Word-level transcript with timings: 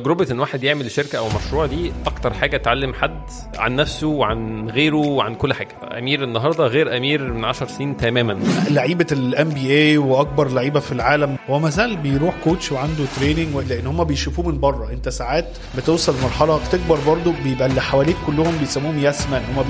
تجربة 0.00 0.26
إن 0.30 0.40
واحد 0.40 0.64
يعمل 0.64 0.90
شركة 0.90 1.18
أو 1.18 1.28
مشروع 1.28 1.66
دي 1.66 1.92
أكتر 2.06 2.32
حاجة 2.34 2.56
تعلم 2.56 2.94
حد 2.94 3.20
عن 3.58 3.76
نفسه 3.76 4.06
وعن 4.06 4.70
غيره 4.70 4.96
وعن 4.96 5.34
كل 5.34 5.54
حاجة. 5.54 5.98
أمير 5.98 6.24
النهارده 6.24 6.66
غير 6.66 6.96
أمير 6.96 7.32
من 7.32 7.44
10 7.44 7.66
سنين 7.66 7.96
تماما. 7.96 8.38
لعيبة 8.70 9.06
ال 9.12 9.48
NBA 9.48 9.98
وأكبر 9.98 10.48
لعيبة 10.48 10.80
في 10.80 10.92
العالم 10.92 11.36
هو 11.50 11.58
ما 11.58 11.70
زال 11.70 11.96
بيروح 11.96 12.34
coach 12.44 12.72
وعنده 12.72 13.04
training 13.16 13.56
لأن 13.68 13.86
هم 13.86 14.04
بيشوفوه 14.04 14.48
من 14.48 14.60
بره. 14.60 14.90
أنت 14.90 15.08
ساعات 15.08 15.48
بتوصل 15.76 16.14
لمرحله 16.18 16.60
تكبر 16.72 16.98
برضو 17.06 17.32
بيبقى 17.44 17.66
اللي 17.66 17.80
حواليك 17.82 18.16
كلهم 18.26 18.56
بيسموهم 18.58 18.98
yes 18.98 19.20
man 19.20 19.42
هم 19.56 19.64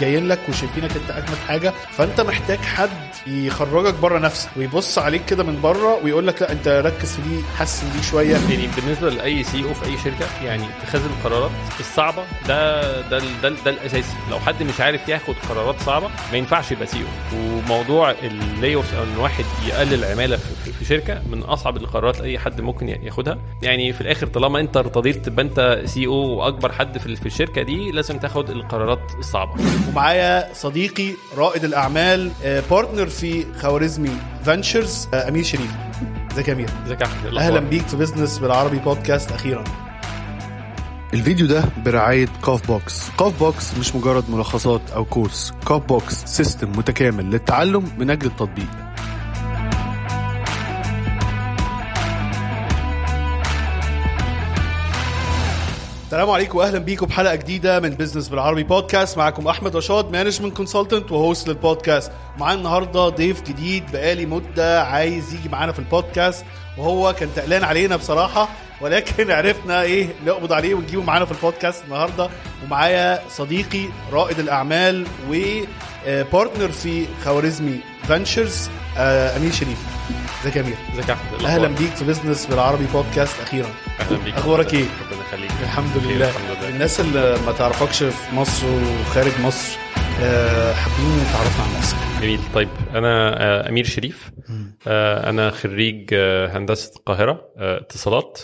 جايين 0.00 0.28
لك 0.28 0.38
وشايفينك 0.48 0.90
أنت 0.96 1.10
أجمد 1.10 1.38
حاجة. 1.48 1.72
فأنت 1.90 2.20
محتاج 2.20 2.58
حد 2.58 2.90
يخرجك 3.26 3.94
بره 3.94 4.18
نفسك 4.18 4.48
ويبص 4.56 4.98
عليك 4.98 5.24
كده 5.24 5.44
من 5.44 5.60
بره 5.60 6.04
ويقول 6.04 6.26
لك 6.26 6.42
لا 6.42 6.52
أنت 6.52 6.68
ركز 6.68 7.12
في 7.12 7.22
دي 7.22 7.42
حسن 7.58 7.86
دي 7.96 8.02
شوية. 8.02 8.30
يعني 8.30 8.68
بالنسبة 8.76 9.10
لأي 9.10 9.42
CEO 9.44 9.74
في 9.74 9.84
أي 9.86 9.98
شركة 9.98 10.44
يعني 10.44 10.64
اتخاذ 10.82 11.00
القرارات 11.04 11.50
الصعبة. 11.80 12.22
ده 12.48 12.80
ده 13.02 13.18
ده, 13.42 13.48
ده, 13.64 13.70
الأساسي. 13.70 14.14
لو 14.30 14.38
حد 14.38 14.62
مش 14.62 14.80
عارف 14.80 15.08
ياخد 15.08 15.34
قرارات 15.48 15.80
صعبة 15.80 16.08
ما 16.32 16.38
ينفعش 16.38 16.72
يبقى 16.72 16.86
CEO 16.86 17.38
وموضوع 17.38 18.10
ال 18.10 18.74
layoff 18.74 18.80
إن 18.80 19.16
واحد 19.18 19.44
يقلل 19.68 20.04
عمالة 20.04 20.36
في, 20.36 20.84
شركة 20.84 21.22
من 21.30 21.42
أصعب 21.42 21.76
القرارات 21.76 22.20
أي 22.20 22.38
حد 22.38 22.60
ممكن 22.60 22.88
ياخدها. 22.88 23.38
يعني 23.62 23.92
في 23.92 24.00
الآخر 24.00 24.26
طالما 24.26 24.60
أنت 24.60 24.76
ارتضيت 24.76 25.24
تبقى 25.26 25.44
أنت 25.44 25.82
CEO 25.84 26.12
وأكبر 26.12 26.72
حد 26.72 26.98
في, 26.98 27.26
الشركة 27.26 27.62
دي 27.62 27.90
لازم 27.90 28.18
تاخد 28.18 28.50
القرارات 28.50 29.12
الصعبة. 29.18 29.52
ومعايا 29.88 30.54
صديقي 30.54 31.10
رائد 31.36 31.64
الأعمال 31.64 32.30
partner 32.70 33.06
في 33.06 33.46
خوارزمي 33.60 34.10
Ventures 34.44 35.08
أمير 35.14 35.44
شريف. 35.44 35.70
ازيك 36.32 36.48
يا 36.48 36.52
أمير؟ 36.52 36.70
ازيك 36.86 37.00
يا 37.00 37.06
أحمد؟ 37.06 37.34
أهلا 37.36 37.60
بيك 37.60 37.82
في 37.88 37.96
business 37.96 38.38
بالعربي 38.38 38.78
بودكاست 38.78 39.32
أخيرا. 39.32 39.64
الفيديو 41.14 41.46
ده 41.46 41.64
برعاية 41.84 42.28
كاف 42.46 42.66
بوكس 42.66 43.10
كاف 43.18 43.38
بوكس 43.38 43.78
مش 43.78 43.94
مجرد 43.94 44.30
ملخصات 44.30 44.80
أو 44.94 45.04
course 45.04 45.52
كاف 45.68 45.82
بوكس 45.82 46.24
system 46.24 46.68
متكامل 46.70 47.30
للتعلم 47.30 47.88
من 47.98 48.10
أجل 48.10 48.26
التطبيق. 48.26 48.89
السلام 56.10 56.30
عليكم 56.30 56.58
واهلا 56.58 56.78
بيكم 56.78 57.06
بحلقه 57.06 57.34
جديدة 57.34 57.80
من 57.80 57.90
business 57.90 58.28
بالعربي 58.28 58.62
بودكاست 58.62 59.18
معاكم 59.18 59.48
أحمد 59.48 59.76
رشاد 59.76 60.10
management 60.10 60.56
consultant 60.56 61.12
و 61.12 61.19
host 61.19 61.48
للبودكاست 61.48 62.12
معانا 62.38 62.58
النهارده 62.58 63.08
ضيف 63.08 63.42
جديد 63.42 63.92
بقالي 63.92 64.26
مدة 64.26 64.82
عايز 64.82 65.34
يجي 65.34 65.48
معانا 65.48 65.72
في 65.72 65.78
البودكاست 65.78 66.44
وهو 66.78 67.12
كان 67.12 67.28
تقلان 67.36 67.64
علينا 67.64 67.96
بصراحة. 67.96 68.48
ولكن 68.80 69.30
عرفنا 69.30 69.82
إيه 69.82 70.08
نقبض 70.26 70.52
عليه 70.52 70.74
ونجيبه 70.74 71.02
معانا 71.02 71.24
في 71.24 71.32
البودكاست 71.32 71.84
النهارده. 71.84 72.30
ومعايا 72.64 73.22
صديقي 73.28 73.84
رائد 74.12 74.38
الأعمال 74.38 75.06
و 75.28 75.45
partner 75.45 76.68
في 76.68 77.06
خوارزمي 77.24 77.80
Ventures 78.08 78.70
امير 78.96 79.52
شريف. 79.52 79.78
ازيك 80.42 80.56
يا 80.56 80.60
أمير؟ 80.60 80.76
ازيك 80.94 81.08
يا 81.08 81.14
أحمد؟ 81.14 81.44
أهلا 81.44 81.68
بيك 81.68 81.94
في 81.94 82.04
business 82.04 82.46
بالعربي 82.46 82.84
بودكاست 82.92 83.40
أخيرا. 83.42 83.68
أهلا 84.00 84.18
بيك. 84.24 84.34
أخبارك 84.34 84.74
إيه؟ 84.74 84.84
ربنا 85.10 85.22
يخليك. 85.28 85.50
الحمد 85.62 85.96
لله. 85.96 86.28
الحمد 86.30 86.56
لله. 86.60 86.68
الناس 86.68 87.00
اللي 87.00 87.38
ما 87.46 87.52
تعرفكش 87.52 88.02
في 88.02 88.34
مصر 88.34 88.66
وخارج 88.66 89.32
مصر 89.40 89.78
آه، 90.22 90.72
حابين 90.72 91.24
تعرفنا 91.32 91.64
عن 91.64 91.78
نفسك. 91.78 91.96
جميل. 92.22 92.40
طيب 92.54 92.68
أنا 92.94 93.42
آه، 93.42 93.68
أمير 93.68 93.84
شريف. 93.84 94.30
آه، 94.86 95.30
أنا 95.30 95.50
خريج 95.50 96.10
آه، 96.12 96.56
هندسة 96.58 96.92
القاهرة 96.96 97.44
آه، 97.58 97.78
اتصالات. 97.80 98.40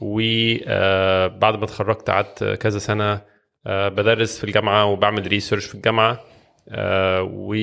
وبعد 0.00 1.56
ما 1.58 1.64
اتخرجت 1.64 2.10
قعدت 2.10 2.44
كذا 2.44 2.78
سنة 2.78 3.20
آه، 3.66 3.88
بدرس 3.88 4.38
في 4.38 4.44
الجامعة 4.44 4.84
وبعمل 4.86 5.26
research 5.26 5.64
في 5.66 5.74
الجامعة 5.74 6.20
آه، 6.68 7.22
و... 7.22 7.54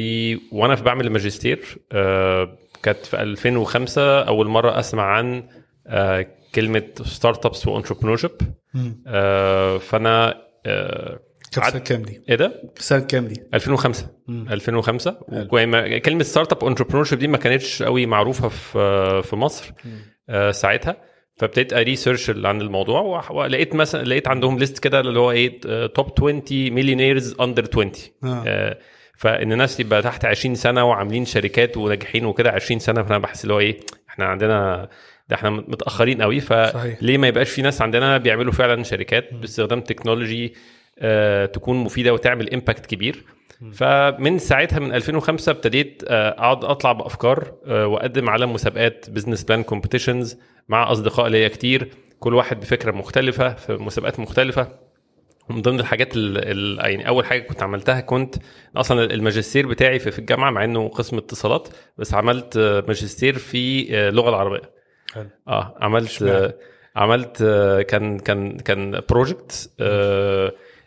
وأنا 0.52 0.75
في 0.75 0.84
بعمل 0.84 1.06
الماجستير 1.08 1.78
آه، 1.91 2.58
كانت 2.84 3.06
في 3.06 3.22
2005 3.22 4.22
أول 4.22 4.47
مرة 4.47 4.80
أسمع 4.80 5.03
عن 5.03 5.44
آه، 5.88 6.25
كلمة 6.56 6.84
startups 7.03 7.46
و 7.46 7.68
entrepreneurship 7.68 8.31
فأنا 9.79 10.41
آه، 10.66 11.19
كانت 11.53 11.66
سنة 11.72 11.79
كام 11.79 12.02
دي؟ 12.03 12.22
إيه 12.29 12.35
ده؟ 12.35 12.62
سنة 12.78 13.00
كام 13.00 13.28
دي؟ 13.28 13.44
2005 13.53 14.08
2005 14.29 15.18
وما- 15.52 15.97
كلمه 15.97 16.24
startup 16.24 16.64
entrepreneurship 16.66 17.19
دي 17.19 17.28
ما 17.28 17.38
كانتش 17.38 17.84
قوي 17.84 18.06
معروفة 18.06 18.47
في 18.47 19.22
في 19.24 19.35
مصر. 19.35 19.72
آه، 20.29 20.52
ساعتها. 20.52 20.97
فابتديت 21.44 21.74
أ 21.74 21.80
research 21.80 22.30
عن 22.30 22.62
الموضوع 22.62 23.31
ولقيت 23.31 23.76
مثلا 23.76 24.04
لقيت 24.04 24.28
عندهم 24.28 24.59
list 24.59 24.80
كده 24.80 25.00
اللي 25.00 25.20
هو 25.20 25.31
إيه 25.31 25.62
top 25.88 26.12
20 26.18 26.44
millionaires 26.52 27.36
under 27.41 27.68
20 27.72 27.92
آه. 28.24 28.44
آه، 28.48 28.78
فإن 29.16 29.52
الناس 29.52 29.80
يبقى 29.80 30.02
تحت 30.02 30.26
20 30.26 30.56
سنة 30.56 30.86
وعاملين 30.90 31.26
شركات 31.26 31.78
وناجحين 31.78 32.26
وكده 32.26 32.52
20 32.52 32.80
سنة 32.80 33.03
فأنا 33.03 33.18
بحس 33.18 33.44
اللي 33.44 33.53
هو 33.53 33.59
إيه 33.59 33.80
إحنا 34.09 34.26
عندنا 34.26 34.90
ده 35.30 35.36
إحنا 35.36 35.50
متأخرين 35.50 36.22
قوي. 36.22 36.40
فليه 36.40 37.18
ما 37.18 37.28
يبقاش 37.28 37.50
في 37.50 37.62
ناس 37.62 37.82
عندنا 37.82 38.18
بيعملوا 38.18 38.53
فعلا 38.53 38.84
شركات 38.84 39.34
باستخدام 39.34 39.82
technology 39.81 40.53
آه، 41.00 41.46
تكون 41.46 41.78
مفيدة 41.78 42.14
وتعمل 42.14 42.53
impact 42.53 42.86
كبير 42.86 43.24
فمن 43.72 44.40
ساعتها 44.40 44.79
من 44.79 44.94
2005 44.94 45.51
ابتديت 45.51 46.03
آه، 46.07 46.29
أقعد 46.29 46.63
أطلع 46.63 46.91
بأفكار 46.91 47.53
آه، 47.66 47.88
وأقدم 47.88 48.29
على 48.29 48.46
مسابقات 48.46 49.09
business 49.09 49.44
plan 49.44 49.64
competitions 49.64 50.38
مع 50.69 50.91
أصدقاء 50.91 51.28
ليا 51.28 51.47
كتير 51.47 51.90
كل 52.19 52.34
واحد 52.34 52.59
بفكرة 52.59 52.91
مختلفة 52.91 53.53
في 53.53 53.73
مسابقات 53.73 54.19
مختلفة 54.19 54.68
من 55.50 55.62
ضمن 55.62 55.79
الحاجات 55.79 56.16
ال 56.16 56.38
ال 56.38 56.91
يعني 56.91 57.07
أول 57.07 57.25
حاجة 57.25 57.40
كنت 57.41 57.63
عملتها 57.63 58.02
كنت 58.02 58.35
أصلا 58.75 59.03
الماجستير 59.13 59.68
بتاعي 59.68 60.00
في 60.00 60.12
في 60.12 60.19
الجامعة 60.19 60.52
مع 60.52 60.63
إنه 60.63 60.88
قسم 60.88 61.18
اتصالات 61.18 61.68
بس 61.97 62.13
عملت 62.13 62.57
آه، 62.57 62.84
ماجستير 62.88 63.38
في 63.38 63.96
آه، 63.97 64.09
اللغة 64.09 64.29
العربية 64.29 64.62
حلو. 65.13 65.29
آه 65.47 65.78
عملت؟ 65.81 66.23
آه، 66.23 66.53
عملت 66.96 67.41
آه، 67.41 67.81
كان 67.81 68.19
كان 68.19 68.57
كان 68.57 69.02
project 69.09 69.72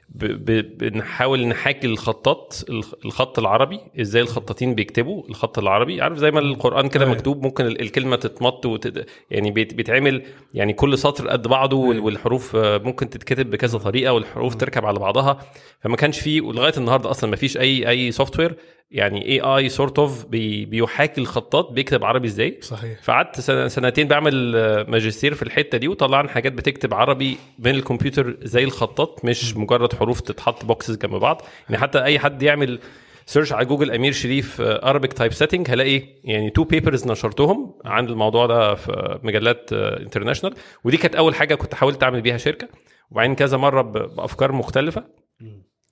بنحاول 0.09 1.47
نحاكي 1.49 1.87
الخطاط 1.87 2.65
الخ- 2.69 2.95
الخط 3.05 3.39
العربي 3.39 3.81
إزاي 4.01 4.23
الخطاطين 4.23 4.75
بيكتبوا. 4.75 5.23
الخط 5.29 5.59
العربي 5.59 6.03
عارف 6.03 6.19
زي 6.19 6.31
ما 6.31 6.41
القرآن 6.41 6.89
كده 6.89 7.05
أيوة. 7.05 7.15
مكتوب 7.15 7.43
ممكن 7.43 7.67
ال- 7.67 7.81
الكلمة 7.81 8.17
تتمط 8.17 8.67
وتد... 8.67 9.07
يعني 9.31 9.51
بيت- 9.51 9.75
بيتعمل 9.75 10.23
يعني 10.55 10.73
كل 10.73 10.99
سطر 10.99 11.29
قد 11.29 11.49
بعضه 11.49 11.77
وال- 11.77 12.01
والحروف 12.01 12.57
آه، 12.57 12.79
ممكن 12.79 13.11
تتكتب 13.11 13.51
بكذا 13.51 13.79
طريقة 13.79 14.13
والحروف 14.13 14.55
تركب 14.55 14.85
على 14.87 14.99
بعضها. 14.99 15.39
فما 15.81 15.97
كانش 15.97 16.21
فيه 16.21 16.41
ولغاية 16.41 16.75
النهارده 16.77 17.11
أصلا 17.11 17.31
ما 17.31 17.37
فيش 17.37 17.57
أي 17.59 17.89
أي 17.89 18.13
software 18.13 18.57
يعني 18.91 19.29
اي 19.29 19.41
اي 19.41 19.69
sort 19.69 19.99
of 19.99 20.27
بيحاكي 20.27 21.21
الخطاط 21.21 21.71
بيكتب 21.71 22.05
عربي 22.05 22.27
إزاي. 22.29 22.59
صحيح. 22.63 23.03
فقعدت 23.03 23.41
سنتين 23.71 24.09
بعمل 24.09 24.57
آه، 24.57 24.83
ماجستير 24.89 25.35
في 25.35 25.43
الحتة 25.43 25.79
دي 25.79 25.89
وطلعنا 25.89 26.29
حاجات 26.29 26.53
بتكتب 26.53 26.95
عربي 26.95 27.37
من 27.59 27.71
الكمبيوتر 27.71 28.37
زي 28.43 28.65
الخطاط 28.65 29.25
مش 29.25 29.57
مجرد 29.57 29.93
حروف 29.97 30.21
تتحط 30.21 30.65
boxes 30.65 30.97
جنب 30.97 31.15
بعض. 31.15 31.43
يعني 31.69 31.83
حتى 31.83 32.03
أي 32.05 32.19
حد 32.19 32.43
يعمل 32.43 32.79
search 33.27 33.53
على 33.53 33.65
جوجل 33.67 33.91
أمير 33.91 34.13
شريف 34.13 34.61
Arabic 34.61 35.13
typesetting 35.13 35.71
هلاقي 35.71 36.03
يعني 36.25 36.51
two 36.51 36.65
papers 36.65 37.07
نشرتهم 37.07 37.75
عن 37.85 38.07
الموضوع 38.07 38.47
ده 38.47 38.75
في 38.75 39.19
مجلات 39.23 39.73
international 39.73 40.57
ودي 40.85 40.97
كانت 40.97 41.15
أول 41.17 41.35
حاجة 41.35 41.55
كنت 41.55 41.75
حاولت 41.75 42.03
أعمل 42.03 42.21
بيها 42.21 42.37
شركة. 42.37 42.69
وبعدين 43.11 43.35
كذا 43.35 43.57
مرة 43.57 43.83
بأفكار 43.83 44.53
مختلفة. 44.53 45.05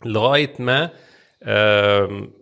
لغاية 0.04 0.52
ما 0.58 0.90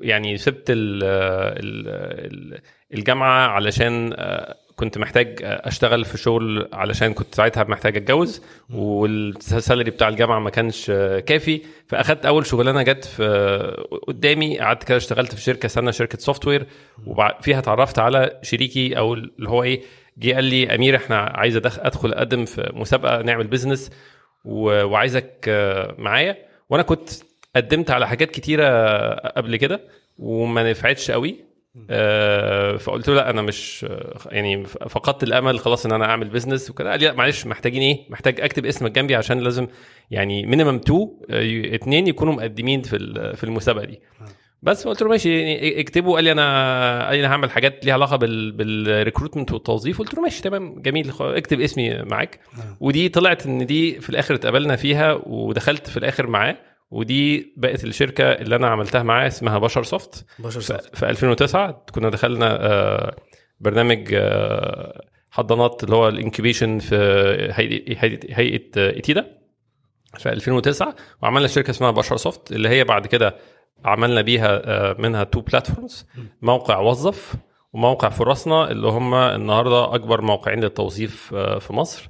يعني 0.00 0.36
سبت 0.38 0.64
ال 0.70 1.04
ال 1.04 2.60
الجامعة 2.94 3.48
علشان 3.48 4.12
آه، 4.16 4.56
كنت 4.76 4.98
محتاج 4.98 5.38
اشتغل 5.42 6.04
في 6.04 6.18
شغل 6.18 6.68
علشان 6.72 7.14
كنت 7.14 7.34
ساعتها 7.34 7.64
محتاج 7.64 7.96
اتجوز 7.96 8.42
وال 8.70 9.00
salary 9.00 9.90
بتاع 9.90 10.08
الجامعة 10.08 10.38
ما 10.40 10.50
كانش 10.50 10.86
كافي. 11.26 11.62
فأخدت 11.86 12.26
أول 12.26 12.46
شغلانة 12.46 12.82
جت 12.82 13.04
في 13.04 13.76
قدامي 14.08 14.58
قعدت 14.58 14.84
كده 14.84 14.96
اشتغلت 14.96 15.34
في 15.34 15.40
شركة 15.40 15.68
سنه 15.68 15.90
شركة 15.90 16.18
software 16.18 16.66
وفيها 17.06 17.58
اتعرفت 17.58 17.98
على 17.98 18.38
شريكي 18.42 18.98
أو 18.98 19.14
اللي 19.14 19.48
هو 19.48 19.62
إيه 19.62 19.82
جه 20.18 20.34
قال 20.34 20.44
لي 20.44 20.74
أمير 20.74 20.96
إحنا 20.96 21.16
عايز 21.18 21.56
أدخل 21.56 22.12
أقدم 22.12 22.44
في 22.44 22.70
مسابقة 22.74 23.22
نعمل 23.22 23.46
business 23.46 23.90
وعايزك 24.44 25.44
معايا. 25.98 26.36
وأنا 26.70 26.82
كنت 26.82 27.10
قدمت 27.56 27.90
على 27.90 28.08
حاجات 28.08 28.30
كتيرة 28.30 28.68
قبل 29.14 29.56
كده 29.56 29.80
وما 30.18 30.70
نفعتش 30.70 31.10
قوي. 31.10 31.51
فقلت 32.78 33.08
له 33.08 33.14
لا 33.14 33.30
أنا 33.30 33.42
مش 33.42 33.86
آه، 33.88 34.18
يعني 34.26 34.64
فقدت 34.64 35.22
الأمل 35.22 35.58
خلاص 35.58 35.86
إن 35.86 35.92
أنا 35.92 36.04
أعمل 36.04 36.28
business 36.28 36.70
وكده. 36.70 36.90
قال 36.90 37.00
لي 37.00 37.06
لا 37.06 37.12
معلش 37.12 37.46
محتاجين 37.46 37.82
إيه؟ 37.82 38.10
محتاج 38.10 38.40
أكتب 38.40 38.66
اسمك 38.66 38.92
جنبي 38.92 39.14
عشان 39.14 39.38
لازم 39.38 39.66
يعني 40.10 40.46
minimum 40.46 40.78
two 40.78 41.08
اتنين 41.30 42.06
يكونوا 42.06 42.32
مقدمين 42.32 42.82
في 42.82 42.98
في 43.36 43.44
المسابقة 43.44 43.84
دي. 43.84 44.00
بس 44.62 44.88
قلت 44.88 45.02
له 45.02 45.08
ماشي 45.08 45.40
يعني 45.40 45.80
اكتبه. 45.80 46.14
قال 46.14 46.24
لي 46.24 46.32
أنا 46.32 47.06
قال 47.06 47.16
لي 47.16 47.26
أنا 47.26 47.32
هعمل 47.32 47.50
حاجات 47.50 47.84
ليها 47.84 47.94
علاقة 47.94 48.16
بال 48.16 48.52
بال 48.52 48.68
recruitment 48.68 49.52
والتوظيف. 49.52 49.98
قلت 49.98 50.14
له 50.14 50.20
ماشي 50.22 50.42
تمام 50.42 50.82
جميل 50.82 51.12
اكتب 51.20 51.60
اسمي 51.60 52.02
معاك. 52.02 52.40
ودي 52.80 53.08
طلعت 53.08 53.46
الـ 53.46 53.66
idea 53.66 54.00
في 54.00 54.10
الآخر 54.10 54.34
اتقابلنا 54.34 54.76
فيها 54.76 55.20
ودخلت 55.26 55.88
في 55.90 55.96
الآخر 55.96 56.26
معاه. 56.26 56.56
ودي 56.92 57.54
بقت 57.56 57.84
الشركة 57.84 58.24
اللي 58.24 58.56
أنا 58.56 58.68
عملتها 58.68 59.02
معاه 59.02 59.26
اسمها 59.26 59.58
BasharSoft. 59.58 60.26
BasharSoft. 60.38 60.76
في 60.94 61.10
2009 61.10 61.84
كنا 61.94 62.08
دخلنا 62.08 62.66
آه، 62.66 63.16
برنامج 63.60 64.08
آه، 64.14 65.04
حضانات 65.30 65.84
اللي 65.84 65.96
هو 65.96 66.08
ال 66.08 66.15
incubation 66.15 66.78
في 66.78 66.96
هيئة 67.52 67.96
هيئة، 68.30 68.70
آه، 68.76 68.98
إتيدا. 68.98 69.38
في 70.18 70.28
2009 70.32 70.94
وعملنا 71.22 71.48
شركة 71.48 71.70
اسمها 71.70 71.90
BasharSoft 71.90 72.52
اللي 72.52 72.68
هي 72.68 72.84
بعد 72.84 73.06
كده 73.06 73.36
عملنا 73.84 74.20
بيها 74.20 74.94
منها 74.98 75.24
two 75.24 75.40
platforms 75.40 76.06
موقع 76.42 76.78
وظف 76.78 77.34
وموقع 77.72 78.08
فرصنا 78.08 78.70
اللي 78.70 78.88
هم 78.88 79.14
النهارده 79.14 79.94
أكبر 79.94 80.20
موقعين 80.20 80.60
للتوظيف 80.60 81.34
في 81.34 81.72
مصر. 81.72 82.08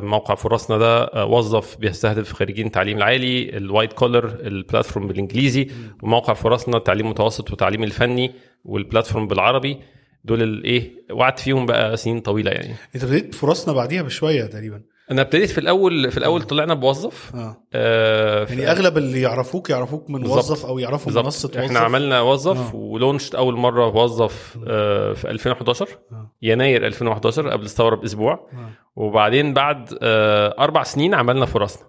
موقع 0.00 0.34
فرصنا 0.34 0.78
ده 0.78 1.04
آه، 1.04 1.24
وظف 1.24 1.76
بيستهدف 1.76 2.32
خريجين 2.32 2.66
التعليم 2.66 2.96
العالي 2.96 3.56
ال 3.56 3.62
white 3.62 3.92
collar 3.92 4.24
ال 4.24 4.33
platform 4.33 5.06
بالإنجليزي 5.06 5.68
وموقع 6.02 6.34
فرصنا 6.34 6.76
التعليم 6.76 7.06
المتوسط 7.06 7.50
والتعليم 7.50 7.82
الفني 7.84 8.32
وال 8.64 8.76
platform 8.76 9.26
بالعربي. 9.28 9.78
دول 10.24 10.42
الايه 10.42 10.92
وقعدت 11.10 11.38
فيهم 11.38 11.66
بقى 11.66 11.96
سنين 11.96 12.20
طويلة 12.20 12.50
يعني. 12.50 12.74
أنت 12.94 13.04
بديت 13.04 13.34
فرصنا 13.34 13.74
بعديها 13.74 14.02
بشوية 14.02 14.46
تقريبا. 14.46 14.82
أنا 15.10 15.22
ابتديت 15.22 15.50
في 15.50 15.58
الأول 15.58 16.10
في 16.10 16.16
الأول 16.18 16.42
طلعنا 16.42 16.74
بوظف 16.74 17.32
آه 17.74 18.44
في- 18.44 18.52
يعني 18.54 18.70
أغلب 18.70 18.98
اللي 18.98 19.20
يعرفوك 19.20 19.70
يعرفوك 19.70 20.10
من 20.10 20.20
بالظبط. 20.20 20.38
وظف 20.38 20.66
أو 20.66 20.78
يعرفوا 20.78 21.04
بالظبط. 21.06 21.24
منصة 21.24 21.48
وظف 21.48 21.58
إحنا 21.58 21.78
عملنا 21.78 22.20
وظف 22.20 22.58
آه. 22.58 22.76
و 22.76 22.82
launched 22.82 23.34
أول 23.34 23.56
مرة 23.56 23.86
وظف 23.96 24.58
آه 24.68 25.12
في 25.12 25.30
2011 25.30 25.88
آه. 26.12 26.32
يناير 26.42 26.86
2011 26.86 27.48
قبل 27.50 27.64
الثوره 27.64 27.96
باسبوع 27.96 28.32
آه. 28.32 28.70
وبعدين 28.96 29.54
بعد 29.54 29.98
آه 30.02 30.54
أربع 30.58 30.82
سنين 30.82 31.14
عملنا 31.14 31.46
فرصنا 31.46 31.86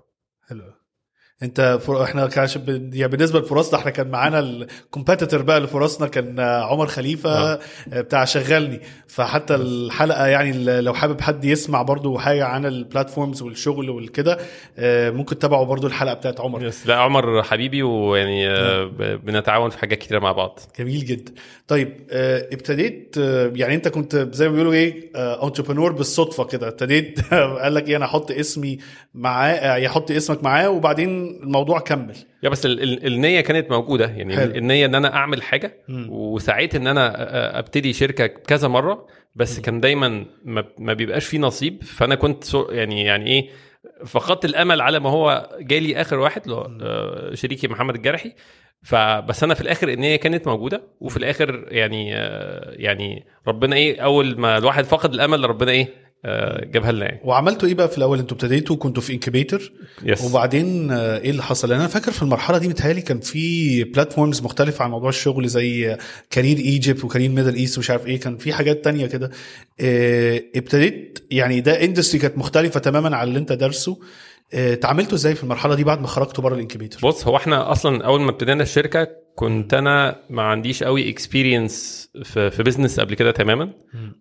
انت 1.43 1.79
فر... 1.81 2.03
إحنا 2.03 2.27
كاش 2.27 2.57
ب... 2.57 2.93
يعني 2.93 3.11
بالنسبة 3.11 3.39
لفرصنا 3.39 3.79
إحنا 3.79 3.91
كان 3.91 4.07
معانا 4.07 4.39
ال 4.39 4.48
competitor 4.48 5.41
بقى 5.41 5.59
لفرصنا 5.59 6.07
كان 6.07 6.39
عمر 6.39 6.87
خليفة 6.87 7.29
آه. 7.29 7.59
آه. 7.93 8.01
بتاع 8.01 8.25
شغلني. 8.25 8.81
فحتى 9.07 9.55
الحلقة 9.55 10.27
يعني 10.27 10.81
لو 10.81 10.93
حابب 10.93 11.21
حد 11.21 11.45
يسمع 11.45 11.81
برضو 11.81 12.17
حاجة 12.17 12.45
عن 12.45 12.65
ال 12.65 12.73
platforms 12.73 13.41
والشغل 13.41 13.89
والكده 13.89 14.37
آه، 14.79 15.09
ممكن 15.09 15.39
تتابعوا 15.39 15.65
برضو 15.65 15.87
الحلقة 15.87 16.13
بتاعت 16.13 16.39
عمر. 16.39 16.65
yes 16.65 16.87
لا 16.87 16.95
عمر 16.95 17.43
حبيبي 17.43 17.83
ويعني 17.83 18.49
آه 18.49 18.85
بنتعاون 19.23 19.69
في 19.69 19.79
حاجات 19.79 19.97
كتيرة 19.97 20.19
مع 20.19 20.31
بعض. 20.31 20.59
جميل 20.79 21.05
جدا. 21.05 21.31
طيب 21.67 22.07
آه، 22.11 22.47
ابتديت 22.51 23.17
يعني 23.55 23.75
انت 23.75 23.87
كنت 23.87 24.15
زي 24.31 24.47
ما 24.47 24.53
بيقولوا 24.53 24.73
إيه 24.73 25.11
انتربرنور 25.15 25.91
بالصدفة 25.91 26.43
كده. 26.43 26.67
ابتديت 26.67 27.19
قال 27.61 27.73
لك 27.73 27.89
إيه 27.89 27.95
أنا 27.97 28.05
أحط 28.05 28.31
اسمي 28.31 28.77
معاه 29.13 29.75
يحط 29.77 30.11
اسمك 30.11 30.43
معاه 30.43 30.69
وبعدين 30.69 31.28
الموضوع 31.43 31.79
كمل. 31.79 32.15
يا 32.43 32.49
بس 32.49 32.65
ال- 32.65 32.83
ال- 32.83 33.07
النية 33.07 33.41
كانت 33.41 33.71
موجودة. 33.71 34.05
يعني 34.05 34.35
حلو. 34.35 34.55
النية 34.55 34.85
إن 34.85 34.95
أنا 34.95 35.13
أعمل 35.15 35.41
حاجة 35.43 35.77
مم. 35.87 36.07
وسعيت 36.09 36.75
إن 36.75 36.87
أنا 36.87 37.13
أبتدي 37.59 37.93
شركة 37.93 38.27
كذا 38.27 38.67
مرة 38.67 39.07
بس 39.35 39.59
كان 39.59 39.79
دايما 39.79 40.25
ما, 40.45 40.63
ما 40.77 40.93
بيبقاش 40.93 41.25
فيه 41.25 41.39
نصيب. 41.39 41.83
فأنا 41.83 42.15
كنت 42.15 42.43
يعني 42.69 43.03
يعني 43.03 43.27
إيه 43.27 43.49
فقدت 44.05 44.45
الأمل 44.45 44.81
على 44.81 44.99
ما 44.99 45.09
هو 45.09 45.49
جالي 45.61 46.01
آخر 46.01 46.19
واحد 46.19 46.41
اللي 46.43 46.55
هو 46.55 46.69
آه، 46.81 47.35
شريكي 47.35 47.67
محمد 47.67 47.95
الجرحي. 47.95 48.33
فبس 48.83 49.43
أنا 49.43 49.53
في 49.53 49.61
الآخر 49.61 49.89
النية 49.89 50.15
كانت 50.15 50.47
موجودة. 50.47 50.83
وفي 50.99 51.17
الآخر 51.17 51.65
يعني 51.67 52.15
آه، 52.15 52.73
يعني 52.75 53.25
ربنا 53.47 53.75
إيه 53.75 54.01
أول 54.01 54.39
ما 54.39 54.57
الواحد 54.57 54.83
فقد 54.85 55.13
الأمل 55.13 55.49
ربنا 55.49 55.71
إيه 55.71 56.08
جابها 56.63 56.91
لنا 56.91 57.05
يعني. 57.05 57.19
وعملتوا 57.23 57.67
إيه 57.67 57.75
بقى 57.75 57.89
في 57.89 57.97
الأول؟ 57.97 58.19
أنتوا 58.19 58.37
ابتديتوا 58.37 58.75
كنتوا 58.75 59.03
في 59.03 59.13
incubator 59.13 59.71
yes 60.03 60.23
وبعدين 60.23 60.91
آه، 60.91 61.17
إيه 61.17 61.29
اللي 61.29 61.43
حصل؟ 61.43 61.71
أنا 61.73 61.87
فاكر 61.87 62.11
في 62.11 62.21
المرحلة 62.21 62.57
دي 62.57 62.67
متهيألي 62.67 63.01
كان 63.01 63.19
في 63.19 63.83
platforms 63.83 64.41
مختلفة 64.41 64.85
عن 64.85 64.91
موضوع 64.91 65.09
الشغل 65.09 65.47
زي 65.47 65.97
Career 66.29 66.57
Egypt 66.57 67.03
و 67.03 67.07
Career 67.07 67.29
Middle 67.29 67.55
East 67.55 67.77
ومش 67.77 67.89
عارف 67.89 68.07
إيه. 68.07 68.19
كان 68.19 68.37
في 68.37 68.53
حاجات 68.53 68.83
تانية 68.83 69.05
كده. 69.05 69.31
آه، 69.79 70.43
ابتديت 70.55 71.19
يعني 71.31 71.61
ده 71.61 71.83
industry 71.83 72.19
كانت 72.19 72.37
مختلفة 72.37 72.79
تماما 72.79 73.17
عن 73.17 73.27
اللي 73.27 73.39
أنت 73.39 73.51
دارسه. 73.53 73.99
آه، 74.53 74.73
اتعاملتوا 74.73 75.15
إزاي 75.15 75.35
في 75.35 75.43
المرحلة 75.43 75.75
دي 75.75 75.83
بعد 75.83 76.01
ما 76.01 76.07
خرجتوا 76.07 76.43
بره 76.43 76.55
ال 76.55 76.60
incubator؟ 76.60 77.09
بص 77.11 77.27
هو 77.27 77.35
إحنا 77.37 77.71
أصلا 77.71 78.05
أول 78.05 78.21
ما 78.21 78.29
ابتدينا 78.29 78.63
الشركة 78.63 79.07
كنت 79.39 79.73
أنا 79.73 80.15
ما 80.29 80.41
عنديش 80.41 80.83
قوي 80.83 81.09
experience 81.09 82.09
في 82.23 82.49
في 82.51 82.63
business 82.63 82.99
قبل 82.99 83.13
كده 83.15 83.31
تماما 83.31 83.73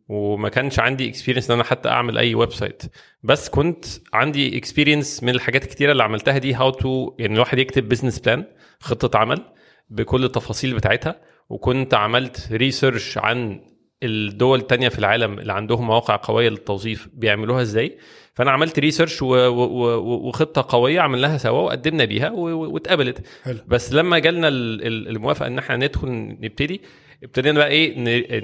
وما 0.08 0.48
كانش 0.48 0.78
عندي 0.78 1.08
experience 1.08 1.50
إن 1.50 1.54
أنا 1.54 1.64
حتى 1.64 1.88
أعمل 1.88 2.18
أي 2.18 2.34
website 2.34 2.82
بس 3.22 3.48
كنت 3.48 3.84
عندي 4.12 4.58
experience 4.58 5.22
من 5.22 5.28
الحاجات 5.28 5.64
الكتيره 5.64 5.92
اللي 5.92 6.02
عملتها 6.02 6.38
دي 6.38 6.54
how 6.54 6.70
to 6.70 7.14
يعني 7.18 7.34
الواحد 7.34 7.58
يكتب 7.58 7.88
business 7.88 8.18
plan 8.18 8.44
خطة 8.80 9.18
عمل 9.18 9.44
بكل 9.90 10.24
التفاصيل 10.24 10.74
بتاعتها 10.74 11.20
وكنت 11.48 11.94
عملت 11.94 12.48
research 12.52 13.18
عن 13.18 13.60
الدول 14.02 14.58
التانية 14.58 14.88
في 14.88 14.98
العالم 14.98 15.38
اللي 15.38 15.52
عندهم 15.52 15.86
مواقع 15.86 16.16
قوية 16.22 16.48
للتوظيف 16.48 17.08
بيعملوها 17.12 17.62
إزاي. 17.62 17.98
فأنا 18.34 18.50
عملت 18.50 18.78
research 18.78 19.22
وخطة 19.22 20.66
قوية 20.68 21.00
عملناها 21.00 21.38
سوا 21.38 21.60
وقدمنا 21.60 22.04
بيها 22.04 22.30
واتقبلت. 22.30 23.26
بس 23.68 23.92
لما 23.92 24.18
جالنا 24.18 24.48
ال- 24.48 24.86
ال- 24.86 25.08
الموافقة 25.08 25.46
إن 25.46 25.58
إحنا 25.58 25.76
ندخل 25.76 26.08
نبتدي 26.40 26.80
ابتدينا 27.24 27.58
بقى 27.58 27.68
إيه 27.68 27.94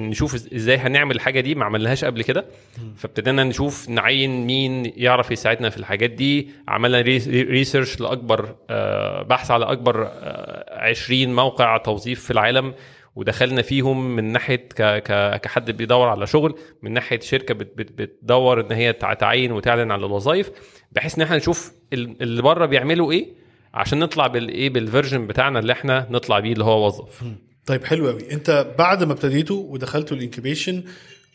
نشوف 0.00 0.34
إزاي 0.34 0.76
هنعمل 0.76 1.14
الحاجة 1.16 1.40
دي. 1.40 1.54
ما 1.54 1.64
عملناش 1.64 2.04
قبل 2.04 2.22
كده. 2.22 2.44
فابتدينا 2.96 3.44
نشوف 3.44 3.88
نعين 3.88 4.46
مين 4.46 4.92
يعرف 4.96 5.30
يساعدنا 5.30 5.70
في 5.70 5.76
الحاجات 5.76 6.10
دي. 6.10 6.48
عملنا 6.68 7.00
res- 7.00 7.28
research 7.28 8.00
لأكبر 8.00 8.54
آه، 8.70 9.22
بحث 9.22 9.50
على 9.50 9.64
أكبر 9.64 10.08
آه، 10.12 10.80
20 10.88 11.34
موقع 11.34 11.76
توظيف 11.76 12.24
في 12.24 12.30
العالم. 12.30 12.74
ودخلنا 13.16 13.62
فيهم 13.62 14.16
من 14.16 14.25
ناحية 14.32 14.56
ك 14.56 14.82
ك 14.82 15.40
كحد 15.40 15.70
بيدور 15.70 16.08
على 16.08 16.26
شغل 16.26 16.55
من 16.82 16.93
ناحية 16.93 17.20
شركة 17.20 17.55
بت 17.55 17.72
بت 17.78 17.93
بتدور 17.93 18.61
إن 18.61 18.72
هي 18.72 18.93
تع- 18.93 19.14
تعين 19.14 19.52
وتعلن 19.52 19.90
على 19.90 20.06
الوظائف 20.06 20.50
بحيث 20.93 21.16
إن 21.16 21.22
إحنا 21.22 21.37
نشوف 21.37 21.72
ال- 21.93 22.22
اللي 22.22 22.43
بره 22.43 22.66
بيعملوا 22.66 23.12
إيه 23.12 23.26
عشان 23.75 23.99
نطلع 23.99 24.26
بالايه 24.26 24.70
بال 24.70 24.83
version 24.83 25.26
بتاعنا 25.26 25.58
اللي 25.58 25.72
إحنا 25.72 26.06
نطلع 26.11 26.38
بيه 26.38 26.52
اللي 26.52 26.64
هو 26.64 26.87
وظف. 26.87 27.22
طيب 27.66 27.84
حلو 27.84 28.08
قوي 28.08 28.32
أنت 28.32 28.66
بعد 28.78 29.05
ما 29.05 29.12
ابتديتوا 29.12 29.62
ودخلتوا 29.69 30.16
ال 30.16 30.23
incubation 30.23 30.84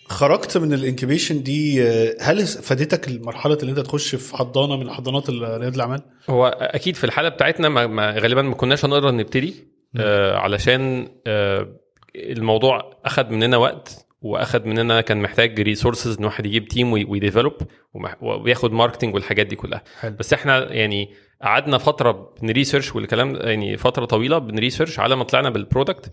خرجت 0.07 0.57
من 0.57 0.73
ال 0.73 0.80
incubation 0.80 1.43
دي 1.43 1.83
هل 2.21 2.45
فادتك 2.47 3.07
المرحلة 3.07 3.53
اللي 3.61 3.71
أنت 3.71 3.79
تخش 3.79 4.15
في 4.15 4.37
حضانة 4.37 4.77
من 4.77 4.89
حضانات 4.91 5.29
ريادة 5.29 5.73
الأعمال؟ 5.75 6.01
هو 6.29 6.47
أكيد 6.61 6.95
في 6.95 7.03
الحالة 7.03 7.29
بتاعتنا 7.29 7.69
ما 7.69 7.87
ما 7.87 8.11
غالبا 8.11 8.41
ما 8.41 8.55
كناش 8.55 8.85
هنقدر 8.85 9.11
نبتدي. 9.11 9.55
آه 9.97 10.37
علشان 10.37 11.07
آه 11.27 11.67
الموضوع 12.15 12.97
اخذ 13.05 13.29
مننا 13.29 13.57
وقت 13.57 14.05
وأخد 14.21 14.65
مننا 14.65 15.01
كان 15.01 15.21
محتاج 15.21 15.61
resources 15.61 16.17
إن 16.17 16.25
واحد 16.25 16.45
يجيب 16.45 16.67
team 16.67 16.93
وي 16.93 17.07
develop 17.07 17.53
وياخد 18.21 18.71
marketing 18.71 19.13
والحاجات 19.15 19.47
دي 19.47 19.55
كلها. 19.55 19.83
حلو. 19.99 20.15
بس 20.19 20.33
إحنا 20.33 20.73
يعني 20.73 21.09
قعدنا 21.41 21.77
فترة 21.77 22.33
بن 22.41 22.52
research 22.52 22.95
والكلام 22.95 23.35
يعني 23.35 23.77
فترة 23.77 24.05
طويلة 24.05 24.37
بن 24.37 24.50
research 24.50 24.99
على 24.99 25.15
ما 25.15 25.23
طلعنا 25.23 25.49
بال 25.49 25.63
product 25.63 26.11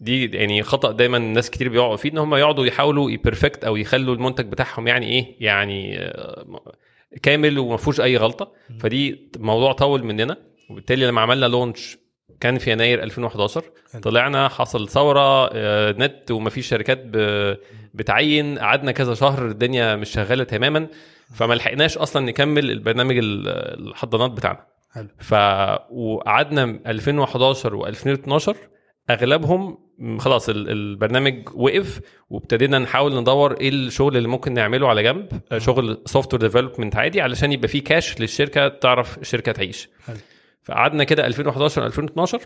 دي 0.00 0.26
يعني 0.26 0.62
خطأ 0.62 0.92
دايما 0.92 1.18
ناس 1.18 1.50
كتير 1.50 1.68
بيقعوا 1.68 1.96
فيه 1.96 2.10
إن 2.12 2.18
هم 2.18 2.34
يقعدوا 2.34 2.66
يحاولوا 2.66 3.10
ي 3.10 3.17
perfect 3.17 3.64
أو 3.64 3.76
يخلوا 3.76 4.14
المنتج 4.14 4.46
بتاعهم 4.46 4.86
يعني 4.86 5.06
إيه 5.06 5.36
يعني 5.40 5.98
آه، 5.98 6.62
كامل 7.22 7.58
وما 7.58 7.76
فيهوش 7.76 8.00
أي 8.00 8.16
غلطة. 8.16 8.52
فدي 8.80 9.30
موضوع 9.38 9.72
طول 9.72 10.04
مننا. 10.04 10.36
وبالتالي 10.70 11.06
لما 11.06 11.20
عملنا 11.20 11.46
launch 11.46 11.98
كان 12.42 12.58
في 12.58 12.72
يناير 12.72 13.02
2011 13.02 13.62
حلو. 13.92 14.02
طلعنا 14.02 14.48
حصل 14.48 14.88
ثورة 14.88 15.50
آه، 15.52 15.92
نت 15.98 16.30
ومفيش 16.30 16.66
شركات 16.68 17.04
بتعين. 17.94 18.58
قعدنا 18.58 18.92
كذا 18.92 19.14
شهر 19.14 19.46
الدنيا 19.46 19.96
مش 19.96 20.10
شغالة 20.10 20.44
تماما. 20.44 20.86
فما 21.34 21.54
لحقناش 21.54 21.98
أصلا 21.98 22.26
نكمل 22.26 22.70
البرنامج 22.70 23.18
ال- 23.18 23.48
الحضانات 23.88 24.30
بتاعنا. 24.30 24.66
حلو. 24.92 25.08
ف 25.18 25.34
وقعدنا 25.90 26.78
2011 26.86 27.78
و2012 27.94 28.54
أغلبهم 29.10 29.78
خلاص 30.18 30.48
ال- 30.48 30.68
البرنامج 30.70 31.48
وقف 31.54 32.00
وابتدينا 32.30 32.78
نحاول 32.78 33.20
ندور 33.20 33.52
إيه 33.60 33.68
الشغل 33.68 34.16
اللي 34.16 34.28
ممكن 34.28 34.54
نعمله 34.54 34.88
على 34.88 35.02
جنب. 35.02 35.28
شغل 35.58 35.98
software 36.06 36.40
development 36.42 36.96
عادي 36.96 37.20
علشان 37.20 37.52
يبقى 37.52 37.68
فيه 37.68 37.84
كاش 37.84 38.20
للشركة 38.20 38.68
تعرف 38.68 39.18
الشركة 39.18 39.52
تعيش. 39.52 39.88
حلو. 40.06 40.16
فقعدنا 40.62 41.04
كده 41.04 41.26
2011 41.26 41.86
2012 41.86 42.40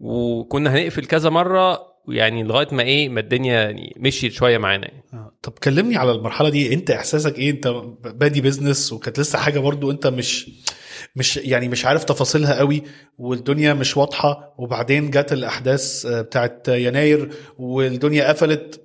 وكنا 0.00 0.74
هنقفل 0.74 1.04
كذا 1.06 1.30
مرة 1.30 1.96
ويعني 2.06 2.42
لغاية 2.42 2.68
ما 2.72 2.82
إيه 2.82 3.08
ما 3.08 3.20
الدنيا 3.20 3.60
يعني 3.62 3.94
مشيت 3.98 4.32
شوية 4.32 4.58
معانا 4.58 4.88
يعني. 4.88 5.02
آه. 5.14 5.32
طب 5.42 5.52
كلمني 5.52 5.96
على 5.96 6.12
المرحلة 6.12 6.48
دي 6.48 6.74
أنت 6.74 6.90
إحساسك 6.90 7.38
إيه 7.38 7.50
أنت 7.50 7.66
بادي 8.04 8.40
بزنس 8.40 8.92
وكانت 8.92 9.20
لسه 9.20 9.38
حاجة 9.38 9.58
برضو 9.58 9.90
أنت 9.90 10.06
مش 10.06 10.50
مش 11.16 11.36
يعني 11.36 11.68
مش 11.68 11.86
عارف 11.86 12.04
تفاصيلها 12.04 12.58
قوي 12.58 12.82
والدنيا 13.18 13.74
مش 13.74 13.96
واضحة 13.96 14.54
وبعدين 14.58 15.10
جت 15.10 15.32
الأحداث 15.32 16.06
آه، 16.06 16.20
بتاعت 16.22 16.68
يناير 16.68 17.30
والدنيا 17.58 18.28
قفلت 18.28 18.80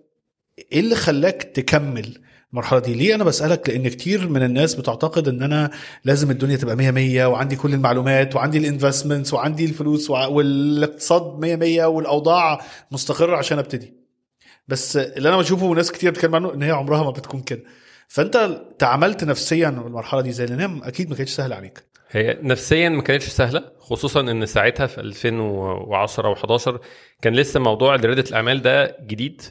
إيه 0.71 0.79
اللي 0.79 0.95
خلاك 0.95 1.43
تكمل 1.43 2.17
المرحلة 2.53 2.79
دي. 2.79 2.93
ليه 2.93 3.15
أنا 3.15 3.23
بسألك؟ 3.23 3.69
لأن 3.69 3.87
كتير 3.87 4.29
من 4.29 4.43
الناس 4.43 4.75
بتعتقد 4.75 5.27
إن 5.27 5.43
أنا 5.43 5.71
لازم 6.05 6.31
الدنيا 6.31 6.55
تبقى 6.55 6.75
100 6.75 6.91
100 6.91 7.25
وعندي 7.25 7.55
كل 7.55 7.73
المعلومات 7.73 8.35
وعندي 8.35 8.57
الانفستمنتس 8.57 9.33
وعندي 9.33 9.65
الفلوس 9.65 10.09
والاقتصاد 10.09 11.39
100 11.39 11.55
100 11.55 11.85
والأوضاع 11.85 12.61
مستقرة 12.91 13.37
عشان 13.37 13.59
أبتدي. 13.59 13.93
بس 14.67 14.97
اللي 14.97 15.29
أنا 15.29 15.37
بشوفه 15.37 15.65
وناس 15.65 15.91
كتير 15.91 16.11
بتتكلم 16.11 16.35
عنه 16.35 16.53
إن 16.53 16.63
هي 16.63 16.71
عمرها 16.71 17.03
ما 17.03 17.11
بتكون 17.11 17.41
كده. 17.41 17.63
فأنت 18.07 18.61
تعاملت 18.79 19.23
نفسيا 19.23 19.69
المرحلة 19.69 20.21
دي 20.21 20.31
زي 20.31 20.45
لأن 20.45 20.59
هي 20.59 20.87
أكيد 20.87 21.09
ما 21.09 21.15
كانتش 21.15 21.31
سهلة 21.31 21.55
عليك. 21.55 21.83
هي 22.09 22.37
نفسيا 22.41 22.89
ما 22.89 23.01
كانتش 23.01 23.27
سهلة 23.27 23.63
خصوصا 23.79 24.21
إن 24.21 24.45
ساعتها 24.45 24.87
في 24.87 25.01
2010 25.01 26.35
و11 26.35 26.79
كان 27.21 27.33
لسه 27.33 27.59
موضوع 27.59 27.95
رياده 27.95 28.23
الأعمال 28.29 28.61
ده 28.61 28.97
جديد 29.07 29.41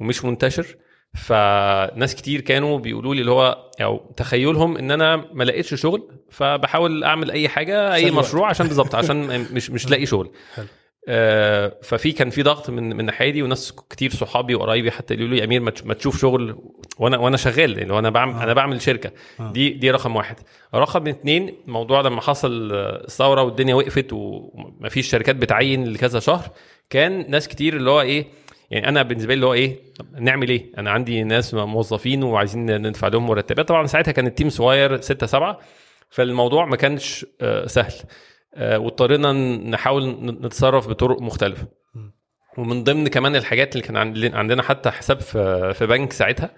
ومش 0.00 0.24
منتشر. 0.24 0.76
فناس 1.16 2.14
كتير 2.14 2.40
كانوا 2.40 2.78
بيقولوا 2.78 3.14
لي 3.14 3.20
اللي 3.20 3.30
هو 3.32 3.70
أو 3.82 4.12
تخيلهم 4.16 4.76
إن 4.76 4.90
أنا 4.90 5.16
ما 5.32 5.44
لقيتش 5.44 5.74
شغل 5.74 6.08
فبحاول 6.30 7.04
أعمل 7.04 7.30
أي 7.30 7.48
حاجة 7.48 7.94
أي. 7.94 8.10
مشروع 8.10 8.48
عشان 8.48 8.66
بالظبط 8.66 8.94
عشان 8.94 9.16
مش 9.54 9.70
مش 9.70 9.90
لاقي 9.90 10.06
شغل. 10.06 10.30
حلو. 10.54 10.66
آه، 11.08 11.72
ففي 11.82 12.12
كان 12.12 12.30
في 12.30 12.42
ضغط 12.42 12.70
من 12.70 12.82
من 12.82 13.00
الناحية 13.00 13.30
دي 13.30 13.42
وناس 13.42 13.72
كتير 13.90 14.10
صحابي 14.10 14.54
وقرايبي 14.54 14.90
حتى 14.90 15.14
يقولوا 15.14 15.30
لي 15.30 15.38
يا 15.38 15.44
أمير 15.44 15.60
ما 15.60 15.70
تش- 15.70 15.84
ما 15.84 15.94
تشوف 15.94 16.20
شغل 16.20 16.58
وأنا 16.98 17.18
وأنا 17.18 17.36
شغال 17.36 17.78
يعني 17.78 17.92
وأنا 17.92 18.10
بعمل 18.10 18.42
أنا 18.42 18.52
بعمل 18.54 18.82
شركة. 18.82 19.10
دي 19.40 19.70
دي 19.70 19.90
رقم 19.90 20.16
واحد. 20.16 20.36
رقم 20.74 21.06
اتنين 21.06 21.54
موضوع 21.66 22.00
لما 22.00 22.20
حصل 22.20 22.72
آه، 22.72 23.04
الثوره 23.04 23.42
والدنيا 23.42 23.74
وقفت 23.74 24.06
ومفيش 24.12 25.10
شركات 25.10 25.36
بتعين 25.36 25.84
لكذا 25.92 26.20
شهر 26.20 26.48
كان 26.90 27.30
ناس 27.30 27.48
كتير 27.48 27.76
اللي 27.76 27.90
هو 27.90 28.00
إيه 28.00 28.26
يعني 28.70 28.88
أنا 28.88 29.02
بالنسبة 29.02 29.28
لي 29.28 29.34
اللي 29.34 29.46
هو 29.46 29.52
إيه 29.54 29.76
نعمل 30.18 30.48
إيه؟ 30.48 30.72
أنا 30.78 30.90
عندي 30.90 31.24
ناس 31.24 31.54
موظفين 31.54 32.22
وعايزين 32.22 32.82
ندفع 32.86 33.08
لهم 33.08 33.26
مرتبات. 33.26 33.68
طبعا 33.68 33.86
ساعتها 33.86 34.12
كان 34.12 34.26
ال 34.26 34.30
team 34.30 34.48
صغير 34.48 35.00
ستة 35.00 35.26
سبعة. 35.26 35.58
فالموضوع 36.10 36.64
ما 36.66 36.76
كانش 36.76 37.26
آه، 37.40 37.66
سهل. 37.66 37.92
آه، 38.54 38.78
واضطرينا 38.78 39.32
نحاول 39.70 40.08
نتصرف 40.42 40.88
بطرق 40.88 41.20
مختلفة. 41.22 41.66
ومن 42.58 42.84
ضمن 42.84 43.08
كمان 43.08 43.36
الحاجات 43.36 43.72
اللي 43.76 43.86
كان 43.86 43.96
عند- 43.96 44.34
عندنا 44.34 44.62
حتى 44.62 44.90
حساب 44.90 45.20
في 45.20 45.72
في 45.74 45.86
بنك 45.86 46.12
ساعتها 46.12 46.50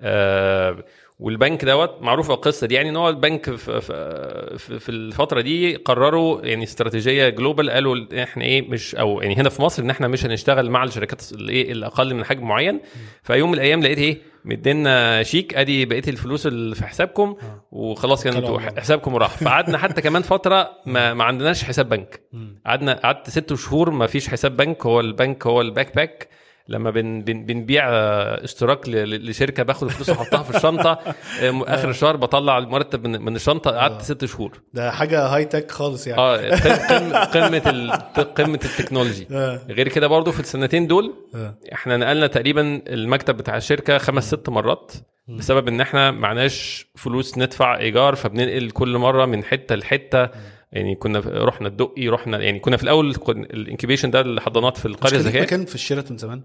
آه، 0.00 0.84
والبنك 1.20 1.64
دوت 1.64 2.02
معروفه 2.02 2.34
القصة 2.34 2.66
دي 2.66 2.74
يعني 2.74 2.88
إن 2.88 2.96
هو 2.96 3.08
البنك 3.08 3.50
في, 3.56 3.80
في, 3.80 4.78
في 4.78 4.88
الفترة 4.88 5.40
دي 5.40 5.76
قرروا 5.76 6.40
يعني 6.46 6.64
استراتيجية 6.64 7.28
global 7.28 7.70
قالوا 7.70 8.22
إحنا 8.22 8.44
إيه 8.44 8.68
مش 8.68 8.94
أو 8.94 9.20
يعني 9.22 9.36
هنا 9.36 9.48
في 9.48 9.62
مصر 9.62 9.82
إن 9.82 9.90
إحنا 9.90 10.08
مش 10.08 10.24
هنشتغل 10.24 10.70
مع 10.70 10.84
الشركات 10.84 11.32
الايه 11.32 11.72
الاقل 11.72 12.14
من 12.14 12.24
حجم 12.24 12.48
معين. 12.48 12.80
فيوم 13.22 13.48
من 13.48 13.54
الأيام 13.54 13.82
لقيت 13.82 13.98
إيه 13.98 14.18
مدينا 14.44 15.22
شيك 15.22 15.54
أدي 15.54 15.84
بقية 15.84 16.02
الفلوس 16.08 16.46
اللي 16.46 16.74
في 16.74 16.86
حسابكم 16.86 17.36
وخلاص 17.72 18.24
كان 18.24 18.36
أنتوا. 18.36 18.60
حسابكم 18.80 19.16
راح. 19.16 19.36
فقعدنا 19.36 19.78
حتى 19.82 20.02
كمان 20.02 20.22
فترة 20.22 20.70
ما, 20.86 21.14
ما 21.14 21.24
عندناش 21.24 21.64
حساب 21.64 21.88
بنك. 21.88 22.20
قعدنا 22.66 22.92
قعدت 22.92 23.30
ست 23.30 23.54
شهور 23.54 23.90
ما 23.90 24.06
فيش 24.06 24.28
حساب 24.28 24.56
بنك 24.56 24.86
هو 24.86 25.00
البنك 25.00 25.46
هو 25.46 25.60
ال 25.60 25.94
backpack. 25.96 26.28
لما 26.68 26.90
بن 26.90 27.20
بن 27.22 27.44
بنبيع 27.46 27.88
آه، 27.90 28.44
اشتراك 28.44 28.88
لشركة 28.88 29.62
باخد 29.62 29.86
الفلوس 29.86 30.08
وأحطها 30.08 30.42
في 30.42 30.56
الشنطة. 30.56 30.90
آه، 31.42 31.64
آخر 31.66 31.90
الشهر 31.90 32.16
بطلع 32.16 32.58
المرتب 32.58 33.06
من, 33.06 33.22
من 33.22 33.36
الشنطة. 33.36 33.70
قعدت 33.70 34.02
ست 34.02 34.24
شهور. 34.24 34.60
ده 34.74 34.90
حاجة 34.90 35.26
high 35.26 35.44
tech 35.44 35.70
خالص 35.70 36.06
يعني. 36.06 36.20
آه 36.20 36.36
قمه 36.56 37.24
قمة 37.34 37.62
ال- 37.66 37.90
قمة 38.34 38.60
ال 38.64 38.69
technology. 38.69 39.26
آه. 39.32 39.60
غير 39.68 39.88
كده 39.88 40.06
برضو 40.06 40.32
في 40.32 40.40
السنتين 40.40 40.86
دول 40.86 41.14
آه. 41.34 41.54
إحنا 41.72 41.96
نقلنا 41.96 42.26
تقريبا 42.26 42.82
المكتب 42.88 43.36
بتاع 43.36 43.56
الشركة 43.56 43.98
خمس 43.98 44.26
ست 44.28 44.48
مرات 44.48 44.92
بسبب 45.28 45.68
إن 45.68 45.80
إحنا 45.80 46.10
معناش 46.10 46.86
فلوس 46.96 47.38
ندفع 47.38 47.78
إيجار 47.78 48.14
فبننقل 48.14 48.70
كل 48.70 48.98
مرة 48.98 49.26
من 49.26 49.44
حتة 49.44 49.74
لحتة. 49.74 50.28
يعني 50.72 50.94
كنا 50.94 51.22
رحنا 51.26 51.68
الدقي 51.68 52.08
رحنا 52.08 52.38
يعني 52.38 52.58
كنا 52.58 52.76
في 52.76 52.82
الأول 52.82 53.14
ال 53.28 53.36
incubation 53.36 54.10
ده 54.10 54.20
الحضانات 54.20 54.76
في 54.76 54.86
القرية 54.86 55.10
كان 55.10 55.20
الذكية. 55.20 55.40
مكان 55.42 55.64
في 55.64 55.74
الشيراتون 55.74 56.16
زمان؟ 56.18 56.42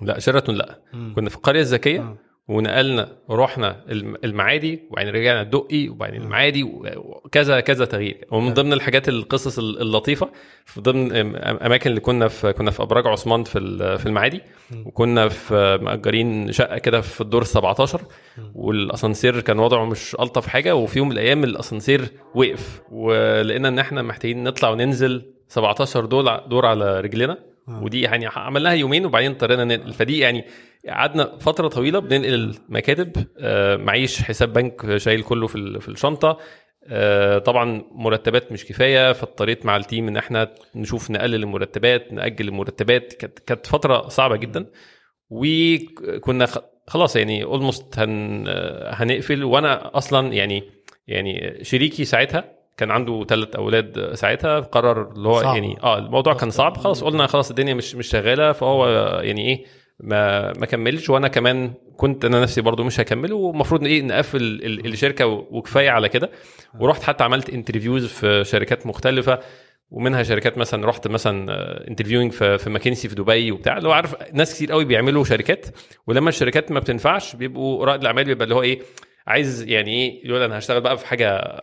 لا 0.00 0.18
شيراتون 0.18 0.54
لا. 0.54 0.82
كنا 1.14 1.30
في 1.30 1.36
القرية 1.36 1.60
الذكية. 1.60 2.16
ونقلنا 2.48 3.08
رحنا 3.30 3.76
الم- 3.90 4.16
المعادي 4.24 4.82
وبعدين 4.90 5.14
رجعنا 5.14 5.40
الدقي 5.42 5.88
وبعدين 5.88 6.22
المعادي 6.22 6.62
وكذا 6.62 7.60
كذا 7.60 7.84
تغيير. 7.84 8.24
ومن 8.30 8.54
ضمن 8.54 8.72
الحاجات 8.72 9.08
القصص 9.08 9.58
ال- 9.58 9.80
اللطيفة 9.80 10.30
في 10.64 10.80
ضمن 10.80 11.12
أماكن 11.36 11.90
اللي 11.90 12.00
كنا 12.00 12.28
في 12.28 12.52
كنا 12.52 12.70
في 12.70 12.82
أبراج 12.82 13.06
عثمان 13.06 13.44
في 13.44 13.58
في 13.98 14.06
المعادي 14.06 14.40
وكنا 14.84 15.28
في 15.28 15.78
مأجرين 15.82 16.52
شقة 16.52 16.78
كده 16.78 17.00
في 17.00 17.20
الدور 17.20 17.42
ال 17.42 17.46
17 17.46 18.00
والأسانسير 18.54 19.40
كان 19.40 19.58
وضعه 19.58 19.84
مش 19.84 20.16
ألطف 20.20 20.46
حاجة 20.46 20.74
وفي 20.74 20.98
يوم 20.98 21.08
من 21.08 21.12
الأيام 21.12 21.44
الأسانسير 21.44 22.08
وقف 22.34 22.80
ولقينا 22.92 23.68
إن 23.68 23.78
إحنا 23.78 24.02
محتاجين 24.02 24.44
نطلع 24.44 24.68
وننزل 24.70 25.22
17 25.48 26.04
دول 26.04 26.40
دور 26.48 26.66
على 26.66 27.00
رجلنا 27.00 27.38
ودي 27.82 28.00
يعني 28.00 28.26
عملناها 28.26 28.72
يومين 28.72 29.06
وبعدين 29.06 29.30
اضطرينا 29.30 29.64
ننقل 29.64 29.92
فدي 29.92 30.18
يعني 30.18 30.44
قعدنا 30.88 31.38
فترة 31.38 31.68
طويلة 31.68 31.98
بننقل 31.98 32.34
المكاتب 32.34 33.26
آه، 33.38 33.76
معيش 33.76 34.22
حساب 34.22 34.52
بنك 34.52 34.96
شايل 34.96 35.22
كله 35.22 35.46
في 35.46 35.80
في 35.80 35.88
الشنطة. 35.88 36.38
آه، 36.90 37.38
طبعا 37.38 37.82
مرتبات 37.92 38.52
مش 38.52 38.64
كفاية 38.66 39.12
فاضطريت 39.12 39.66
مع 39.66 39.76
ال 39.76 39.82
team 39.82 40.08
إن 40.08 40.16
إحنا 40.16 40.54
نشوف 40.74 41.10
نقلل 41.10 41.34
المرتبات 41.34 42.12
نأجل 42.12 42.48
المرتبات. 42.48 43.12
كانت 43.46 43.66
فترة 43.66 44.08
صعبة 44.08 44.36
جدا. 44.36 44.66
وكنا 45.30 46.48
خلاص 46.86 47.16
يعني 47.16 47.44
almost 47.44 47.98
هن 47.98 48.44
هنقفل. 48.90 49.44
وأنا 49.44 49.96
أصلا 49.96 50.32
يعني 50.32 50.62
يعني 51.06 51.58
شريكي 51.64 52.04
ساعتها 52.04 52.44
كان 52.76 52.90
عنده 52.90 53.24
ثلاث 53.24 53.56
أولاد 53.56 54.14
ساعتها 54.14 54.60
قرر 54.60 55.12
اللي 55.12 55.28
هو. 55.28 55.40
يعني 55.40 55.76
آه 55.82 55.98
الموضوع 55.98 56.34
كان 56.34 56.50
صعب. 56.50 56.76
خلاص 56.76 57.04
قلنا 57.04 57.26
خلاص 57.26 57.50
الدنيا 57.50 57.74
مش 57.74 57.94
مش 57.94 58.06
شغالة. 58.06 58.52
فهو 58.52 58.88
يعني 59.22 59.48
إيه 59.48 59.64
ما 60.00 60.52
ما 60.52 60.66
كملش 60.66 61.10
وأنا 61.10 61.28
كمان 61.28 61.72
كنت 61.96 62.24
أنا 62.24 62.40
نفسي 62.42 62.60
برضو 62.60 62.84
مش 62.84 63.00
هكمل 63.00 63.32
ومفروض 63.32 63.84
إيه 63.84 64.02
نقفل 64.02 64.36
ال- 64.42 64.86
الشركة 64.86 65.26
وكفاية 65.26 65.90
على 65.90 66.08
كده. 66.08 66.30
ورحت 66.80 67.02
حتى 67.02 67.24
عملت 67.24 67.50
interviews 67.50 68.06
في 68.06 68.44
شركات 68.44 68.86
مختلفة 68.86 69.38
ومنها 69.90 70.22
شركات 70.22 70.58
مثلا 70.58 70.86
رحت 70.86 71.08
مثلا 71.08 71.52
interviewing 71.88 72.32
في 72.32 72.58
في 72.58 72.70
ماكنسي 72.70 73.08
في 73.08 73.14
دبي 73.14 73.52
وبتاع. 73.52 73.78
هو 73.78 73.92
عارف 73.92 74.14
ناس 74.32 74.54
كتير 74.54 74.72
قوي 74.72 74.84
بيعملوا 74.84 75.24
شركات 75.24 75.66
ولما 76.06 76.28
الشركات 76.28 76.72
ما 76.72 76.80
بتنفعش 76.80 77.36
بيبقوا 77.36 77.84
رائد 77.84 78.00
الأعمال 78.00 78.24
بيبقى 78.24 78.44
اللي 78.44 78.54
هو 78.54 78.62
إيه 78.62 78.80
عايز 79.26 79.62
يعني 79.62 79.90
إيه 79.90 80.26
يقول 80.28 80.42
أنا 80.42 80.58
هشتغل 80.58 80.80
بقى 80.80 80.98
في 80.98 81.06
حاجة 81.06 81.60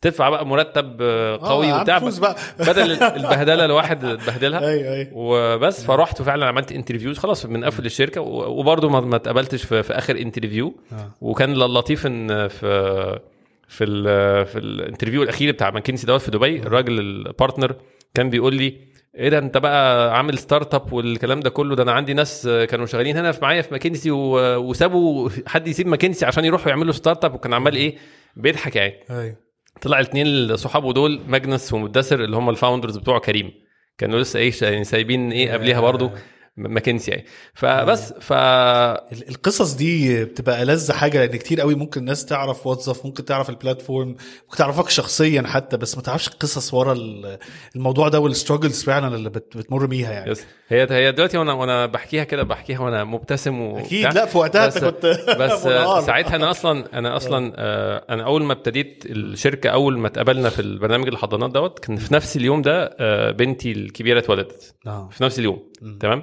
تدفع 0.00 0.28
بقى 0.30 0.46
مرتب 0.46 0.96
آه، 1.02 1.36
قوي 1.48 1.72
آه، 1.72 1.80
وبتاع 1.80 1.98
بقى. 1.98 2.36
بدل 2.68 2.90
البهدلة 3.02 3.64
الواحد 3.64 4.04
اتبهدلها. 4.04 4.60
أيوه 4.68 4.92
أيوه 4.94 5.08
وبس 5.12 5.84
فرحت 5.84 6.20
وفعلا 6.20 6.46
عملت 6.46 6.72
interviews 6.72 7.18
خلاص 7.18 7.46
بنقفل 7.46 7.86
الشركة 7.86 8.20
و- 8.20 8.60
وبرضه 8.60 8.88
ما 8.88 9.16
اتقبلتش 9.16 9.62
في, 9.62 9.82
في 9.82 9.92
آخر 9.92 10.18
interview 10.18 10.76
آه. 10.92 11.10
وكان 11.20 11.52
اللطيف 11.52 12.06
إن 12.06 12.48
في 12.48 13.18
في 13.68 13.84
ال 13.84 14.04
في 14.46 14.58
ال 14.58 14.64
interview 14.64 15.22
الأخير 15.22 15.52
بتاع 15.52 15.70
ماكنسي 15.70 16.06
دوت 16.06 16.20
في 16.20 16.30
دبي 16.30 16.56
الراجل 16.58 16.98
ال 17.00 17.09
partner 17.09 17.74
كان 18.14 18.30
بيقول 18.30 18.54
لي 18.54 18.76
إيه 19.14 19.28
ده 19.28 19.38
أنت 19.38 19.58
بقى 19.58 20.16
عامل 20.16 20.38
startup 20.38 20.92
والكلام 20.92 21.40
ده 21.40 21.50
كله؟ 21.50 21.76
ده 21.76 21.82
أنا 21.82 21.92
عندي 21.92 22.14
ناس 22.14 22.46
كانوا 22.70 22.86
شغالين 22.86 23.16
هنا 23.16 23.32
في 23.32 23.38
معايا 23.42 23.62
في 23.62 23.68
ماكنسي 23.72 24.10
وسابوا 24.10 25.30
حد 25.46 25.68
يسيب 25.68 25.86
ماكنسي 25.86 26.26
عشان 26.26 26.44
يروحوا 26.44 26.68
يعملوا 26.68 26.92
startup 26.92 27.34
وكان 27.34 27.54
عمال 27.54 27.76
إيه 27.76 27.96
بيضحك 28.36 28.76
يعني. 28.76 28.94
أيوه 29.10 29.47
طلع 29.82 30.00
الاثنين 30.00 30.56
صحابه 30.56 30.92
دول 30.92 31.20
ماجنس 31.28 31.72
ومدثر 31.72 32.24
اللي 32.24 32.36
هم 32.36 32.50
ال 32.50 32.55
founders 32.55 32.96
بتوع 32.96 33.18
كريم. 33.18 33.50
كانوا 33.98 34.20
لسه 34.20 34.38
إيه 34.38 34.52
يعني 34.62 34.84
سايبين 34.84 35.32
إيه 35.32 35.52
قبليها 35.52 35.80
برضو 35.80 36.10
ماكنسي 36.56 37.10
يعني. 37.10 37.24
فبس 37.54 38.12
ف 38.12 38.32
ال- 38.32 39.28
القصص 39.28 39.74
دي 39.74 40.24
بتبقى 40.24 40.62
ألذ 40.62 40.92
حاجة 40.92 41.18
لأن 41.26 41.36
كتير 41.38 41.60
قوي 41.60 41.74
ممكن 41.74 42.00
الناس 42.00 42.24
تعرف 42.26 42.66
وظف 42.66 42.96
ممكن 43.04 43.24
تعرف 43.24 43.50
ال 43.50 43.56
platform 43.56 44.08
ممكن 44.08 44.56
تعرفك 44.56 44.88
شخصيا 44.88 45.42
حتى 45.46 45.76
بس 45.76 45.96
ما 45.96 46.02
تعرفش 46.02 46.28
القصص 46.28 46.74
ورا 46.74 46.92
ال- 46.92 47.38
الموضوع 47.76 48.08
ده 48.08 48.20
وال 48.20 48.31
struggles 48.31 48.82
فعلا 48.84 49.14
اللي 49.16 49.30
بت- 49.30 49.56
بتمر 49.56 49.86
بيها 49.86 50.12
يعني. 50.12 50.30
yes. 50.30 50.46
هي 50.68 50.86
هي 50.90 51.12
دلوقتي 51.12 51.38
وأنا 51.38 51.52
وأنا 51.52 51.86
بحكيها 51.86 52.24
كده 52.24 52.42
بحكيها 52.42 52.80
وأنا 52.80 53.04
مبتسم 53.04 53.60
و 53.60 53.78
أكيد. 53.78 54.14
لا 54.14 54.26
في 54.26 54.38
وقتها 54.38 54.64
أنت 54.66 54.78
كنت 54.84 55.06
بس. 55.40 55.62
ساعتها 56.06 56.36
أنا 56.36 56.50
أصلا 56.50 56.98
أنا 56.98 57.16
أصلا 57.16 57.52
آه، 57.56 58.04
أنا 58.10 58.24
أول 58.24 58.42
ما 58.42 58.52
ابتديت 58.52 59.04
الشركة 59.06 59.70
أول 59.70 59.98
ما 59.98 60.06
اتقابلنا 60.06 60.48
في 60.48 60.62
البرنامج 60.62 61.08
الحضانات 61.08 61.50
دوت 61.50 61.78
كان 61.78 61.96
في 61.96 62.14
نفس 62.14 62.36
اليوم 62.36 62.62
ده 62.62 62.96
آه، 63.00 63.30
بنتي 63.30 63.72
الكبيرة 63.72 64.18
اتولدت. 64.18 64.74
آه. 64.86 65.08
في 65.12 65.24
نفس 65.24 65.38
اليوم. 65.38 65.62
تمام؟ 66.00 66.22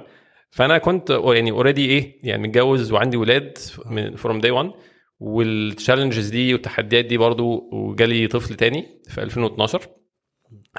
فأنا 0.50 0.78
كنت 0.78 1.10
يعني 1.10 1.50
already 1.50 1.86
إيه 1.86 2.18
يعني 2.22 2.48
متجوز 2.48 2.92
وعندي 2.92 3.16
ولاد 3.16 3.58
من 3.86 4.16
from 4.16 4.40
day 4.40 4.50
1 4.50 4.70
وال 5.20 5.38
challenges 5.38 6.28
دي 6.28 6.52
والتحديات 6.52 7.04
دي 7.04 7.16
برضو 7.18 7.68
وجالي 7.72 8.26
طفل 8.26 8.54
تاني 8.54 8.86
في 9.08 9.22
2012 9.22 9.80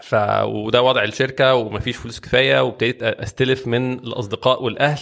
ف 0.02 0.16
وده 0.44 0.82
وضع 0.82 1.04
الشركة 1.04 1.56
ومفيش 1.56 1.98
فلوس 1.98 2.20
كفاية 2.20 2.64
وابتديت 2.64 3.04
أستلف 3.04 3.68
من 3.68 3.94
الأصدقاء 3.94 4.64
والأهل 4.64 5.00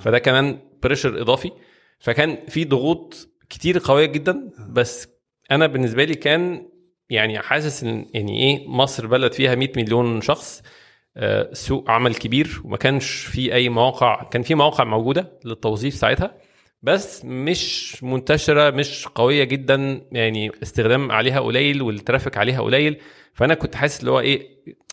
فده 0.00 0.18
كمان 0.18 0.58
pressure 0.82 1.22
إضافي. 1.22 1.50
فكان 1.98 2.38
في 2.48 2.64
ضغوط 2.64 3.28
كتير 3.50 3.80
قوية 3.84 4.06
جدا 4.06 4.50
بس 4.68 5.08
أنا 5.50 5.66
بالنسبة 5.66 6.04
لي 6.04 6.14
كان 6.14 6.68
يعني 7.10 7.38
حاسس 7.38 7.84
إن 7.84 8.06
يعني 8.14 8.42
إيه 8.42 8.68
مصر 8.68 9.06
بلد 9.06 9.32
فيها 9.32 9.54
100 9.54 9.68
مليون 9.76 10.20
شخص 10.20 10.62
آه، 11.16 11.50
سوق 11.52 11.90
عمل 11.90 12.14
كبير 12.14 12.60
وما 12.64 12.76
كانش 12.76 13.10
في 13.10 13.54
أي 13.54 13.68
مواقع 13.68 14.22
كان 14.22 14.42
في 14.42 14.54
مواقع 14.54 14.84
موجودة 14.84 15.32
للتوظيف 15.44 15.94
ساعتها 15.94 16.34
بس 16.82 17.24
مش 17.24 17.96
منتشرة 18.04 18.70
مش 18.70 19.06
قوية 19.06 19.44
جدا 19.44 20.02
يعني 20.12 20.50
استخدام 20.62 21.12
عليها 21.12 21.40
قليل 21.40 21.82
وال 21.82 21.94
traffic 21.94 22.38
عليها 22.38 22.60
قليل. 22.60 23.00
فأنا 23.38 23.54
كنت 23.54 23.74
حاسس 23.74 24.00
اللي 24.00 24.10
هو 24.10 24.20
إيه 24.20 24.48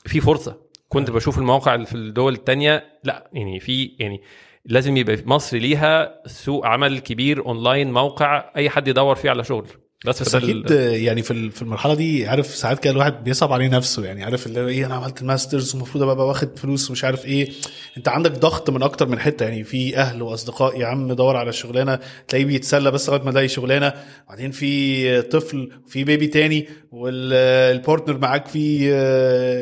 في 0.06 0.22
فرصة. 0.22 0.62
كنت 0.90 1.12
بشوف 1.12 1.38
المواقع 1.38 1.76
اللي 1.76 1.86
في 1.86 1.96
الدول 1.96 2.34
التانية 2.34 3.00
لا 3.04 3.30
يعني 3.34 3.60
في 3.60 3.96
يعني 4.00 4.22
لازم 4.66 4.98
يبقى 4.98 5.18
مصر 5.26 5.58
ليها 5.58 6.22
سوق 6.28 6.66
عمل 6.68 7.00
كبير 7.00 7.46
أونلاين 7.46 7.92
موقع 7.92 8.52
أي 8.56 8.70
حد 8.70 8.88
يدور 8.88 9.16
فيه 9.16 9.30
على 9.30 9.44
شغل. 9.44 9.68
بس, 10.06 10.22
بس 10.22 10.30
فده 10.30 10.38
أكيد 10.46 10.72
ال- 10.72 11.04
يعني 11.04 11.22
في 11.22 11.50
في 11.52 11.62
المرحلة 11.62 11.94
دي 11.94 12.28
عارف 12.28 12.48
ساعات 12.56 12.80
كده 12.80 12.94
الواحد 12.94 13.24
بيصعب 13.24 13.54
عليه 13.54 13.68
نفسه 13.68 14.06
يعني 14.06 14.24
عارف 14.24 14.48
اللي 14.48 14.68
إيه 14.68 14.86
أنا 14.86 14.96
عملت 14.96 15.22
ال 15.22 15.28
master's 15.28 15.76
ومفروض 15.76 16.04
أبقى 16.04 16.28
واخد 16.28 16.60
فلوس 16.60 16.90
ومش 16.90 17.04
عارف 17.04 17.26
إيه. 17.26 17.50
أنت 17.98 18.08
عندك 18.08 18.32
ضغط 18.32 18.70
من 18.70 18.84
أكتر 18.84 19.08
من 19.08 19.20
حتة 19.20 19.44
يعني 19.44 19.64
في 19.64 19.98
أهل 19.98 20.22
وأصدقاء 20.22 20.80
يا 20.80 20.86
عم 20.88 21.14
دور 21.14 21.38
على 21.38 21.54
شغلانة 21.54 22.00
تلاقيه 22.28 22.46
بيتسلى 22.46 22.92
بس 22.92 23.10
لغاية 23.10 23.22
ما 23.24 23.32
يلاقي 23.32 23.48
شغلانة. 23.48 23.94
بعدين 24.30 24.52
في 24.52 25.22
طفل 25.22 25.72
في 25.88 26.04
baby 26.04 26.28
تاني 26.28 26.68
وال 26.92 27.20
partner 27.20 28.18
معاك 28.18 28.48
في 28.48 28.92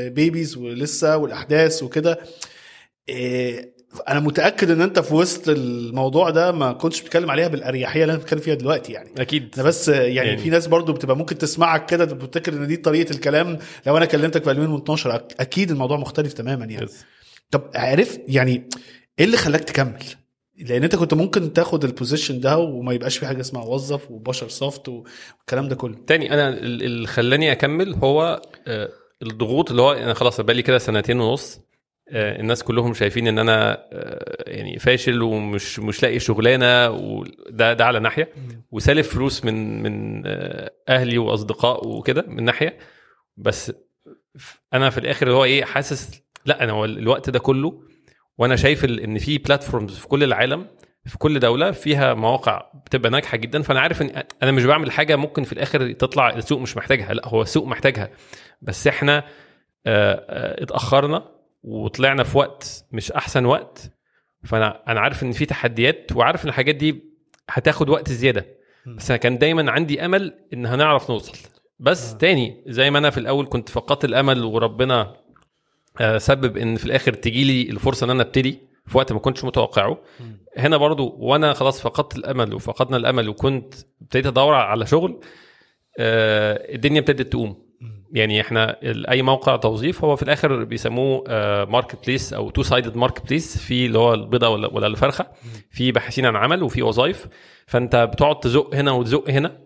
babies 0.09 0.57
ولسه 0.57 1.17
والأحداث 1.17 1.83
وكده. 1.83 2.19
إيه، 3.09 3.72
أنا 4.07 4.19
متأكد 4.19 4.69
إن 4.71 4.81
أنت 4.81 4.99
في 4.99 5.13
وسط 5.15 5.49
الموضوع 5.49 6.29
ده 6.29 6.51
ما 6.51 6.73
كنتش 6.73 7.01
بتتكلم 7.01 7.31
عليها 7.31 7.47
بالأريحية 7.47 8.01
اللي 8.03 8.13
أنا 8.13 8.21
بتكلم 8.21 8.39
فيها 8.39 8.53
دلوقتي 8.55 8.91
يعني. 8.93 9.09
أكيد. 9.17 9.49
أنا 9.57 9.63
بس 9.67 9.87
يعني, 9.87 10.15
يعني- 10.15 10.37
في 10.37 10.49
ناس 10.49 10.67
برضو 10.67 10.93
بتبقى 10.93 11.17
ممكن 11.17 11.37
تسمعك 11.37 11.85
كده 11.85 12.05
بتفتكر 12.05 12.53
إن 12.53 12.67
دي 12.67 12.77
طريقة 12.77 13.11
الكلام. 13.11 13.59
لو 13.87 13.97
أنا 13.97 14.05
كلمتك 14.05 14.43
في 14.43 14.51
2012 14.51 15.17
أك- 15.17 15.35
أكيد 15.39 15.71
الموضوع 15.71 15.97
مختلف 15.97 16.33
تماما 16.33 16.65
يعني. 16.65 16.83
yes. 16.85 17.05
طب 17.51 17.61
عرفت 17.75 18.21
يعني 18.27 18.69
إيه 19.19 19.25
اللي 19.25 19.37
خلاك 19.37 19.63
تكمل؟ 19.63 20.03
لأن 20.57 20.83
أنت 20.83 20.95
كنت 20.95 21.13
ممكن 21.13 21.53
تاخد 21.53 21.83
ال 21.83 21.90
position 21.90 22.39
ده 22.39 22.57
وما 22.57 22.93
يبقاش 22.93 23.17
في 23.17 23.25
حاجة 23.27 23.41
اسمها 23.41 23.63
وظف 23.63 24.11
وبشر 24.11 24.49
سوفت 24.49 24.89
والكلام 24.89 25.67
ده 25.67 25.75
كله. 25.75 25.95
تاني 26.07 26.33
أنا 26.33 26.49
ال- 26.49 26.83
اللي 26.83 27.07
خلاني 27.07 27.51
أكمل 27.51 27.93
هو 27.95 28.41
آه، 28.67 28.89
الضغوط 29.23 29.69
اللي 29.69 29.81
هو 29.81 29.91
أنا 29.91 30.13
خلاص 30.13 30.41
بقالي 30.41 30.61
كده 30.61 30.77
سنتين 30.77 31.19
ونص. 31.19 31.59
الناس 32.11 32.63
كلهم 32.63 32.93
شايفين 32.93 33.27
إن 33.27 33.39
أنا 33.39 33.87
آه، 33.93 34.43
يعني 34.47 34.79
فاشل 34.79 35.21
ومش 35.21 35.79
مش 35.79 36.03
لاقي 36.03 36.19
شغلانة 36.19 36.89
وده 36.89 37.73
ده 37.73 37.85
على 37.85 37.99
ناحية. 37.99 38.29
وسالف 38.71 39.13
فلوس 39.13 39.45
من 39.45 39.83
من 39.83 40.23
آه، 40.25 40.71
أهلي 40.89 41.17
وأصدقاء 41.17 41.87
وكده 41.87 42.25
من 42.27 42.43
ناحية. 42.43 42.77
بس 43.37 43.71
أنا 44.73 44.89
في 44.89 44.97
الآخر 44.97 45.27
اللي 45.27 45.37
هو 45.37 45.43
إيه 45.43 45.63
حاسس 45.63 46.21
لأ 46.45 46.63
أنا 46.63 46.71
هو 46.71 46.85
الوقت 46.85 47.29
ده 47.29 47.39
كله 47.39 47.83
وأنا 48.37 48.55
شايف 48.55 48.85
إن 48.85 49.17
في 49.17 49.37
بلاتفورمز 49.37 49.97
في 49.97 50.07
كل 50.07 50.23
العالم 50.23 50.67
في 51.05 51.17
كل 51.17 51.39
دولة 51.39 51.71
فيها 51.71 52.13
مواقع 52.13 52.71
بتبقى 52.85 53.11
ناجحة 53.11 53.37
جدا. 53.37 53.61
فأنا 53.61 53.79
عارف 53.79 54.01
إن 54.01 54.23
أنا 54.43 54.51
مش 54.51 54.65
بعمل 54.65 54.91
حاجة 54.91 55.15
ممكن 55.15 55.43
في 55.43 55.53
الآخر 55.53 55.91
تطلع 55.91 56.29
السوق 56.29 56.59
مش 56.59 56.77
محتاجها. 56.77 57.13
لأ 57.13 57.27
هو 57.27 57.41
السوق 57.41 57.67
محتاجها. 57.67 58.09
بس 58.61 58.87
إحنا 58.87 59.17
آه، 59.17 60.25
آه، 60.29 60.63
اتأخرنا. 60.63 61.32
وطلعنا 61.63 62.23
في 62.23 62.37
وقت 62.37 62.85
مش 62.91 63.11
أحسن 63.11 63.45
وقت 63.45 63.91
فأنا 64.43 64.83
أنا 64.87 64.99
عارف 64.99 65.23
إن 65.23 65.31
في 65.31 65.45
تحديات 65.45 66.11
وعارف 66.15 66.43
إن 66.43 66.49
الحاجات 66.49 66.75
دي 66.75 67.03
هتاخد 67.49 67.89
وقت 67.89 68.11
زيادة. 68.11 68.45
بس 68.97 69.11
أنا 69.11 69.17
كان 69.17 69.37
دايما 69.37 69.71
عندي 69.71 70.05
أمل 70.05 70.33
إن 70.53 70.65
هنعرف 70.65 71.11
نوصل. 71.11 71.37
بس 71.79 72.17
تاني 72.17 72.63
زي 72.67 72.91
ما 72.91 72.99
أنا 72.99 73.09
في 73.09 73.17
الأول 73.19 73.45
كنت 73.45 73.69
فقدت 73.69 74.05
الأمل 74.05 74.43
وربنا 74.43 75.15
آه، 76.01 76.17
سبب 76.17 76.57
إن 76.57 76.75
في 76.75 76.85
الآخر 76.85 77.13
تجي 77.13 77.43
لي 77.43 77.69
الفرصة 77.71 78.05
إن 78.05 78.09
أنا 78.09 78.23
أبتدي 78.23 78.59
في 78.87 78.97
وقت 78.97 79.13
ما 79.13 79.19
كنتش 79.19 79.43
متوقعه. 79.43 79.97
هنا 80.57 80.77
برضو 80.77 81.15
وأنا 81.19 81.53
خلاص 81.53 81.81
فقدت 81.81 82.15
الأمل 82.15 82.53
وفقدنا 82.53 82.97
الأمل 82.97 83.29
وكنت 83.29 83.73
ابتديت 84.01 84.25
أدور 84.25 84.53
على 84.53 84.85
شغل 84.85 85.19
آه، 85.99 86.75
الدنيا 86.75 86.99
ابتدت 86.99 87.31
تقوم. 87.31 87.63
يعني 88.13 88.41
إحنا 88.41 88.77
اي 88.83 89.21
موقع 89.21 89.55
توظيف 89.55 90.03
هو 90.03 90.15
في 90.15 90.23
الآخر 90.23 90.63
بيسموه 90.63 91.23
marketplace 91.65 92.33
أو 92.33 92.49
two-sided 92.49 92.95
marketplace 92.95 93.57
في 93.57 93.85
اللي 93.85 93.99
هو 93.99 94.13
البيضة 94.13 94.49
ولا 94.49 94.67
ولا 94.67 94.87
الفرخة 94.87 95.27
في 95.71 95.91
باحثين 95.91 96.25
عن 96.25 96.35
عمل 96.35 96.63
وفي 96.63 96.81
وظائف. 96.81 97.27
فانت 97.67 97.95
بتقعد 97.95 98.39
تزق 98.39 98.75
هنا 98.75 98.91
وتزق 98.91 99.29
هنا. 99.29 99.57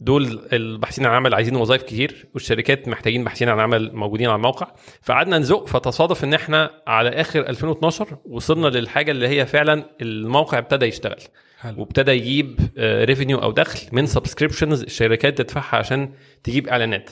دول 0.00 0.40
الباحثين 0.52 1.06
عن 1.06 1.14
عمل 1.14 1.34
عايزين 1.34 1.56
وظائف 1.56 1.82
كتير 1.82 2.26
والشركات 2.34 2.88
محتاجين 2.88 3.24
باحثين 3.24 3.48
عن 3.48 3.60
عمل 3.60 3.94
موجودين 3.94 4.28
على 4.28 4.36
الموقع. 4.36 4.66
فقعدنا 5.02 5.38
نزق. 5.38 5.66
فتصادف 5.66 6.24
ان 6.24 6.34
إحنا 6.34 6.70
على 6.86 7.08
آخر 7.08 7.40
2012 7.40 8.16
وصلنا 8.24 8.68
للحاجة 8.68 9.10
اللي 9.10 9.28
هي 9.28 9.46
فعلا 9.46 9.84
الموقع 10.02 10.58
ابتدى 10.58 10.86
يشتغل. 10.86 11.20
حلو. 11.60 11.80
وابتدى 11.80 12.10
يجيب 12.10 12.60
revenue 12.78 13.38
أو 13.38 13.52
دخل 13.52 13.80
من 13.92 14.06
subscriptions 14.06 14.82
الشركات 14.82 15.38
تدفعها 15.38 15.76
عشان 15.76 16.12
تجيب 16.44 16.68
إعلانات. 16.68 17.10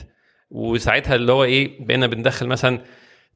وساعتها 0.51 1.15
اللي 1.15 1.31
هو 1.31 1.43
إيه 1.43 1.85
بقينا 1.85 2.07
بندخل 2.07 2.47
مثلا 2.47 2.79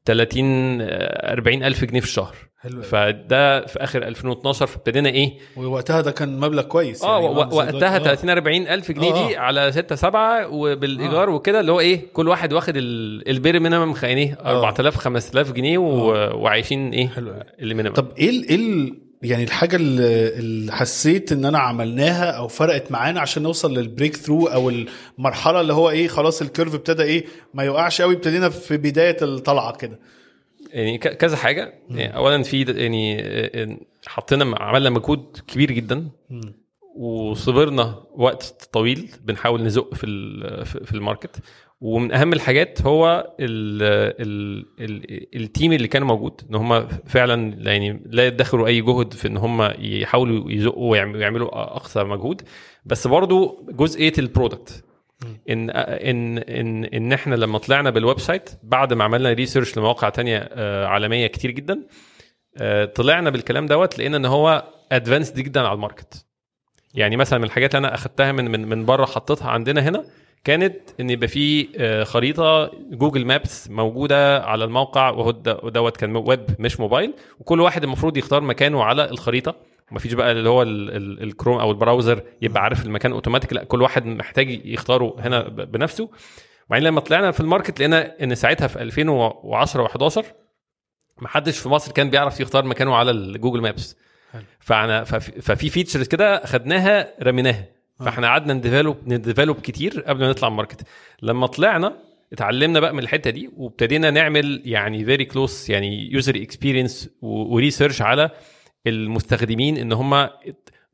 30 0.04 0.80
آه، 0.80 1.32
40 1.32 1.62
ألف 1.62 1.84
جنيه 1.84 2.00
في 2.00 2.06
الشهر 2.06 2.36
حلو 2.60 2.82
فده 2.82 3.66
في 3.66 3.78
آخر 3.84 4.02
2012 4.02 4.66
فابتدينا 4.66 5.08
إيه 5.08 5.32
ووقتها 5.56 6.00
ده 6.00 6.10
كان 6.10 6.40
مبلغ 6.40 6.62
كويس 6.62 7.04
آه 7.04 7.20
يعني 7.20 7.34
زي 7.50 7.56
وقتها 7.56 7.98
دلوقتي. 7.98 8.04
30 8.04 8.30
40 8.30 8.66
ألف 8.68 8.92
جنيه 8.92 9.12
آه. 9.14 9.28
دي 9.28 9.36
على 9.36 9.72
6 9.72 9.94
7 9.94 10.48
وبالإيجار 10.48 11.30
وكده 11.30 11.60
اللي 11.60 11.72
هو 11.72 11.80
إيه 11.80 12.00
كل 12.12 12.28
واحد 12.28 12.52
واخد 12.52 12.76
ال- 12.76 13.28
ال 13.28 13.34
bare 13.34 13.60
minimum 13.60 13.94
يعني 14.02 14.36
4000 14.46 14.96
5000 14.96 15.52
جنيه. 15.52 15.78
وعايشين 15.78 16.90
إيه 16.92 17.08
حلو 17.08 17.30
أوي. 17.30 17.42
اللي 17.58 17.74
minimum 17.74 17.94
طب 17.94 18.08
إيه 18.18 18.30
إيه 18.50 18.92
يعني 19.26 19.44
الحاجة 19.44 19.76
اللي 19.76 20.72
حسيت 20.72 21.32
إن 21.32 21.44
أنا 21.44 21.58
عملناها 21.58 22.30
أو 22.30 22.48
فرقت 22.48 22.92
معانا 22.92 23.20
عشان 23.20 23.42
نوصل 23.42 23.78
لل 23.78 24.16
breakthrough 24.16 24.46
أو 24.46 24.70
المرحلة 24.70 25.60
اللي 25.60 25.72
هو 25.72 25.90
إيه 25.90 26.08
خلاص 26.08 26.42
ال 26.42 26.47
curve 26.47 26.74
ابتدى 26.74 27.02
إيه 27.02 27.24
ما 27.54 27.64
يوقعش 27.64 28.02
قوي 28.02 28.14
ابتدينا 28.14 28.48
في 28.48 28.76
بداية 28.76 29.16
الطلعة 29.22 29.76
كده. 29.76 29.98
يعني 30.70 30.98
كذا 30.98 31.36
حاجة. 31.36 31.74
يعني 31.90 32.16
اولا 32.16 32.42
في 32.42 32.62
يعني 32.62 33.24
حطينا 34.06 34.56
عملنا 34.58 34.90
مجهود 34.90 35.36
كبير 35.48 35.72
جدا. 35.72 36.08
وصبرنا 36.96 38.02
وقت 38.14 38.68
طويل 38.72 39.10
بنحاول 39.24 39.62
نزق 39.62 39.94
في 39.94 40.06
في 40.64 40.92
ال 40.92 40.98
market. 40.98 41.36
ومن 41.80 42.12
أهم 42.12 42.32
الحاجات 42.32 42.82
هو 42.82 43.32
ال 43.40 43.82
ال 44.22 44.66
ال 44.80 45.36
ال 45.42 45.48
team 45.48 45.72
اللي 45.72 45.88
كان 45.88 46.02
موجود 46.02 46.40
إن 46.50 46.54
هم 46.54 46.88
فعلا 47.06 47.54
يعني 47.70 48.02
لا 48.06 48.26
يدخروا 48.26 48.66
أي 48.66 48.80
جهد 48.80 49.12
في 49.12 49.28
إن 49.28 49.36
هم 49.36 49.72
يحاولوا 49.78 50.50
يزقوا 50.50 50.90
ويعم- 50.90 51.14
ويعملوا 51.14 51.76
أقصى 51.76 52.04
مجهود. 52.04 52.42
بس 52.84 53.06
برضو 53.06 53.66
جزئية 53.70 54.12
ال 54.18 54.26
product 54.26 54.84
إن 55.50 55.70
ان 55.70 56.38
ان 56.38 56.84
إن 56.84 57.12
إحنا 57.12 57.34
لما 57.34 57.58
طلعنا 57.58 57.90
بال 57.90 58.20
website 58.20 58.50
بعد 58.62 58.92
ما 58.92 59.04
عملنا 59.04 59.32
research 59.32 59.78
لمواقع 59.78 60.08
تانية 60.08 60.48
آه، 60.52 60.86
عالمية 60.86 61.26
كتير 61.26 61.50
جدا 61.50 61.86
آه، 62.58 62.84
طلعنا 62.84 63.30
بالكلام 63.30 63.66
دوت 63.66 63.98
لقينا 63.98 64.16
إن 64.16 64.24
هو 64.24 64.64
advanced 64.92 65.40
جدا 65.40 65.60
على 65.60 65.72
ال 65.72 65.79
market. 65.79 66.26
يعني 66.94 67.16
مثلا 67.16 67.38
من 67.38 67.44
الحاجات 67.44 67.74
اللي 67.74 67.86
أنا 67.86 67.94
أخدتها 67.94 68.32
من 68.32 68.50
من 68.50 68.68
من 68.68 68.84
بره 68.84 69.04
حطيتها 69.06 69.50
عندنا 69.50 69.80
هنا 69.88 70.04
كانت 70.46 70.76
إن 71.00 71.10
يبقى 71.10 71.28
في 71.28 71.68
آه، 71.78 72.04
خريطة 72.04 72.70
Google 72.90 73.24
Maps 73.24 73.70
موجودة 73.70 74.42
على 74.44 74.64
الموقع 74.64 75.10
وهو 75.10 75.30
دوت 75.70 75.96
كان 75.96 76.16
ويب 76.16 76.46
مش 76.58 76.80
موبايل 76.80 77.14
وكل 77.40 77.60
واحد 77.60 77.82
المفروض 77.84 78.16
يختار 78.16 78.40
مكانه 78.40 78.84
على 78.84 79.10
الخريطة. 79.10 79.54
مفيش 79.90 80.12
بقى 80.12 80.32
اللي 80.32 80.48
هو 80.48 80.62
ال- 80.62 80.90
ال- 80.96 81.22
الكروم 81.22 81.58
أو 81.58 81.70
ال 81.70 81.77
browser 81.77 82.22
يبقى 82.42 82.62
عارف 82.62 82.86
المكان 82.86 83.12
اوتوماتيك 83.12 83.52
لا 83.52 83.64
كل 83.64 83.82
واحد 83.82 84.06
محتاج 84.06 84.66
يختاره 84.66 85.16
هنا 85.18 85.48
بنفسه. 85.48 86.10
وبعدين 86.68 86.88
لما 86.88 87.00
طلعنا 87.00 87.30
في 87.30 87.40
ال 87.40 87.45
market 87.45 87.78
لقينا 87.80 88.22
إن 88.22 88.34
ساعتها 88.34 88.66
في 88.66 88.82
2010 88.82 89.86
و11 89.88 90.24
محدش 91.22 91.58
في 91.58 91.68
مصر 91.68 91.92
كان 91.92 92.10
بيعرف 92.10 92.40
يختار 92.40 92.64
مكانه 92.64 92.94
على 92.94 93.10
ال 93.10 93.17
Google 93.17 93.60
Maps 93.60 93.96
فأنا 94.60 95.04
ففي 95.04 95.70
features 95.70 96.08
كده 96.08 96.46
خدناها 96.46 97.14
رميناها. 97.22 97.75
فاحنا 98.00 98.26
قعدنا 98.26 98.54
ن 98.54 98.59
develop 98.59 98.96
ن 99.06 99.13
develop 99.13 99.60
كتير 99.60 100.00
قبل 100.00 100.20
ما 100.20 100.30
نطلع 100.30 100.48
ال 100.48 100.53
market 100.53 100.86
لما 101.22 101.46
طلعنا 101.46 101.96
اتعلمنا 102.32 102.80
بقى 102.80 102.92
من 102.92 102.98
الحتة 102.98 103.30
دي 103.30 103.50
وابتدينا 103.56 104.10
نعمل 104.10 104.62
يعني 104.64 105.04
very 105.04 105.24
close 105.24 105.66
يعني 105.70 106.12
user 106.12 106.36
experience 106.36 107.10
و 107.22 107.31
research 107.31 108.02
على 108.02 108.30
المستخدمين 108.86 109.76
إن 109.76 109.92
هم 109.92 110.28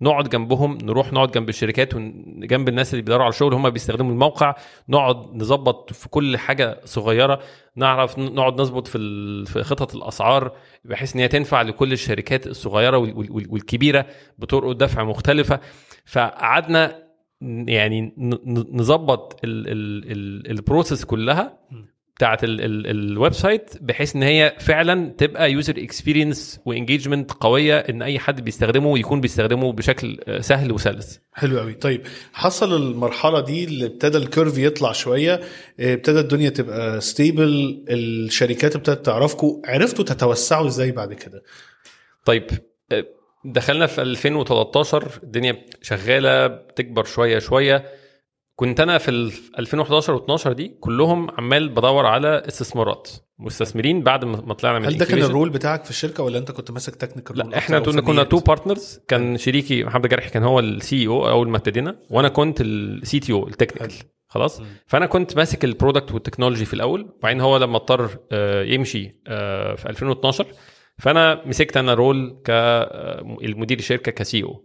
نقعد 0.02 0.28
جنبهم 0.28 0.78
نروح 0.82 1.12
نقعد 1.12 1.30
جنب 1.30 1.48
الشركات 1.48 1.94
وجنب 1.94 2.68
الناس 2.68 2.92
اللي 2.94 3.02
بيدوروا 3.02 3.24
على 3.24 3.32
شغل 3.32 3.54
هم 3.54 3.70
بيستخدموا 3.70 4.12
الموقع. 4.12 4.54
نقعد 4.88 5.16
نظبط 5.34 5.92
في 5.92 6.08
كل 6.08 6.36
حاجة 6.36 6.80
صغيرة. 6.84 7.40
نعرف 7.76 8.18
نقعد 8.18 8.60
نظبط 8.60 8.86
في 8.88 8.98
في 9.46 9.62
خطط 9.62 9.94
الأسعار 9.94 10.52
بحيث 10.84 11.14
إن 11.14 11.20
هي 11.20 11.28
تنفع 11.28 11.62
لكل 11.62 11.92
الشركات 11.92 12.46
الصغيرة 12.46 12.98
وال- 12.98 13.16
وال- 13.16 13.46
والكبيرة 13.50 14.06
بطرق 14.38 14.72
دفع 14.72 15.04
مختلفة. 15.04 15.60
فقعدنا 16.06 17.02
يعني 17.68 18.14
نظبط 18.72 19.40
ال- 19.44 19.68
ال- 19.68 20.12
ال- 20.12 20.50
ال 20.50 20.57
process 20.57 21.04
كلها. 21.04 21.58
بتاعت 22.16 22.44
ال- 22.44 22.60
ال- 22.60 22.86
ال 22.86 23.32
website 23.32 23.70
بحيث 23.80 24.16
إن 24.16 24.22
هي 24.22 24.56
فعلا 24.58 25.14
تبقى 25.18 25.52
user 25.52 25.74
experience 25.78 26.60
و 26.64 26.71
engagement 26.71 27.32
قوية 27.32 27.78
إن 27.78 28.02
أي 28.02 28.18
حد 28.18 28.44
بيستخدمه 28.44 28.98
يكون 28.98 29.20
بيستخدمه 29.20 29.72
بشكل 29.72 30.18
آه، 30.28 30.40
سهل 30.40 30.72
وسلس. 30.72 31.20
حلو 31.32 31.58
قوي 31.60 31.74
طيب 31.74 32.02
حصل 32.32 32.76
المرحلة 32.76 33.40
دي 33.40 33.64
اللي 33.64 33.86
ابتدى 33.86 34.18
ال 34.18 34.25
curve 34.25 34.58
يطلع 34.58 34.92
شوية 34.92 35.40
آه، 35.80 35.94
ابتدى 35.94 36.20
الدنيا 36.20 36.50
تبقى 36.50 37.00
stable 37.00 37.84
الشركات 37.88 38.76
ابتدت 38.76 39.06
تعرفكم 39.06 39.62
عرفتوا 39.66 40.04
تتوسعوا 40.04 40.66
إزاي 40.66 40.92
بعد 40.92 41.12
كده؟ 41.14 41.42
طيب 42.24 42.46
آه، 42.92 43.04
دخلنا 43.44 43.86
في 43.86 44.02
2013 44.02 45.08
الدنيا 45.22 45.56
شغالة 45.82 46.46
بتكبر 46.46 47.04
شوية 47.04 47.38
شوية. 47.38 47.84
كنت 48.56 48.80
أنا 48.80 48.98
في 48.98 49.10
ال 49.10 49.32
2011 49.58 50.18
و12 50.18 50.48
دي 50.48 50.68
كلهم 50.80 51.30
عمال 51.30 51.68
بدور 51.68 52.06
على 52.06 52.42
استثمارات 52.48 53.10
مستثمرين 53.38 54.02
بعد 54.02 54.24
ما 54.24 54.54
طلعنا 54.54 54.78
من 54.78 54.86
هل 54.86 54.98
ده 54.98 55.04
كان. 55.04 55.22
ال 55.22 55.28
role 55.28 55.50
بتاعك 55.50 55.84
في 55.84 55.90
الشركة 55.90 56.22
ولا 56.22 56.38
أنت 56.38 56.50
كنت 56.50 56.70
ماسك 56.70 56.94
technical 56.96 57.38
لا 57.38 57.58
إحنا 57.58 57.78
كنا 57.80 58.00
كنا 58.00 58.22
two 58.22 58.38
partners 58.38 59.00
كان 59.08 59.36
شريكي 59.36 59.84
محمد 59.84 60.06
جرحي 60.06 60.30
كان 60.30 60.42
هو 60.42 60.60
ال 60.60 61.06
CEO 61.06 61.28
أول 61.28 61.48
ما 61.48 61.56
ابتدينا 61.56 61.96
وأنا 62.10 62.28
كنت 62.28 62.60
ال 62.60 63.20
CTO 63.20 63.48
ال 63.48 63.53
technical 63.53 63.92
خلاص؟ 64.28 64.62
فأنا 64.86 65.06
كنت 65.06 65.36
ماسك 65.36 65.64
ال 65.64 65.70
product 65.70 66.12
وال 66.12 66.21
technology 66.21 66.64
في 66.64 66.74
الأول 66.74 67.10
وبعدين 67.18 67.40
هو 67.40 67.56
لما 67.56 67.76
اضطر 67.76 68.10
آه، 68.32 68.62
يمشي 68.62 69.20
آه، 69.26 69.74
في 69.74 69.88
2012 69.88 70.46
فأنا 70.98 71.42
مسكت 71.46 71.76
أنا 71.76 71.94
role 71.94 72.40
كالمدير 72.44 73.78
الشركة 73.78 74.12
ك 74.12 74.42
CEO 74.42 74.64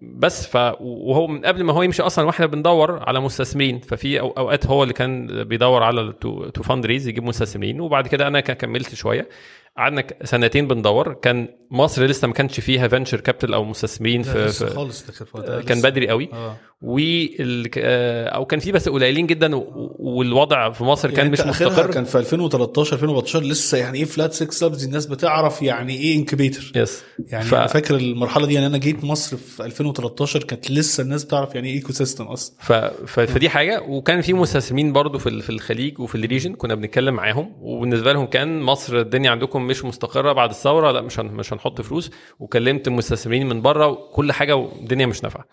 بس 0.00 0.46
ف 0.46 0.56
وهو 0.80 1.26
من 1.26 1.44
قبل 1.44 1.62
ما 1.64 1.72
هو 1.72 1.82
يمشي 1.82 2.02
أصلا 2.02 2.24
وإحنا 2.24 2.46
بندور 2.46 3.02
على 3.02 3.20
مستثمرين. 3.20 3.80
ففي 3.80 4.20
أوقات 4.20 4.66
هو 4.66 4.82
اللي 4.82 4.94
كان 4.94 5.44
بيدور 5.44 5.82
على 5.82 6.12
to 6.54 6.62
fundraise 6.62 7.08
يجيب 7.08 7.24
مستثمرين. 7.24 7.80
وبعد 7.80 8.06
كده 8.06 8.26
أنا 8.26 8.40
كملت 8.40 8.94
شوية. 8.94 9.28
قعدنا 9.76 10.04
سنتين 10.24 10.68
بندور. 10.68 11.12
كان 11.12 11.48
مصر 11.70 12.04
لسه 12.04 12.28
ما 12.28 12.34
كانش 12.34 12.60
فيها 12.60 12.88
venture 12.88 13.20
capital 13.20 13.54
أو 13.54 13.64
مستثمرين 13.64 14.22
في, 14.22 14.48
في 14.48 14.66
خالص 14.66 15.22
كان-. 15.66 15.82
بدري 15.82 16.08
قوي. 16.08 16.28
آه. 16.32 16.56
وال 16.82 17.70
آه، 17.78 18.28
أو 18.28 18.44
كان 18.46 18.60
في 18.60 18.72
بس 18.72 18.88
قليلين 18.88 19.26
جدا 19.26 19.56
و- 19.56 19.96
والوضع 19.98 20.70
في 20.70 20.84
مصر 20.84 21.08
كان 21.08 21.18
يعني 21.18 21.30
مش 21.30 21.40
مستقر. 21.40 21.90
كان 21.90 22.04
في 22.04 22.18
2013 22.18 22.92
2014 22.92 23.42
لسه 23.42 23.78
يعني 23.78 23.98
إيه 23.98 24.04
Flat 24.04 24.32
6 24.32 24.66
Labs 24.66 24.84
الناس 24.84 25.06
بتعرف 25.06 25.62
يعني 25.62 25.96
إيه 25.96 26.16
incubator 26.16 26.72
yes 26.76 27.02
يعني 27.28 27.44
ف- 27.44 27.54
أنا 27.54 27.66
فاكر 27.66 27.96
المرحلة 27.96 28.46
دي 28.46 28.54
يعني 28.54 28.66
أنا 28.66 28.78
جيت 28.78 29.04
مصر 29.04 29.36
في 29.36 29.64
2013 29.64 30.44
كانت 30.44 30.70
لسه 30.70 31.02
الناس 31.02 31.24
بتعرف 31.24 31.54
يعني 31.54 31.68
إيه 31.68 31.74
ecosystem 31.74 32.24
أصلا. 32.24 32.56
ف... 32.60 32.72
ف... 32.72 33.20
فدي 33.20 33.48
حاجة. 33.48 33.82
وكان 33.82 34.20
في 34.20 34.32
مستثمرين 34.32 34.92
برضو 34.92 35.18
في 35.18 35.28
ال- 35.28 35.42
في 35.42 35.50
الخليج 35.50 36.00
وفي 36.00 36.14
ال 36.14 36.19
region 36.19 36.52
كنا 36.54 36.74
بنتكلم 36.74 37.14
معاهم. 37.14 37.52
وبالنسبة 37.60 38.12
لهم 38.12 38.26
كان 38.26 38.60
مصر 38.60 38.98
الدنيا 38.98 39.30
عندكم 39.30 39.66
مش 39.66 39.84
مستقرة 39.84 40.32
بعد 40.32 40.50
الثورة 40.50 40.90
لا 40.92 41.00
مش 41.00 41.20
هن... 41.20 41.26
مش 41.26 41.52
هنحط 41.52 41.80
فلوس. 41.80 42.10
وكلمت 42.38 42.88
مستثمرين 42.88 43.48
من 43.48 43.62
بره 43.62 43.86
وكل 43.86 44.32
حاجة 44.32 44.56
والدنيا 44.56 45.06
مش 45.06 45.22
نافعة. 45.22 45.44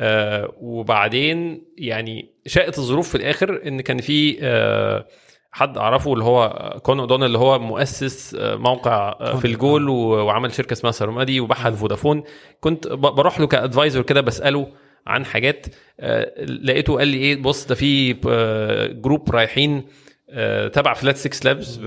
آه 0.00 0.52
وبعدين 0.60 1.64
يعني 1.78 2.30
شاءت 2.46 2.78
الظروف 2.78 3.08
في 3.08 3.14
الآخر 3.14 3.60
إن 3.66 3.80
كان 3.80 3.98
في 3.98 4.38
آه 4.42 5.06
حد 5.52 5.78
أعرفه 5.78 6.12
اللي 6.12 6.24
هو 6.24 6.76
Con 6.82 7.00
O'Donnell 7.00 7.24
اللي 7.24 7.38
هو 7.38 7.58
مؤسس 7.58 8.34
آه، 8.34 8.56
موقع 8.56 9.16
آه، 9.20 9.36
في 9.36 9.44
الجول 9.44 9.88
وعمل 9.88 10.52
شركة 10.54 10.72
اسمها 10.72 10.92
سرمادي 10.92 11.40
وباعها 11.40 11.72
فودافون. 11.72 12.22
كنت 12.60 12.88
بروح 12.88 13.40
له 13.40 13.46
ك 13.46 13.53
advisor 13.53 14.02
كده 14.02 14.20
بسأله 14.20 14.68
عن 15.06 15.24
حاجات 15.24 15.66
آه، 16.00 16.44
لقيته 16.44 16.98
قال 16.98 17.08
لي 17.08 17.16
إيه 17.16 17.36
بص 17.36 17.66
ده 17.66 17.74
في 17.74 18.12
جروب 18.92 19.30
رايحين 19.30 19.84
تبع 20.72 20.94
Flat 20.94 21.16
6 21.16 21.44
Labs 21.44 21.78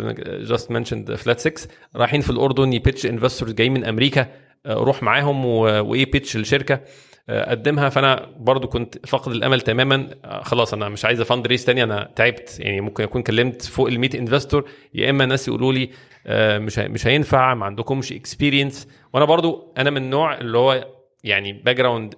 just 0.49 0.71
mentioned 0.71 1.15
Flat 1.15 1.39
6 1.39 1.67
رايحين 1.95 2.21
في 2.21 2.29
الأردن 2.29 2.73
ي 2.73 2.79
pitch 2.79 3.05
investors 3.05 3.53
جايين 3.53 3.73
من 3.73 3.85
أمريكا 3.85 4.27
روح 4.67 5.03
معاهم 5.03 5.45
وإيه 5.45 6.11
pitch 6.11 6.35
الشركة 6.35 6.81
آه، 7.29 7.51
قدمها 7.51 7.89
فأنا 7.89 8.29
برضو 8.39 8.67
كنت 8.67 9.07
فاقد 9.07 9.31
الأمل 9.31 9.61
تماما. 9.61 10.09
خلاص 10.41 10.73
أنا 10.73 10.89
مش 10.89 11.05
عايز 11.05 11.21
fundraise 11.21 11.65
تاني 11.65 11.83
أنا 11.83 12.11
تعبت. 12.15 12.59
يعني 12.59 12.81
ممكن 12.81 13.03
أكون 13.03 13.21
كلمت 13.21 13.61
فوق 13.61 13.87
ال 13.87 13.99
100 13.99 14.09
investor 14.19 14.69
يا 14.93 15.09
إما 15.09 15.25
ناس 15.25 15.47
يقولوا 15.47 15.73
لي 15.73 15.89
آه، 16.27 16.57
مش 16.57 16.79
مش 16.79 17.07
هينفع 17.07 17.53
ما 17.53 17.65
عندكمش 17.65 18.11
experience 18.13 18.87
وأنا 19.13 19.25
برضو 19.25 19.73
أنا 19.77 19.89
من 19.89 19.97
النوع 19.97 20.37
اللي 20.37 20.57
هو 20.57 20.87
يعني 21.23 21.53
background 21.53 21.75
engineering 21.75 22.15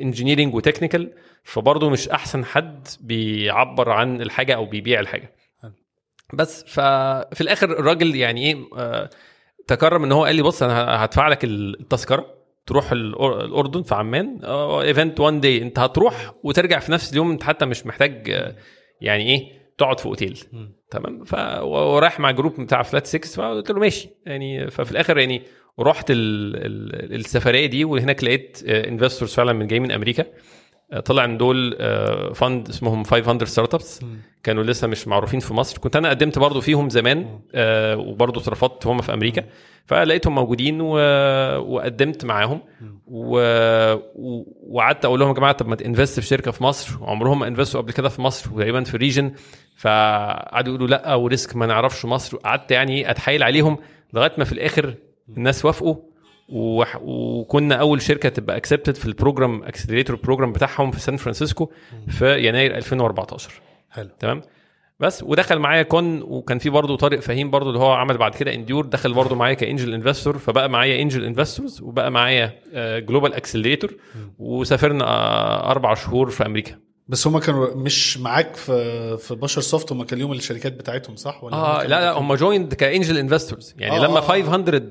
و 0.00 0.54
technical 0.54 1.12
فبرضه 1.44 1.90
مش 1.90 2.08
أحسن 2.08 2.44
حد 2.44 2.88
بيعبر 3.00 3.90
عن 3.90 4.20
الحاجة 4.22 4.54
أو 4.54 4.66
بيبيع 4.66 5.00
الحاجة. 5.00 5.34
بس 6.32 6.64
ففي 6.64 7.40
الآخر 7.40 7.70
الراجل 7.70 8.16
يعني 8.16 8.46
إيه 8.46 8.64
آه، 8.76 9.10
تكرم 9.66 10.04
إن 10.04 10.12
هو 10.12 10.24
قال 10.24 10.36
لي 10.36 10.42
بص 10.42 10.62
أنا 10.62 11.04
هدفع 11.04 11.28
لك 11.28 11.44
التذكرة. 11.44 12.39
تروح 12.66 12.92
الأردن 12.92 13.82
في 13.82 13.94
عمان. 13.94 14.40
event 14.44 15.20
one 15.20 15.40
day 15.40 15.62
انت 15.62 15.78
هتروح 15.78 16.34
وترجع 16.42 16.78
في 16.78 16.92
نفس 16.92 17.12
اليوم 17.12 17.30
انت 17.30 17.42
حتى 17.42 17.66
مش 17.66 17.86
محتاج 17.86 18.30
آه، 18.30 18.56
يعني 19.00 19.26
إيه 19.26 19.60
تقعد 19.78 20.00
في 20.00 20.06
أوتيل. 20.06 20.38
تمام؟ 20.90 21.24
ف 21.24 21.34
ورايح 21.62 22.20
مع 22.20 22.30
جروب 22.30 22.60
بتاع 22.60 22.82
Flat 22.82 23.06
6 23.06 23.28
فقلت 23.28 23.70
له 23.70 23.78
ماشي. 23.80 24.08
يعني 24.26 24.70
ففي 24.70 24.90
الآخر 24.92 25.18
يعني 25.18 25.42
رحت 25.80 26.10
ال... 26.10 26.16
ال... 26.56 27.14
السفرية 27.14 27.66
دي 27.66 27.84
وهناك 27.84 28.24
لقيت 28.24 28.62
investors 28.66 29.34
فعلا 29.34 29.52
من 29.52 29.66
جاي 29.66 29.80
من 29.80 29.92
أمريكا. 29.92 30.22
آه، 30.22 30.26
طلع 31.04 31.24
إن 31.24 31.38
دول 31.38 31.76
fund 32.34 32.68
اسمهم 32.68 33.04
500 33.04 33.44
Startups 33.44 34.00
كانوا 34.42 34.62
لسه 34.64 34.86
مش 34.86 35.08
معروفين 35.08 35.40
في 35.40 35.54
مصر. 35.54 35.78
كنت 35.78 35.96
أنا 35.96 36.10
قدمت 36.10 36.38
برضو 36.38 36.60
فيهم 36.60 36.88
زمان 36.90 37.40
آه، 37.54 37.96
وبرضو 37.96 38.40
اترفضت 38.40 38.86
هم 38.86 39.00
في 39.02 39.14
أمريكا. 39.14 39.44
فلقيتهم 39.86 40.34
موجودين 40.34 40.80
و... 40.80 40.94
وقدمت 41.58 42.24
معاهم. 42.24 42.60
وقعدت 44.68 45.04
أقول 45.04 45.20
لهم 45.20 45.28
يا 45.28 45.34
جماعة 45.34 45.52
طب 45.52 45.68
ما 45.68 45.76
ت 45.76 45.82
invest 45.82 46.20
في 46.20 46.26
شركة 46.26 46.50
في 46.50 46.64
مصر. 46.64 47.02
وعمرهم 47.02 47.38
ما 47.38 47.48
invest 47.48 47.75
وا 47.75 47.80
قبل 47.80 47.92
كده 47.92 48.08
في 48.08 48.22
مصر 48.22 48.50
وتقريبا 48.54 48.84
في 48.84 48.94
ال 48.94 48.99
region 48.99 49.32
فقعدوا 49.76 50.74
يقولوا 50.74 50.88
لأ 50.88 51.14
و 51.14 51.22
risk 51.22 51.56
ما 51.56 51.66
نعرفش 51.66 52.04
مصر. 52.04 52.36
قعدت 52.36 52.70
يعني 52.70 53.10
أتحايل 53.10 53.42
عليهم 53.42 53.78
لغاية 54.12 54.32
ما 54.38 54.44
في 54.44 54.52
الآخر 54.52 54.94
الناس 55.36 55.64
وافقوا. 55.64 55.96
وكنا 56.52 57.74
أول 57.74 58.02
شركة 58.02 58.28
تبقى 58.28 58.56
accepted 58.56 58.94
في 58.94 59.06
ال 59.06 59.13
program 59.13 59.62
accelerator 59.62 60.16
program 60.16 60.52
بتاعهم 60.52 60.90
في 60.90 61.00
سان 61.00 61.16
فرانسيسكو 61.16 61.70
في 62.08 62.38
يناير 62.48 62.76
2014 62.76 63.50
حلو. 63.90 64.08
تمام؟ 64.18 64.42
بس 65.00 65.22
ودخل 65.22 65.58
معايا 65.58 65.82
Con 65.82 66.22
وكان 66.22 66.58
في 66.58 66.70
برضه 66.70 66.96
طارق 66.96 67.20
فهيم 67.20 67.50
برضه 67.50 67.68
اللي 67.68 67.78
هو 67.80 67.92
عمل 67.92 68.18
بعد 68.18 68.34
كده 68.34 68.54
Endure 68.54 68.86
دخل 68.86 69.12
برضه 69.14 69.34
معايا 69.36 69.54
ك 69.54 69.61
angel 69.61 69.94
investor 69.94 70.38
فبقى 70.38 70.70
معايا 70.70 71.02
angel 71.02 71.24
investors 71.24 71.82
وبقى 71.82 72.10
معايا 72.10 72.52
global 72.98 73.34
accelerator 73.34 73.94
وسافرنا 74.38 75.04
آه، 75.04 75.70
أربع 75.70 75.94
شهور 75.94 76.30
في 76.30 76.46
أمريكا. 76.46 76.76
بس 77.08 77.26
هما 77.26 77.40
كانوا 77.40 77.74
مش 77.76 78.18
معاك 78.18 78.56
في 78.56 79.16
في 79.18 79.34
بشرسوفت 79.34 79.92
هما 79.92 80.04
كان 80.04 80.18
ليهم 80.18 80.32
الشركات 80.32 80.72
بتاعتهم 80.72 81.16
صح؟ 81.16 81.44
ولا 81.44 81.56
هما 81.56 81.80
آه 81.80 81.82
لا 81.82 81.88
لا 81.88 82.12
بيكونوا- 82.14 82.18
هم 82.20 82.34
joined 82.34 82.74
ك 82.74 82.81
angel 82.81 83.18
investors 83.18 83.74
يعني 83.78 83.96
آه، 83.96 83.98
لما 84.00 84.14
آه، 84.16 84.18
آه. 84.18 84.20
500 84.20 84.82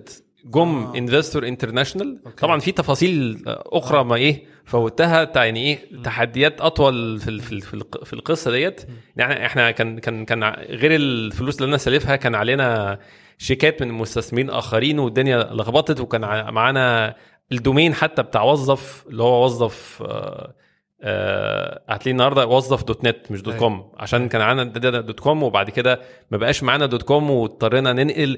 جم 0.46 0.60
آه. 0.84 0.98
investor 0.98 1.48
international 1.48 2.20
طبعا 2.38 2.60
في 2.60 2.72
تفاصيل 2.72 3.44
آه، 3.48 3.64
أخرى 3.68 4.04
ما 4.04 4.16
إيه 4.16 4.44
فوتها 4.66 5.32
يعني 5.36 5.60
إيه 5.60 5.80
تحديات 6.04 6.62
أطول 6.62 7.20
في 7.20 7.40
في 7.42 7.62
في 7.62 7.74
الق- 7.74 8.04
في 8.04 8.14
القصة 8.14 8.52
ديت. 8.52 8.82
يعني 9.18 9.46
إحنا 9.46 9.72
كان 9.72 10.00
كان 10.00 10.26
كان 10.26 10.44
غير 10.70 10.96
الفلوس 10.96 11.56
اللي 11.58 11.70
أنا 11.70 11.78
سالفها 11.78 12.16
كان 12.16 12.36
علينا 12.36 13.00
شيكات 13.38 13.82
من 13.82 13.92
مستثمرين 13.92 14.50
آخرين 14.50 15.00
والدنيا 15.00 15.44
لخبطت 15.54 16.00
وكان 16.00 16.22
معانا 16.54 17.16
ال 17.52 17.58
domain 17.58 17.94
حتى 17.94 18.24
بتاع 18.24 18.44
وظف 18.44 19.06
اللي 19.10 19.24
هو 19.24 19.46
وظف 19.46 20.04
آه، 20.06 20.54
آه، 21.02 21.82
هتلاقيه 21.90 22.12
النهارده 22.12 22.46
وظف 22.48 22.84
dot 22.84 23.04
net 23.06 23.32
مش 23.32 23.42
dot 23.42 23.54
أيوة. 23.54 23.60
com. 23.60 23.92
عشان 23.98 24.28
كان 24.30 24.42
عندنا 24.42 25.02
dot 25.02 25.20
com 25.20 25.44
وبعد 25.44 25.70
كده 25.70 26.00
ما 26.32 26.38
بقاش 26.38 26.64
معانا 26.64 26.86
dot 26.86 27.04
com 27.04 27.30
واضطرينا 27.32 27.94
ننقل. 27.94 28.38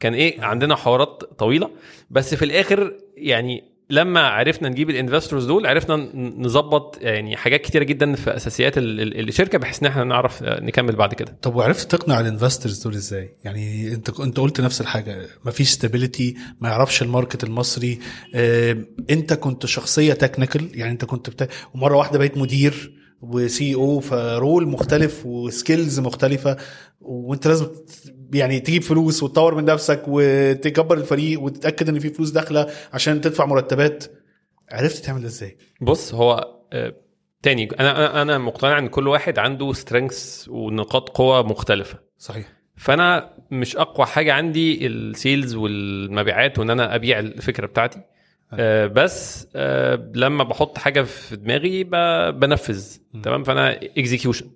كان 0.00 0.14
إيه 0.14 0.40
عندنا 0.42 0.76
حوارات 0.76 1.22
طويلة. 1.38 1.70
بس 2.10 2.34
في 2.34 2.44
الآخر 2.44 2.92
يعني 3.16 3.76
لما 3.90 4.20
عرفنا 4.20 4.68
نجيب 4.68 4.90
ال 4.90 4.95
investors 4.95 5.44
دول 5.46 5.66
عرفنا 5.66 5.96
نظبط 6.38 6.98
يعني 7.00 7.36
حاجات 7.36 7.60
كتيرة 7.60 7.84
جدا 7.84 8.14
في 8.14 8.36
أساسيات 8.36 8.78
ال- 8.78 9.00
ال- 9.00 9.28
الشركة 9.28 9.58
بحيث 9.58 9.80
إن 9.80 9.86
إحنا 9.86 10.04
نعرف 10.04 10.42
آه، 10.42 10.60
نكمل 10.60 10.96
بعد 10.96 11.14
كده. 11.14 11.36
طب 11.42 11.56
وعرفت 11.56 11.90
تقنع 11.90 12.20
ال 12.20 12.26
investors 12.26 12.82
دول 12.82 12.94
إزاي؟ 12.94 13.36
يعني 13.44 13.92
أنت 13.94 14.20
أنت 14.20 14.40
قلت 14.40 14.60
نفس 14.60 14.80
الحاجة 14.80 15.26
مفيش 15.44 15.68
stability 15.70 16.36
ما 16.60 16.68
يعرفش 16.68 17.02
ال 17.02 17.08
market 17.08 17.44
المصري. 17.44 17.98
آه 18.34 18.76
أنت 19.10 19.32
كنت 19.32 19.66
شخصية 19.66 20.12
technical 20.12 20.70
يعني 20.78 20.92
أنت 20.92 21.04
كنت 21.04 21.30
بتا... 21.30 21.48
ومرة 21.74 21.96
واحدة 21.96 22.18
بقيت 22.18 22.38
مدير 22.38 22.92
و 23.22 23.74
CEO 23.74 24.00
ف 24.00 24.14
role 24.14 24.68
مختلف 24.68 25.26
و 25.26 25.37
skills 25.37 26.00
مختلفة 26.00 26.56
وأنت 27.00 27.46
لازم 27.46 27.66
يعني 28.36 28.60
تجيب 28.60 28.82
فلوس 28.82 29.22
وتطور 29.22 29.54
من 29.54 29.64
نفسك 29.64 30.02
وتكبر 30.08 30.98
الفريق 30.98 31.40
وتتأكد 31.40 31.88
إن 31.88 31.98
في 31.98 32.08
فلوس 32.08 32.30
داخلة 32.30 32.66
عشان 32.92 33.20
تدفع 33.20 33.46
مرتبات. 33.46 34.04
عرفت 34.72 35.04
تعمل 35.04 35.20
ده 35.20 35.26
إزاي؟ 35.26 35.56
بص 35.80 36.14
هو 36.14 36.56
آه، 36.72 36.94
تاني 37.42 37.68
أنا 37.80 38.22
أنا 38.22 38.38
مقتنع 38.38 38.78
إن 38.78 38.88
كل 38.88 39.08
واحد 39.08 39.38
عنده 39.38 39.72
strengths 39.72 40.48
ونقاط 40.48 41.08
قوة 41.08 41.42
مختلفة. 41.42 41.98
صحيح. 42.18 42.52
فأنا 42.76 43.30
مش 43.50 43.76
أقوى 43.76 44.06
حاجة 44.06 44.32
عندي 44.32 44.86
ال 44.86 44.97
sales 44.97 45.54
والمبيعات 45.54 46.58
وإن 46.58 46.70
أنا 46.70 46.94
أبيع 46.94 47.18
الفكرة 47.18 47.66
بتاعتي. 47.66 48.00
آه 48.52 48.86
بس 48.86 49.48
آه 49.56 50.10
لما 50.14 50.44
بحط 50.44 50.78
حاجة 50.78 51.02
في 51.02 51.36
دماغي 51.36 51.84
بنفذ. 52.32 52.96
تمام؟ 53.22 53.44
فأنا 53.44 53.80
execution. 53.98 54.46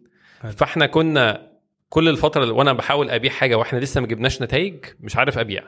فإحنا 0.57 0.87
كنا 0.87 1.50
كل 1.91 2.09
الفترة 2.09 2.43
اللي 2.43 2.55
وأنا 2.55 2.73
بحاول 2.73 3.11
أبيع 3.11 3.31
حاجة 3.31 3.55
وإحنا 3.59 3.79
لسه 3.79 4.01
ما 4.01 4.07
جبناش 4.07 4.43
نتائج 4.43 4.75
مش 5.01 5.17
عارف 5.17 5.39
أبيع. 5.39 5.63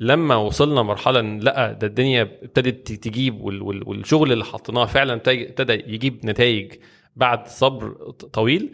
لما 0.00 0.36
وصلنا 0.36 0.82
مرحلة 0.82 1.20
إن 1.20 1.38
لأ 1.40 1.72
ده 1.72 1.86
الدنيا 1.86 2.22
ابتدت 2.22 2.92
تجيب 2.92 3.40
وال- 3.40 3.62
وال- 3.62 3.88
والشغل 3.88 4.32
اللي 4.32 4.44
حطيناه 4.44 4.84
فعلا 4.86 5.14
ابتدى 5.14 5.72
يجيب 5.72 6.26
نتائج 6.26 6.72
بعد 7.16 7.46
صبر 7.48 7.90
طويل 8.32 8.72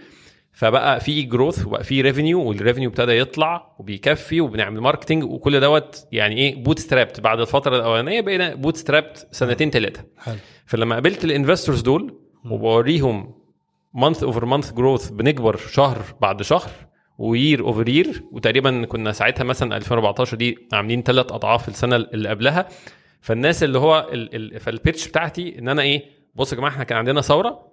فبقى 0.52 1.00
في 1.00 1.22
growth 1.22 1.66
وبقى 1.66 1.84
في 1.84 2.02
revenue 2.02 2.42
وال 2.42 2.53
revenue 2.53 2.90
ابتدى 2.90 3.18
يطلع 3.18 3.74
وبيكفي 3.78 4.40
وبنعمل 4.40 4.80
marketing 4.80 5.24
وكل 5.24 5.60
دوت 5.60 6.06
يعني 6.12 6.36
إيه 6.36 6.62
bootstrapped 6.62 7.20
بعد 7.20 7.40
الفترة 7.40 7.76
الأولانية 7.76 8.20
بقينا 8.20 8.54
bootstrapped 8.54 9.28
سنتين 9.30 9.70
ثلاثة 9.70 10.04
فلما 10.66 10.94
قابلت 10.94 11.24
ال 11.24 11.30
investors 11.30 11.80
دول 11.80 12.14
وبوريهم 12.50 13.34
month 13.96 14.22
over 14.22 14.44
month 14.44 14.72
growth 14.72 15.08
بنكبر 15.10 15.56
شهر 15.56 16.02
بعد 16.20 16.42
شهر 16.42 16.70
و 17.18 17.27
year 17.27 17.60
over 17.60 17.88
year 17.88 18.22
وتقريبا 18.32 18.84
كنا 18.84 19.12
ساعتها 19.12 19.44
مثلا 19.44 19.76
2014 19.76 20.36
دي 20.36 20.58
عاملين 20.72 21.02
ثلاث 21.02 21.32
أضعاف 21.32 21.68
السنة 21.68 21.96
اللي 21.96 22.28
قبلها. 22.28 22.68
فالناس 23.20 23.62
اللي 23.62 23.78
هو 23.78 24.08
ال 24.12 24.54
ال 24.54 24.60
فال 24.60 24.74
pitch 24.74 25.08
بتاعتي 25.08 25.58
إن 25.58 25.68
أنا 25.68 25.82
إيه 25.82 26.04
بصوا 26.34 26.54
يا 26.54 26.58
جماعة 26.58 26.72
إحنا 26.72 26.84
كان 26.84 26.98
عندنا 26.98 27.20
ثورة. 27.20 27.66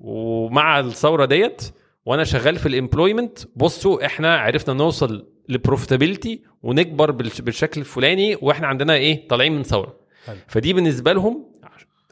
ومع 0.00 0.80
الثورة 0.80 1.24
ديت 1.24 1.62
وأنا 2.06 2.24
شغال 2.24 2.56
في 2.56 2.66
ال 2.66 2.73
employment 2.73 3.38
بصوا 3.56 4.06
إحنا 4.06 4.36
عرفنا 4.36 4.74
نوصل 4.74 5.28
ل 5.48 5.55
profitability 5.55 6.42
ونكبر 6.62 7.10
بالش- 7.10 7.40
بالشكل 7.40 7.80
الفلاني 7.80 8.36
وإحنا 8.42 8.66
عندنا 8.66 8.94
إيه 8.94 9.28
طالعين 9.28 9.52
من 9.52 9.62
ثورة. 9.62 9.96
فدي 10.48 10.72
بالنسبة 10.72 11.12
لهم 11.12 11.52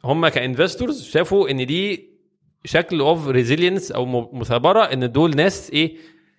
هم 0.04 0.28
ك 0.28 0.36
investors 0.36 1.04
شافوا 1.04 1.50
إن 1.50 1.66
دي 1.66 2.11
شكل 2.64 3.00
of 3.00 3.28
resilience 3.28 3.92
أو 3.92 4.30
مثابرة 4.32 4.80
إن 4.80 5.12
دول 5.12 5.36
ناس 5.36 5.70
إيه 5.70 5.96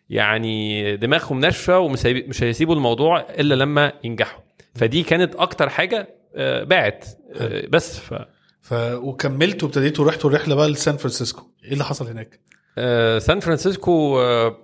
يعني 0.09 0.97
دماغهم 0.97 1.39
ناشفة 1.39 1.79
ومش 1.79 2.43
هيسيبوا 2.43 2.75
الموضوع 2.75 3.19
إلا 3.19 3.55
لما 3.55 3.93
ينجحوا. 4.03 4.41
فدي 4.75 5.03
كانت 5.03 5.35
أكتر 5.35 5.69
حاجة 5.69 6.15
آه، 6.35 6.63
باعت 6.63 7.05
آه، 7.35 7.67
بس 7.69 7.99
ف 7.99 8.13
ف 8.61 8.73
وكملت 8.93 9.63
وابتديت 9.63 9.99
ورحت 9.99 10.25
الرحلة 10.25 10.55
بقى 10.55 10.69
لسان 10.69 10.97
فرانسيسكو. 10.97 11.43
إيه 11.65 11.73
اللي 11.73 11.83
حصل 11.83 12.07
هناك؟ 12.07 12.39
آه، 12.77 13.19
سان 13.19 13.39
فرانسيسكو 13.39 14.19
آه، 14.19 14.57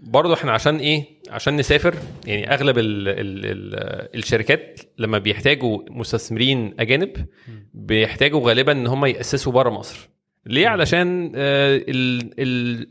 برضه 0.00 0.34
إحنا 0.34 0.52
عشان 0.52 0.76
إيه 0.76 1.04
عشان 1.30 1.56
نسافر 1.56 1.94
يعني 2.26 2.54
أغلب 2.54 2.78
ال 2.78 3.08
ال 3.08 3.44
ال 3.44 4.18
الشركات 4.18 4.80
لما 4.98 5.18
بيحتاجوا 5.18 5.78
مستثمرين 5.90 6.74
أجانب 6.80 7.26
بيحتاجوا 7.74 8.48
غالبا 8.48 8.72
إن 8.72 8.86
هم 8.86 9.04
يأسسوا 9.06 9.52
بره 9.52 9.70
مصر. 9.70 10.08
ليه؟ 10.46 10.68
علشان 10.68 11.32
آه، 11.36 11.76
ال- 11.88 12.34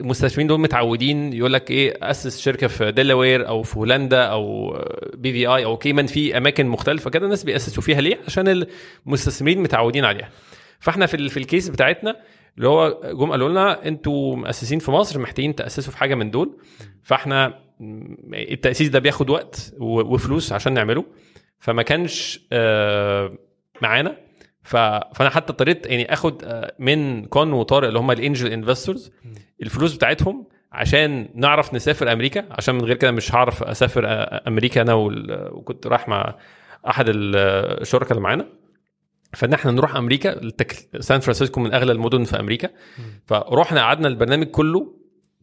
المستثمرين 0.02 0.48
دول 0.48 0.60
متعودين 0.60 1.34
يقول 1.34 1.54
لك 1.54 1.72
إيه 1.72 1.94
أسس 2.02 2.40
شركة 2.42 2.68
في 2.68 2.92
ديلاوير 2.92 3.48
أو 3.48 3.64
في 3.64 3.78
هولندا 3.80 4.24
أو 4.24 4.72
BVI 5.14 5.66
أو 5.66 5.78
كيمان 5.78 6.06
في 6.06 6.38
أماكن 6.38 6.66
مختلفة 6.68 7.10
كده 7.10 7.26
الناس 7.26 7.44
بيأسسوا 7.44 7.84
فيها. 7.84 8.02
ليه؟ 8.02 8.18
عشان 8.28 8.66
المستثمرين 9.06 9.60
متعودين 9.64 10.06
عليها. 10.06 10.30
فإحنا 10.80 11.06
في 11.06 11.30
في 11.30 11.38
ال 11.38 11.44
case 11.44 11.70
بتاعتنا 11.70 12.16
اللي 12.58 12.68
هو 12.68 13.00
جم 13.14 13.32
قالوا 13.32 13.50
لنا 13.50 13.88
أنتوا 13.88 14.36
مؤسسين 14.36 14.80
في 14.80 14.92
مصر 14.92 15.20
محتاجين 15.20 15.56
تأسسوا 15.56 15.92
في 15.92 15.98
حاجة 15.98 16.16
من 16.16 16.32
دول. 16.32 16.58
فإحنا 17.04 17.60
التأسيس 18.34 18.90
ده 18.90 19.00
بياخد 19.00 19.30
وقت 19.30 19.74
وفلوس 19.80 20.52
عشان 20.54 20.74
نعمله. 20.74 21.06
فما 21.60 21.84
كانش 21.84 22.40
آه، 22.52 23.38
معانا. 23.82 24.18
ف- 24.64 24.76
فانا 25.16 25.30
حتى 25.30 25.52
اضطريت 25.54 25.86
يعني 25.88 26.14
اخد 26.14 26.44
آه، 26.44 26.74
من 26.80 27.26
Con 27.26 27.54
وطارق 27.54 27.88
اللي 27.88 28.00
هم 28.00 28.12
ال 28.12 28.18
angel 28.18 28.52
investors 28.52 29.12
الفلوس 29.62 29.96
بتاعتهم 29.96 30.48
عشان 30.72 31.30
نعرف 31.36 31.74
نسافر 31.74 32.12
أمريكا 32.12 32.46
عشان 32.52 32.76
من 32.76 32.86
غير 32.86 32.96
كده 32.96 33.12
مش 33.12 33.36
هعرف 33.36 33.64
أسافر 33.64 34.06
آه، 34.08 34.44
أمريكا 34.48 34.82
أنا 34.82 34.94
وال- 34.94 35.50
وكنت 35.52 35.88
رايح 35.88 36.08
مع 36.08 36.36
أحد 36.88 37.10
ال- 37.10 37.36
الشركاء 37.82 38.12
اللي 38.12 38.22
معانا. 38.22 38.48
فإن 39.34 39.54
إحنا 39.54 39.72
نروح 39.72 39.96
أمريكا 39.96 40.42
التك... 40.42 40.72
سان 41.00 41.20
فرانسيسكو 41.20 41.60
من 41.60 41.74
أغلى 41.74 41.92
المدن 41.92 42.24
في 42.24 42.40
أمريكا. 42.40 42.70
فروحنا 43.26 43.82
قعدنا 43.82 44.08
البرنامج 44.08 44.48
كله 44.48 44.94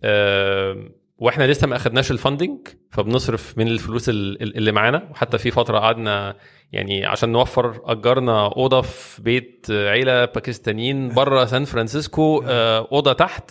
آه 0.04 0.76
وإحنا 1.18 1.44
لسه 1.44 1.66
ما 1.66 1.76
أخدناش 1.76 2.10
ال 2.10 2.16
funding 2.16 2.58
فبنصرف 2.90 3.58
من 3.58 3.68
الفلوس 3.68 4.08
ال- 4.08 4.42
ال- 4.42 4.56
اللي 4.56 4.72
معانا. 4.72 5.08
وحتى 5.10 5.38
في 5.38 5.50
فترة 5.50 5.78
قعدنا 5.78 6.36
يعني 6.72 7.06
عشان 7.06 7.32
نوفر 7.32 7.80
أجرنا 7.84 8.46
أوضة 8.46 8.80
في 8.80 9.22
بيت 9.22 9.66
عيلة 9.70 10.24
باكستانيين 10.24 11.08
بره 11.14 11.44
سان 11.44 11.64
فرانسيسكو 11.64 12.42
آه 12.46 12.88
أوضة 12.92 13.12
تحت 13.12 13.50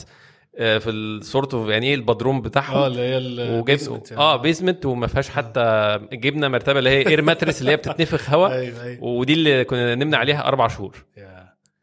آه 0.55 0.77
في 0.77 0.89
ال 0.89 1.02
sort 1.02 1.53
of 1.53 1.69
يعني 1.69 1.87
إيه 1.87 1.95
البدروم 1.95 2.41
بتاعهم. 2.41 2.77
آه 2.77 2.87
اللي 2.87 3.01
هي 3.01 3.17
وجايب 3.17 3.59
ال 3.59 3.65
basement 3.65 4.11
يعني. 4.11 4.23
آه 4.23 4.35
basement 4.35 4.85
وما 4.85 5.07
فيهاش 5.07 5.29
حتى 5.29 5.99
جبنا 6.13 6.47
مرتبة 6.47 6.79
اللي 6.79 6.89
هي 6.89 7.07
air 7.07 7.21
mattress 7.21 7.61
اللي 7.61 7.71
هي 7.71 7.75
بتتنفخ 7.77 8.29
هواء 8.29 8.51
أيوه 8.59 8.83
أيوه. 8.83 9.03
ودي 9.03 9.33
اللي 9.33 9.63
كنا 9.63 9.95
نمنا 9.95 10.17
عليها 10.17 10.47
أربع 10.47 10.67
شهور. 10.67 11.05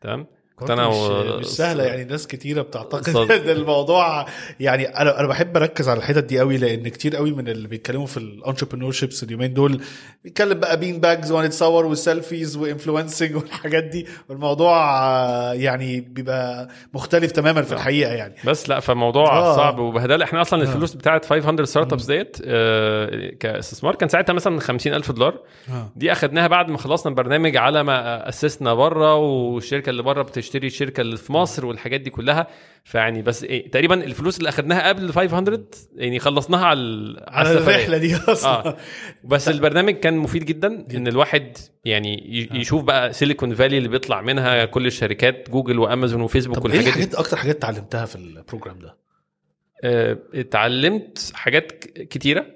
تمام؟ 0.00 0.26
كنت 0.56 0.70
أنا 0.70 0.88
مش. 0.88 0.96
مش 1.40 1.46
سهلة 1.46 1.84
يعني 1.84 2.04
ناس 2.04 2.26
كتيرة 2.26 2.62
بتعتقد 2.62 3.16
إن 3.30 3.48
الموضوع 3.48 4.26
يعني 4.60 4.84
أنا 4.84 5.20
أنا 5.20 5.28
بحب 5.28 5.56
أركز 5.56 5.88
على 5.88 5.98
الحتت 5.98 6.24
دي 6.24 6.38
قوي 6.38 6.56
لأن 6.56 6.88
كتير 6.88 7.16
قوي 7.16 7.32
من 7.32 7.48
اللي 7.48 7.68
بيتكلموا 7.68 8.06
في 8.06 8.16
ال 8.16 8.92
entrepreneurships 8.92 9.22
اليومين 9.22 9.54
دول 9.54 9.80
بيتكلم 10.24 10.60
بقى 10.60 10.80
بين 10.80 11.00
badges 11.00 11.32
وهنتصور 11.32 11.86
وال 11.86 12.02
selfies 12.02 12.56
و 12.56 12.63
influencing 12.63 13.36
والحاجات 13.36 13.84
دي 13.84 14.06
والموضوع 14.28 15.00
آه، 15.00 15.52
يعني 15.52 16.00
بيبقى 16.00 16.68
مختلف 16.94 17.32
تماما 17.32 17.62
في 17.62 17.72
الحقيقة 17.72 18.12
يعني 18.12 18.34
بس 18.44 18.68
لا 18.68 18.80
فالموضوع 18.80 19.26
آه. 19.26 19.52
آه. 19.52 19.56
صعب 19.56 19.78
وبهدلة 19.78 20.24
إحنا 20.24 20.40
أصلا 20.40 20.62
الفلوس 20.62 20.94
بتاعت 20.94 21.24
500 21.24 21.64
Startups 21.64 22.04
ديت 22.04 22.36
آه 22.44 23.30
كاستثمار 23.40 23.94
كان 23.94 24.08
ساعتها 24.08 24.32
مثلا 24.32 24.60
50000 24.60 25.12
دولار 25.12 25.40
آه. 25.68 25.92
دي 25.96 26.12
أخدناها 26.12 26.46
بعد 26.46 26.68
ما 26.68 26.78
خلصنا 26.78 27.10
البرنامج 27.10 27.56
على 27.56 27.82
ما 27.82 28.28
أسسنا 28.28 28.74
بره 28.74 29.14
والشركة 29.14 29.90
اللي 29.90 30.02
بره 30.02 30.22
بتشتري 30.44 30.66
الشركة 30.66 31.00
اللي 31.00 31.16
في 31.16 31.32
مصر 31.32 31.66
والحاجات 31.66 32.00
دي 32.00 32.10
كلها. 32.10 32.46
فيعني 32.84 33.22
بس 33.22 33.44
إيه 33.44 33.70
تقريبا 33.70 34.04
الفلوس 34.04 34.38
اللي 34.38 34.48
أخدناها 34.48 34.88
قبل 34.88 35.12
500 35.12 35.60
يعني 35.96 36.18
خلصناها 36.18 36.64
على 36.66 37.24
على. 37.28 37.52
الرحلة 37.52 37.98
دي 37.98 38.16
أصلا. 38.16 38.50
آه. 38.68 38.76
بس 39.24 39.48
البرنامج 39.48 39.94
كان 39.94 40.16
مفيد 40.16 40.44
جدا 40.44 40.86
إن 40.94 41.08
الواحد 41.08 41.56
يعني 41.84 42.14
ي- 42.14 42.48
يشوف 42.60 42.82
بقى 42.84 43.12
Silicon 43.12 43.54
Valley 43.54 43.78
اللي 43.78 43.88
بيطلع 43.88 44.20
منها 44.22 44.64
كل 44.64 44.86
الشركات 44.86 45.50
Google 45.50 45.78
و 45.78 45.84
Amazon 45.84 46.20
و 46.20 46.24
Facebook 46.24 46.56
طب 46.58 46.66
إيه 46.66 46.70
والحاجات 46.76 46.84
دي. 46.94 47.00
الحاجات 47.04 47.14
أكتر 47.14 47.36
حاجات 47.36 47.56
اتعلمتها 47.56 48.04
في 48.06 48.16
ال 48.16 48.24
program 48.24 48.78
ده؟ 48.78 48.96
آه، 49.84 50.18
اتعلمت 50.34 51.30
حاجات 51.34 51.72
كتيرة. 51.84 52.46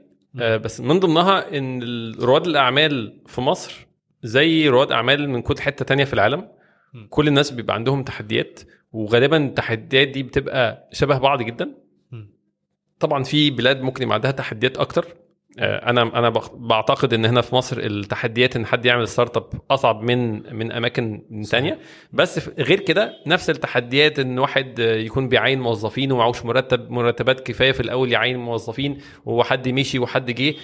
آه، 0.40 0.56
بس 0.56 0.80
من 0.80 0.98
ضمنها 1.00 1.56
إن 1.58 1.80
رواد 2.20 2.46
الأعمال 2.46 3.20
في 3.26 3.40
مصر 3.40 3.86
زي 4.22 4.68
رواد 4.68 4.92
أعمال 4.92 5.30
من 5.30 5.42
كل 5.42 5.58
حتة 5.60 5.84
تانية 5.84 6.04
في 6.04 6.12
العالم. 6.12 6.48
كل 7.10 7.28
الناس 7.28 7.50
بيبقى 7.50 7.74
عندهم 7.74 8.02
تحديات 8.02 8.60
وغالبا 8.92 9.36
التحديات 9.36 10.08
دي 10.08 10.22
بتبقى 10.22 10.88
شبه 10.92 11.18
بعض 11.18 11.42
جدا. 11.42 11.74
طبعا 13.00 13.22
في 13.22 13.50
بلاد 13.50 13.80
ممكن 13.82 14.02
يبقى 14.02 14.14
عندها 14.14 14.30
تحديات 14.30 14.78
أكتر 14.78 15.06
أنا 15.60 16.02
أنا 16.02 16.28
بخ- 16.28 16.54
بعتقد 16.54 17.14
إن 17.14 17.24
هنا 17.24 17.40
في 17.40 17.54
مصر 17.54 17.78
التحديات 17.78 18.56
إن 18.56 18.66
حد 18.66 18.84
يعمل 18.86 19.08
startup 19.08 19.44
أصعب 19.70 20.02
من 20.02 20.42
من 20.56 20.72
أماكن 20.72 21.22
تانية. 21.50 21.78
بس 22.12 22.48
غير 22.58 22.80
كده 22.80 23.12
نفس 23.26 23.50
التحديات 23.50 24.18
إن 24.18 24.38
واحد 24.38 24.80
آه، 24.80 24.96
يكون 24.96 25.28
بيعين 25.28 25.60
موظفين 25.60 26.12
ومعهوش 26.12 26.44
مرتب 26.44 26.90
مرتبات 26.90 27.40
كفاية 27.40 27.72
في 27.72 27.80
الأول 27.80 28.12
يعين 28.12 28.36
موظفين 28.38 28.98
وحد 29.24 29.68
مشي 29.68 29.98
وحد 29.98 30.30
جه. 30.30 30.54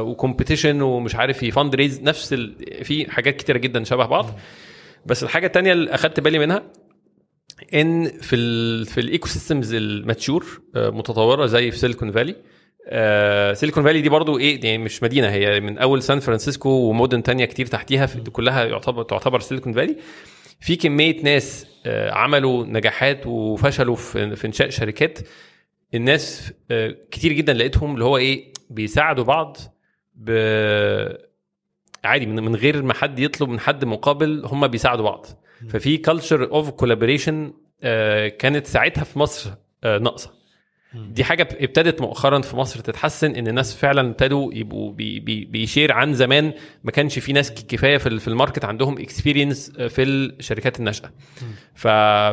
و 0.00 0.07
competition 0.07 0.82
ومش 0.82 1.14
عارف 1.14 1.42
ي 1.42 1.74
fundraise 1.74 2.02
نفس 2.02 2.32
ال... 2.32 2.54
في 2.84 3.10
حاجات 3.10 3.36
كتيرة 3.36 3.58
جدا 3.58 3.84
شبه 3.84 4.06
بعض. 4.06 4.26
بس 5.06 5.22
الحاجة 5.22 5.46
التانية 5.46 5.72
اللي 5.72 5.94
أخدت 5.94 6.20
بالي 6.20 6.38
منها 6.38 6.62
إن 7.74 8.04
في 8.20 8.36
ال 8.36 8.86
في 8.86 9.00
ال 9.00 9.28
ecosystems 9.28 9.74
ال 9.74 9.86
mature 9.86 10.60
آه، 10.76 10.90
متطورة 10.90 11.46
زي 11.46 11.70
في 11.70 11.78
Silicon 11.78 12.10
Valley 12.10 12.30
آه 12.32 12.53
Silicon 13.54 13.84
Valley 13.84 14.00
دي 14.00 14.08
برضو 14.08 14.38
إيه 14.38 14.64
يعني 14.64 14.78
مش 14.78 15.02
مدينة 15.02 15.28
هي 15.28 15.60
من 15.60 15.78
أول 15.78 16.02
سان 16.02 16.20
فرانسيسكو 16.20 16.68
ومدن 16.68 17.22
تانية 17.22 17.44
كتير 17.44 17.66
تحتيها 17.66 18.06
كلها 18.32 18.64
يعتبر 18.64 19.02
تعتبر 19.02 19.40
Silicon 19.40 19.72
Valley. 19.72 19.96
في 20.60 20.76
كمية 20.76 21.22
ناس 21.22 21.66
آه 21.86 22.10
عملوا 22.10 22.66
نجاحات 22.66 23.26
وفشلوا 23.26 23.96
في, 23.96 24.36
في 24.36 24.46
إنشاء 24.46 24.70
شركات. 24.70 25.18
الناس 25.94 26.52
آه 26.70 26.96
كتير 27.10 27.32
جدا 27.32 27.52
لقيتهم 27.52 27.94
اللي 27.94 28.04
هو 28.04 28.16
إيه 28.16 28.52
بيساعدوا 28.70 29.24
بعض 29.24 29.56
ب 30.14 30.30
عادي 32.04 32.26
من, 32.26 32.56
غير 32.56 32.82
ما 32.82 32.94
حد 32.94 33.18
يطلب 33.18 33.48
من 33.48 33.60
حد 33.60 33.84
مقابل 33.84 34.42
هم 34.44 34.66
بيساعدوا 34.66 35.04
بعض. 35.04 35.26
ففي 35.68 35.96
culture 35.96 36.50
of 36.50 36.70
collaboration 36.70 37.52
كانت 38.38 38.66
ساعتها 38.66 39.04
في 39.04 39.18
مصر 39.18 39.50
آه، 39.84 39.98
ناقصة. 39.98 40.43
دي 40.94 41.24
حاجة 41.24 41.48
ابتدت 41.60 42.00
مؤخرا 42.00 42.40
في 42.40 42.56
مصر 42.56 42.80
تتحسن 42.80 43.30
إن 43.30 43.48
الناس 43.48 43.74
فعلا 43.76 44.10
ابتدوا 44.10 44.54
يبقوا 44.54 44.92
بي 44.92 45.20
بي 45.20 45.44
بي 45.44 45.58
share 45.58 45.92
عن 45.92 46.14
زمان 46.14 46.52
ما 46.84 46.90
كانش 46.90 47.18
في 47.18 47.32
ناس 47.32 47.52
كفاية 47.52 47.96
في 47.98 48.18
في 48.18 48.28
ال 48.28 48.33
market 48.33 48.64
عندهم 48.64 48.98
experience 48.98 49.70
في 49.70 50.02
الشركات 50.02 50.78
الناشئة 50.78 51.10
ف... 51.74 51.88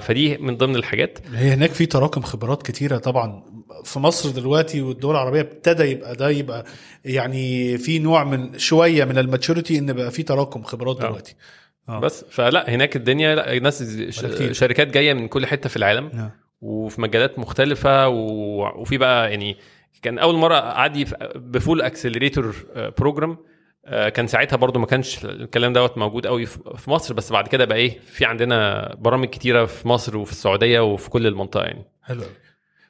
فدي 0.06 0.38
من 0.38 0.58
ضمن 0.58 0.76
الحاجات 0.76 1.20
هي 1.34 1.54
هناك 1.54 1.72
في 1.72 1.86
تراكم 1.86 2.22
خبرات 2.22 2.64
كتيرة 2.64 2.98
طبعا 2.98 3.44
في 3.84 4.00
مصر 4.00 4.30
دلوقتي 4.30 4.82
والدول 4.82 5.12
العربية 5.16 5.42
ابتدى 5.42 5.84
يبقى 5.84 6.16
ده 6.16 6.30
يبقى 6.30 6.66
يعني 7.06 7.78
في 7.78 8.00
نوع 8.00 8.24
من 8.24 8.60
شوية 8.60 9.06
من 9.06 9.18
ال 9.18 9.24
maturity 9.24 9.78
إن 9.80 9.94
بقى 9.94 10.12
في 10.12 10.24
تراكم 10.24 10.64
خبرات 10.64 10.98
آه. 11.02 11.08
دلوقتي 11.08 11.36
آه. 11.90 12.00
بس 12.00 12.26
فلا 12.30 12.70
هناك 12.76 12.96
الدنيا 12.96 13.36
لا 13.36 13.60
ناس. 13.60 13.84
شركات 14.52 14.88
جاية 14.88 15.14
من 15.14 15.28
كل 15.28 15.46
حتة 15.46 15.70
في 15.70 15.78
العالم 15.78 16.06
آه. 16.06 16.32
وفي 16.62 17.02
مجالات 17.02 17.40
مختلفة. 17.40 18.08
وفي 18.08 18.98
بقى 18.98 19.30
يعني 19.32 19.58
كان 20.02 20.20
أول 20.20 20.36
مرة 20.36 20.88
في- 21.06 21.32
ب 21.36 21.45
full 21.45 21.82
accelerator 21.82 22.56
program 23.00 23.38
كان 23.90 24.28
ساعتها 24.28 24.56
برضو 24.58 24.80
ما 24.80 24.86
كانش 24.86 25.26
الكلام 25.26 25.74
دوت 25.74 25.98
موجود 25.98 26.28
قوي 26.28 26.46
في 26.46 26.90
مصر 26.90 27.14
بس 27.14 27.32
بعد 27.32 27.48
كده 27.48 27.66
بقى 27.66 27.78
إيه 27.78 28.00
في 28.00 28.26
عندنا 28.26 28.90
برامج 29.00 29.28
كتيرة 29.28 29.66
في 29.66 29.88
مصر 29.88 30.18
وفي 30.18 30.32
السعودية 30.32 30.80
وفي 30.80 31.10
كل 31.10 31.28
المنطقة 31.28 31.64
يعني. 31.64 31.86
حلو 32.04 32.24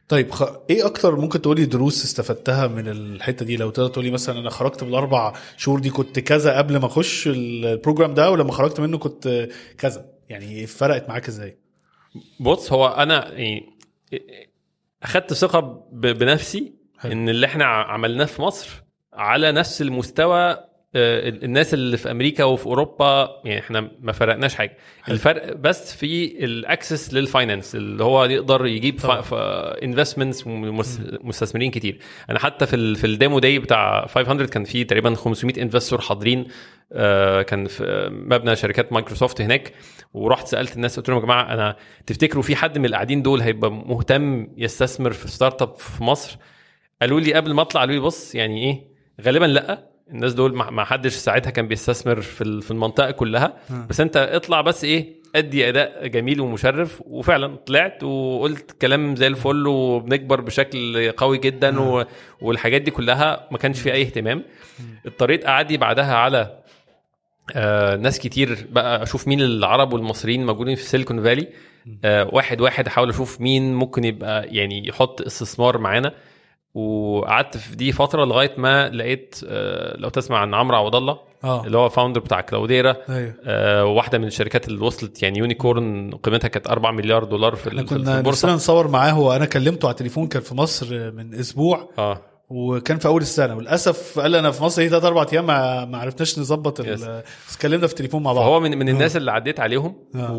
طيب 0.07 0.31
خ... 0.31 0.43
إيه 0.69 0.85
أكتر 0.85 1.15
ممكن 1.15 1.41
تقولي 1.41 1.65
دروس 1.65 2.03
استفدتها 2.03 2.67
من 2.67 2.87
الحتة 2.87 3.45
دي؟ 3.45 3.57
لو 3.57 3.69
تقدر 3.69 3.89
تقولي 3.89 4.11
مثلا 4.11 4.39
أنا 4.39 4.49
خرجت 4.49 4.83
بالأربع 4.83 5.33
شهور 5.57 5.79
دي 5.79 5.89
كنت 5.89 6.19
كذا 6.19 6.57
قبل 6.57 6.77
ما 6.77 6.85
أخش 6.85 7.27
البروجرام 7.27 8.13
ده 8.13 8.31
ولما 8.31 8.51
خرجت 8.51 8.79
منه 8.79 8.97
كنت 8.97 9.49
كذا؟ 9.77 10.05
يعني 10.29 10.65
فرقت 10.67 11.09
معاك 11.09 11.27
إزاي؟ 11.27 11.57
بص 12.39 12.73
هو 12.73 12.87
أنا 12.87 13.31
يعني 13.33 13.69
أخدت 15.03 15.33
ثقة 15.33 15.87
بنفسي 15.91 16.73
حلو. 16.99 17.11
إن 17.11 17.29
اللي 17.29 17.45
إحنا 17.45 17.65
عملناه 17.65 18.25
في 18.25 18.41
مصر 18.41 18.69
على 19.13 19.51
نفس 19.51 19.81
المستوى 19.81 20.57
آه، 20.95 21.29
الناس 21.29 21.73
اللي 21.73 21.97
في 21.97 22.11
أمريكا 22.11 22.43
وفي 22.43 22.65
أوروبا 22.65 23.41
يعني 23.45 23.59
إحنا 23.59 23.91
ما 23.99 24.11
فرقناش 24.11 24.55
حاجة 24.55 24.77
حلو. 25.03 25.15
الفرق 25.15 25.53
بس 25.53 25.95
في 25.95 26.45
ال 26.45 26.55
access 26.55 27.13
لل 27.13 27.27
finance 27.27 27.75
اللي 27.75 28.03
هو 28.03 28.25
يقدر 28.25 28.65
يجيب. 28.65 28.99
investments 29.83 30.47
ومستثمرين 30.47 31.71
كتير 31.71 31.99
أنا 32.29 32.39
حتى 32.39 32.65
في 32.65 32.95
في 32.95 33.07
ال 33.07 33.14
demo 33.14 33.39
day 33.39 33.59
بتاع 33.59 34.05
500 34.07 34.47
كان 34.47 34.63
في 34.63 34.83
تقريبا 34.83 35.15
500 35.15 35.61
investor 35.61 36.01
حاضرين 36.01 36.47
كان 37.41 37.67
في 37.67 37.83
آه، 37.83 38.09
مبنى 38.09 38.55
شركات 38.55 38.93
مايكروسوفت 38.93 39.41
هناك. 39.41 39.73
ورحت 40.13 40.47
سألت 40.47 40.75
الناس 40.75 40.97
قلت 40.97 41.09
لهم 41.09 41.19
يا 41.19 41.23
جماعة 41.23 41.53
أنا 41.53 41.75
تفتكروا 42.05 42.43
في 42.43 42.55
حد 42.55 42.77
من 42.77 42.85
القاعدين 42.85 43.21
دول 43.21 43.41
هيبقى 43.41 43.71
مهتم 43.71 44.47
يستثمر 44.57 45.11
في 45.11 45.27
startup 45.27 45.75
في 45.75 46.03
مصر؟ 46.03 46.37
قالوا 47.01 47.19
لي 47.19 47.33
قبل 47.33 47.53
ما 47.53 47.61
أطلع 47.61 47.81
قالوا 47.81 47.95
لي 47.95 48.01
بص 48.01 48.35
يعني 48.35 48.63
إيه؟ 48.63 48.87
غالبا 49.21 49.45
لأ. 49.45 49.91
الناس 50.11 50.33
دول 50.33 50.55
ما 50.55 50.83
حدش 50.83 51.13
ساعتها 51.13 51.49
كان 51.49 51.67
بيستثمر 51.67 52.21
في 52.21 52.61
في 52.61 52.71
المنطقة 52.71 53.11
كلها. 53.11 53.57
بس 53.89 54.01
أنت 54.01 54.17
اطلع 54.17 54.61
بس 54.61 54.83
إيه 54.83 55.21
أدي 55.35 55.69
أداء 55.69 56.07
جميل 56.07 56.41
ومشرف. 56.41 57.01
وفعلا 57.05 57.55
طلعت 57.55 58.03
وقلت 58.03 58.71
كلام 58.81 59.15
زي 59.15 59.27
الفل 59.27 59.67
وبنكبر 59.67 60.41
بشكل 60.41 61.11
قوي 61.11 61.37
جدا 61.37 61.79
و... 61.81 62.05
والحاجات 62.41 62.81
دي 62.81 62.91
كلها 62.91 63.47
ما 63.51 63.57
كانش 63.57 63.79
فيه 63.81 63.91
أي 63.91 64.01
اهتمام. 64.01 64.43
اضطريت 65.05 65.45
أعدي 65.47 65.77
بعدها 65.77 66.15
على 66.15 66.60
آه 67.55 67.95
ناس 67.95 68.19
كتير 68.19 68.67
بقى 68.71 69.03
أشوف 69.03 69.27
مين 69.27 69.41
العرب 69.41 69.93
والمصريين 69.93 70.45
موجودين 70.45 70.75
في 70.75 70.83
Silicon 70.83 71.23
Valley. 71.23 71.47
آه 72.05 72.29
واحد 72.31 72.61
واحد 72.61 72.87
أحاول 72.87 73.09
أشوف 73.09 73.41
مين 73.41 73.73
ممكن 73.73 74.03
يبقى 74.03 74.47
يعني 74.47 74.87
يحط 74.87 75.21
استثمار 75.21 75.77
معانا. 75.77 76.11
وقعدت 76.73 77.57
في 77.57 77.75
دي 77.75 77.91
فترة 77.91 78.25
لغاية 78.25 78.51
ما 78.57 78.89
لقيت 78.89 79.35
آه 79.47 79.97
لو 79.97 80.09
تسمع 80.09 80.37
عن 80.37 80.53
عمرو 80.53 80.77
عوض 80.77 80.95
الله 80.95 81.19
آه. 81.43 81.65
اللي 81.65 81.77
هو 81.77 81.89
founder 81.89 82.19
بتاع 82.21 82.41
Cloudera. 82.41 82.95
أيوه. 83.09 83.33
آه 83.43 83.85
واحدة 83.85 84.17
من 84.17 84.27
الشركات 84.27 84.67
اللي 84.67 84.85
وصلت 84.85 85.23
يعني 85.23 85.39
unicorn 85.39 86.11
قيمتها 86.23 86.47
كانت 86.47 86.67
4 86.67 86.91
مليار 86.91 87.23
دولار 87.23 87.55
في, 87.55 87.69
في 87.69 87.83
كنا 87.83 88.17
البورصة. 88.17 88.53
نصور 88.53 88.87
معاه 88.87 89.19
وأنا 89.19 89.45
كلمته 89.45 89.85
على 89.85 89.91
التليفون 89.93 90.27
كان 90.27 90.41
في 90.41 90.55
مصر 90.55 91.11
من 91.11 91.33
أسبوع. 91.33 91.89
آه. 91.97 92.21
وكان 92.51 92.97
في 92.97 93.07
أول 93.07 93.21
السنة. 93.21 93.55
وللأسف 93.55 94.19
قال 94.19 94.35
أنا 94.35 94.51
في 94.51 94.63
مصر 94.63 94.81
هي 94.81 94.89
ثلاث 94.89 95.03
أربع 95.03 95.25
أيام 95.33 95.47
ما 95.91 95.97
عرفناش 95.97 96.39
نظبط 96.39 96.79
اتكلمنا 96.79 97.87
في 97.87 97.93
التليفون 97.93 98.23
مع 98.23 98.33
بعض. 98.33 98.45
فهو 98.45 98.59
من 98.59 98.77
من 98.77 98.89
الناس 98.89 99.17
اللي 99.17 99.31
عديت 99.31 99.59
عليهم. 99.59 99.95
آه. 100.15 100.31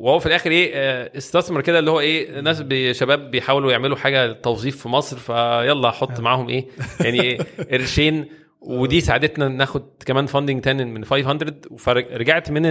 وهو 0.00 0.18
في 0.18 0.26
الآخر 0.26 0.50
إيه 0.50 0.70
آه، 0.74 1.10
استثمر 1.16 1.60
كده 1.60 1.78
اللي 1.78 1.90
هو 1.90 2.00
إيه 2.00 2.40
ناس 2.40 2.62
شباب 2.92 3.30
بيحاولوا 3.30 3.72
يعملوا 3.72 3.96
حاجة 3.96 4.32
توظيف 4.32 4.82
في 4.82 4.88
مصر 4.88 5.16
فيلا 5.16 5.90
حط 5.90 6.20
معاهم 6.20 6.48
إيه 6.48 6.66
يعني 7.00 7.22
إيه 7.22 7.38
قرشين 7.72 8.28
ودي 8.60 9.00
ساعدتنا 9.00 9.48
ناخد 9.48 9.82
كمان 10.06 10.26
فاندنج 10.26 10.60
تاني 10.60 10.84
من 10.84 11.04
500 11.04 11.54
فرجعت 11.78 12.50
من 12.50 12.62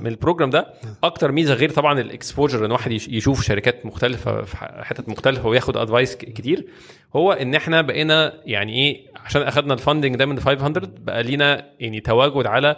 من 0.00 0.06
ال 0.06 0.12
program 0.12 0.50
ده. 0.50 0.66
أكتر 1.04 1.32
ميزة 1.32 1.54
غير 1.54 1.70
طبعا 1.70 2.00
ال 2.00 2.07
exposure 2.07 2.66
إن 2.66 2.72
واحد 2.72 2.92
يش- 2.92 3.08
يشوف 3.08 3.42
شركات 3.42 3.86
مختلفة 3.86 4.42
في 4.42 4.56
حتت 4.56 5.08
مختلفة 5.08 5.48
وياخد 5.48 5.76
advice 5.76 6.16
كتير. 6.16 6.66
هو 7.16 7.32
إن 7.32 7.54
إحنا 7.54 7.82
بقينا 7.82 8.32
يعني 8.46 8.72
إيه 8.74 9.06
عشان 9.16 9.42
أخدنا 9.42 9.74
ال 9.74 9.79
funding 9.79 10.16
ده 10.16 10.26
من 10.26 10.40
500 10.40 10.82
بقى 10.98 11.22
لينا 11.22 11.66
يعني 11.80 12.00
تواجد 12.00 12.46
على 12.46 12.76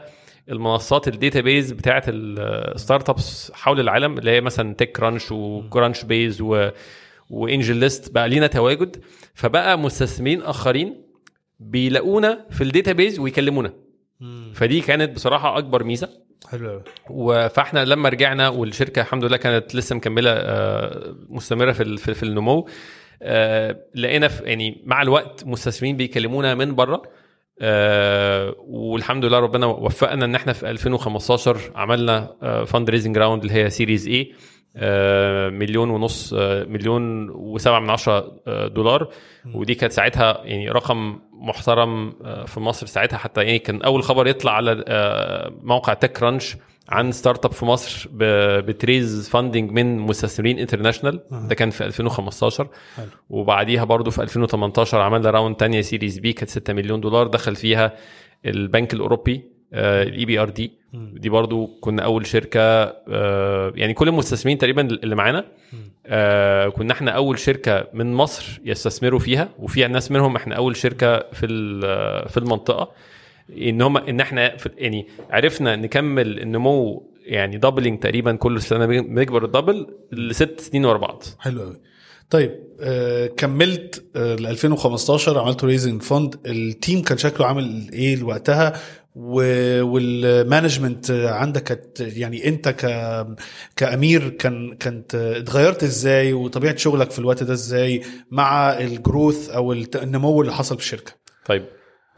المنصات 0.50 1.08
ال 1.08 1.40
database 1.40 1.72
بتاعه 1.72 2.02
ال 2.08 3.10
startups 3.10 3.52
حول 3.54 3.80
العالم 3.80 4.18
اللي 4.18 4.30
هي 4.30 4.40
مثلا 4.40 4.74
TechCrunch 4.74 6.40
و 6.40 6.68
Crunchbase 7.30 7.76
و 7.76 7.80
و 7.80 7.83
AngelList 7.83 8.12
بقى 8.14 8.28
لينا 8.28 8.46
تواجد. 8.46 8.96
فبقى 9.34 9.78
مستثمرين 9.78 10.42
آخرين 10.42 11.05
بيلاقونا 11.58 12.46
في 12.50 12.64
ال 12.64 12.92
database 12.92 13.18
ويكلمونا. 13.18 13.72
فدي 14.54 14.80
كانت 14.80 15.14
بصراحة 15.14 15.58
أكبر 15.58 15.84
ميزة. 15.84 16.26
حلو 16.50 16.82
فاحنا 17.48 17.84
لما 17.84 18.08
رجعنا 18.08 18.48
والشركة 18.48 19.02
الحمد 19.02 19.24
لله 19.24 19.36
كانت 19.36 19.74
لسه 19.74 19.96
مكملة 19.96 20.30
آه، 20.30 21.16
مستمرة 21.28 21.72
في 21.72 22.14
في 22.14 22.22
النمو 22.22 22.68
آه، 23.22 23.80
لقينا 23.94 24.30
يعني 24.42 24.82
مع 24.84 25.02
الوقت 25.02 25.46
مستثمرين 25.46 25.96
بيكلمونا 25.96 26.54
من 26.54 26.74
بره 26.74 27.02
آه، 27.60 28.54
والحمد 28.58 29.24
لله 29.24 29.38
ربنا 29.38 29.66
وفقنا 29.66 30.24
إن 30.24 30.34
إحنا 30.34 30.52
في 30.52 30.70
2015 30.70 31.58
عملنا 31.74 32.36
fundraising 32.66 33.18
round 33.18 33.42
اللي 33.42 33.54
هي 33.54 33.70
Series 33.70 34.08
A 34.08 34.32
مليون 35.50 35.90
ونص 35.90 36.34
آه، 36.36 36.64
مليون 36.64 37.30
وسبعة 37.30 37.80
من 37.80 37.90
عشرة 37.90 38.32
آه، 38.46 38.66
دولار. 38.68 39.08
ودي 39.54 39.74
كانت 39.74 39.92
ساعتها 39.92 40.40
يعني 40.44 40.68
رقم 40.70 41.18
محترم 41.32 42.12
آه، 42.24 42.44
في 42.44 42.60
مصر 42.60 42.86
ساعتها. 42.86 43.16
حتى 43.16 43.42
يعني 43.42 43.58
كان 43.58 43.82
أول 43.82 44.02
خبر 44.02 44.26
يطلع 44.26 44.52
على 44.52 44.84
آه، 44.88 45.52
موقع 45.62 45.94
TechCrunch 45.94 46.56
عن 46.88 47.12
startup 47.12 47.52
في 47.52 47.64
مصر 47.64 48.08
بت 48.60 48.80
raise 48.80 49.28
funding 49.28 49.70
من 49.70 49.98
مستثمرين 49.98 50.58
international 50.58 51.20
ده 51.30 51.54
كان 51.54 51.70
في 51.70 51.84
2015 51.84 52.68
حلو. 52.96 53.06
وبعديها 53.30 53.84
برضو 53.84 54.10
في 54.10 54.22
2018 54.22 55.00
عملنا 55.00 55.30
round 55.30 55.56
تانية 55.56 55.80
Series 55.80 56.18
B 56.18 56.32
كانت 56.32 56.50
6 56.50 56.72
مليون 56.72 57.00
دولار. 57.00 57.26
دخل 57.26 57.56
فيها 57.56 57.92
البنك 58.46 58.94
الأوروبي. 58.94 59.55
ال 59.76 60.24
EBRD 60.24 60.72
دي 60.94 61.28
برضو 61.28 61.66
كنا 61.80 62.02
أول 62.02 62.26
شركة 62.26 62.60
آه، 62.60 63.72
يعني 63.74 63.94
كل 63.94 64.08
المستثمرين 64.08 64.58
تقريبا 64.58 64.82
اللي 64.82 65.14
معانا 65.14 65.44
آه، 66.06 66.68
كنا 66.68 66.92
إحنا 66.92 67.10
أول 67.10 67.38
شركة 67.38 67.86
من 67.94 68.14
مصر 68.14 68.60
يستثمروا 68.64 69.18
فيها 69.18 69.48
وفي 69.58 69.86
ناس 69.86 70.10
منهم 70.10 70.36
إحنا 70.36 70.54
أول 70.54 70.76
شركة 70.76 71.18
في 71.32 71.46
ال- 71.46 72.28
في 72.28 72.36
المنطقة. 72.36 72.90
إن 73.58 73.82
هم 73.82 73.96
إن 73.96 74.20
إحنا 74.20 74.56
يعني 74.78 75.06
عرفنا 75.30 75.76
نكمل 75.76 76.40
النمو 76.40 77.10
يعني 77.26 77.56
doubling 77.58 77.98
تقريبا 78.00 78.32
كل 78.36 78.62
سنة 78.62 78.86
بنكبر 78.86 79.44
ال 79.44 79.50
double 79.50 79.86
لست 80.12 80.60
سنين 80.60 80.84
ورا 80.84 80.98
بعض. 80.98 81.22
حلو 81.38 81.62
قوي 81.62 81.80
طيب 82.30 82.54
آه 82.80 83.26
كملت 83.26 84.04
آه 84.16 84.34
ل 84.34 84.46
2015 84.46 85.38
عملتوا 85.38 85.68
raising 85.68 86.02
fund 86.02 86.34
ال 86.46 86.57
team 86.57 87.02
كان 87.02 87.18
شكله 87.18 87.46
عامل 87.46 87.90
إيه 87.92 88.22
وقتها؟ 88.22 88.72
وال 89.16 89.48
management 89.48 91.10
عندك 91.10 92.00
يعني 92.00 92.48
انت 92.48 92.68
ك 92.68 92.86
كأمير 93.76 94.28
كان 94.28 94.74
كانت 94.74 95.14
اتغيرت 95.14 95.82
إزاي 95.82 96.32
وطبيعة 96.32 96.76
شغلك 96.76 97.10
في 97.10 97.18
الوقت 97.18 97.42
ده 97.42 97.52
إزاي 97.52 98.02
مع 98.30 98.78
ال 98.78 98.88
growth 98.88 99.50
أو 99.50 99.72
النمو 99.72 100.40
اللي 100.40 100.52
حصل 100.52 100.76
في 100.76 100.82
الشركة؟ 100.82 101.12
طيب 101.46 101.64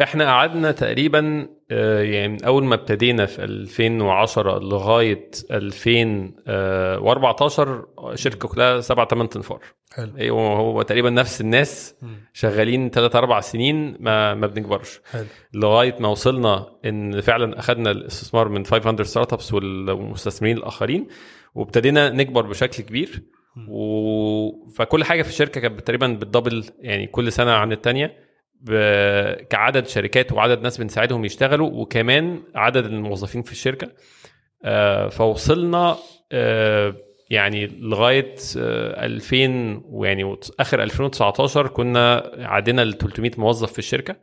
إحنا 0.02 0.24
قعدنا 0.24 0.72
تقريبا 0.72 1.48
آه، 1.70 2.02
يعني 2.02 2.28
من 2.28 2.44
أول 2.44 2.64
ما 2.64 2.74
ابتدينا 2.74 3.26
في 3.26 3.44
2010 3.44 4.58
لغاية 4.58 5.30
2014 5.50 7.86
شركة 8.14 8.48
كلها 8.48 8.80
سبع 8.80 9.04
ثمان 9.04 9.28
تنفار. 9.28 9.60
حلو. 9.92 10.10
أيوه 10.18 10.56
هو 10.56 10.82
تقريبا 10.82 11.10
نفس 11.10 11.40
الناس 11.40 11.94
شغالين 12.32 12.90
ثلاث 12.90 13.16
أربع 13.16 13.40
سنين 13.40 13.96
ما 14.00 14.34
ما 14.34 14.46
بنكبرش. 14.46 15.00
حلو. 15.10 15.24
لغاية 15.54 15.96
ما 16.00 16.08
وصلنا 16.08 16.66
إن 16.84 17.20
فعلا 17.20 17.58
اخذنا 17.58 17.90
الاستثمار 17.90 18.48
من 18.48 18.64
500 18.64 19.02
ستارت 19.02 19.32
ابس 19.32 19.54
والمستثمرين 19.54 20.56
الآخرين 20.56 21.06
وابتدينا 21.54 22.10
نكبر 22.10 22.46
بشكل 22.46 22.82
كبير. 22.82 23.22
و... 23.68 24.70
فكل 24.70 25.04
حاجة 25.04 25.22
في 25.22 25.28
الشركة 25.28 25.60
كانت 25.60 25.80
تقريبا 25.80 26.06
بتدبل 26.06 26.64
يعني 26.80 27.06
كل 27.06 27.32
سنة 27.32 27.52
عن 27.52 27.72
الثانية. 27.72 28.27
كعدد 29.50 29.86
شركات 29.86 30.32
وعدد 30.32 30.62
ناس 30.62 30.78
بنساعدهم 30.78 31.24
يشتغلوا 31.24 31.70
وكمان 31.70 32.42
عدد 32.54 32.84
الموظفين 32.86 33.42
في 33.42 33.52
الشركة. 33.52 33.88
آه، 34.64 35.08
فوصلنا 35.08 35.96
آه، 36.32 36.94
يعني 37.30 37.66
لغاية 37.66 38.34
آه، 38.58 39.06
2000 39.06 39.82
ويعني 39.84 40.24
وت- 40.24 40.54
آخر 40.60 40.82
2019 40.82 41.66
كنا 41.66 42.30
عدينا 42.38 42.82
ال 42.82 42.98
300 42.98 43.30
موظف 43.38 43.72
في 43.72 43.78
الشركة. 43.78 44.16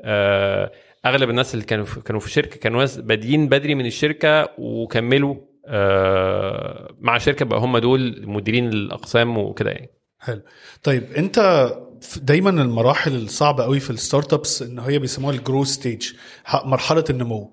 آه، 0.00 0.72
أغلب 1.06 1.30
الناس 1.30 1.54
اللي 1.54 1.64
كانوا 1.64 1.84
في 1.84 2.00
كانوا 2.00 2.20
في 2.20 2.26
الشركة 2.26 2.56
كانوا 2.56 2.80
ناس 2.80 2.96
بادئين 2.98 3.48
بدري 3.48 3.74
من 3.74 3.86
الشركة 3.86 4.48
وكملوا 4.58 5.36
آه، 5.66 6.94
مع 7.00 7.18
شركة 7.18 7.44
بقى 7.44 7.58
هم 7.58 7.78
دول 7.78 8.22
مديرين 8.26 8.68
الأقسام 8.68 9.38
وكده 9.38 9.70
يعني. 9.70 9.90
حلو. 10.20 10.40
طيب 10.82 11.04
أنت 11.16 11.38
دايما 12.22 12.50
المراحل 12.50 13.14
الصعبة 13.16 13.64
قوي 13.64 13.80
في 13.80 13.90
ال 13.90 14.32
startups 14.32 14.62
إن 14.62 14.78
هي 14.78 14.98
بيسموها 14.98 15.34
ال 15.34 15.39
growth 15.39 15.68
stage 15.68 16.12
مرحلة 16.64 17.04
النمو. 17.10 17.52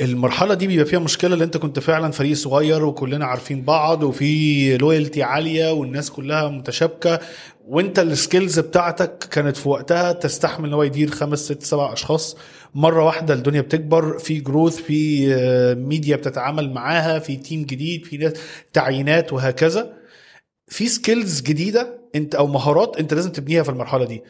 المرحلة 0.00 0.54
دي 0.54 0.66
بيبقى 0.66 0.84
فيها 0.84 0.98
مشكلة 0.98 1.34
اللي 1.34 1.44
أنت 1.44 1.56
كنت 1.56 1.78
فعلا 1.78 2.10
فريق 2.12 2.36
صغير 2.36 2.84
وكلنا 2.84 3.26
عارفين 3.26 3.62
بعض 3.64 4.02
وفي 4.02 4.76
loyalty 4.76 5.22
عالية 5.22 5.72
والناس 5.72 6.10
كلها 6.10 6.48
متشابكة 6.48 7.20
وأنت 7.68 7.98
ال 7.98 8.07
skills 8.07 8.58
بتاعتك 8.58 9.18
كانت 9.30 9.56
في 9.56 9.68
وقتها 9.68 10.12
تستحمل 10.12 10.68
إن 10.68 10.74
هو 10.74 10.82
يدير 10.82 11.10
خمس 11.10 11.38
ست 11.38 11.62
سبع 11.62 11.92
أشخاص. 11.92 12.36
مرة 12.74 13.04
واحدة 13.04 13.34
الدنيا 13.34 13.60
بتكبر 13.60 14.18
في 14.18 14.40
growth 14.40 14.76
في 14.76 15.28
آه، 15.34 15.74
ميديا 15.74 16.16
بتتعامل 16.16 16.72
معاها 16.72 17.18
في 17.18 17.36
team 17.36 17.64
جديد 17.64 18.04
في 18.04 18.16
ناس 18.16 18.32
تعيينات 18.72 19.32
وهكذا. 19.32 19.92
في 20.68 20.86
skills 20.88 21.40
جديدة 21.42 22.00
انت 22.14 22.34
أو 22.34 22.46
مهارات 22.46 22.96
انت 22.96 23.14
لازم 23.14 23.30
تبنيها 23.32 23.62
في 23.62 23.68
المرحلة 23.68 24.04
دي. 24.04 24.22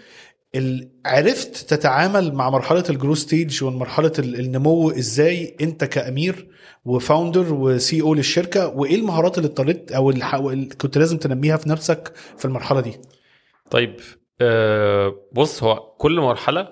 عرفت 1.07 1.57
تتعامل 1.75 2.35
مع 2.35 2.51
مرحلة 2.51 2.85
ال 2.91 2.95
growth 2.95 3.19
stage 3.19 3.65
ومرحله 3.65 4.13
ال- 4.19 4.41
النمو 4.41 4.91
إزاي 4.91 5.57
انت 5.61 5.85
كأمير 5.85 6.49
و 6.85 6.92
founder 6.92 7.45
و 7.45 7.53
CEO 7.55 8.15
للشركة 8.15 8.67
وإيه 8.69 8.95
المهارات 8.95 9.39
اللي 9.39 9.49
اضطريت 9.49 9.93
أو 9.93 10.11
اللي 10.11 10.67
كنت 10.67 10.99
لازم 10.99 11.17
تنميها 11.19 11.57
في 11.57 11.69
نفسك 11.69 12.13
في 12.39 12.45
المرحلة 12.45 12.81
دي؟ 12.81 12.93
طيب 13.71 13.97
آه، 14.41 15.15
بص 15.33 15.63
هو 15.63 15.77
كل 15.99 16.21
مرحلة 16.21 16.69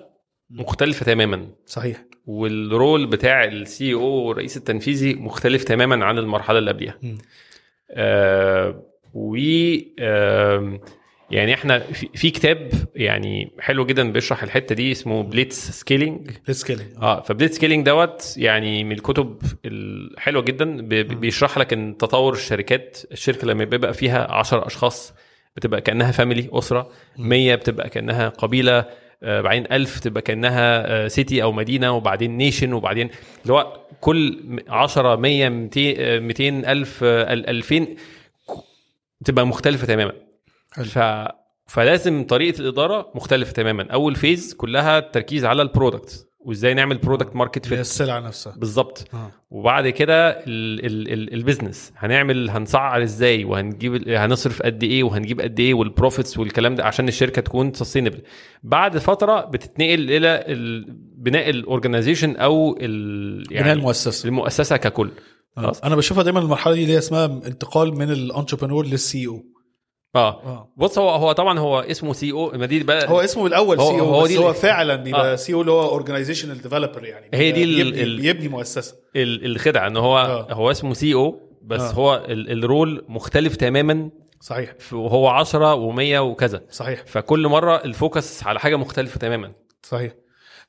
مختلفة 0.49 1.05
تماما. 1.05 1.47
صحيح. 1.65 2.05
وال 2.25 2.52
role 2.52 3.07
بتاع 3.07 3.43
ال 3.43 3.93
CEO 3.93 4.01
والرئيس 4.01 4.57
التنفيذي 4.57 5.13
مختلف 5.13 5.63
تماما 5.63 6.05
عن 6.05 6.17
المرحلة 6.17 6.59
اللي 6.59 6.71
قبلها. 6.71 6.99
آه 9.15 10.57
و 10.57 10.75
يعني 11.31 11.53
إحنا 11.53 11.79
في, 11.79 12.31
كتاب 12.31 12.69
يعني 12.95 13.51
حلو 13.59 13.85
جدا 13.85 14.11
بيشرح 14.11 14.43
الحتة 14.43 14.75
دي 14.75 14.91
اسمه 14.91 15.23
Blitzscaling 15.23 16.31
scaling 16.51 16.89
آه 17.01 17.21
ف 17.21 17.55
Blitzscaling 17.55 17.85
دوت 17.85 18.33
يعني 18.37 18.83
من 18.83 18.91
الكتب 18.91 19.41
الحلوة 19.65 20.41
جدا 20.43 20.81
بيشرح 21.03 21.57
لك 21.57 21.73
إن 21.73 21.97
تطور 21.97 22.33
الشركات 22.33 22.97
الشركة 23.11 23.47
لما 23.47 23.63
بيبقى 23.63 23.93
فيها 23.93 24.31
10 24.31 24.67
أشخاص 24.67 25.13
بتبقى 25.57 25.81
كأنها 25.81 26.11
family 26.11 26.49
أسرة 26.53 26.89
100 27.17 27.55
بتبقى 27.55 27.89
كأنها 27.89 28.29
قبيلة 28.29 28.85
آه، 29.23 29.41
بعدين 29.41 29.65
1000 29.71 29.99
تبقى 29.99 30.21
كأنها 30.21 30.87
آه، 31.05 31.07
city 31.07 31.43
أو 31.43 31.51
مدينة 31.51 31.91
وبعدين 31.91 32.37
nation 32.37 32.73
وبعدين 32.73 33.09
اللي 33.43 33.53
هو 33.53 33.79
كل 34.01 34.39
10 34.69 35.15
100 35.15 35.49
200 35.49 35.93
آه، 35.97 36.19
200 36.19 36.71
1000 36.71 37.03
آه، 37.03 37.25
أل- 37.25 37.49
2000 37.49 37.87
تبقى 39.25 39.47
مختلفة 39.47 39.87
تماما. 39.87 40.13
حلو. 40.73 40.85
ف 40.85 40.99
فلازم 41.67 42.23
طريقة 42.23 42.59
الإدارة 42.59 43.11
مختلفة 43.15 43.51
تماما. 43.53 43.87
أول 43.93 44.15
phase 44.15 44.53
كلها 44.53 44.97
التركيز 44.99 45.45
على 45.45 45.61
ال 45.61 45.69
product 45.69 46.27
وإزاي 46.39 46.73
نعمل 46.73 46.97
product 46.97 47.35
market 47.35 47.65
fit 47.65 47.79
السلعه 47.79 48.19
نفسها 48.19 48.55
بالظبط. 48.57 49.07
آه. 49.13 49.31
وبعد 49.49 49.89
كده 49.89 50.29
ال 50.29 50.85
ال 50.85 51.13
ال 51.13 51.33
ال 51.33 51.40
business 51.40 51.93
هنعمل 51.97 52.49
هنسعر 52.49 53.03
إزاي 53.03 53.43
وهنجيب 53.43 54.09
هنصرف 54.09 54.61
قد 54.61 54.83
إيه 54.83 55.03
وهنجيب 55.03 55.41
قد 55.41 55.59
إيه 55.59 55.73
وال 55.73 55.87
profits 55.87 56.37
والكلام 56.37 56.75
ده 56.75 56.83
عشان 56.85 57.07
الشركة 57.07 57.41
تكون 57.41 57.73
sustainable 57.73 58.21
بعد 58.63 58.97
فترة 58.97 59.41
بتتنقل 59.45 60.11
إلى 60.11 60.43
ال- 60.47 60.85
بناء 61.17 61.49
ال 61.49 61.56
organization 61.56 62.35
أو 62.35 62.77
ال 62.81 63.43
بناء 63.43 63.73
المؤسسة. 63.73 64.27
المؤسسة 64.27 64.77
ككل. 64.77 65.09
آه. 65.57 65.73
أنا 65.83 65.95
بشوفها 65.95 66.23
دايما 66.23 66.39
المرحلة 66.39 66.73
دي 66.73 66.81
اللي 66.81 66.93
هي 66.93 66.97
اسمها 66.97 67.25
انتقال 67.25 67.97
من 67.97 68.11
ال 68.11 68.16
entrepreneur 68.16 68.75
لل 68.75 68.85
CEO 68.85 69.43
آه. 70.15 70.29
آه. 70.43 70.73
بص 70.77 70.97
هو 70.99 71.09
هو 71.09 71.31
طبعا 71.31 71.59
هو 71.59 71.79
اسمه 71.79 72.13
CEO 72.13 72.51
ما 72.51 72.65
دي 72.65 72.83
بقى. 72.83 73.09
هو 73.09 73.19
اسمه 73.21 73.47
الأول 73.47 73.77
CEO 73.77 73.99
هو 73.99 74.23
بس 74.23 74.31
هو 74.31 74.53
فعلا 74.53 74.95
بيبقى 74.95 75.33
آه. 75.33 75.35
CEO 75.35 75.53
اللي 75.53 75.71
هو 75.71 75.89
organizational 75.89 76.61
developer 76.61 77.05
يعني. 77.05 77.29
هي 77.33 77.51
دي 77.51 77.65
بيبني, 77.65 78.03
ال- 78.03 78.21
بيبني 78.21 78.47
مؤسسة. 78.47 78.95
ال- 79.15 79.45
الخدعة 79.45 79.87
إن 79.87 79.97
هو 79.97 80.17
آه. 80.17 80.53
هو 80.53 80.71
اسمه 80.71 80.93
CEO 80.93 81.39
بس 81.63 81.81
آه. 81.81 81.91
هو 81.93 82.25
ال- 82.29 82.51
ال 82.63 82.71
role 82.71 83.05
مختلف 83.09 83.55
تماما 83.55 84.09
صحيح. 84.41 84.73
وهو 84.93 85.27
10 85.27 85.75
و100 85.75 86.15
وكذا. 86.19 86.61
صحيح. 86.71 87.03
فكل 87.05 87.47
مرة 87.47 87.75
ال 87.75 87.86
focus 87.86 88.43
على 88.43 88.59
حاجة 88.59 88.75
مختلفة 88.75 89.19
تماما. 89.19 89.51
صحيح. 89.83 90.13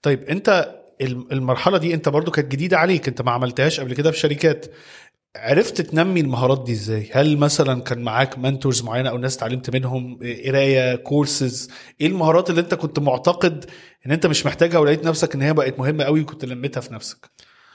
طيب 0.02 0.22
أنت 0.22 0.74
المرحلة 1.00 1.78
دي 1.78 1.94
انت 1.94 2.08
برضو 2.08 2.30
كانت 2.30 2.52
جديدة 2.52 2.78
عليك 2.78 3.08
انت 3.08 3.22
ما 3.22 3.30
عملتهاش 3.30 3.80
قبل 3.80 3.94
كده 3.94 4.10
في 4.10 4.18
شركات. 4.18 4.66
عرفت 5.36 5.80
تنمي 5.80 6.20
المهارات 6.20 6.64
دي 6.64 6.72
إزاي؟ 6.72 7.10
هل 7.12 7.38
مثلا 7.38 7.82
كان 7.82 8.02
معاك 8.02 8.38
mentors 8.38 8.82
معينة 8.82 9.10
أو 9.10 9.18
ناس 9.18 9.36
اتعلمت 9.36 9.70
منهم 9.70 10.22
إيه، 10.22 10.50
قراية 10.50 10.96
كورسز 10.96 11.70
إيه 12.00 12.06
المهارات 12.06 12.50
اللي 12.50 12.60
انت 12.60 12.74
كنت 12.74 12.98
معتقد 12.98 13.64
إن 14.06 14.12
انت 14.12 14.26
مش 14.26 14.46
محتاجها 14.46 14.78
ولقيت 14.78 15.04
نفسك 15.04 15.34
إن 15.34 15.42
هي 15.42 15.52
بقت 15.52 15.78
مهمة 15.78 16.04
قوي 16.04 16.20
وكنت 16.20 16.44
نميتها 16.44 16.80
في 16.80 16.94
نفسك؟ 16.94 17.30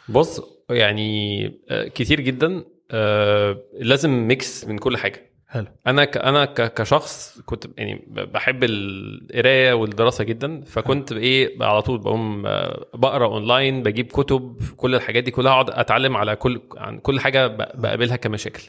بص 0.09 0.41
يعني 0.69 1.45
آه، 1.69 1.87
كتير 1.87 2.21
جدا 2.21 2.63
آه، 2.91 3.57
لازم 3.79 4.27
mix 4.27 4.65
من 4.65 4.77
كل 4.77 4.97
حاجة. 4.97 5.30
حلو. 5.51 5.65
أنا 5.87 6.05
ك 6.05 6.17
أنا 6.17 6.45
ك 6.45 6.73
كشخص 6.73 7.41
كنت 7.45 7.65
يعني 7.77 8.05
بحب 8.09 8.63
القراية 8.63 9.73
والدراسة 9.73 10.23
جدا 10.23 10.61
فكنت 10.63 11.11
إيه 11.11 11.63
على 11.63 11.81
طول 11.81 11.99
بقوم 11.99 12.45
آه، 12.45 12.85
بقرأ 12.93 13.25
أونلاين 13.25 13.83
بجيب 13.83 14.05
كتب 14.07 14.61
كل 14.77 14.95
الحاجات 14.95 15.23
دي 15.23 15.31
كلها 15.31 15.51
أقعد 15.51 15.69
أتعلم 15.69 16.17
على 16.17 16.35
كل 16.35 16.61
عن 16.77 16.99
كل 16.99 17.19
حاجة 17.19 17.47
بقابلها 17.47 18.15
كمشاكل. 18.15 18.63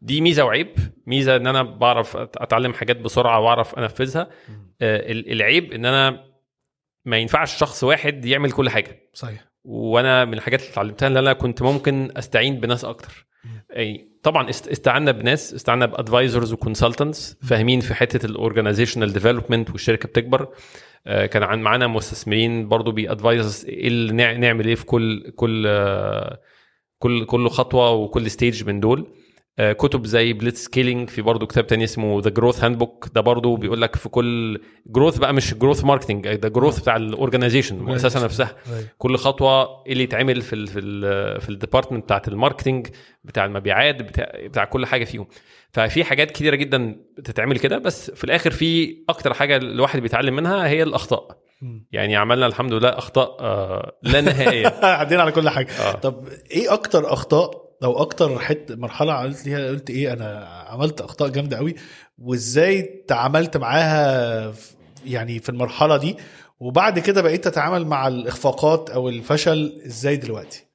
دي 0.00 0.20
ميزة 0.20 0.44
وعيب. 0.44 0.74
ميزة 1.06 1.36
إن 1.36 1.46
أنا 1.46 1.62
بعرف 1.62 2.16
أتعلم 2.16 2.72
حاجات 2.74 2.96
بسرعة 2.96 3.40
وأعرف 3.40 3.74
أنفذها. 3.74 4.28
آه، 4.82 5.12
ال- 5.12 5.32
العيب 5.32 5.72
إن 5.72 5.84
أنا 5.86 6.24
ما 7.04 7.16
ينفعش 7.16 7.58
شخص 7.58 7.84
واحد 7.84 8.24
يعمل 8.24 8.52
كل 8.52 8.70
حاجة. 8.70 9.10
صحيح. 9.14 9.44
وأنا 9.64 10.24
من 10.24 10.34
الحاجات 10.34 10.60
اللي 10.60 10.72
اتعلمتها 10.72 11.06
إن 11.06 11.16
أنا 11.16 11.32
كنت 11.32 11.62
ممكن 11.62 12.10
أستعين 12.16 12.60
بناس 12.60 12.84
أكتر. 12.84 13.26
أي 13.76 14.08
طبعا 14.26 14.50
است- 14.50 14.68
استعنا 14.68 15.10
بناس 15.12 15.54
استعنا 15.54 15.86
ب 15.86 15.93
advisors 15.93 16.52
و 16.52 16.59
consultants 16.59 17.36
فاهمين 17.48 17.80
في 17.80 17.94
حتة 17.94 18.26
ال 18.26 18.32
organizational 18.32 19.12
development 19.12 19.70
والشركة 19.70 20.08
بتكبر. 20.08 20.48
آه، 21.06 21.26
كان 21.26 21.42
عن 21.42 21.62
معانا 21.62 21.86
مستثمرين 21.86 22.68
برضو 22.68 22.90
بي 22.92 23.10
advise 23.10 23.64
إيه 23.68 23.88
اللي 23.88 24.12
نع- 24.12 24.36
نعمل 24.36 24.66
إيه 24.66 24.74
في 24.74 24.84
كل 24.86 25.32
كل 25.36 25.64
آه، 25.68 26.40
كل 26.98 27.24
كل 27.24 27.48
خطوة 27.48 27.90
وكل 27.90 28.30
stage 28.30 28.64
من 28.64 28.80
دول. 28.80 29.06
كتب 29.60 30.06
زي 30.06 30.32
Blitzscaling 30.32 31.10
في 31.10 31.22
برضه 31.22 31.46
كتاب 31.46 31.66
تاني 31.66 31.84
اسمه 31.84 32.20
The 32.20 32.30
Growth 32.30 32.64
Handbook 32.64 33.08
ده 33.14 33.20
برضه 33.20 33.56
بيقول 33.56 33.82
لك 33.82 33.96
في 33.96 34.08
كل 34.08 34.60
growth 34.86 35.16
بقى 35.18 35.34
مش 35.34 35.54
growth 35.54 35.84
marketing 35.84 36.34
ده 36.34 36.48
growth 36.48 36.80
بتاع 36.80 36.96
ال 36.96 37.02
organization 37.02 37.76
المؤسسه 37.76 38.24
نفسها. 38.24 38.56
أيوة. 38.66 38.84
كل 38.98 39.16
خطوة 39.16 39.82
إيه 39.86 39.92
اللي 39.92 40.04
يتعمل 40.04 40.42
في 40.42 40.52
ال 40.52 40.66
في 40.66 40.78
ال 40.80 41.40
في 41.40 41.48
ال 41.48 41.53
department 41.53 42.04
بتاعت 42.04 42.28
ال 42.28 42.34
marketing 42.34 42.86
بتاع 43.24 43.44
المبيعات 43.44 44.02
بتاع 44.02 44.32
بتاع 44.44 44.64
كل 44.64 44.86
حاجة 44.86 45.04
فيهم. 45.04 45.26
ففي 45.70 46.04
حاجات 46.04 46.30
كتيرة 46.30 46.56
جدا 46.56 46.96
بتتعمل 47.18 47.58
كده 47.58 47.78
بس 47.78 48.10
في 48.10 48.24
الآخر 48.24 48.50
في 48.50 48.96
أكتر 49.08 49.34
حاجة 49.34 49.56
الواحد 49.56 50.00
بيتعلم 50.00 50.36
منها 50.36 50.68
هي 50.68 50.82
الأخطاء. 50.82 51.46
يعني 51.92 52.16
عملنا 52.16 52.46
الحمد 52.46 52.72
لله 52.72 52.88
أخطاء 52.88 53.36
آه، 53.40 53.92
لا 54.02 54.20
نهائية. 54.20 54.66
عدينا 54.82 55.22
على 55.22 55.32
كل 55.32 55.48
حاجة. 55.48 55.72
آه. 55.80 55.92
طب 55.92 56.28
إيه 56.50 56.72
أكتر 56.72 57.12
أخطاء 57.12 57.65
أو 57.84 58.02
أكتر 58.02 58.38
حتة 58.38 58.76
مرحلة 58.76 59.12
عملت 59.12 59.36
فيها 59.38 59.68
قلت 59.68 59.90
إيه 59.90 60.12
أنا 60.12 60.46
عملت 60.68 61.00
أخطاء 61.00 61.28
جامدة 61.28 61.56
قوي 61.56 61.74
وإزاي 62.18 63.04
تعاملت 63.08 63.56
معاها 63.56 64.52
في- 64.52 64.74
يعني 65.06 65.38
في 65.38 65.48
المرحلة 65.48 65.96
دي 65.96 66.16
وبعد 66.60 66.98
كده 66.98 67.22
بقيت 67.22 67.44
تتعامل 67.44 67.86
مع 67.86 68.08
الإخفاقات 68.08 68.90
أو 68.90 69.08
الفشل 69.08 69.82
إزاي 69.86 70.16
دلوقتي؟ 70.16 70.66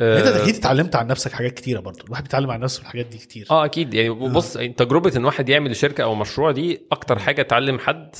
أنت 0.00 0.26
آه، 0.26 0.42
أكيد 0.42 0.54
اتعلمت 0.54 0.96
عن 0.96 1.06
نفسك 1.06 1.32
حاجات 1.32 1.52
كتيرة 1.54 1.80
برضو 1.80 2.04
الواحد 2.04 2.22
بيتعلم 2.22 2.50
عن 2.50 2.60
نفسه 2.60 2.80
الحاجات 2.80 3.06
دي 3.06 3.18
كتير. 3.18 3.46
آه 3.50 3.64
أكيد 3.64 3.94
يعني 3.94 4.10
بص 4.10 4.52
تجربة 4.52 5.12
إن 5.16 5.24
واحد 5.24 5.48
يعمل 5.48 5.76
شركة 5.76 6.04
أو 6.04 6.14
مشروع 6.14 6.50
دي 6.50 6.86
أكتر 6.92 7.18
حاجة 7.18 7.42
تعلم 7.42 7.78
حد 7.78 8.14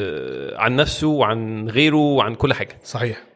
آه، 0.00 0.56
عن 0.58 0.76
نفسه 0.76 1.06
وعن 1.08 1.68
غيره 1.68 1.96
وعن 1.96 2.34
كل 2.34 2.54
حاجة. 2.54 2.76
صحيح. 2.84 3.18
آه، 3.18 3.35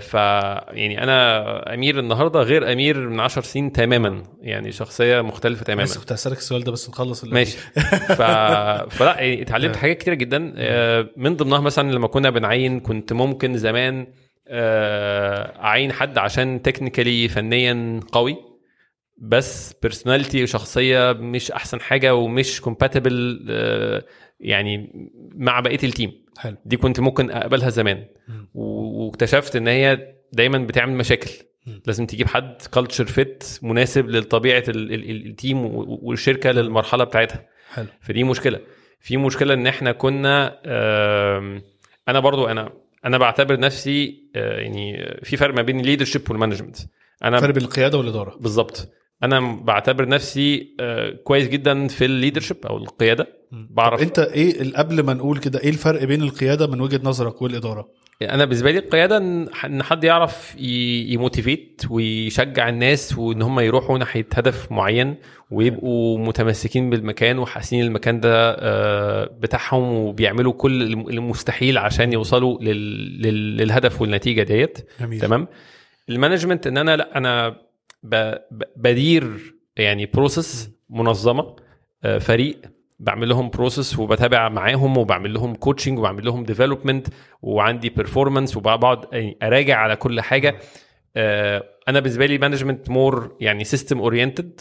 ف 0.00 0.14
يعني 0.14 1.02
أنا 1.02 1.74
أمير 1.74 1.98
النهارده 1.98 2.40
غير 2.40 2.72
أمير 2.72 3.08
من 3.08 3.20
10 3.20 3.42
سنين 3.42 3.72
تماما. 3.72 4.22
يعني 4.40 4.72
شخصية 4.72 5.20
مختلفة 5.20 5.64
تماما. 5.64 5.82
بس 5.82 5.98
كنت 5.98 6.12
هسألك 6.12 6.38
السؤال 6.38 6.64
ده 6.64 6.72
بس 6.72 6.88
نخلص 6.88 7.24
ماشي. 7.24 7.56
ف... 8.18 8.22
فلا 8.92 9.20
يعني 9.20 9.42
اتعلمت 9.42 9.76
حاجات 9.82 9.98
كتيرة 9.98 10.14
جدا. 10.14 10.54
آه، 10.56 11.08
من 11.16 11.36
ضمنها 11.36 11.60
مثلا 11.60 11.92
لما 11.92 12.06
كنا 12.06 12.30
بنعين 12.30 12.80
كنت 12.80 13.12
ممكن 13.12 13.56
زمان 13.56 14.06
آه، 14.48 15.62
أعين 15.62 15.92
حد 15.92 16.18
عشان 16.18 16.62
technically 16.62 17.28
فنيا 17.28 18.00
قوي. 18.12 18.36
بس 19.22 19.74
personality 19.82 20.42
وشخصية 20.42 21.12
مش 21.12 21.50
أحسن 21.50 21.80
حاجة 21.80 22.14
ومش 22.14 22.60
compatible 22.60 23.38
يعني 24.40 24.92
مع 25.34 25.60
بقية 25.60 25.78
ال 25.84 25.89
team. 25.89 26.12
حلو. 26.38 26.56
دي 26.64 26.76
كنت 26.76 27.00
ممكن 27.00 27.30
أقبلها 27.30 27.70
زمان. 27.70 28.04
واكتشفت 28.54 29.56
إن 29.56 29.68
هي 29.68 30.14
دايما 30.32 30.58
بتعمل 30.58 30.92
مشاكل. 30.96 31.30
مم. 31.66 31.82
لازم 31.86 32.06
تجيب 32.06 32.26
حد 32.26 32.56
culture 32.74 33.04
fit 33.04 33.58
مناسب 33.62 34.08
لطبيعة 34.10 34.64
ال- 34.68 34.92
ال- 34.94 35.10
ال- 35.10 35.26
ال 35.26 35.34
team 35.34 35.64
والشركة 36.02 36.50
للمرحلة 36.50 37.04
بتاعتها. 37.04 37.46
حلو. 37.70 37.86
فدي 38.00 38.24
مشكلة. 38.24 38.60
في 39.00 39.16
مشكلة 39.16 39.54
إن 39.54 39.66
إحنا 39.66 39.92
كنا 39.92 40.60
أنا 42.08 42.20
برضو 42.20 42.46
أنا 42.46 42.72
أنا 43.04 43.18
بعتبر 43.18 43.60
نفسي 43.60 44.24
آه، 44.36 44.60
يعني 44.60 45.14
في 45.22 45.36
فرق 45.36 45.54
ما 45.54 45.62
بين 45.62 45.80
ال 45.80 45.85
leadership 45.85 46.30
وال 46.30 46.38
management 46.38 46.76
أنا 47.24 47.40
فرق 47.40 47.54
بين 47.54 47.62
القيادة 47.64 47.98
والإدارة. 47.98 48.36
بالظبط. 48.40 48.92
أنا 49.22 49.40
بعتبر 49.62 50.08
نفسي 50.08 50.74
آه، 50.80 51.10
كويس 51.24 51.48
جدا 51.48 51.88
في 51.88 52.04
ال 52.04 52.09
leadership 52.09 52.56
أو 52.66 52.76
القيادة. 52.76 53.26
بعرف 53.52 54.02
أنت 54.02 54.18
إيه 54.18 54.72
قبل 54.76 55.02
ما 55.02 55.14
نقول 55.14 55.38
كده 55.38 55.60
إيه 55.60 55.68
الفرق 55.68 56.04
بين 56.04 56.22
القيادة 56.22 56.66
من 56.66 56.80
وجهة 56.80 57.00
نظرك 57.04 57.42
والإدارة؟ 57.42 57.88
أنا 58.22 58.44
بالنسبة 58.44 58.70
لي 58.70 58.78
القيادة 58.78 59.16
إن 59.66 59.82
حد 59.82 60.04
يعرف 60.04 60.54
ي 60.58 60.72
motivate 60.72 61.82
ويشجع 61.90 62.68
الناس 62.68 63.18
وإن 63.18 63.42
هم 63.42 63.60
يروحوا 63.60 63.98
ناحية 63.98 64.26
هدف 64.34 64.72
معين 64.72 65.16
ويبقوا 65.50 66.18
متمسكين 66.18 66.90
بالمكان 66.90 67.38
وحاسين 67.38 67.80
المكان 67.84 68.20
ده 68.20 68.50
آه، 68.58 69.24
بتاعهم 69.40 69.82
وبيعملوا 69.92 70.52
كل 70.52 70.82
الم- 70.82 71.08
المستحيل 71.08 71.78
عشان 71.78 72.12
يوصلوا 72.12 72.58
لل- 72.60 73.22
لل- 73.22 73.56
للهدف 73.56 74.00
والنتيجة 74.02 74.42
ديت. 74.42 74.78
تمام؟ 75.20 75.48
ال 76.08 76.13
management 76.13 76.66
إن 76.66 76.76
أنا 76.78 76.96
لأ 76.96 77.18
أنا 77.18 77.56
بدير 78.76 79.54
يعني 79.76 80.06
process 80.06 80.70
منظمة 80.90 81.56
آه، 82.04 82.18
فريق 82.18 82.60
بعمل 82.98 83.28
لهم 83.28 83.50
process 83.50 83.98
وبتابع 83.98 84.48
معاهم 84.48 84.96
وبعمل 84.98 85.34
لهم 85.34 85.54
coaching 85.54 85.98
وبعمل 85.98 86.24
لهم 86.24 86.44
development 86.44 87.08
وعندي 87.42 87.88
performance 87.88 88.56
وبقعد 88.56 89.04
أراجع 89.42 89.76
على 89.76 89.96
كل 89.96 90.20
حاجة. 90.20 90.56
آه، 91.16 91.64
أنا 91.88 92.00
بالنسبة 92.00 92.26
لي 92.26 92.38
management 92.38 92.90
more 92.90 93.36
يعني 93.40 93.64
system 93.64 93.98
oriented 93.98 94.60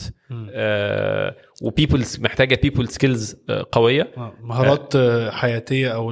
و 1.62 1.68
people's 1.68 2.20
محتاجة 2.20 2.60
people 2.64 2.88
skills 2.88 3.36
قوية. 3.72 4.12
آه، 4.18 4.34
مهارات 4.42 4.96
آه، 4.96 5.30
حياتية 5.32 5.90
أو 5.90 6.12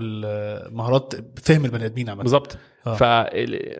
مهارات 0.71 1.13
فهم 1.39 1.65
البني 1.65 1.85
آدمين 1.85 2.09
عامة. 2.09 2.21
بالظبط. 2.23 2.57
ف... 2.83 3.03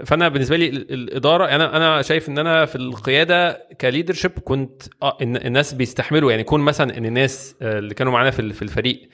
فأنا 0.05 0.27
بالنسبة 0.29 0.57
لي 0.57 0.69
ال- 0.69 0.93
الإدارة 0.93 1.45
أنا 1.45 1.77
أنا 1.77 2.01
شايف 2.01 2.29
إن 2.29 2.37
أنا 2.37 2.65
في 2.65 2.75
القيادة 2.75 3.67
ك 3.81 3.86
leadership 3.86 4.31
كنت 4.31 4.83
إن 5.21 5.35
الناس 5.35 5.73
بيستحملوا 5.73 6.29
يعني 6.31 6.41
يكون 6.41 6.61
مثلا 6.61 6.97
إن 6.97 7.05
الناس 7.05 7.55
آه، 7.61 7.79
اللي 7.79 7.93
كانوا 7.93 8.11
معانا 8.13 8.31
في 8.31 8.39
ال- 8.39 8.53
في 8.53 8.61
الفريق 8.61 9.09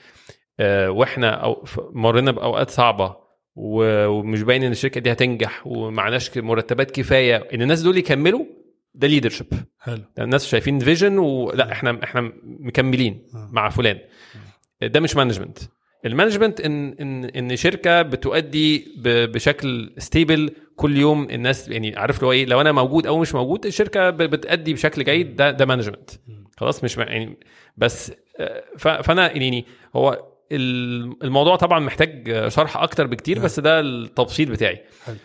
آه، 0.60 0.90
وإحنا 0.90 1.30
أو 1.30 1.64
ف- 1.64 1.80
مرينا 1.92 2.30
بأوقات 2.30 2.70
صعبة 2.70 3.16
ومش 3.56 4.42
باين 4.42 4.62
إن 4.62 4.72
الشركة 4.72 5.00
دي 5.00 5.12
هتنجح 5.12 5.66
ومعناش 5.66 6.38
مرتبات 6.38 6.90
كفاية 6.90 7.36
إن 7.54 7.62
الناس 7.62 7.82
دول 7.82 7.96
يكملوا 7.98 8.44
ده 8.94 9.08
leadership 9.08 9.46
حلو. 9.80 10.02
الناس 10.18 10.46
شايفين 10.46 10.78
vision 10.78 11.18
ولا 11.18 11.72
إحنا 11.72 12.00
إحنا 12.04 12.32
مكملين 12.42 13.26
آه. 13.34 13.48
مع 13.52 13.68
فلان. 13.68 13.98
ده 14.82 15.00
مش 15.00 15.16
management 15.16 15.58
ال 16.04 16.09
management 16.09 16.60
إن 16.60 16.92
إن 17.00 17.24
إن 17.24 17.56
شركة 17.56 18.02
بتؤدي 18.02 18.94
بشكل 19.04 19.92
stable 19.98 20.50
كل 20.76 20.96
يوم 20.96 21.30
الناس 21.30 21.68
يعني 21.68 21.96
عارف 21.96 22.22
لو 22.22 22.32
إيه؟ 22.32 22.46
لو 22.46 22.60
أنا 22.60 22.72
موجود 22.72 23.06
أو 23.06 23.18
مش 23.18 23.34
موجود 23.34 23.66
الشركة 23.66 24.10
بتأدي 24.10 24.72
بشكل 24.74 25.04
جيد 25.04 25.36
ده 25.36 25.50
ده 25.50 25.66
management 25.66 26.10
خلاص 26.56 26.84
مش 26.84 26.96
يعني 26.96 27.36
بس 27.76 28.12
آه، 28.40 28.64
فأنا 28.78 29.32
يعني 29.32 29.64
هو 29.96 30.24
ال- 30.52 31.24
الموضوع 31.24 31.56
طبعا 31.56 31.80
محتاج 31.80 32.48
شرح 32.48 32.76
أكتر 32.76 33.06
بكتير 33.06 33.38
بس 33.38 33.60
ده 33.60 33.80
التبسيط 33.80 34.48
بتاعي. 34.48 34.80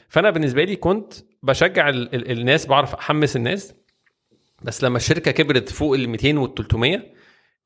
فأنا 0.10 0.30
بالنسبة 0.30 0.64
لي 0.64 0.76
كنت 0.76 1.14
بشجع 1.44 1.90
ال- 1.90 2.16
ال- 2.16 2.32
الناس 2.32 2.66
بعرف 2.66 2.96
أحمس 2.96 3.36
الناس 3.36 3.74
بس 4.62 4.84
لما 4.84 4.98
الشركة 4.98 5.32
كبرت 5.32 5.70
فوق 5.70 5.94
ال 5.96 6.10
200 6.10 6.38
وال 6.38 6.54
300 6.56 7.19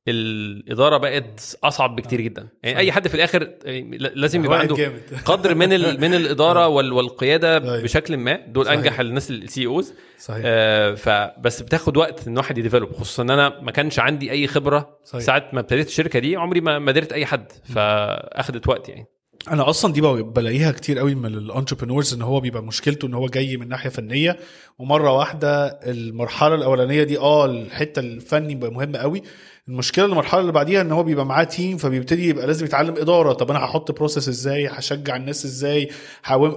الإدارة 0.08 0.98
بقت 0.98 1.58
أصعب 1.64 1.96
بكتير 1.96 2.22
جدا. 2.22 2.48
يعني 2.64 2.78
أي 2.78 2.92
حد 2.92 3.08
في 3.08 3.16
الآخر 3.16 3.50
يعني 3.66 3.98
لازم 3.98 4.46
يبقى 4.46 4.60
عنده. 4.60 4.92
قدر 5.26 5.56
من 5.56 5.74
ال- 5.74 6.02
من 6.02 6.14
الإدارة 6.14 6.68
وال- 6.68 6.94
والقيادة 6.94 7.58
أيوة. 7.58 7.84
بشكل 7.84 8.18
ما. 8.18 8.40
دول 8.48 8.66
صحيح. 8.66 8.78
أنجح 8.78 9.00
الناس 9.00 9.32
ال 9.32 9.66
CEOs 9.66 9.94
صحيح. 10.20 10.42
آه 10.46 10.94
فبس 10.96 11.62
بتاخد 11.62 11.98
وقت 11.98 12.28
إن 12.28 12.38
واحد 12.38 12.58
ي 12.58 12.62
develop. 12.62 12.92
خصوصا 12.94 13.24
إن 13.24 13.30
أنا 13.30 13.62
ما 13.62 13.72
كانش 13.72 14.00
عندي 14.00 14.32
أي 14.32 14.48
خبرة 14.48 14.98
صحيح. 15.06 15.22
ساعة 15.24 15.50
ما 15.54 15.60
ابتديت 15.60 15.88
الشركة 15.88 16.20
دي 16.20 16.36
عمري 16.36 16.62
ما 16.62 16.80
ما 16.80 16.92
أدرت 16.92 17.14
أي 17.14 17.26
حد. 17.26 17.52
فأخدت 17.76 18.68
وقت 18.68 18.90
يعني. 18.90 19.06
أنا 19.52 19.70
أصلا 19.70 19.94
دي 19.94 20.02
بقى- 20.02 20.06
بلاقيها 20.24 20.72
كتير 20.72 21.00
قوي 21.00 21.16
من 21.16 21.26
ال 21.26 21.32
entrepreneurs 21.32 22.14
إن 22.14 22.22
هو 22.22 22.40
بيبقى 22.40 22.64
مشكلته 22.64 23.06
إن 23.06 23.14
هو 23.14 23.28
جاي 23.28 23.58
من 23.58 23.68
ناحية 23.70 23.90
فنية. 23.90 24.38
ومرة 24.80 25.12
واحدة 25.18 25.66
المرحلة 25.68 26.56
الأولانية 26.56 27.04
دي 27.04 27.18
آه 27.18 27.46
الحتة 27.46 28.00
الفني 28.00 28.56
بقى 28.56 28.72
مهم 28.72 28.96
قوي. 28.96 29.22
المشكلة 29.70 30.06
المرحلة 30.06 30.42
اللي 30.42 30.52
بعديها 30.52 30.82
إن 30.82 30.92
هو 30.92 31.04
بيبقى 31.04 31.26
معاه 31.26 31.44
team 31.44 31.78
فبيبتدي 31.78 32.30
يبقى 32.30 32.48
لازم 32.48 32.66
يتعلم 32.66 32.96
إدارة. 32.98 33.34
طب 33.34 33.50
أنا 33.50 33.60
هحط 33.60 33.92
process 33.92 34.28
إزاي؟ 34.28 34.68
هشجع 34.68 35.16
الناس 35.16 35.46
إزاي؟ 35.46 35.90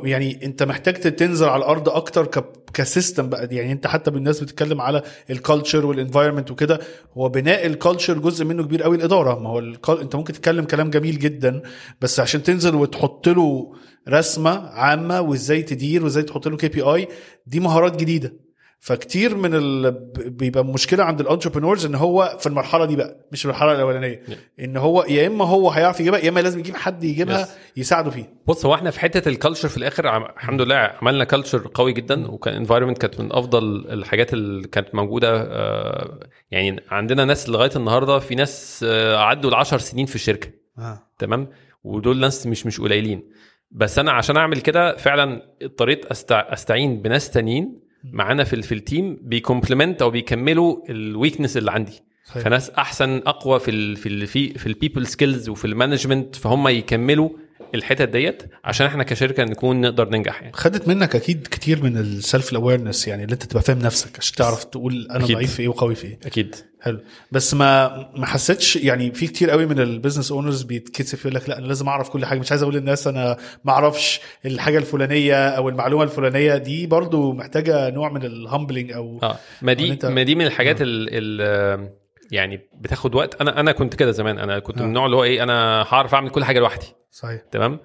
يعني 0.04 0.44
أنت 0.44 0.62
محتاج 0.62 0.94
تنزل 0.94 1.48
على 1.48 1.58
الأرض 1.64 1.88
أكتر 1.88 2.44
ك 2.74 2.82
system 2.82 3.28
بقى. 3.28 3.48
يعني 3.50 3.72
أنت 3.72 3.86
حتى 3.86 4.10
بالناس 4.10 4.40
بتتكلم 4.40 4.80
على 4.80 5.02
ال 5.30 5.37
culture 5.37 5.86
وال 5.86 5.96
environment 5.96 6.50
وكده. 6.50 6.80
هو 7.16 7.28
بناء 7.28 7.66
ال 7.66 7.73
culture 7.73 8.18
جزء 8.18 8.44
منه 8.44 8.62
كبير 8.62 8.82
قوي 8.82 8.96
الإدارة. 8.96 9.38
ما 9.38 9.50
هو 9.50 9.58
الكال... 9.58 10.00
أنت 10.00 10.16
ممكن 10.16 10.32
تتكلم 10.32 10.64
كلام 10.64 10.90
جميل 10.90 11.18
جدا 11.18 11.62
بس 12.00 12.20
عشان 12.20 12.42
تنزل 12.42 12.74
وتحط 12.74 13.28
له 13.28 13.72
رسمة 14.08 14.50
عامة 14.68 15.20
وإزاي 15.20 15.62
تدير 15.62 16.04
وإزاي 16.04 16.22
تحط 16.22 16.48
له 16.48 16.56
KPI 16.56 17.08
دي 17.46 17.60
مهارات 17.60 17.96
جديدة. 17.96 18.45
فكتير 18.80 19.34
من 19.36 19.50
ال... 19.54 19.90
بيبقى 20.30 20.64
مشكلة 20.64 21.04
عند 21.04 21.20
ال 21.20 21.25
entrepreneurs 21.25 21.86
إن 21.86 21.94
هو 21.94 22.36
في 22.40 22.46
المرحلة 22.46 22.84
دي 22.84 22.96
بقى 22.96 23.26
مش 23.32 23.38
في 23.40 23.44
المرحلة 23.44 23.72
الأولانية. 23.72 24.22
إن 24.60 24.76
هو 24.76 25.04
يا 25.08 25.26
إما 25.26 25.44
هو 25.44 25.70
هيعرف 25.70 26.00
يجيبها 26.00 26.18
يا 26.18 26.28
إما 26.28 26.40
لازم 26.40 26.58
يجيب 26.58 26.76
حد 26.76 27.04
يجيبها 27.04 27.44
Yes. 27.44 27.48
يساعده 27.76 28.10
فيه. 28.10 28.34
بص 28.46 28.66
هو 28.66 28.74
إحنا 28.74 28.90
في 28.90 29.00
حتة 29.00 29.28
ال 29.28 29.33
culture 29.33 29.68
في 29.68 29.76
الآخر 29.76 30.06
عم... 30.06 30.22
الحمد 30.24 30.60
لله 30.62 30.74
عملنا 30.76 31.24
culture 31.24 31.70
قوي 31.74 31.92
جدا 31.92 32.26
وكان 32.30 32.54
environment 32.54 32.98
كانت 32.98 33.20
من 33.20 33.32
أفضل 33.32 33.86
الحاجات 33.92 34.32
اللي 34.32 34.68
كانت 34.68 34.94
موجودة 34.94 35.42
آه، 35.42 36.20
يعني 36.50 36.82
عندنا 36.90 37.24
ناس 37.24 37.48
لغاية 37.48 37.70
النهارده 37.76 38.18
في 38.18 38.34
ناس 38.34 38.84
آه، 38.88 39.16
عدوا 39.16 39.50
ال 39.50 39.54
10 39.54 39.78
سنين 39.78 40.06
في 40.06 40.14
الشركة. 40.14 40.48
آه. 40.78 41.10
تمام؟ 41.18 41.48
ودول 41.84 42.20
ناس 42.20 42.46
مش 42.46 42.66
مش 42.66 42.80
قليلين. 42.80 43.22
بس 43.70 43.98
أنا 43.98 44.12
عشان 44.12 44.36
أعمل 44.36 44.60
كده 44.60 44.96
فعلا 44.96 45.42
اضطريت 45.62 46.04
أستع... 46.06 46.52
أستعين 46.52 47.02
بناس 47.02 47.30
تانيين 47.30 47.85
معانا 48.04 48.44
في 48.44 48.52
ال- 48.56 48.62
في 48.62 48.74
التيم 48.74 49.18
بي 49.22 49.36
complement 49.36 50.02
أو 50.02 50.10
بيكملوا 50.10 50.90
ال 50.90 50.97
weakness 50.97 51.56
اللي 51.56 51.70
عندي 51.70 52.02
صحيح. 52.24 52.42
فناس 52.44 52.70
أحسن 52.70 53.16
أقوى 53.26 53.60
في 53.60 53.70
ال 53.70 53.96
في 53.96 54.08
ال 54.08 54.26
في, 54.26 54.48
في 54.58 54.66
ال 54.66 54.72
people 54.72 55.06
skills 55.06 55.48
وفي 55.48 55.64
ال 55.64 55.71
management 55.71 56.36
فهم 56.36 56.68
يكملوا 56.68 57.30
الحتت 57.74 58.08
ديت 58.08 58.42
عشان 58.64 58.86
إحنا 58.86 59.02
كشركة 59.02 59.44
نكون 59.44 59.80
نقدر 59.80 60.08
ننجح 60.08 60.42
يعني. 60.42 60.52
خدت 60.52 60.88
منك 60.88 61.16
أكيد 61.16 61.48
كتير 61.50 61.82
من 61.82 61.96
ال 61.98 62.54
self-awareness 62.54 63.08
يعني 63.08 63.24
اللي 63.24 63.32
أنت 63.32 63.42
تبقى 63.42 63.62
فاهم 63.62 63.78
نفسك 63.78 64.18
عشان 64.18 64.36
تعرف 64.36 64.64
تقول 64.64 65.08
أنا. 65.10 65.26
ضعيف 65.26 65.54
في 65.54 65.62
إيه 65.62 65.68
وقوي 65.68 65.94
في 65.94 66.06
إيه. 66.06 66.18
أكيد. 66.26 66.54
حلو. 66.80 67.00
بس 67.32 67.54
ما 67.54 67.88
ما 68.16 68.26
حسيتش 68.26 68.76
يعني 68.76 69.12
في 69.12 69.26
كتير 69.26 69.50
قوي 69.50 69.66
من 69.66 69.80
ال 69.80 69.86
business 69.86 70.32
owners 70.32 70.62
بيتكسف 70.62 71.20
يقول 71.20 71.34
لك 71.34 71.48
لا 71.48 71.58
أنا 71.58 71.66
لازم 71.66 71.88
أعرف 71.88 72.08
كل 72.08 72.24
حاجة. 72.26 72.38
مش 72.38 72.50
عايز 72.50 72.62
أقول 72.62 72.74
للناس 72.74 73.06
أنا 73.06 73.36
ما 73.64 73.72
أعرفش 73.72 74.20
الحاجة 74.46 74.78
الفلانية 74.78 75.48
أو 75.48 75.68
المعلومة 75.68 76.02
الفلانية. 76.02 76.56
دي 76.56 76.86
برضو 76.86 77.32
محتاجة 77.32 77.90
نوع 77.90 78.12
من 78.12 78.22
ال 78.24 78.32
humbling 78.32 78.92
أو 78.92 79.18
آه. 79.22 79.38
ما 79.62 79.72
دي 79.72 79.98
ما 80.04 80.22
دي 80.22 80.34
من 80.34 80.46
الحاجات 80.46 80.76
ال 80.82 81.08
ال 81.12 81.88
يعني 82.32 82.60
بتاخد 82.74 83.14
وقت. 83.14 83.40
أنا 83.40 83.60
أنا 83.60 83.72
كنت 83.72 83.94
كده 83.94 84.10
زمان. 84.10 84.38
أنا 84.38 84.58
كنت 84.58 84.78
من 84.78 84.84
النوع 84.88 85.06
اللي 85.06 85.16
هو 85.16 85.24
إيه 85.24 85.42
أنا 85.42 85.82
هعرف 85.82 86.14
أعمل 86.14 86.30
كل 86.30 86.44
حاجة 86.44 86.58
لوحدي. 86.60 86.86
صحيح. 87.10 87.40
تمام؟ 87.50 87.80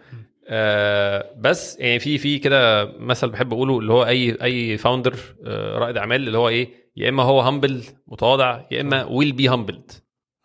آه 0.47 1.31
بس 1.37 1.77
يعني 1.79 1.99
في 1.99 2.17
في 2.17 2.39
كده 2.39 2.85
مثل 2.99 3.29
بحب 3.29 3.53
أقوله 3.53 3.79
اللي 3.79 3.93
هو 3.93 4.05
أي 4.05 4.37
أي 4.43 4.77
founder 4.77 5.15
آه 5.45 5.77
رائد 5.77 5.97
أعمال 5.97 6.27
اللي 6.27 6.37
هو 6.37 6.49
إيه 6.49 6.69
يا 6.97 7.09
إما 7.09 7.23
هو 7.23 7.41
humble 7.41 7.83
متواضع 8.07 8.61
يا 8.71 8.81
إما 8.81 9.03
will 9.03 9.31
be 9.31 9.47
humbled 9.49 9.91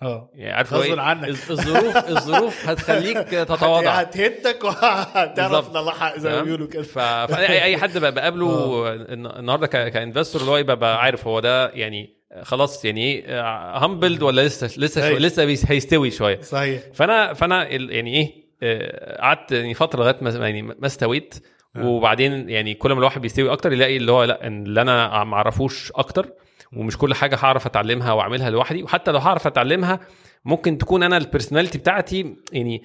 آه. 0.02 0.30
يعني 0.34 0.52
عارف 0.52 0.74
غصب 0.74 0.82
إيه؟ 0.92 1.00
عنك. 1.00 1.28
الظ- 1.28 1.50
الظروف 1.50 1.96
الظروف 2.16 2.68
هتخليك 2.68 3.18
تتواضع. 3.18 3.90
هتهتك 3.90 4.64
وهتعرف. 4.64 5.76
نلحق 5.76 6.18
زي 6.18 6.30
ما؟ 6.32 6.42
بيقولوا 6.42 6.66
كده. 6.68 6.82
فأي 6.82 7.62
أي 7.62 7.76
حد 7.76 7.98
بقابله 7.98 8.82
الن- 8.94 9.26
النهارده 9.38 9.66
ك 9.66 9.75
investor 9.75 10.40
اللي 10.40 10.52
هو 10.52 10.56
يبقى 10.56 10.76
بقى 10.76 11.02
عارف 11.02 11.26
هو 11.26 11.40
ده 11.40 11.68
يعني 11.70 12.15
خلاص 12.42 12.84
يعني 12.84 13.00
إيه 13.02 13.76
humbled 13.78 14.22
ولا 14.22 14.40
لسه 14.46 14.66
لسه 14.80 15.10
شو. 15.10 15.16
لسه 15.16 15.44
بيس- 15.44 15.66
هيستوي 15.70 16.10
شوية. 16.10 16.40
صحيح. 16.40 16.82
فانا 16.94 17.32
فأنا 17.32 17.68
يعني 17.68 18.14
إيه 18.16 18.46
آه، 18.62 19.20
قعدت 19.20 19.52
يعني 19.52 19.74
فترة 19.74 20.00
لغاية 20.00 20.16
ما 20.20 20.30
يعني 20.30 20.62
ما 20.62 20.86
استويت. 20.86 21.34
وبعدين 21.78 22.48
يعني 22.50 22.74
كل 22.74 22.92
ما 22.92 22.98
الواحد 22.98 23.20
بيستوي 23.20 23.52
أكتر 23.52 23.72
يلاقي 23.72 23.96
اللي 23.96 24.12
هو 24.12 24.24
لأ 24.24 24.46
اللي 24.46 24.80
أنا 24.82 25.24
ما 25.24 25.34
أعرفوش 25.36 25.92
أكتر 25.96 26.28
ومش 26.76 26.98
كل 26.98 27.14
حاجة 27.14 27.36
هعرف 27.36 27.66
أتعلمها 27.66 28.12
وأعملها 28.12 28.50
لوحدي. 28.50 28.82
وحتى 28.82 29.10
لو 29.12 29.18
هعرف 29.18 29.46
أتعلمها 29.46 30.00
ممكن 30.44 30.78
تكون 30.78 31.02
أنا 31.02 31.16
ال 31.16 31.22
personality 31.22 31.78
بتاعتي 31.78 32.36
يعني 32.52 32.82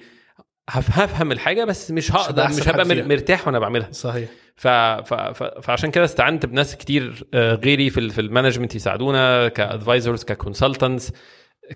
هفهم 0.70 1.32
الحاجة 1.32 1.64
بس 1.64 1.90
مش 1.90 2.12
هقدر 2.12 2.48
مش 2.48 2.68
هبقى 2.68 3.04
مرتاح 3.04 3.46
وأنا 3.46 3.58
بعملها. 3.58 3.92
صحيح. 3.92 4.28
ف... 4.56 4.68
ف... 4.68 5.14
ف... 5.14 5.42
فعشان 5.42 5.90
كده 5.90 6.04
استعنت 6.04 6.46
بناس 6.46 6.76
كتير 6.76 7.24
آه، 7.34 7.54
غيري 7.54 7.90
في. 7.90 8.10
في 8.10 8.20
ال 8.20 8.25
management 8.25 8.74
يساعدونا 8.74 9.48
ك 9.48 9.56
advisors 9.56 10.24
ك 10.24 10.31
consultants 10.31 11.12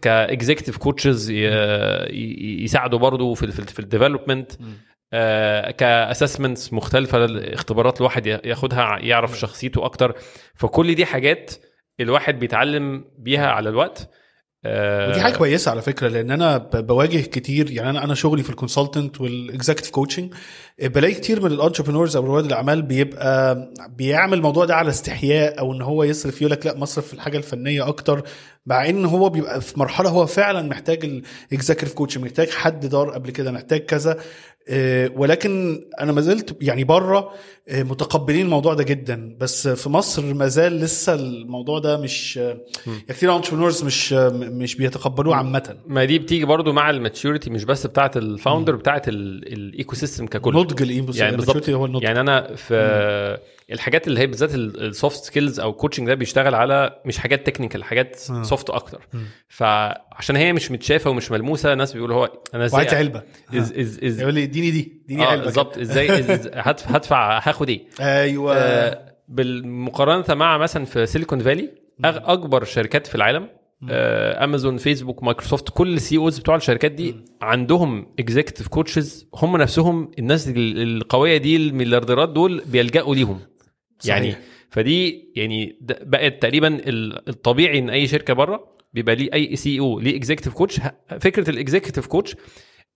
ك 0.03 0.10
executive 0.10 0.77
coaches 0.77 1.31
يساعدوا 1.31 2.99
برضو 2.99 3.35
في. 3.35 3.53
في, 3.53 3.59
ال... 3.59 3.67
في 3.69 3.81
ال 3.81 3.87
development 3.87 4.53
ك 5.79 5.86
assessments 5.86 6.73
مختلفة 6.73 7.25
الاختبارات 7.25 8.01
الواحد 8.01 8.27
ياخدها 8.27 8.99
يعرف 8.99 9.39
شخصيته 9.39 9.85
أكتر. 9.85 10.15
فكل 10.55 10.95
دي 10.95 11.07
حاجات 11.07 11.55
الواحد 12.01 12.39
بيتعلم 12.39 13.05
بيها 13.19 13.51
على 13.51 13.69
الوقت. 13.69 14.01
آه، 14.01 14.09
ودي 15.11 15.21
حاجة 15.21 15.37
كويسة 15.37 15.71
على 15.71 15.83
فكرة 15.83 16.09
لأن 16.09 16.31
أنا 16.31 16.59
بواجه 16.59 17.19
كتير 17.21 17.71
يعني 17.71 17.91
أنا 17.91 18.05
أنا 18.05 18.15
شغلي 18.15 18.43
في 18.43 18.51
ال 18.51 18.57
consultant 18.57 19.21
وال 19.21 19.33
executive 19.33 19.91
coaching 19.91 20.33
بلاقي 20.83 21.15
كتير 21.15 21.41
من 21.43 21.53
ال 21.53 21.57
entrepreneurs 21.57 22.17
أو 22.17 22.25
رواد 22.27 22.45
الأعمال 22.45 22.83
بيبقى 22.83 23.69
بيعمل 23.97 24.35
الموضوع 24.39 24.65
ده 24.65 24.75
على 24.77 24.89
استحياء 24.89 25.59
أو 25.59 25.73
إن 25.73 25.83
هو 25.83 26.05
يصرف 26.05 26.41
يقول 26.43 26.53
لك 26.53 26.67
لأ 26.67 26.77
مصرف 26.79 27.07
في 27.07 27.15
الحاجة 27.15 27.37
الفنية 27.37 27.89
أكتر 27.89 28.23
مع 28.67 28.89
إن 28.89 29.05
هو 29.05 29.29
بيبقى 29.29 29.61
في 29.61 29.79
مرحلة 29.81 30.11
هو 30.11 30.27
فعلا 30.27 30.63
محتاج 30.69 31.05
ال 31.53 31.57
executive 31.57 31.93
coaching 31.95 32.25
محتاج 32.25 32.51
حد 32.51 32.87
أدار 32.87 33.11
قبل 33.11 33.31
كده 33.31 33.53
محتاج 33.53 33.81
كذا. 33.81 34.11
آه، 34.13 34.19
ولكن 35.17 35.85
أنا 36.01 36.13
ما 36.13 36.21
زلت 36.21 36.57
يعني 36.61 36.85
بره 36.85 37.33
آه، 37.69 37.83
متقبلين 37.83 38.45
الموضوع 38.45 38.75
ده 38.75 38.85
جدا. 38.85 39.37
بس 39.41 39.69
في 39.69 39.89
مصر 39.89 40.35
ما 40.35 40.47
زال 40.47 40.81
لسه 40.81 41.15
الموضوع 41.15 41.79
ده 41.79 41.97
مش 41.97 42.39
آه، 42.39 42.59
كتير 43.09 43.37
entrepreneurs 43.37 43.85
مش 43.85 44.13
آه، 44.13 44.29
مش 44.33 44.75
بيتقبلوه 44.75 45.37
عامة. 45.37 45.77
ما 45.87 46.05
دي 46.05 46.19
بتيجي 46.19 46.45
برضو 46.45 46.73
مع 46.73 46.91
ال 46.91 46.97
maturity 46.97 47.51
مش 47.51 47.65
بس 47.65 47.87
بتاعة 47.87 48.11
ال 48.17 48.24
founder 48.24 48.77
بتاعة 48.77 49.03
ال 49.09 49.95
ecosystem 49.95 50.27
ككل. 50.27 50.55
نضج 50.55 50.83
الايموس 50.83 51.17
يعني 51.17 51.37
بالظبط. 51.37 51.69
يعني 52.03 52.21
أنا 52.21 52.55
في 52.57 53.39
الحاجات 53.73 54.09
اللي 54.09 54.21
هي 54.21 54.27
بالذات 54.27 54.55
ال 54.55 54.69
soft 54.69 55.25
skills 55.25 55.61
أو 55.61 55.73
coaching 55.73 56.07
ده 56.07 56.15
بيشتغل 56.15 56.55
على 56.55 57.01
مش 57.07 57.19
حاجات 57.19 57.47
technical 57.47 57.85
حاجات 57.85 58.17
soft 58.17 58.71
أكتر. 58.71 59.09
فعشان 59.49 60.37
هي 60.37 60.53
مش 60.53 60.71
متشافة 60.71 61.11
ومش 61.11 61.31
ملموسة 61.31 61.73
الناس 61.73 61.93
بيقولوا 61.93 62.17
هو 62.17 62.29
أنا 62.55 62.65
إزاي 62.65 62.79
وعايز 62.81 62.95
علبة. 62.95 63.23
إز 63.55 63.73
إز 63.73 64.05
إز 64.05 64.21
يقول 64.21 64.35
لي 64.35 64.43
اديني 64.43 64.71
دي 64.71 65.01
اديني 65.05 65.23
آه 65.23 65.27
علبة 65.27 65.45
بالظبط. 65.45 65.79
إزاي؟ 65.79 66.09
هدفع 66.87 67.39
هاخد 67.49 67.69
إيه. 67.69 67.85
أيوه. 68.01 68.57
آه، 68.57 69.13
بالمقارنة 69.29 70.35
مع 70.35 70.59
مثلا 70.59 70.85
في 70.85 71.07
سيليكون 71.07 71.39
فالي 71.39 71.71
أكبر 72.05 72.65
شركات 72.65 73.07
في 73.07 73.15
العالم 73.15 73.49
آه، 73.91 74.45
امازون 74.45 74.77
فيسبوك 74.77 75.23
مايكروسوفت 75.23 75.69
كل 75.71 75.95
ال 75.95 76.17
CEOs 76.17 76.39
بتوع 76.39 76.57
الشركات 76.57 76.93
دي 76.93 77.17
عندهم 77.43 78.07
executive 78.19 78.69
coaches 78.69 79.29
هم 79.35 79.57
نفسهم 79.57 80.11
الناس 80.19 80.49
ال- 80.49 80.83
القوية 80.97 81.37
دي 81.37 81.57
المليارديرات 81.57 82.29
دول 82.29 82.63
بيلجأوا 82.67 83.15
ليهم. 83.15 83.41
يعني 84.05 84.33
صحيح. 84.33 84.45
فدي 84.71 85.29
يعني 85.37 85.79
بقت 85.81 86.43
تقريبا 86.43 86.69
ال- 86.69 87.29
الطبيعي 87.29 87.79
إن 87.79 87.91
أي 87.91 88.07
شركة 88.07 88.35
بره 88.35 88.77
بيبقى 88.95 89.15
ليه 89.17 89.33
أي 89.35 89.57
CEO 89.57 90.01
ليه 90.01 90.17
executive 90.17 90.55
coach 90.55 90.81
فكرة 91.21 91.51
ال 91.51 91.56
executive 91.56 92.07
coach 92.07 92.37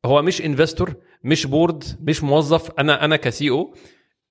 هو 0.04 0.22
مش 0.22 0.42
investor 0.42 0.94
مش 1.24 1.46
board 1.46 1.84
مش 2.00 2.22
موظف. 2.24 2.70
أنا 2.78 3.04
أنا 3.04 3.16
ك 3.16 3.50
CEO 3.50 3.74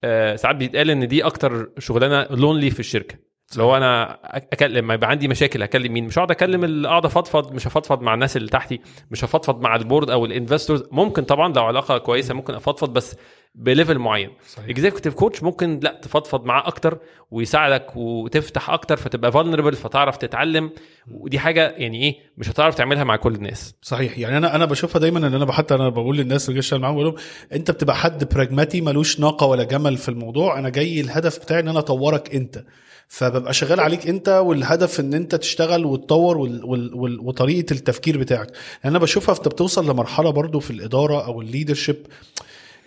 آه، 0.04 0.36
ساعات 0.36 0.56
بيتقال 0.56 0.90
إن 0.90 1.08
دي 1.08 1.24
أكتر 1.24 1.72
شغلانة 1.80 2.36
lonely 2.36 2.70
في 2.72 2.80
الشركة. 2.80 3.29
لو 3.58 3.78
أنا 3.78 4.20
أكلم 4.24 4.88
ما 4.88 4.94
يبقى 4.94 5.10
عندي 5.10 5.28
مشاكل 5.28 5.64
أكلم 5.64 5.94
مين؟ 5.94 6.06
مش 6.06 6.18
هقعد 6.18 6.32
أكلم 6.32 6.64
اللي 6.64 6.88
أقعد 6.88 7.06
أفضفض 7.06 7.54
مش 7.54 7.68
هفضفض 7.68 8.02
مع 8.02 8.14
الناس 8.14 8.38
اللي 8.38 8.50
تحتي 8.50 8.80
مش 9.12 9.26
هفضفض 9.26 9.62
مع 9.62 9.76
ال 9.76 9.81
board 9.81 10.10
أو 10.10 10.26
ال 10.26 10.31
investors 10.31 10.84
ممكن 10.92 11.24
طبعا 11.24 11.54
لو 11.54 11.64
علاقة 11.64 11.98
كويسة 11.98 12.34
ممكن 12.34 12.54
أفضفض 12.54 12.94
بس 12.94 13.16
ب 13.56 13.63
level 13.63 13.98
معين. 13.98 14.30
executive 14.70 15.14
coach 15.14 15.44
ممكن 15.44 15.80
لأ 15.84 16.00
تفضفض 16.02 16.46
معاه 16.46 16.68
أكتر 16.68 16.98
ويساعدك 17.32 17.96
وتفتح 17.96 18.70
أكتر 18.70 18.98
فتبقى 18.98 19.32
vulnerable 19.32 19.74
فتعرف 19.74 20.18
تتعلم. 20.18 20.72
ودي 21.12 21.40
حاجة 21.40 21.70
يعني 21.78 22.04
إيه 22.04 22.16
مش 22.38 22.50
هتعرف 22.50 22.76
تعملها 22.76 23.04
مع 23.04 23.16
كل 23.16 23.36
الناس. 23.36 23.76
صحيح. 23.82 24.18
يعني 24.20 24.38
أنا 24.38 24.56
أنا 24.56 24.66
بشوفها 24.66 25.00
دايما 25.00 25.28
إن 25.28 25.34
أنا 25.34 25.52
حتى 25.52 25.76
أنا 25.76 25.90
بقول 25.90 26.18
للناس 26.18 26.46
اللي 26.50 26.54
جاي 26.54 26.60
اشتغل 26.60 26.80
معاهم 26.80 26.96
بقول 26.96 27.06
لهم 27.06 27.16
أنت 27.54 27.72
بتبقى 27.72 27.96
حد 27.96 28.34
براجماتي 28.34 28.82
ملوش 28.82 29.20
ناقة 29.20 29.46
ولا 29.48 29.64
جمل 29.64 29.98
في 29.98 30.10
الموضوع. 30.10 30.60
أنا 30.60 30.70
جاي 30.70 31.02
الهدف 31.02 31.40
بتاعي 31.40 31.60
إن 31.60 31.68
أنا 31.68 31.80
أطورك 31.80 32.36
أنت. 32.36 32.64
فببقى 33.12 33.54
شغال 33.54 33.80
عليك 33.80 34.08
انت 34.08 34.30
والهدف 34.30 35.00
ان 35.00 35.14
انت 35.14 35.36
تشتغل 35.36 35.86
وتطور 35.86 36.38
وال 36.38 36.64
وال 36.96 37.20
وطريقة 37.20 37.74
التفكير 37.74 38.18
بتاعك. 38.18 38.48
أنا 38.86 39.00
بشوفها 39.00 39.36
أنت 39.36 39.48
بتوصل 39.48 39.90
لمرحلة 39.90 40.30
برضو 40.30 40.60
في 40.60 40.72
الإدارة 40.72 41.26
أو 41.26 41.42
ال 41.42 41.47
leadership 41.47 41.96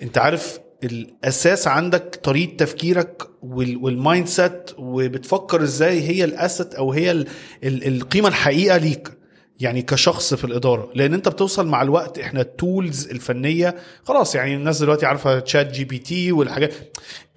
أنت 0.03 0.19
عارف 0.19 0.61
الأساس 0.85 1.69
عندك 1.69 2.21
طريقة 2.23 2.57
تفكيرك 2.57 3.23
وال- 3.43 3.77
وال 3.77 4.27
mindset 4.27 4.71
وبتفكر 4.79 5.63
إزاي 5.63 6.01
هي 6.09 6.25
ال 6.25 6.33
asset 6.33 6.75
أو 6.75 6.93
هي 6.93 7.11
ال- 7.11 7.27
ال- 7.65 7.87
القيمة 7.87 8.29
الحقيقة 8.29 8.77
ليك 8.77 9.09
يعني 9.61 9.83
كشخص 9.83 10.35
في 10.35 10.45
الإدارة. 10.45 10.91
لأن 10.95 11.15
أنت 11.15 11.29
بتوصل 11.29 11.67
مع 11.67 11.83
الوقت 11.83 12.19
إحنا 12.19 12.41
ال 12.41 12.52
tools 12.52 13.09
الفنية 13.11 13.75
خلاص 14.05 14.35
يعني 14.35 14.55
الناس 14.55 14.79
دلوقتي 14.83 15.07
عارفة 15.07 15.39
ChatGPT 15.39 16.33
والحاجات. 16.33 16.75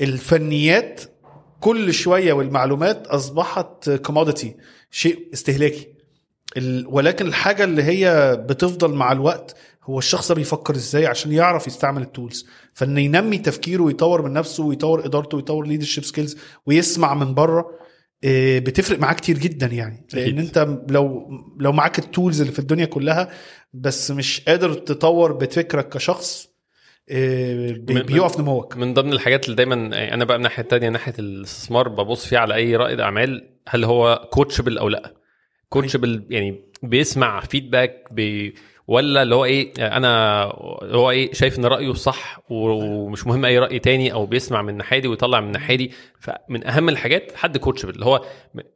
الفنيات 0.01 1.01
كل 1.65 1.93
شوية 1.93 2.33
والمعلومات 2.33 3.07
أصبحت 3.07 3.89
commodity 3.89 4.55
شيء 4.91 5.29
استهلاكي. 5.33 5.87
ولكن 6.85 7.27
الحاجة 7.27 7.63
اللي 7.63 7.83
هي 7.83 8.35
بتفضل 8.49 8.93
مع 8.93 9.11
الوقت 9.11 9.55
هو 9.83 9.99
الشخص 9.99 10.29
ده 10.29 10.35
بيفكر 10.35 10.75
إزاي 10.75 11.05
عشان 11.07 11.31
يعرف 11.31 11.67
يستعمل 11.67 12.01
ال 12.01 12.09
tools 12.09 12.45
فان 12.73 12.97
ينمي 12.97 13.37
تفكيره 13.37 13.83
ويطور 13.83 14.21
من 14.21 14.33
نفسه 14.33 14.63
ويطور 14.63 15.05
إدارته 15.05 15.35
ويطور 15.37 15.67
leadership 15.67 16.03
skills 16.03 16.37
ويسمع 16.65 17.13
من 17.13 17.33
بره 17.33 17.65
آه، 18.23 18.59
بتفرق 18.59 18.99
معاه 18.99 19.13
كتير 19.13 19.37
جدا 19.37 19.67
يعني. 19.67 20.07
لأن 20.13 20.23
أكيد. 20.23 20.39
أنت 20.39 20.77
لو 20.91 21.29
لو 21.59 21.71
معاك 21.71 21.99
ال 21.99 22.06
tools 22.06 22.41
اللي 22.41 22.53
في 22.53 22.59
الدنيا 22.59 22.85
كلها 22.85 23.29
بس 23.73 24.11
مش 24.11 24.41
قادر 24.41 24.73
تطور 24.73 25.33
بفكرك 25.33 25.89
كشخص 25.89 26.54
بيقف 27.07 28.39
نموك. 28.39 28.77
من 28.77 28.93
ضمن 28.93 29.13
الحاجات 29.13 29.45
اللي 29.45 29.55
دايما 29.55 29.73
أنا 30.13 30.25
بقى 30.25 30.37
من 30.37 30.45
الناحيه 30.45 30.63
الثانية 30.63 30.89
ناحية 30.89 31.13
الاستثمار 31.19 31.87
ببص 31.89 32.25
فيها 32.25 32.39
على 32.39 32.55
أي 32.55 32.75
رائد 32.75 32.99
أعمال 32.99 33.49
هل 33.67 33.83
هو 33.85 34.27
coachable 34.31 34.77
أو 34.77 34.89
لأ. 34.89 35.13
coachable 35.69 36.25
يعني 36.29 36.63
بيسمع 36.83 37.39
feedback 37.39 38.07
بي 38.11 38.55
ولا 38.87 39.21
اللي 39.21 39.35
هو 39.35 39.45
إيه 39.45 39.73
أنا 39.97 40.41
هو 40.83 41.11
إيه 41.11 41.33
شايف 41.33 41.59
إن 41.59 41.65
رأيه 41.65 41.93
صح 41.93 42.39
ومش 42.49 43.27
مهم 43.27 43.45
أي 43.45 43.59
رأي 43.59 43.79
تاني 43.79 44.13
أو 44.13 44.25
بيسمع 44.25 44.61
من 44.61 44.77
ناحيتي 44.77 45.07
ويطلع 45.07 45.39
من 45.39 45.51
ناحيتي. 45.51 45.89
فمن 46.19 46.67
أهم 46.67 46.89
الحاجات 46.89 47.31
حد 47.35 47.57
coachable 47.57 47.93
اللي 47.93 48.05
هو 48.05 48.21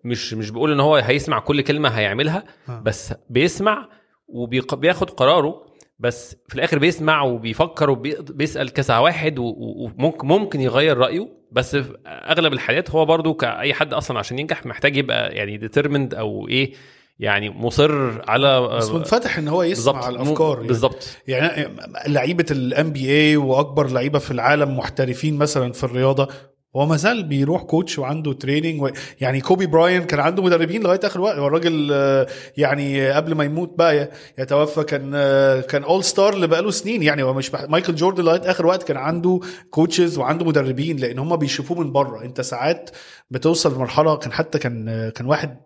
مش 0.04 0.34
مش 0.34 0.50
بقول 0.50 0.72
إن 0.72 0.80
هو 0.80 0.96
هيسمع 0.96 1.40
كل 1.40 1.62
كلمة 1.62 1.90
هيعملها 1.90 2.44
آه. 2.70 2.82
بس 2.86 3.14
بيسمع 3.30 3.90
وبياخد 4.28 5.10
قراره 5.10 5.69
بس 6.00 6.36
في 6.48 6.56
الآخر 6.56 6.80
بيسمع 6.80 7.22
وبيفكر 7.22 7.90
وبيسال 7.90 8.70
كذا 8.70 8.98
واحد 8.98 9.36
وممكن 9.40 10.28
ممكن 10.28 10.62
يغير 10.62 10.98
رأيه. 10.98 11.40
بس 11.52 11.76
في 11.76 11.98
أغلب 12.08 12.54
الحالات 12.54 12.92
هو 12.92 13.06
برضو 13.06 13.34
كأي 13.34 13.74
حد 13.74 13.94
أصلا 13.94 14.20
عشان 14.20 14.40
ينجح 14.40 14.66
محتاج 14.66 14.98
يبقى 14.98 15.36
يعني 15.36 15.58
determined 15.58 16.14
أو 16.14 16.48
إيه 16.48 16.74
يعني 17.20 17.50
مصر 17.50 18.22
على 18.30 18.62
بس 18.62 18.90
منفتح 18.90 19.38
إن 19.38 19.48
هو 19.48 19.64
يسمع 19.64 20.06
على 20.06 20.16
الأفكار 20.16 20.56
يعني. 20.56 20.68
بالظبط. 20.68 21.18
يعني 21.28 21.74
لعيبة 22.08 22.46
ال 22.52 22.92
NBA 22.92 23.38
وأكبر 23.38 23.88
لعيبة 23.88 24.20
في 24.20 24.32
العالم 24.32 24.78
محترفين 24.78 25.38
مثلا 25.38 25.72
في 25.74 25.84
الرياضة 25.84 26.28
هو 26.76 26.86
ما 26.86 26.96
زال 26.96 27.24
بيروح 27.24 27.64
coach 27.64 28.00
وعنده 28.00 28.34
training 28.34 28.82
و... 28.82 28.90
يعني 29.22 29.42
كوبي 29.42 29.66
براين 29.66 30.04
كان 30.04 30.20
عنده 30.20 30.44
مدربين 30.44 30.84
لغاية 30.84 31.00
آخر 31.04 31.22
وقت. 31.22 31.38
هو 31.38 31.48
الراجل 31.48 31.90
آه، 31.94 32.28
يعني 32.58 33.12
قبل 33.12 33.36
ما 33.36 33.44
يموت 33.44 33.78
بقى 33.78 34.12
يتوفى 34.38 34.84
كان 34.84 35.12
آه، 35.16 35.62
كان 35.62 35.84
اول 35.84 36.04
star 36.04 36.34
اللي 36.34 36.48
بقاله 36.48 36.72
سنين. 36.72 37.04
يعني 37.04 37.24
هو 37.24 37.34
مش 37.34 37.50
بح... 37.50 37.62
مايكل 37.70 37.96
جوردن 37.96 38.24
لغاية 38.24 38.52
آخر 38.52 38.66
وقت 38.66 38.84
كان 38.84 38.98
عنده 38.98 39.40
coaches 39.70 40.18
وعنده 40.18 40.46
مدربين 40.46 40.98
لأن 40.98 41.20
هم 41.20 41.36
بيشوفوه 41.36 41.80
من 41.80 41.92
بره. 41.92 42.24
أنت 42.24 42.42
ساعات 42.42 42.90
بتوصل 43.32 43.76
لمرحلة 43.76 44.16
كان 44.18 44.32
حتى 44.32 44.60
كان 44.60 44.90
آه، 44.90 45.10
كان 45.10 45.26
واحد 45.28 45.58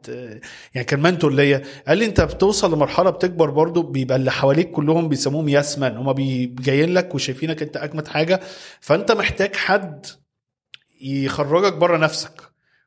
يعني 0.76 0.86
كان 0.88 1.02
mentor 1.02 1.34
ليا. 1.34 1.62
قال 1.88 1.98
لي 1.98 2.06
أنت 2.06 2.22
بتوصل 2.22 2.74
لمرحلة 2.74 3.10
بتكبر 3.10 3.50
برضو 3.50 3.82
بيبقى 3.82 4.18
اللي 4.18 4.32
حواليك 4.32 4.72
كلهم 4.72 5.10
بيسموهم 5.10 5.50
yes 5.50 5.74
man 5.74 5.98
هم 5.98 6.12
جايين 6.62 6.94
لك 6.94 7.16
وشايفينك 7.16 7.62
أنت 7.62 7.78
أجمد 7.78 8.08
حاجة. 8.08 8.40
فأنت 8.82 9.12
محتاج 9.12 9.56
حد 9.56 10.06
يخرجك 11.04 11.74
بره 11.74 11.98
نفسك 11.98 12.32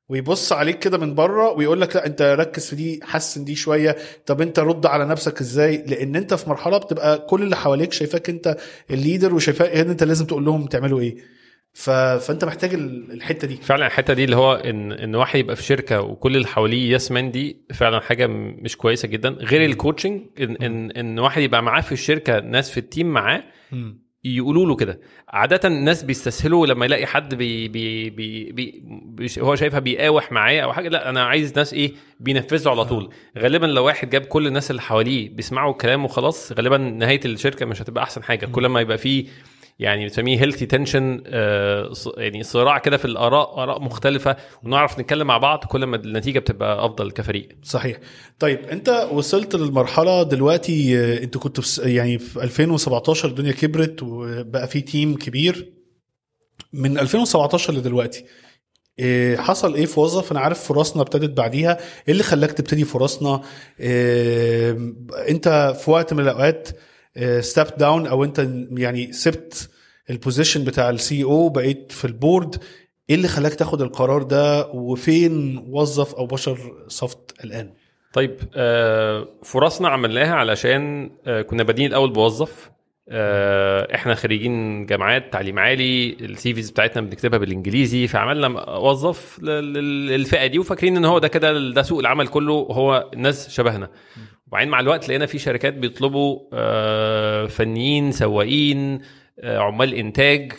ويبص 0.08 0.52
عليك 0.52 0.78
كده 0.78 0.98
من 0.98 1.14
بره 1.14 1.50
ويقول 1.50 1.80
لك 1.80 1.96
لا 1.96 2.06
انت 2.06 2.22
ركز 2.22 2.66
في 2.68 2.76
دي 2.76 3.00
حسن 3.04 3.44
دي 3.44 3.54
شوية. 3.54 3.96
طب 4.26 4.40
انت 4.40 4.58
رد 4.58 4.86
على 4.86 5.04
نفسك 5.04 5.40
إزاي؟ 5.40 5.76
لأن 5.86 6.16
انت 6.16 6.34
في 6.34 6.48
مرحلة 6.50 6.78
بتبقى 6.78 7.18
كل 7.18 7.42
اللي 7.42 7.56
حواليك 7.56 7.92
شايفاك 7.92 8.28
انت 8.28 8.56
ال 8.90 8.97
leader 8.97 9.34
وشايفاك 9.34 9.70
ان 9.70 9.90
انت 9.90 10.02
لازم 10.02 10.26
تقول 10.26 10.44
لهم 10.44 10.66
تعملوا 10.66 11.00
إيه. 11.00 11.16
ف... 11.72 11.90
فانت 11.90 12.44
محتاج 12.44 12.74
ال- 12.74 13.12
الحتة 13.12 13.48
دي. 13.48 13.56
فعلا 13.56 13.86
الحتة 13.86 14.14
دي 14.14 14.24
اللي 14.24 14.36
هو 14.36 14.54
ان 14.54 14.92
إن 14.92 15.14
واحد 15.14 15.38
يبقى 15.38 15.56
في 15.56 15.62
شركة 15.62 16.00
وكل 16.00 16.36
اللي 16.36 16.46
حواليه 16.46 16.92
yes 16.94 17.12
man 17.12 17.30
دي 17.30 17.56
فعلا 17.74 18.00
حاجة 18.00 18.26
مش 18.26 18.76
كويسة 18.76 19.08
جدا. 19.08 19.28
غير 19.28 19.64
ال 19.64 19.70
coaching 19.70 20.20
ان 20.40 20.56
ان 20.56 20.90
إن 20.90 21.18
واحد 21.18 21.42
يبقى 21.42 21.62
معاه 21.62 21.80
في 21.80 21.92
الشركة 21.92 22.40
ناس 22.40 22.70
في 22.70 22.78
ال 22.80 22.86
team 22.86 23.06
معاه 23.06 23.42
يقولوا 24.34 24.66
له 24.66 24.76
كده. 24.76 25.00
عادة 25.28 25.68
الناس 25.68 26.02
بيستسهلوا 26.02 26.66
لما 26.66 26.84
يلاقي 26.84 27.06
حد 27.06 27.34
بي 27.34 27.68
بي 27.68 28.10
بي 28.10 28.52
بي 28.52 29.28
هو 29.38 29.54
شايفها 29.54 29.78
بيقاوح 29.80 30.32
معاه 30.32 30.60
أو 30.60 30.72
حاجة. 30.72 30.88
لا 30.88 31.10
أنا 31.10 31.24
عايز 31.24 31.52
ناس 31.56 31.74
إيه 31.74 31.92
بينفذوا 32.20 32.72
على 32.72 32.84
طول. 32.84 33.10
غالبا 33.38 33.66
لو 33.66 33.84
واحد 33.86 34.10
جاب 34.10 34.22
كل 34.24 34.46
الناس 34.46 34.70
اللي 34.70 34.82
حواليه 34.82 35.28
بيسمعوا 35.28 35.72
الكلام 35.72 36.04
وخلاص 36.04 36.52
غالبا 36.52 36.76
نهاية 36.78 37.20
الشركة 37.24 37.66
مش 37.66 37.82
هتبقى 37.82 38.04
أحسن 38.04 38.22
حاجة. 38.22 38.46
كل 38.46 38.66
ما 38.66 38.80
يبقى 38.80 38.98
فيه 38.98 39.26
يعني 39.78 40.02
بنسميه 40.06 40.40
healthy 40.40 40.66
tension 40.66 41.22
يعني 42.16 42.42
صراع 42.42 42.78
كده 42.78 42.96
في 42.96 43.04
الآراء 43.04 43.62
آراء 43.62 43.80
مختلفة 43.82 44.36
ونعرف 44.62 44.98
نتكلم 44.98 45.26
مع 45.26 45.38
بعض 45.38 45.64
كل 45.64 45.84
ما 45.84 45.96
النتيجة 45.96 46.38
بتبقى 46.38 46.84
أفضل 46.84 47.10
كفريق. 47.10 47.48
صحيح. 47.62 47.98
طيب 48.38 48.58
أنت 48.64 49.08
وصلت 49.12 49.56
للمرحلة 49.56 50.22
دلوقتي 50.22 50.98
آه، 50.98 51.22
أنت 51.22 51.36
كنت 51.38 51.60
في 51.60 51.94
يعني 51.94 52.18
في 52.18 52.42
2017 52.42 53.28
الدنيا 53.28 53.52
كبرت 53.52 54.02
وبقى 54.02 54.68
في 54.68 54.80
team 54.80 55.14
كبير. 55.16 55.72
من 56.72 56.98
2017 56.98 57.72
لدلوقتي 57.74 58.24
إيه 58.98 59.36
حصل 59.36 59.74
إيه 59.74 59.86
في 59.86 60.00
وظف؟ 60.00 60.32
أنا 60.32 60.40
عارف 60.40 60.64
فرصنا 60.68 61.02
ابتدت 61.02 61.36
بعديها. 61.36 61.78
إيه 61.78 62.12
اللي 62.12 62.22
خلاك 62.22 62.52
تبتدي 62.52 62.84
فرصنا؟ 62.84 63.40
إيه 63.80 64.78
أنت 65.28 65.74
في 65.84 65.90
وقت 65.90 66.12
من 66.14 66.20
الأوقات 66.20 66.68
step 67.40 67.66
down 67.78 68.06
أو 68.06 68.24
أنت 68.24 68.48
يعني 68.72 69.12
سبت 69.12 69.68
ال 70.10 70.16
position 70.16 70.64
بتاع 70.64 70.90
ال 70.90 71.24
CEO 71.24 71.48
بقيت 71.48 71.92
في 71.92 72.04
ال 72.04 72.12
board. 72.12 72.56
إيه 73.10 73.16
اللي 73.16 73.28
خلاك 73.28 73.54
تاخد 73.54 73.82
القرار 73.82 74.22
ده؟ 74.22 74.66
وفين 74.66 75.64
وظف 75.70 76.14
أو 76.14 76.26
بشر 76.26 76.58
soft 76.88 77.44
الآن؟ 77.44 77.70
طيب 78.12 78.36
آه، 78.54 79.28
فرصنا 79.42 79.88
عملناها 79.88 80.34
علشان 80.34 81.10
آه، 81.26 81.42
كنا 81.42 81.62
بادئين 81.62 81.86
الأول 81.90 82.10
بوظف. 82.12 82.70
آه، 83.08 83.94
إحنا 83.94 84.14
خريجين 84.14 84.86
جامعات 84.86 85.32
تعليم 85.32 85.58
عالي 85.58 86.16
ال 86.20 86.54
CVs 86.54 86.70
بتاعتنا 86.70 87.02
بنكتبها 87.02 87.38
بالإنجليزي 87.38 88.06
فعملنا 88.06 88.70
وظف 88.70 89.38
لل- 89.42 89.72
لل- 89.72 90.06
للفئة 90.06 90.46
دي 90.46 90.58
وفاكرين 90.58 90.96
إن 90.96 91.04
هو 91.04 91.18
ده 91.18 91.28
كده 91.28 91.70
ده 91.70 91.82
سوق 91.82 91.98
العمل 91.98 92.28
كله 92.28 92.52
هو 92.52 93.10
الناس 93.14 93.50
شبهنا. 93.50 93.90
وبعدين 94.46 94.68
مع 94.68 94.80
الوقت 94.80 95.08
لقينا 95.08 95.26
في 95.26 95.38
شركات 95.38 95.74
بيطلبوا 95.74 96.40
آه، 96.52 97.46
فنيين 97.46 98.12
سواقين 98.12 99.00
آه، 99.40 99.58
عمال 99.58 99.94
إنتاج. 99.94 100.52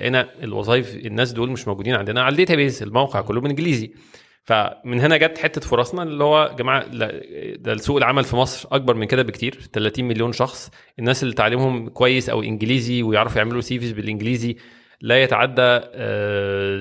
لقينا 0.00 0.28
الوظائف 0.42 0.96
الناس 0.96 1.32
دول 1.32 1.50
مش 1.50 1.68
موجودين 1.68 1.94
عندنا 1.94 2.22
على 2.22 2.32
ال 2.32 2.38
database 2.38 2.82
الموقع 2.82 3.20
كله 3.20 3.40
بالإنجليزي. 3.40 3.92
فمن 4.44 5.00
هنا 5.00 5.16
جت 5.16 5.38
حتة 5.38 5.60
فرصنا 5.60 6.02
اللي 6.02 6.24
هو 6.24 6.42
يا 6.42 6.56
جماعة 6.56 6.86
ده 7.56 7.76
سوق 7.76 7.96
العمل 7.96 8.24
في 8.24 8.36
مصر 8.36 8.68
أكبر 8.72 8.94
من 8.94 9.06
كده 9.06 9.22
بكتير 9.22 9.58
30 9.72 10.04
مليون 10.04 10.32
شخص. 10.32 10.70
الناس 10.98 11.22
اللي 11.22 11.34
تعليمهم 11.34 11.88
كويس 11.88 12.30
أو 12.30 12.42
إنجليزي 12.42 13.02
ويعرفوا 13.02 13.38
يعملوا 13.38 13.60
CVs 13.60 13.92
بالإنجليزي 13.92 14.56
لا 15.00 15.22
يتعدى 15.22 15.80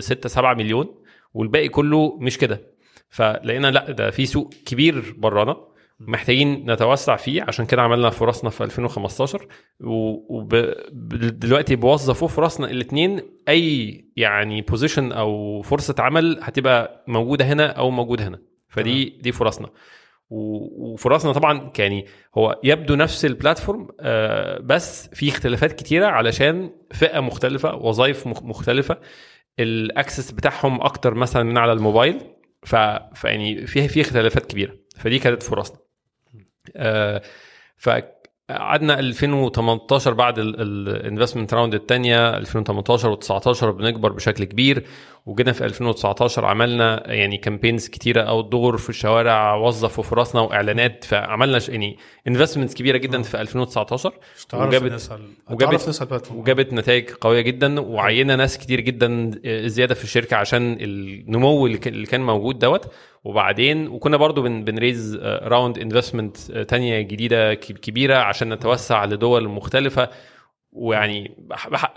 6 0.01 0.30
7 0.30 0.53
مليون 0.53 0.95
والباقي 1.34 1.68
كله 1.70 2.18
مش 2.20 2.38
كده. 2.38 2.62
فلقينا 3.09 3.72
لا 3.72 3.91
ده 3.91 4.12
في 4.12 4.26
سوق 4.26 4.53
كبير 4.66 5.16
برانا. 5.18 5.70
محتاجين 6.08 6.72
نتوسع 6.72 7.16
فيه. 7.16 7.43
عشان 7.47 7.66
كده 7.66 7.82
عملنا 7.82 8.10
فرصنا 8.10 8.49
في 8.49 8.64
2015 8.64 9.47
ودلوقتي 9.80 11.76
بوظفوا 11.76 12.28
فرصنا 12.28 12.72
الاثنين 12.72 13.22
أي 13.49 14.06
يعني 14.18 14.62
بوزيشن 14.62 15.12
أو 15.12 15.62
فرصة 15.62 15.95
عمل 15.99 16.39
هتبقى 16.41 17.04
موجودة 17.08 17.45
هنا 17.45 17.68
أو 17.68 17.89
موجودة 17.91 18.28
هنا. 18.28 18.39
فدي 18.70 19.06
دي 19.22 19.32
فرصنا. 19.32 19.70
وفرصنا 20.30 21.32
طبعا 21.34 21.72
يعني 21.80 22.06
هو 22.38 22.60
يبدو 22.64 22.95
نفس 22.95 23.26
البلاتفورم 23.26 23.88
آه، 23.99 24.60
بس 24.60 25.08
في 25.14 25.30
اختلافات 25.30 25.72
كتيرة 25.72 26.06
علشان 26.08 26.70
فئة 26.91 27.20
مختلفة 27.20 27.76
وظائف 27.76 28.28
مخ- 28.28 28.43
مختلفة. 28.43 28.97
ال 29.60 29.70
access 29.70 30.32
بتاعهم 30.32 30.82
أكتر 30.82 31.14
مثلا 31.14 31.43
من 31.43 31.58
على 31.58 31.74
الموبايل. 31.74 32.22
فيعني 33.16 33.68
فيها 33.68 33.88
في 33.88 34.02
اختلافات 34.02 34.45
كبيرة. 34.45 34.74
فدي 34.97 35.20
كانت 35.20 35.43
فرصنا. 35.43 35.78
آه، 36.76 37.22
فقعدنا 37.78 38.99
2018 38.99 40.14
بعد 40.14 40.39
ال 40.39 40.50
investment 40.50 41.54
round 41.54 41.74
الثانية 41.74 42.38
2018 42.38 43.16
و19 43.16 43.66
بنكبر 43.66 44.12
بشكل 44.12 44.43
كبير 44.43 44.84
وجينا 45.26 45.51
في 45.51 45.66
2019 45.66 46.45
عملنا 46.45 47.12
يعني 47.14 47.38
campaigns 47.38 47.88
كتيرة 47.88 48.22
outdoor 48.22 48.78
في 48.78 48.89
الشوارع 48.89 49.55
وظفوا 49.55 50.03
فرصنا 50.03 50.41
وإعلانات 50.41 51.03
فعملنا 51.03 51.59
يعني 51.70 51.97
investments 52.28 52.74
كبيرة 52.76 52.97
جدا 52.97 53.22
في 53.22 53.41
2019 53.41 54.14
تعرف 54.49 54.74
وجابت- 54.84 54.91
وجابت-. 55.49 55.72
وجابت 56.32 56.74
نتائج 56.74 57.09
قوية 57.09 57.41
جدا 57.41 57.80
وعينا 57.82 58.36
ناس 58.36 58.57
كتير 58.57 58.80
جدا 58.80 59.32
زيادة 59.68 59.95
في 59.95 60.03
الشركة 60.03 60.38
عشان 60.38 60.78
النمو 60.82 61.68
اللي 61.68 62.05
كان 62.05 62.22
موجود 62.22 62.59
دوت 62.59 62.91
وبعدين 63.24 63.88
وكنا 63.88 64.17
برضو 64.17 64.41
بن 64.41 64.63
بن 64.64 64.78
raise 64.78 65.16
round 65.24 65.78
investment 65.78 66.38
تانية 66.51 67.01
جديدة 67.01 67.53
ك- 67.53 67.59
كبيرة 67.59 68.15
عشان 68.17 68.53
نتوسع 68.53 69.05
لدول 69.05 69.47
مختلفة. 69.47 70.09
ويعني 70.74 71.32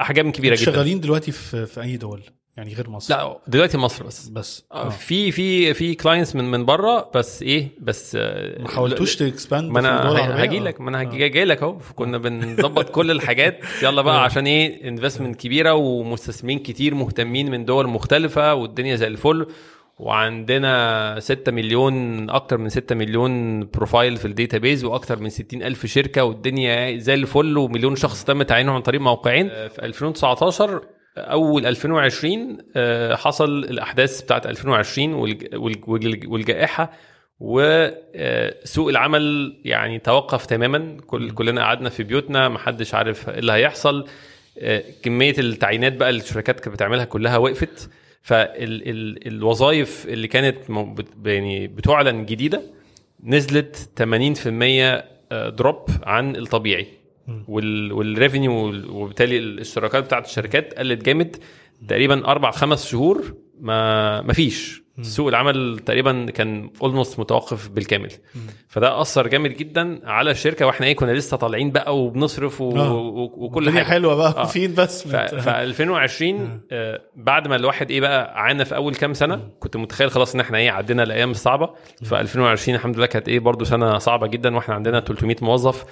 احجام 0.00 0.32
كبيرة 0.32 0.54
جدا. 0.54 0.64
شغالين 0.64 1.00
دلوقتي 1.00 1.32
في 1.32 1.66
في 1.66 1.82
أي 1.82 1.96
دول؟ 1.96 2.22
يعني 2.56 2.74
غير 2.74 2.90
مصر؟ 2.90 3.14
لا 3.16 3.38
دلوقتي 3.48 3.78
مصر 3.78 4.04
بس. 4.04 4.28
بس. 4.28 4.64
آه. 4.72 4.86
آه. 4.86 4.88
في 4.88 5.32
في 5.32 5.74
في 5.74 5.94
clients 5.94 6.36
من 6.36 6.44
من 6.50 6.64
بره 6.64 7.10
بس 7.14 7.42
إيه 7.42 7.68
بس 7.80 8.16
آه، 8.20 8.62
ما 8.62 8.68
حاولتوش 8.68 9.16
ت 9.16 9.24
expand 9.24 9.70
ما 9.70 9.80
أنا؟ 9.80 10.42
هاجي 10.42 10.58
لك 10.58 10.80
ما 10.80 10.90
أنا 10.90 11.00
هاجي 11.00 11.28
جاي 11.28 11.44
لك 11.44 11.62
أهو. 11.62 11.78
كنا 11.94 12.18
بنظبط 12.18 12.90
كل 12.90 13.10
الحاجات. 13.10 13.60
يلا 13.84 14.02
بقى 14.02 14.24
عشان 14.24 14.46
إيه 14.46 14.88
investment 14.88 15.40
كبيرة 15.40 15.74
ومستثمرين 15.74 16.58
كتير 16.58 16.94
مهتمين 16.94 17.50
من 17.50 17.64
دول 17.64 17.86
مختلفة 17.88 18.54
والدنيا 18.54 18.96
زي 18.96 19.06
الفل. 19.06 19.46
وعندنا 19.98 21.16
6 21.20 21.52
مليون 21.52 22.30
أكتر 22.30 22.58
من 22.58 22.68
6 22.68 22.94
مليون 22.94 23.60
profile 23.66 24.16
في 24.16 24.24
ال 24.24 24.31
database 24.31 24.84
وأكتر 24.84 25.18
من 25.18 25.28
60 25.30 25.62
ألف 25.62 25.86
شركة 25.86 26.24
والدنيا 26.24 26.96
زي 26.98 27.14
الفل 27.14 27.58
ومليون 27.58 27.96
شخص 27.96 28.24
تم 28.24 28.42
تعيينهم 28.42 28.74
عن 28.74 28.82
طريق 28.82 29.00
موقعين. 29.00 29.50
آه، 29.50 29.68
في 29.68 29.84
2019 29.84 30.82
أول 31.18 31.66
2020 31.66 32.58
آه، 32.76 33.14
حصل 33.14 33.58
الأحداث 33.58 34.22
بتاعت 34.22 34.46
2020 34.46 35.14
والج- 35.14 35.54
والج- 35.54 35.84
والج- 35.88 36.28
والجائحة 36.28 36.92
وسوق 37.40 38.88
العمل 38.88 39.56
يعني 39.64 39.98
توقف 39.98 40.46
تماما. 40.46 40.96
كل 41.06 41.30
كلنا 41.30 41.62
قعدنا 41.62 41.88
في 41.88 42.02
بيوتنا 42.02 42.48
محدش 42.48 42.94
عارف 42.94 43.28
إيه 43.28 43.38
اللي 43.38 43.52
هيحصل. 43.52 44.06
آه، 44.58 44.82
كمية 45.02 45.34
التعيينات 45.38 45.92
بقى 45.92 46.10
اللي 46.10 46.20
الشركات 46.22 46.60
كانت 46.60 46.74
بتعملها 46.74 47.04
كلها 47.04 47.36
وقفت. 47.36 47.90
فالوظائف 48.24 50.06
اللي 50.08 50.28
كانت 50.28 50.56
يعني 51.24 51.66
بتعلن 51.66 52.26
جديدة 52.26 52.62
نزلت 53.24 53.90
80% 53.96 54.04
drop 55.48 55.86
عن 56.02 56.36
الطبيعي. 56.36 56.86
وال 57.48 57.92
وال 57.92 58.05
revenue 58.05 58.52
وبالتالي 58.90 59.38
الاشتراكات 59.38 60.04
بتاعت 60.04 60.26
الشركات 60.26 60.74
قلت 60.74 61.04
جامد. 61.04 61.36
تقريبا 61.88 62.26
أربع 62.26 62.50
خمس 62.50 62.86
شهور 62.86 63.34
ما 63.60 64.20
ما 64.22 64.32
فيش. 64.32 64.83
سوق 65.02 65.28
العمل 65.28 65.78
تقريبا 65.86 66.26
كان 66.30 66.70
almost 66.82 67.20
متوقف 67.20 67.68
بالكامل. 67.68 68.10
فده 68.68 69.00
أثر 69.00 69.26
جامد 69.28 69.56
جدا 69.56 70.00
على 70.04 70.30
الشركة 70.30 70.66
وإحنا 70.66 70.86
إيه 70.86 70.96
كنا 70.96 71.12
لسه 71.12 71.36
طالعين 71.36 71.70
بقى 71.70 71.98
وبنصرف 71.98 72.60
و... 72.60 72.76
آه. 72.76 72.92
و... 72.94 73.22
وكل 73.36 73.70
حاجة. 73.70 73.82
حلوة 73.84 74.14
بقى 74.14 74.34
آه. 74.36 74.44
فين 74.44 74.74
بس 74.74 75.08
ف... 75.08 75.16
ف 75.16 75.48
2020 75.48 76.60
آه، 76.72 77.00
بعد 77.16 77.48
ما 77.48 77.56
الواحد 77.56 77.90
إيه 77.90 78.00
بقى 78.00 78.42
عانى 78.42 78.64
في 78.64 78.76
أول 78.76 78.94
كام 78.94 79.14
سنة 79.14 79.48
كنت 79.60 79.76
متخيل 79.76 80.10
خلاص 80.10 80.34
إن 80.34 80.40
إحنا 80.40 80.58
إيه 80.58 80.70
عدينا 80.70 81.02
الأيام 81.02 81.30
الصعبة. 81.30 81.70
ف 82.04 82.14
2020 82.14 82.76
الحمد 82.76 82.96
لله 82.96 83.06
كانت 83.06 83.28
إيه 83.28 83.38
برضو 83.40 83.64
سنة 83.64 83.98
صعبة 83.98 84.26
جدا 84.26 84.56
وإحنا 84.56 84.74
عندنا 84.74 85.00
300 85.00 85.36
موظف. 85.42 85.84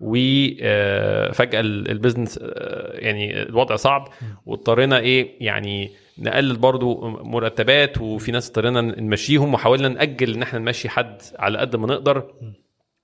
وفجاه 0.00 1.60
البيزنس 1.60 2.38
آه، 2.42 2.92
يعني 2.98 3.42
الوضع 3.42 3.76
صعب. 3.76 4.08
واضطرينا 4.46 4.98
إيه 4.98 5.30
يعني 5.40 5.92
نقلل 6.18 6.56
برضو 6.56 7.08
مرتبات 7.08 7.98
وفي 8.00 8.32
ناس 8.32 8.48
اضطرينا 8.48 8.80
نمشيهم 8.80 9.54
وحاولنا 9.54 9.88
نأجل 9.88 10.34
إن 10.34 10.42
إحنا 10.42 10.58
نمشي 10.58 10.88
حد 10.88 11.22
على 11.38 11.58
قد 11.58 11.76
ما 11.76 11.86
نقدر. 11.86 12.34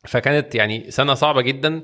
فكانت 0.04 0.54
يعني 0.54 0.90
سنة 0.90 1.14
صعبة 1.14 1.40
جدا 1.42 1.82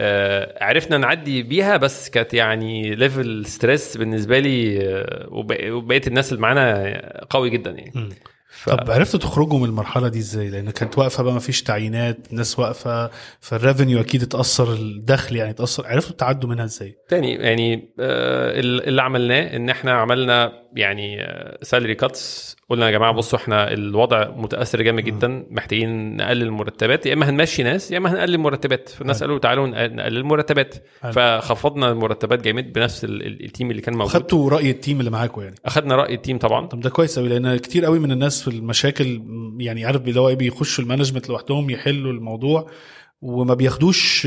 آه، 0.00 0.64
عرفنا 0.64 0.98
نعدي 0.98 1.42
بيها 1.42 1.76
بس 1.76 2.10
كانت 2.10 2.34
يعني 2.34 2.94
level 2.94 3.46
stress 3.46 3.96
بالنسبة 3.96 4.38
لي 4.38 4.78
آه، 4.88 5.26
وب- 5.30 5.70
وبقيه 5.70 6.02
الناس 6.06 6.32
اللي 6.32 6.42
معانا 6.42 7.24
قوي 7.30 7.50
جدا 7.50 7.70
يعني. 7.70 7.92
ف... 8.56 8.70
طب 8.70 8.90
عرفتوا 8.90 9.20
تخرجوا 9.20 9.58
من 9.58 9.64
المرحلة 9.64 10.08
دي 10.08 10.18
إزاي؟ 10.18 10.50
لأن 10.50 10.70
كانت 10.70 10.98
واقفة 10.98 11.22
بقى 11.22 11.32
ما 11.32 11.38
فيش 11.40 11.62
تعيينات 11.62 12.18
الناس 12.30 12.58
واقفة 12.58 13.10
فال 13.40 13.53
revenue 13.53 14.00
أكيد 14.00 14.22
اتأثر 14.22 14.72
الدخل 14.72 15.36
يعني 15.36 15.50
اتأثر. 15.50 15.86
عرفتوا 15.86 16.16
تعدوا 16.16 16.50
منها 16.50 16.64
إزاي؟ 16.64 16.96
تاني 17.08 17.34
يعني 17.34 17.74
آه، 18.00 18.60
اللي 18.60 19.02
عملناه 19.02 19.56
إن 19.56 19.70
إحنا 19.70 19.92
عملنا 19.92 20.52
يعني 20.76 21.26
salary 21.62 21.94
cuts 21.94 22.55
قلنا 22.68 22.86
يا 22.86 22.90
جماعة 22.90 23.12
بصوا 23.12 23.38
إحنا 23.38 23.72
الوضع 23.72 24.30
متأثر 24.36 24.82
جامد 24.82 25.04
جدا 25.04 25.46
محتاجين 25.50 26.16
نقلل 26.16 26.42
المرتبات. 26.42 27.06
يا 27.06 27.12
إما 27.14 27.30
هنمشي 27.30 27.62
ناس 27.62 27.90
يا 27.90 27.98
إما 27.98 28.12
هنقلل 28.12 28.34
المرتبات. 28.34 28.88
فالناس 28.88 29.20
قالوا 29.22 29.38
تعالوا 29.38 29.66
نقل- 29.66 29.94
نقلل 29.94 30.16
المرتبات. 30.16 30.74
فخفضنا 31.12 31.90
المرتبات 31.90 32.40
جامد 32.42 32.72
بنفس 32.72 33.04
ال- 33.04 33.26
ال- 33.26 33.44
ال 33.44 33.49
team 33.49 33.70
اللي 33.70 33.82
كان 33.82 33.94
موجود. 33.94 34.12
خدتوا 34.12 34.50
رأي 34.50 34.70
ال 34.70 34.76
team 34.76 35.00
اللي 35.00 35.10
معاكم 35.10 35.40
يعني؟ 35.42 35.54
أخدنا 35.66 35.96
رأي 35.96 36.14
ال 36.14 36.19
team 36.19 36.38
طبعا. 36.38 36.66
طب 36.66 36.80
ده 36.80 36.90
كويس 36.90 37.18
قوي 37.18 37.28
لأن 37.28 37.56
كتير 37.56 37.84
قوي 37.84 37.98
من 37.98 38.12
الناس 38.12 38.42
في 38.42 38.48
المشاكل 38.48 39.22
يعني 39.58 39.84
عارف 39.84 40.02
اللي 40.08 40.20
هو 40.20 40.28
إيه 40.28 40.34
بيخشوا 40.34 40.84
ال 40.84 40.88
management 40.88 41.28
لوحدهم 41.28 41.70
يحلوا 41.70 42.12
الموضوع 42.12 42.70
وما 43.22 43.54
بياخدوش 43.54 44.26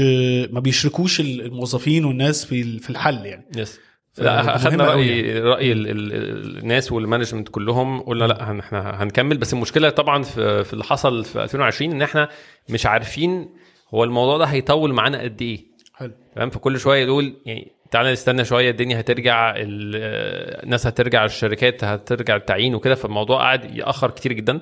ما 0.52 0.60
بيشركوش 0.60 1.20
الموظفين 1.20 2.06
والناس 2.06 2.46
في 2.46 2.80
في 2.80 2.90
الحل 2.90 3.26
يعني. 3.26 3.46
yes 3.58 3.72
فدي 3.74 3.89
لا 4.20 4.56
أخذنا 4.56 4.78
مهمة 4.78 4.94
أوي 4.94 5.22
راي 5.22 5.40
رأي 5.40 5.72
ال- 5.72 5.88
ال- 5.88 6.58
الناس 6.58 6.92
وال 6.92 7.02
management 7.02 7.50
كلهم 7.50 8.02
قلنا 8.02 8.26
لا 8.26 8.60
إحنا 8.60 9.04
هنكمل. 9.04 9.38
بس 9.38 9.54
المشكلة 9.54 9.90
طبعا 9.90 10.24
في, 10.24 10.64
في 10.64 10.74
اللي 10.74 10.84
حصل 10.84 11.26
في 11.26 11.44
2020 11.44 11.92
إن 11.92 12.02
إحنا 12.02 12.30
مش 12.70 12.86
عارفين 12.86 13.50
هو 13.94 14.04
الموضوع 14.04 14.38
ده 14.38 14.46
هيطول 14.46 14.94
معانا 14.94 15.22
قد 15.22 15.42
إيه. 15.42 15.66
حلو. 15.94 16.12
تمام؟ 16.36 16.50
فكل 16.50 16.80
شوية 16.80 17.06
يقول 17.06 17.34
يعني 17.46 17.72
تعالى 17.92 18.12
نستنى 18.12 18.46
شوية 18.46 18.70
الدنيا 18.72 19.00
هترجع 19.00 19.56
ال- 19.56 20.64
الناس 20.64 20.88
هترجع 20.88 21.26
الشركات 21.26 21.84
هترجع 21.84 22.36
التعيين 22.36 22.76
وكده. 22.76 22.96
فالموضوع 22.96 23.38
قعد 23.42 23.76
يأخر 23.78 24.12
كتير 24.12 24.34
جدا 24.34 24.60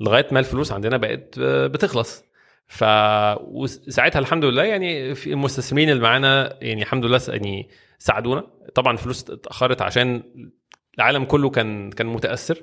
لغاية 0.00 0.26
ما 0.32 0.38
الفلوس 0.40 0.72
عندنا 0.72 0.96
بقت 0.96 1.38
بتخلص. 1.38 2.24
ف 2.66 2.84
وساعتها 3.40 4.18
الحمد 4.18 4.44
لله 4.44 4.62
يعني 4.62 5.14
في 5.14 5.30
المستثمرين 5.32 5.90
اللي 5.90 6.02
معانا 6.02 6.56
يعني 6.62 6.82
الحمد 6.82 7.04
لله 7.04 7.20
يعني 7.28 7.68
ساعدونا. 8.00 8.46
طبعا 8.74 8.92
الفلوس 8.92 9.30
اتأخرت 9.30 9.82
عشان 9.82 10.22
العالم 10.98 11.24
كله 11.24 11.50
كان 11.50 11.90
كان 11.90 12.06
متأثر. 12.06 12.58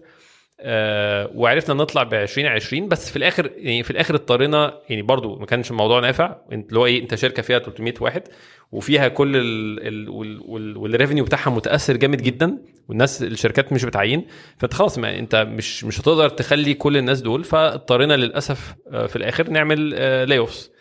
آه 0.60 1.32
وعرفنا 1.36 1.76
نطلع 1.76 2.04
ب 2.04 2.14
2020 2.14 2.88
بس 2.88 3.10
في 3.10 3.16
الآخر 3.16 3.52
يعني 3.56 3.84
في 3.84 3.92
الآخر 3.92 4.16
اضطرينا 4.16 4.82
يعني 4.90 5.02
برضو 5.02 5.36
ما 5.36 5.46
كانش 5.46 5.72
الموضوع 5.72 6.00
نافع. 6.00 6.36
اللي 6.52 6.80
هو 6.80 6.86
إيه 6.86 7.02
إنت 7.02 7.16
شركة 7.16 7.42
فيها 7.42 7.60
300 7.60 7.94
واحد 8.02 8.24
وفيها 8.72 9.08
كل 9.08 9.36
ال 9.36 9.88
ال 9.88 10.10
وال 10.10 10.42
وال 10.46 10.78
وال 10.78 10.88
revenue 10.88 11.26
بتاعها 11.26 11.50
متأثر 11.50 11.98
جامد 11.98 12.22
جدا 12.22 12.58
والناس 12.88 13.24
الشركات 13.24 13.74
مش 13.74 13.86
بتعين. 13.86 14.26
فأنت 14.58 14.74
خلاص 14.74 14.98
ما 14.98 15.20
أنت 15.20 15.36
مش 15.36 15.84
مش 15.84 16.00
هتقدر 16.02 16.30
تخلي 16.30 16.74
كل 16.74 16.98
الناس 16.98 17.22
دول. 17.22 17.44
فاضطرينا 17.44 18.14
للأسف 18.18 18.76
آه، 18.92 19.06
في 19.06 19.16
الآخر 19.16 19.50
نعمل 19.50 19.90
layoffs 20.30 20.72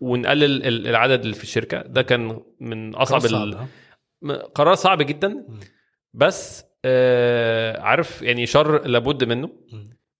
ونقلل 0.00 0.66
ال- 0.66 0.86
العدد 0.86 1.20
اللي 1.22 1.34
في 1.34 1.42
الشركة. 1.42 1.82
ده 1.82 2.02
كان 2.02 2.40
من 2.60 2.94
أصعب 2.94 3.20
صعب، 3.20 3.54
ها؟ 3.54 3.66
م- 4.22 4.32
قرار 4.32 4.74
صعب 4.74 5.02
جدا. 5.02 5.46
بس 6.14 6.64
آه 6.84 7.80
عارف 7.80 8.22
يعني 8.22 8.46
شر 8.46 8.86
لابد 8.86 9.24
منه. 9.24 9.50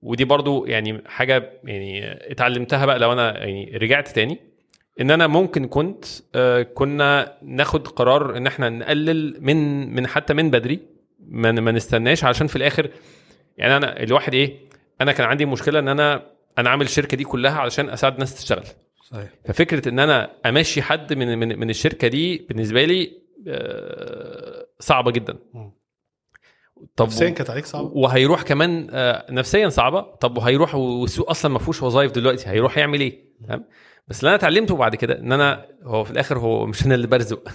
ودي 0.02 0.24
برضو 0.24 0.66
يعني 0.66 1.02
حاجة 1.06 1.60
يعني 1.64 2.12
اتعلمتها 2.32 2.86
بقى 2.86 2.98
لو 2.98 3.12
أنا 3.12 3.38
يعني 3.38 3.76
رجعت 3.76 4.08
تاني. 4.08 4.38
إن 5.00 5.10
أنا 5.10 5.26
ممكن 5.26 5.66
كنت 5.66 6.04
آه 6.34 6.62
كنا 6.62 7.38
ناخد 7.42 7.88
قرار 7.88 8.36
إن 8.36 8.46
إحنا 8.46 8.68
نقلل 8.68 9.36
من 9.40 9.88
من 9.94 10.06
حتى 10.06 10.34
من 10.34 10.50
بدري. 10.50 10.80
ما 11.20 11.52
ما 11.52 11.72
نستناش 11.72 12.24
علشان 12.24 12.46
في 12.46 12.56
الآخر 12.56 12.90
يعني 13.56 13.76
أنا 13.76 14.02
الواحد 14.02 14.34
إيه 14.34 14.56
أنا 15.00 15.12
كان 15.12 15.26
عندي 15.26 15.44
مشكلة 15.46 15.78
إن 15.78 15.88
أنا 15.88 16.26
أنا 16.58 16.70
عامل 16.70 16.84
الشركة 16.84 17.16
دي 17.16 17.24
كلها 17.24 17.58
علشان 17.60 17.88
أساعد 17.90 18.18
ناس 18.18 18.34
تشتغل. 18.34 18.64
صحيح. 19.10 19.28
ففكرة 19.44 19.88
إن 19.88 19.98
أنا 19.98 20.30
أمشي 20.46 20.82
حد 20.82 21.12
من 21.12 21.38
من, 21.38 21.58
من 21.58 21.70
الشركة 21.70 22.08
دي 22.08 22.46
بالنسبة 22.48 22.84
لي 22.84 23.12
آه، 23.48 24.66
صعبة 24.80 25.10
جدا. 25.10 25.38
طب 26.96 27.06
نفسيا 27.06 27.30
كانت 27.30 27.50
عليك 27.50 27.66
صعبة؟ 27.66 27.90
وهيروح 27.94 28.42
كمان 28.42 28.88
آه، 28.90 29.26
نفسيا 29.32 29.68
صعبة. 29.68 30.00
طب 30.00 30.38
وهيروح 30.38 30.74
والسوق 30.74 31.30
أصلا 31.30 31.52
ما 31.52 31.58
فيهوش 31.58 31.82
وظايف 31.82 32.12
دلوقتي 32.12 32.48
هيروح 32.48 32.78
يعمل 32.78 33.00
إيه؟ 33.00 33.24
تمام؟ 33.46 33.64
بس 34.08 34.20
اللي 34.20 34.28
أنا 34.28 34.36
اتعلمته 34.36 34.76
بعد 34.76 34.94
كده 34.94 35.18
إن 35.18 35.32
أنا 35.32 35.66
هو 35.82 36.04
في 36.04 36.10
الآخر 36.10 36.38
هو 36.38 36.66
مش 36.66 36.86
أنا 36.86 36.94
اللي 36.94 37.06
برزق. 37.06 37.48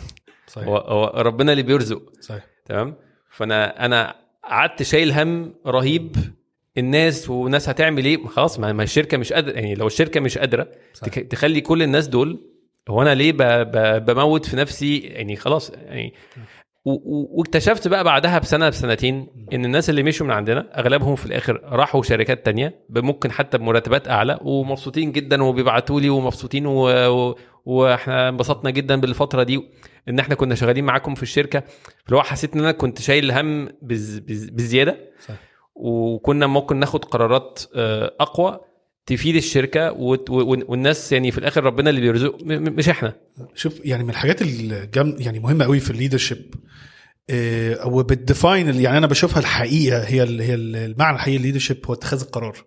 صحيح. 0.47 0.67
هو, 0.67 0.77
هو 0.77 1.21
ربنا 1.21 1.51
اللي 1.51 1.63
بيرزق. 1.63 2.01
صحيح. 2.21 2.45
تمام؟ 2.65 2.95
فانا 3.29 3.85
أنا 3.85 4.15
قعدت 4.43 4.83
شايل 4.83 5.11
هم 5.11 5.55
رهيب. 5.67 6.15
الناس 6.77 7.29
والناس 7.29 7.69
هتعمل 7.69 8.05
إيه؟ 8.05 8.27
خلاص 8.27 8.59
ما 8.59 8.83
الشركة 8.83 9.17
مش 9.17 9.33
قادرة 9.33 9.53
يعني 9.53 9.75
لو 9.75 9.87
الشركة 9.87 10.19
مش 10.19 10.37
قادرة 10.37 10.67
صحيح. 10.93 11.19
تخلي 11.19 11.61
كل 11.61 11.83
الناس 11.83 12.07
دول 12.07 12.49
هو 12.89 13.01
أنا 13.01 13.15
ليه 13.15 13.31
ب... 13.31 13.37
ب... 13.41 14.05
بموت 14.05 14.45
في 14.45 14.55
نفسي؟ 14.55 14.97
يعني 14.97 15.35
خلاص 15.35 15.69
يعني 15.69 16.13
و... 16.85 16.91
واكتشفت 17.39 17.87
بقى 17.87 18.03
بعدها 18.03 18.39
بسنة 18.39 18.69
بسنتين 18.69 19.27
إن 19.53 19.65
الناس 19.65 19.89
اللي 19.89 20.03
مشوا 20.03 20.25
من 20.25 20.31
عندنا 20.33 20.79
أغلبهم 20.79 21.15
في 21.15 21.25
الآخر 21.25 21.61
راحوا 21.63 22.03
شركات 22.03 22.45
تانية 22.45 22.79
ممكن 22.89 23.31
حتى 23.31 23.57
بمرتبات 23.57 24.07
أعلى 24.07 24.39
ومبسوطين 24.41 25.11
جدا 25.11 25.43
وبيبعتوا 25.43 26.01
لي 26.01 26.09
ومبسوطين 26.09 26.65
و... 26.65 26.89
و... 27.07 27.35
وإحنا 27.65 28.29
انبسطنا 28.29 28.69
جدا 28.69 28.95
بالفترة 28.95 29.43
دي 29.43 29.61
إن 30.09 30.19
إحنا 30.19 30.35
كنا 30.35 30.55
شغالين 30.55 30.83
معاكم 30.83 31.15
في 31.15 31.23
الشركة. 31.23 31.63
اللي 32.05 32.17
هو 32.17 32.23
حسيت 32.23 32.53
إن 32.53 32.59
أنا 32.59 32.71
كنت 32.71 33.01
شايل 33.01 33.31
هم 33.31 33.69
بز... 33.81 34.17
بز... 34.19 34.49
بزيادة. 34.49 34.97
صحيح 35.19 35.52
وكنا 35.75 36.47
ممكن 36.47 36.77
ناخد 36.79 37.05
قرارات 37.05 37.59
آه، 37.75 38.15
أقوى 38.19 38.59
تفيد 39.05 39.35
الشركة 39.35 39.91
والناس 40.29 41.11
يعني 41.11 41.31
في 41.31 41.37
الآخر 41.37 41.63
ربنا 41.63 41.89
اللي 41.89 42.01
بيرزق 42.01 42.37
مش 42.45 42.89
إحنا. 42.89 43.13
شوف 43.55 43.85
يعني 43.85 44.03
من 44.03 44.09
الحاجات 44.09 44.41
الجم 44.41 45.15
يعني 45.19 45.39
مهمة 45.39 45.65
قوي 45.65 45.79
في 45.79 45.91
ال 45.91 45.97
leadership 45.97 46.55
أو 47.29 48.03
بت 48.03 48.22
define 48.22 48.79
يعني 48.81 48.97
أنا 48.97 49.07
بشوفها 49.07 49.39
الحقيقة 49.39 49.99
هي 50.03 50.21
هي 50.21 50.23
ال- 50.23 50.75
المعنى 50.75 51.15
الحقيقي 51.15 51.37
ال 51.37 51.41
leadership 51.41 51.77
هو 51.87 51.93
اتخاذ 51.93 52.21
القرار. 52.21 52.57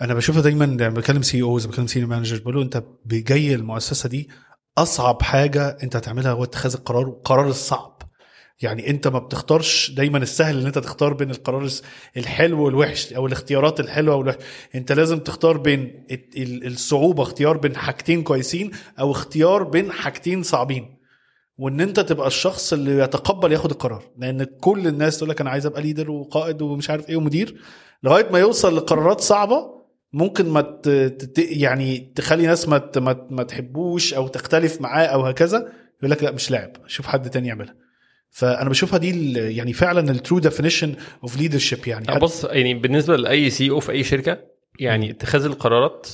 أنا 0.00 0.14
بشوفها 0.14 0.42
دايما 0.42 0.64
لما 0.64 0.88
بكلم 0.88 1.22
CEOs 1.22 1.66
بكلم 1.66 1.86
senior 1.86 2.10
manager 2.10 2.38
بقول 2.42 2.54
له 2.54 2.62
أنت 2.62 2.82
جاي 3.06 3.54
المؤسسة 3.54 4.08
دي 4.08 4.28
أصعب 4.78 5.22
حاجة 5.22 5.76
أنت 5.82 5.96
هتعملها 5.96 6.32
هو 6.32 6.44
اتخاذ 6.44 6.74
القرار 6.74 7.08
والقرار 7.08 7.48
الصعب. 7.48 8.02
يعني 8.62 8.90
انت 8.90 9.08
ما 9.08 9.18
بتختارش 9.18 9.90
دايما 9.90 10.18
السهل 10.18 10.60
ان 10.60 10.66
انت 10.66 10.78
تختار 10.78 11.12
بين 11.12 11.30
القرار 11.30 11.68
الحلو 12.16 12.64
والوحش 12.64 13.12
أو 13.12 13.26
الاختيارات 13.26 13.80
الحلوة 13.80 14.16
والوحش. 14.16 14.38
انت 14.74 14.92
لازم 14.92 15.18
تختار 15.18 15.56
بين 15.56 16.04
الصعوبة 16.36 17.22
اختيار 17.22 17.56
بين 17.56 17.76
حاجتين 17.76 18.22
كويسين 18.22 18.70
أو 19.00 19.10
اختيار 19.10 19.62
بين 19.62 19.92
حاجتين 19.92 20.42
صعبين. 20.42 20.96
وان 21.58 21.80
انت 21.80 22.00
تبقى 22.00 22.26
الشخص 22.26 22.72
اللي 22.72 22.98
يتقبل 22.98 23.52
ياخد 23.52 23.70
القرار. 23.70 24.04
لأن 24.18 24.44
كل 24.44 24.86
الناس 24.86 25.18
تقول 25.18 25.30
لك 25.30 25.40
أنا 25.40 25.50
عايز 25.50 25.66
ابقى 25.66 25.82
ليدر 25.82 26.10
وقائد 26.10 26.62
ومش 26.62 26.90
عارف 26.90 27.08
إيه 27.08 27.16
ومدير. 27.16 27.60
لغاية 28.02 28.28
ما 28.32 28.38
يوصل 28.38 28.76
لقرارات 28.76 29.20
صعبة 29.20 29.80
ممكن 30.12 30.48
ما 30.48 30.60
ت... 30.60 30.88
ت... 30.88 31.38
يعني 31.38 32.12
تخلي 32.16 32.46
ناس. 32.46 32.68
ما, 32.68 32.78
ت... 32.78 32.98
ما 33.30 33.42
تحبوش 33.42 34.14
أو 34.14 34.28
تختلف 34.28 34.80
معاه 34.80 35.06
أو 35.06 35.26
هكذا. 35.26 35.72
يقول 35.98 36.10
لك 36.10 36.22
لا 36.22 36.30
مش 36.30 36.50
لاعب. 36.50 36.72
شوف 36.86 37.06
حد 37.06 37.30
تاني 37.30 37.48
يعملها. 37.48 37.89
فأنا 38.30 38.70
بشوفها 38.70 38.98
دي 38.98 39.32
يعني 39.32 39.72
فعلا 39.72 40.10
ال 40.10 40.16
true 40.16 40.38
definition 40.38 40.94
of 41.22 41.36
leadership 41.36 41.78
يعني. 41.86 42.18
بص 42.18 42.44
يعني 42.44 42.74
بالنسبة 42.74 43.16
لأي 43.16 43.50
CEO 43.50 43.80
في 43.80 43.92
أي 43.92 44.04
شركة 44.04 44.38
يعني 44.78 45.10
اتخاذ 45.10 45.44
القرارات 45.44 46.08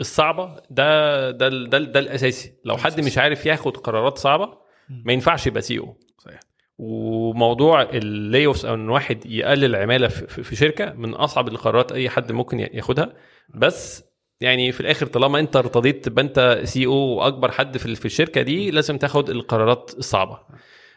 الصعبة 0.00 0.56
ده 0.70 1.30
ده 1.30 1.48
ده, 1.48 1.78
ده 1.78 2.00
الأساسي. 2.00 2.52
لو 2.64 2.76
حد 2.76 3.00
مش 3.00 3.18
عارف 3.18 3.46
ياخد 3.46 3.76
قرارات 3.76 4.18
صعبة 4.18 4.58
ما 5.04 5.12
ينفعش 5.12 5.46
يبقى 5.46 5.62
CEO 5.62 5.96
صحيح. 6.18 6.40
وموضوع 6.78 7.82
ال 7.82 8.46
layoffs 8.46 8.64
أو 8.64 8.74
إن 8.74 8.88
واحد 8.88 9.26
يقلل 9.26 9.76
عمالة 9.76 10.08
في, 10.08 10.56
شركة 10.56 10.92
من 10.92 11.14
أصعب 11.14 11.48
القرارات 11.48 11.92
أي 11.92 12.08
حد 12.10 12.32
ممكن 12.32 12.60
ياخدها. 12.60 13.12
بس 13.54 14.04
يعني 14.40 14.72
في 14.72 14.80
الآخر 14.80 15.06
طالما 15.06 15.38
أنت 15.38 15.56
ارتضيت 15.56 16.04
تبقى 16.04 16.24
أنت 16.24 16.60
CEO 16.64 16.92
وأكبر 16.92 17.50
حد 17.50 17.78
في 17.78 17.94
في 17.94 18.04
الشركة 18.04 18.42
دي 18.42 18.70
لازم 18.70 18.98
تاخد 18.98 19.30
القرارات 19.30 19.94
الصعبة. 19.98 20.38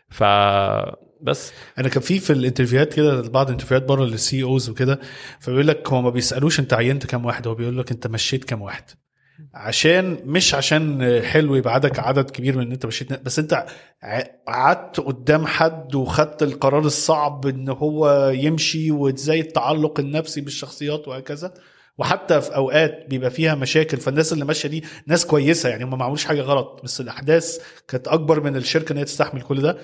فبس 0.10 1.52
أنا 1.80 1.90
كان 1.90 2.02
في 2.02 2.20
في 2.20 2.34
ال 2.34 2.39
interviewهات 2.39 2.94
كده 2.94 3.22
بعض 3.22 3.46
ال 3.48 3.51
interviewهات 3.51 3.84
بره 3.84 4.06
لل 4.06 4.44
CEOs 4.44 4.70
وكده 4.70 5.00
فبيقول 5.40 5.68
لك 5.68 5.90
هو 5.94 6.02
ما 6.02 6.10
بيسألوش 6.10 6.60
أنت 6.60 6.74
عينت 6.74 7.06
كام 7.06 7.26
واحد 7.26 7.48
هو 7.48 7.56
بيقول 7.56 7.78
لك 7.78 7.92
أنت 7.92 8.08
مشيت 8.08 8.44
كام 8.44 8.62
واحد. 8.62 8.84
عشان 9.54 10.18
مش 10.26 10.54
عشان 10.54 11.22
حلو 11.22 11.56
يبقى 11.56 11.74
عدد 11.74 12.00
عدد 12.00 12.30
كبير 12.30 12.58
من 12.58 12.66
إن 12.66 12.72
أنت 12.72 12.86
مشيت 12.86 13.24
بس 13.24 13.40
أنت 13.40 13.66
قعدت 14.48 15.00
قدام 15.00 15.46
حد 15.48 15.96
وخدت 15.96 16.44
القرار 16.44 16.86
الصعب 16.86 17.48
إن 17.48 17.70
هو 17.70 18.30
يمشي 18.36 18.92
وإزاي 18.92 19.40
التعلق 19.40 20.00
النفسي 20.00 20.42
بالشخصيات 20.42 21.08
وهكذا. 21.08 21.54
وحتى 21.98 22.42
في 22.42 22.56
أوقات 22.56 23.06
بيبقى 23.10 23.32
فيها 23.32 23.56
مشاكل 23.56 23.98
فالناس 23.98 24.34
اللي 24.34 24.46
ماشية 24.46 24.70
دي 24.70 24.84
ناس 25.08 25.26
كويسة 25.26 25.70
يعني 25.70 25.84
هم 25.84 25.98
ما 25.98 26.06
عملوش 26.06 26.26
حاجة 26.26 26.42
غلط 26.42 26.82
بس 26.84 27.02
الأحداث 27.02 27.58
كانت 27.88 28.08
أكبر 28.08 28.44
من 28.44 28.56
الشركة 28.56 28.94
إن 28.94 28.98
هي 28.98 29.06
تستحمل 29.06 29.42
كل 29.42 29.62
ده. 29.62 29.78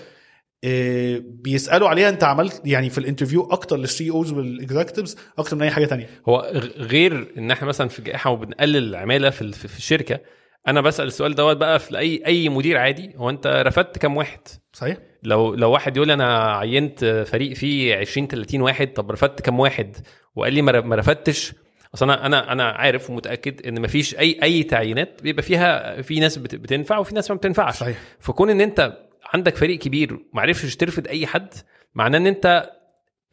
إيه، 0.63 1.21
بيسألوا 1.25 1.89
عليها 1.89 2.09
أنت 2.09 2.23
عملت 2.23 2.61
يعني 2.65 2.89
في 2.89 2.97
ال 2.97 3.02
interview 3.02 3.47
أكتر 3.51 3.77
لل 3.77 4.09
CEOs 4.09 4.31
وال 4.31 4.45
executives 4.45 5.17
أكتر 5.37 5.55
من 5.55 5.61
أي 5.61 5.71
حاجة 5.71 5.85
تانية. 5.85 6.09
هو 6.29 6.51
غير 6.77 7.33
إن 7.37 7.51
إحنا 7.51 7.67
مثلا 7.67 7.87
في 7.87 8.01
جائحة 8.01 8.29
وبنقلل 8.29 8.77
العمالة 8.77 9.29
في 9.29 9.51
في 9.51 9.77
الشركة 9.77 10.19
أنا 10.67 10.81
بسأل 10.81 11.07
السؤال 11.07 11.35
دوت 11.35 11.57
بقى 11.57 11.79
في 11.79 11.97
أي 11.97 12.23
أي 12.25 12.49
مدير 12.49 12.77
عادي 12.77 13.13
هو 13.15 13.29
أنت 13.29 13.47
رفدت 13.47 13.97
كام 13.97 14.17
واحد؟ 14.17 14.39
صحيح. 14.73 14.97
لو 15.23 15.55
لو 15.55 15.71
واحد 15.71 15.97
يقول 15.97 16.11
أنا 16.11 16.55
عينت 16.57 17.23
فريق 17.27 17.53
فيه 17.53 17.95
20 17.95 18.27
30 18.27 18.61
واحد 18.61 18.93
طب 18.93 19.11
رفدت 19.11 19.41
كام 19.41 19.59
واحد؟ 19.59 19.97
وقال 20.35 20.53
لي 20.53 20.61
ما 20.61 20.95
رفدتش. 20.95 21.53
اصل 21.93 22.09
أنا 22.11 22.25
أنا 22.25 22.51
أنا 22.51 22.63
عارف 22.69 23.09
ومتأكد 23.09 23.67
إن 23.67 23.81
مفيش 23.81 24.15
أي 24.19 24.39
أي 24.43 24.63
تعيينات 24.63 25.23
بيبقى 25.23 25.43
فيها 25.43 26.01
في 26.01 26.19
ناس 26.19 26.37
بت- 26.37 26.55
بتنفع 26.55 26.97
وفي 26.97 27.15
ناس 27.15 27.31
ما 27.31 27.37
بتنفعش. 27.37 27.77
صحيح. 27.77 27.97
فكون 28.19 28.49
إن 28.49 28.61
أنت 28.61 28.97
عندك 29.33 29.55
فريق 29.55 29.79
كبير 29.79 30.17
ما 30.33 30.41
عرفتش 30.41 30.75
ترفد 30.75 31.07
أي 31.07 31.27
حد 31.27 31.53
معناه 31.95 32.17
إن 32.17 32.27
أنت 32.27 32.69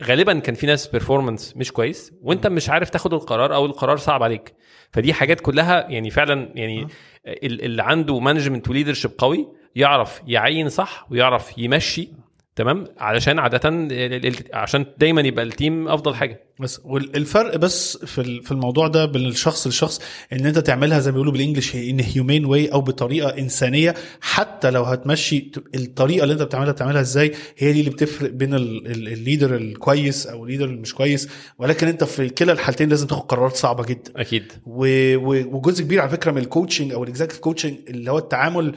غالبا 0.04 0.38
كان 0.38 0.54
في 0.54 0.66
ناس 0.66 0.86
performance 0.86 1.56
مش 1.56 1.72
كويس 1.72 2.12
وأنت 2.22 2.46
مش 2.46 2.70
عارف 2.70 2.90
تاخد 2.90 3.14
القرار 3.14 3.54
أو 3.54 3.66
القرار 3.66 3.96
صعب 3.96 4.22
عليك. 4.22 4.54
فدي 4.92 5.12
حاجات 5.12 5.40
كلها 5.40 5.86
يعني 5.90 6.10
فعلا 6.10 6.52
يعني 6.54 6.86
ال- 7.26 7.64
اللي 7.64 7.82
عنده 7.82 8.18
management 8.20 8.68
و 8.68 8.72
leadership 8.72 9.10
قوي 9.18 9.48
يعرف 9.76 10.22
يعين 10.26 10.68
صح 10.68 11.06
ويعرف 11.10 11.58
يمشي 11.58 12.08
تمام؟ 12.56 12.84
علشان 12.98 13.38
عادة 13.38 13.68
ال- 13.68 14.26
ال- 14.26 14.34
عشان 14.54 14.86
دايما 14.98 15.20
يبقى 15.20 15.44
ال 15.44 15.53
team 15.53 15.88
أفضل 15.88 16.14
حاجة. 16.14 16.46
بس 16.60 16.80
والفرق 16.84 17.56
بس 17.56 17.96
في 17.96 18.20
ال- 18.20 18.42
في 18.42 18.52
الموضوع 18.52 18.88
ده 18.88 19.04
بين 19.04 19.26
الشخص 19.26 19.66
للشخص 19.66 20.00
إن 20.32 20.46
أنت 20.46 20.58
تعملها 20.58 21.00
زي 21.00 21.10
ما 21.10 21.14
بيقولوا 21.14 21.32
بال 21.32 21.41
English 21.41 21.74
in 21.76 22.00
humane 22.00 22.44
way 22.44 22.68
أو 22.72 22.80
بطريقة 22.80 23.38
إنسانية 23.38 23.94
حتى 24.20 24.70
لو 24.70 24.82
هتمشي 24.82 25.50
الطريقة 25.74 26.22
اللي 26.22 26.32
أنت 26.34 26.42
بتعملها 26.42 26.72
بتعملها 26.72 27.00
إزاي 27.00 27.32
هي 27.58 27.72
دي 27.72 27.80
اللي 27.80 27.90
بتفرق 27.90 28.30
بين 28.30 28.54
ال- 28.54 28.86
ال- 28.86 29.08
ال 29.08 29.15
leader 29.15 29.56
الكويس 29.56 30.26
أو 30.26 30.44
ال 30.44 30.47
leader 30.47 30.64
المش 30.64 30.94
كويس. 30.94 31.28
ولكن 31.58 31.88
أنت 31.88 32.04
في 32.04 32.28
كلا 32.28 32.52
الحالتين 32.52 32.88
لازم 32.88 33.06
تاخد 33.06 33.22
قرارات 33.22 33.56
صعبة 33.56 33.84
جدا. 33.84 34.12
أكيد. 34.16 34.52
و- 34.66 35.16
و- 35.16 35.56
وجزء 35.56 35.84
كبير 35.84 36.00
على 36.00 36.10
فكرة 36.10 36.30
من 36.30 36.38
ال 36.38 36.44
coaching 36.44 36.92
أو 36.92 37.04
ال 37.04 37.08
executive 37.08 37.38
coaching 37.38 37.74
اللي 37.88 38.10
هو 38.10 38.18
التعامل 38.18 38.74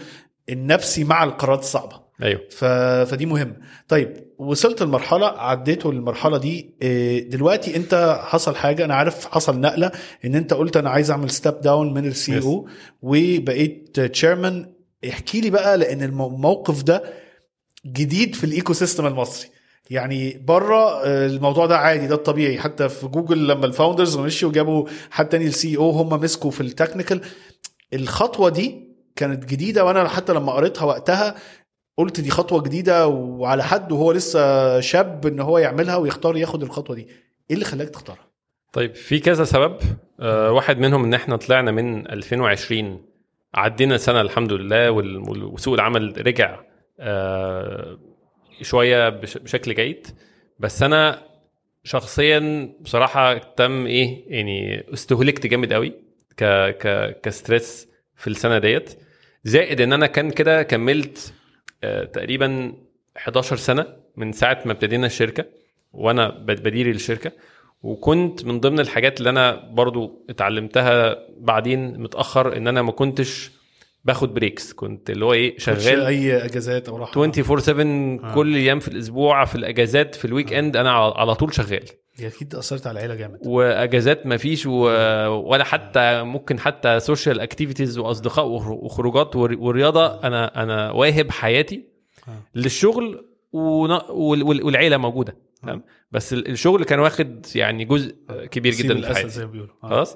النفسي 0.49 1.03
مع 1.03 1.23
القرارات 1.23 1.59
الصعبة. 1.59 2.08
أيوه. 2.23 2.41
ف... 2.51 2.65
فدي 3.11 3.25
مهمة. 3.25 3.55
طيب 3.87 4.13
وصلت 4.37 4.81
المرحله 4.81 5.25
عديته 5.27 5.89
المرحله 5.89 6.37
دي 6.37 6.75
إيه، 6.81 7.29
دلوقتي 7.29 7.75
انت 7.75 8.19
حصل 8.23 8.55
حاجة 8.55 8.85
أنا 8.85 8.95
عارف 8.95 9.25
حصل 9.25 9.59
نقلة 9.59 9.91
إن 10.25 10.35
انت 10.35 10.53
قلت 10.53 10.77
أنا 10.77 10.89
عايز 10.89 11.11
أعمل 11.11 11.29
step 11.29 11.61
down 11.61 11.93
من 11.93 12.05
ال 12.05 12.39
CEO 12.39 12.67
وبقيت 13.01 13.99
chairman 13.99 14.73
احكي 15.09 15.41
لي 15.41 15.49
بقى 15.49 15.77
لأن 15.77 16.03
المو- 16.03 16.27
الموقف 16.27 16.83
ده 16.83 17.03
جديد 17.85 18.35
في 18.35 18.43
ال 18.43 18.73
ecosystem 18.73 19.05
المصري. 19.05 19.49
يعني 19.89 20.37
بره 20.47 21.03
آه، 21.05 21.25
الموضوع 21.27 21.65
ده 21.65 21.77
عادي 21.77 22.07
ده 22.07 22.15
الطبيعي. 22.15 22.57
حتى 22.59 22.89
في 22.89 23.07
جوجل 23.07 23.47
لما 23.47 23.65
ال 23.65 23.71
founders 23.71 24.17
مشيوا 24.17 24.51
وجابوا 24.51 24.85
حد 25.11 25.29
تاني 25.29 25.45
ال 25.45 25.77
CEO 25.77 25.89
هم 25.89 26.09
مسكوا 26.21 26.51
في 26.51 26.61
ال 26.61 26.67
technical 26.67 27.21
الخطوة 27.93 28.49
دي 28.49 28.89
كانت 29.15 29.45
جديدة 29.45 29.85
وأنا 29.85 30.07
حتى 30.07 30.33
لما 30.33 30.51
قريتها 30.51 30.85
وقتها 30.85 31.35
قلت 31.99 32.19
دي 32.19 32.29
خطوة 32.31 32.61
جديدة 32.61 33.07
وعلى 33.07 33.63
حد 33.63 33.91
وهو 33.91 34.11
لسه 34.11 34.79
شاب 34.79 35.27
إن 35.27 35.39
هو 35.39 35.57
يعملها 35.57 35.95
ويختار 35.95 36.37
ياخد 36.37 36.63
الخطوة 36.63 36.95
دي. 36.95 37.01
إيه 37.01 37.53
اللي 37.53 37.65
خلاك 37.65 37.89
تختارها؟ 37.89 38.27
طيب 38.73 38.95
في 38.95 39.19
كذا 39.19 39.43
سبب. 39.43 39.77
آه 40.19 40.51
واحد 40.51 40.77
منهم 40.79 41.03
إن 41.03 41.13
إحنا 41.13 41.35
طلعنا 41.35 41.71
من 41.71 42.11
2020 42.11 43.05
عدينا 43.55 43.97
سنه 43.97 44.21
الحمد 44.21 44.53
لله 44.53 44.91
وسوق 44.91 45.73
العمل 45.73 46.27
رجع 46.27 46.59
آه 46.99 47.97
شوية 48.61 49.09
بش- 49.09 49.37
بشكل 49.37 49.75
جيد. 49.75 50.07
بس 50.59 50.83
أنا 50.83 51.21
شخصيا 51.83 52.69
بصراحة 52.81 53.37
تم 53.37 53.85
إيه 53.85 54.23
يعني 54.27 54.85
استهلكت 54.93 55.47
جامد 55.47 55.73
قوي 55.73 55.93
ك 57.23 57.32
stress 57.32 57.87
في 58.15 58.27
السنة 58.27 58.57
ديت. 58.59 58.99
زائد 59.43 59.81
إن 59.81 59.93
أنا 59.93 60.05
كان 60.07 60.31
كده 60.31 60.63
كملت 60.63 61.33
تقريبا 62.13 62.73
11 63.17 63.55
سنة 63.55 63.85
من 64.17 64.31
ساعة 64.31 64.61
ما 64.65 64.71
ابتدينا 64.71 65.05
الشركة 65.07 65.45
وأنا 65.93 66.29
بد- 66.29 66.63
بدير 66.63 66.89
الشركة 66.89 67.31
وكنت 67.83 68.45
من 68.45 68.59
ضمن 68.59 68.79
الحاجات 68.79 69.19
اللي 69.19 69.29
أنا 69.29 69.69
برضو 69.71 70.25
اتعلمتها 70.29 71.15
بعدين 71.37 71.99
متأخر 71.99 72.57
إن 72.57 72.67
أنا 72.67 72.81
ما 72.81 72.91
كنتش 72.91 73.51
باخد 74.05 74.33
breaks. 74.33 74.73
كنت 74.73 75.09
اللي 75.09 75.25
هو 75.25 75.33
إيه 75.33 75.57
شغال 75.57 76.01
أي 76.01 76.45
أجازات 76.45 76.89
أو 76.89 76.97
راحة. 76.97 77.11
24 77.11 77.59
7 78.19 78.33
كل 78.35 78.55
أيام 78.55 78.79
في 78.79 78.87
الأسبوع 78.87 79.45
في 79.45 79.55
الأجازات 79.55 80.15
في 80.15 80.25
ال 80.25 80.53
weekend 80.53 80.77
أنا 80.77 80.91
على 80.91 81.35
طول 81.35 81.53
شغال. 81.53 81.83
دي 82.17 82.27
أكيد 82.27 82.55
أثرت 82.55 82.87
على 82.87 82.93
العيلة 82.99 83.15
جامد. 83.15 83.39
وأجازات 83.45 84.25
ما 84.25 84.37
فيش 84.37 84.65
و... 84.65 84.71
ولا 85.27 85.63
حتى 85.63 86.23
ممكن 86.23 86.59
حتى 86.59 86.99
social 86.99 87.39
activities 87.39 87.97
وأصدقاء 87.97 88.45
وخر- 88.47 88.71
وخروجات 88.71 89.35
ور- 89.35 89.55
والرياضه 89.59 90.05
أنا 90.23 90.63
أنا 90.63 90.91
واهب 90.91 91.31
حياتي 91.31 91.83
آه. 92.27 92.31
للشغل 92.55 93.25
ون... 93.51 93.91
وال... 94.09 94.43
وال- 94.43 94.63
والعيلة 94.63 94.97
موجودة. 94.97 95.35
تمام؟ 95.61 95.83
بس 96.11 96.33
ال- 96.33 96.47
الشغل 96.51 96.83
كان 96.83 96.99
واخد 96.99 97.45
يعني 97.55 97.85
جزء 97.85 98.15
كبير 98.51 98.73
جدا 98.73 98.93
من 98.93 99.05
حياتي. 99.05 99.45
بيقولوا. 99.45 99.73
آه. 99.83 100.07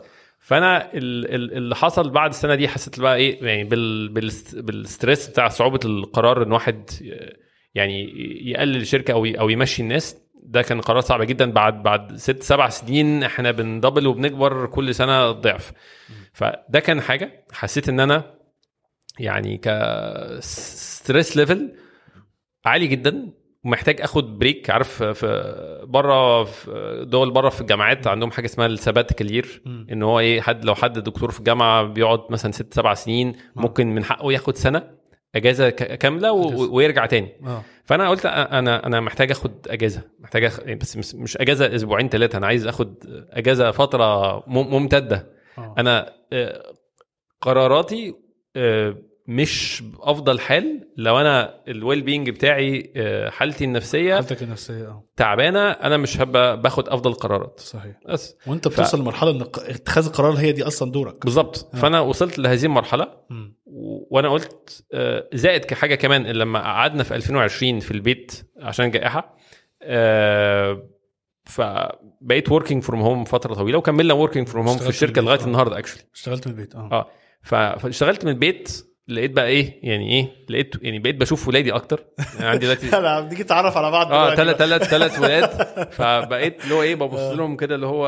فانا 0.44 0.94
ال- 0.94 1.36
ال- 1.36 1.54
اللي 1.58 1.76
حصل 1.76 2.10
بعد 2.10 2.30
السنة 2.30 2.56
دي 2.56 2.68
حسيت 2.68 3.00
بقى 3.00 3.16
إيه 3.16 3.46
يعني 3.46 3.64
بال 3.64 4.10
بال 4.10 4.28
st- 4.28 4.56
بال 4.60 4.77
stress 4.77 5.30
بتاع 5.30 5.48
صعوبة 5.48 5.80
القرار 5.86 6.44
إن 6.44 6.52
واحد 6.52 6.90
يعني 7.76 8.04
يقلل 8.52 8.76
الشركة 8.82 9.12
أو 9.12 9.26
أو 9.26 9.50
يمشي 9.50 9.82
الناس 9.82 10.18
ده 10.44 10.62
كان 10.62 10.82
قرار 10.82 11.02
صعب 11.02 11.22
جدا. 11.22 11.52
بعد 11.52 11.84
بعد 11.84 12.16
ست 12.16 12.44
سبع 12.44 12.70
سنين 12.70 13.24
إحنا 13.24 13.52
بندبل 13.52 14.08
وبنكبر 14.08 14.66
كل 14.66 14.96
سنة 14.96 15.32
ضعف. 15.32 15.72
فده 16.34 16.80
كان 16.80 17.02
حاجة 17.02 17.46
حسيت 17.52 17.90
إن 17.90 18.00
أنا 18.00 18.34
يعني 19.20 19.58
ك 19.58 19.84
stress 19.84 21.38
level 21.38 21.72
عالي 22.66 22.88
جدا. 22.88 23.34
ومحتاج 23.66 24.02
اخد 24.02 24.40
break 24.40 24.70
عارف 24.70 25.04
في 25.04 25.82
بره 25.88 26.44
في 26.44 27.06
دول 27.08 27.32
بره 27.32 27.50
في 27.50 27.62
الجامعات 27.62 28.08
عندهم 28.08 28.32
حاجة 28.32 28.46
اسمها 28.46 28.68
ال 28.68 28.74
sabbatical 28.74 29.32
year 29.34 29.62
مم. 29.66 29.88
إن 29.92 30.04
هو 30.04 30.20
إيه 30.20 30.42
حد 30.42 30.66
لو 30.66 30.76
حد 30.76 31.00
دكتور 31.00 31.32
في 31.32 31.40
الجامعة 31.40 31.84
بيقعد 31.84 32.20
مثلا 32.30 32.52
ست 32.52 32.74
سبع 32.74 32.94
سنين 32.94 33.34
ممكن 33.56 33.88
من 33.96 34.04
حقه 34.04 34.32
ياخد 34.34 34.58
سنة 34.58 34.90
إجازة 35.36 35.70
كاملة. 35.70 36.32
ويرجع 36.32 37.06
تاني 37.06 37.30
آه 37.46 37.64
فأنا 37.86 38.10
قلت 38.10 38.26
أنا 38.26 38.86
أنا 38.88 39.00
محتاج 39.02 39.32
أخد 39.32 39.52
إجازة 39.68 40.02
محتاج 40.20 40.44
أخ... 40.44 40.60
بس 40.64 41.16
مش- 41.16 41.38
إجازة 41.38 41.76
أسبوعين 41.76 42.10
ثلاثة 42.10 42.38
أنا 42.38 42.48
عايز 42.48 42.68
أخد 42.68 42.96
إجازة 43.32 43.72
فترة. 43.72 44.44
ممتدة 44.48 45.28
آه. 45.58 45.76
أنا 45.78 46.14
آه، 46.34 46.74
قراراتي 47.42 48.14
آه، 48.56 48.96
مش 49.28 49.82
بأفضل 49.86 50.40
حال 50.40 50.88
لو 50.98 51.20
أنا 51.20 51.64
الويل 51.68 52.02
بينج 52.02 52.30
بتاعي 52.30 52.94
آه، 52.96 53.30
حالتي 53.30 53.64
النفسية 53.66 54.16
حالتك 54.16 54.44
النفسية 54.44 54.88
آه. 54.88 55.04
تعبانة 55.16 55.72
أنا 55.72 55.98
مش 55.98 56.22
هبقى 56.22 56.62
باخد 56.62 56.90
أفضل 56.90 57.14
قرارات. 57.14 57.60
صحيح. 57.60 57.96
بس. 58.10 58.36
وأنت 58.48 58.68
بتوصل 58.68 59.00
لمرحلة 59.00 59.32
إن 59.32 59.42
اتخاذ 59.58 60.06
القرار 60.06 60.34
هي 60.34 60.52
دي 60.52 60.64
أصلا 60.64 60.92
دورك. 60.92 61.24
بالظبط. 61.26 61.76
فأنا 61.76 62.00
وصلت 62.00 62.40
لهذه 62.40 62.66
المرحلة. 62.66 63.08
و- 63.66 64.16
وأنا 64.16 64.30
قلت 64.30 64.84
آه، 64.94 65.30
زائد 65.34 65.66
كحاجة 65.66 65.96
كمان 65.96 66.24
لما 66.28 66.60
قعدنا 66.60 67.04
في 67.04 67.16
2020 67.16 67.80
في 67.80 67.92
البيت 67.92 68.52
عشان 68.62 68.92
جائحة 68.92 69.38
آه، 69.82 70.90
فبقيت 71.46 72.52
working 72.52 72.84
from 72.84 73.02
home 73.02 73.24
فترة 73.24 73.54
طويلة 73.54 73.78
وكملنا 73.78 74.14
working 74.14 74.48
from 74.48 74.68
home 74.68 74.78
في 74.78 74.90
الشركة 74.90 75.22
لغاية 75.22 75.40
آه. 75.40 75.46
النهارده 75.46 75.78
actually 75.80 76.02
اشتغلت 76.14 76.48
من 76.48 76.54
البيت 76.54 76.76
آه. 76.76 76.90
آه. 76.92 77.08
ف- 77.44 77.56
فاشتغلت 77.56 78.26
من 78.26 78.32
البيت 78.32 78.86
لقيت 79.08 79.32
بقى 79.32 79.48
إيه؟ 79.48 79.80
يعني 79.90 80.10
إيه؟ 80.12 80.28
لقيت 80.50 80.76
يعني 80.82 81.00
بقيت 81.00 81.16
بشوف 81.16 81.48
ولادي 81.48 81.72
أكتر. 81.72 82.06
يعني 82.40 82.50
عندي 82.50 82.66
دلوقتي 82.66 82.98
أنا 82.98 83.20
بنيجي 83.22 83.44
نتعرف 83.44 83.78
على 83.78 83.92
بعض 83.92 84.12
آه 84.12 84.36
ثلاث. 84.36 84.56
ثلاث 84.58 84.84
ثلاث 84.84 85.20
ولاد. 85.20 85.50
فبقيت 85.98 86.64
اللي 86.64 86.76
هو 86.76 86.82
إيه 86.82 86.96
ببص 86.96 87.20
لهم 87.20 87.58
كده 87.58 87.76
اللي 87.76 87.86
هو 87.88 88.08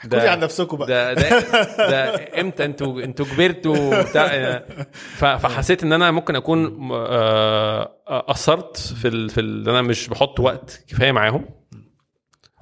احكوا 0.00 0.18
لي 0.18 0.28
عن 0.28 0.40
نفسكم 0.40 0.76
بقى. 0.76 0.86
ده 0.86 1.12
ده 1.14 1.40
ده 1.78 2.14
إمتى 2.40 2.64
أنتوا 2.64 3.02
أنتوا 3.04 3.26
كبرتوا 3.26 4.02
بتاع 4.02 4.58
ف- 4.92 5.24
فحسيت 5.24 5.82
إن 5.82 5.92
أنا 5.92 6.10
ممكن 6.10 6.36
أكون 6.36 6.88
آه، 6.92 7.84
قصرت 8.28 8.76
في 8.76 9.08
ال... 9.08 9.30
في 9.30 9.40
ال... 9.40 9.68
أنا 9.68 9.82
مش 9.82 10.08
بحط 10.08 10.40
وقت 10.40 10.84
كفاية 10.88 11.12
معاهم. 11.12 11.44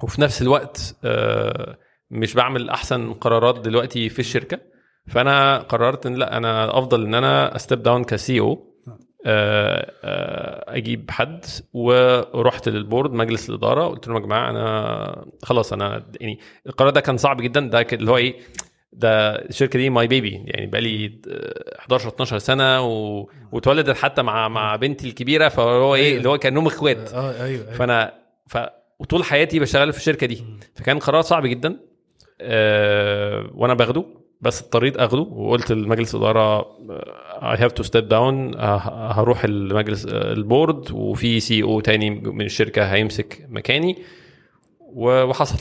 وفي 0.03 0.21
نفس 0.21 0.41
الوقت 0.41 0.95
آه، 1.05 1.77
مش 2.11 2.33
بعمل 2.33 2.69
أحسن 2.69 3.13
قرارات 3.13 3.59
دلوقتي 3.59 4.09
في 4.09 4.19
الشركة. 4.19 4.72
فأنا 5.07 5.57
قررت 5.57 6.05
إن 6.05 6.15
لا 6.15 6.37
أنا 6.37 6.77
أفضل 6.77 7.03
إن 7.05 7.15
أنا 7.15 7.55
أ 7.55 7.61
step 7.61 7.83
down 7.83 8.03
ك 8.03 8.39
CEO 8.39 8.73
أجيب 10.67 11.11
حد 11.11 11.45
ورحت 11.73 12.69
لل 12.69 12.81
board 12.81 13.11
مجلس 13.11 13.49
الإدارة 13.49 13.87
قلت 13.87 14.07
لهم 14.07 14.17
يا 14.17 14.21
جماعة 14.21 14.49
أنا 14.49 15.25
خلاص 15.43 15.73
أنا 15.73 16.05
يعني 16.19 16.39
القرار 16.67 16.89
ده 16.89 17.01
كان 17.01 17.17
صعب 17.17 17.41
جدا 17.41 17.59
ده 17.59 17.87
اللي 17.93 18.11
هو 18.11 18.17
إيه 18.17 18.35
ده 18.93 19.35
الشركة 19.35 19.79
دي 19.79 19.89
my 19.89 20.07
baby 20.07 20.43
يعني 20.45 20.67
بقى 20.67 20.81
لي 20.81 21.19
11 21.79 22.09
12 22.09 22.37
سنة 22.37 22.81
و... 22.81 23.29
واتولدت 23.51 23.97
حتى 23.97 24.21
مع 24.21 24.47
مع 24.47 24.75
بنتي 24.75 25.07
الكبيرة 25.07 25.49
فهو 25.49 25.95
إيه 25.95 26.17
اللي 26.17 26.29
هو 26.29 26.37
كأنهم 26.37 26.67
إخوات. 26.67 27.13
آه 27.13 27.31
أيوه 27.31 27.45
أيوه. 27.45 27.71
فأنا 27.71 28.13
ف 28.47 28.57
وطول 28.99 29.23
حياتي 29.23 29.59
بشتغل 29.59 29.91
في 29.93 29.97
الشركة 29.99 30.27
دي. 30.27 30.43
فكان 30.75 30.99
قرار 30.99 31.21
صعب 31.21 31.45
جدا 31.45 31.79
أه 32.41 33.49
وأنا 33.55 33.73
باخده. 33.73 34.05
بس 34.43 34.61
اضطريت 34.61 34.97
اخده 34.97 35.19
وقلت 35.19 35.71
لمجلس 35.71 36.15
الإدارة 36.15 36.59
I 37.41 37.57
have 37.57 37.71
to 37.71 37.83
step 37.83 38.07
down 38.07 38.55
هروح 38.57 39.43
المجلس 39.43 40.05
ال 40.05 40.19
board 40.19 40.91
وفي 40.91 41.39
CEO 41.39 41.79
تاني 41.79 42.09
من 42.09 42.45
الشركة 42.45 42.83
هيمسك 42.93 43.47
مكاني. 43.49 43.97
وحصل. 44.79 45.57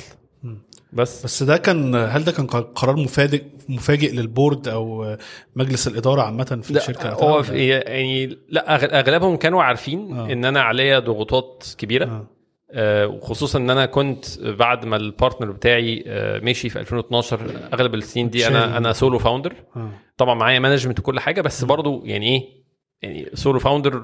بس. 0.93 1.25
بس 1.25 1.43
ده 1.43 1.57
كان 1.57 1.95
هل 1.95 2.25
ده 2.25 2.33
كان 2.33 2.47
قرار 2.47 2.97
مفاجئ 2.97 3.43
مفاجئ 3.69 4.13
لل 4.13 4.29
board 4.29 4.69
أو 4.69 5.17
مجلس 5.57 5.89
الإدارة 5.89 6.23
عامة 6.23 6.61
في 6.63 6.73
لا 6.73 6.81
الشركة 6.81 7.11
هو 7.13 7.43
يعني 7.55 8.39
لا 8.49 8.99
أغلبهم 9.01 9.37
كانوا 9.37 9.63
عارفين 9.63 10.17
آه. 10.17 10.33
إن 10.33 10.45
أنا 10.45 10.63
عليا 10.63 10.99
ضغوطات 10.99 11.65
كبيرة. 11.79 12.05
آه. 12.05 12.27
آه، 12.75 13.07
وخصوصا 13.07 13.59
إن 13.59 13.71
أنا 13.71 13.87
كنت 13.87 14.25
بعد 14.41 14.85
ما 14.85 14.97
ال 14.97 15.03
partner 15.04 15.51
بتاعي 15.51 16.05
آه، 16.07 16.39
مشي 16.39 16.69
في 16.69 16.81
2012 16.81 17.41
أغلب 17.75 17.95
السنين 17.95 18.31
دي. 18.31 18.47
أنا 18.47 18.77
أنا 18.77 18.93
solo 18.93 19.19
founder 19.19 19.53
آه. 19.77 19.91
طبعا 20.17 20.35
معايا 20.35 20.59
management 20.59 20.99
وكل 20.99 21.21
حاجة 21.21 21.41
بس 21.41 21.65
برضو 21.65 22.03
يعني 22.05 22.27
إيه 22.29 22.63
يعني 23.03 23.31
solo 23.35 23.59
founder. 23.59 24.03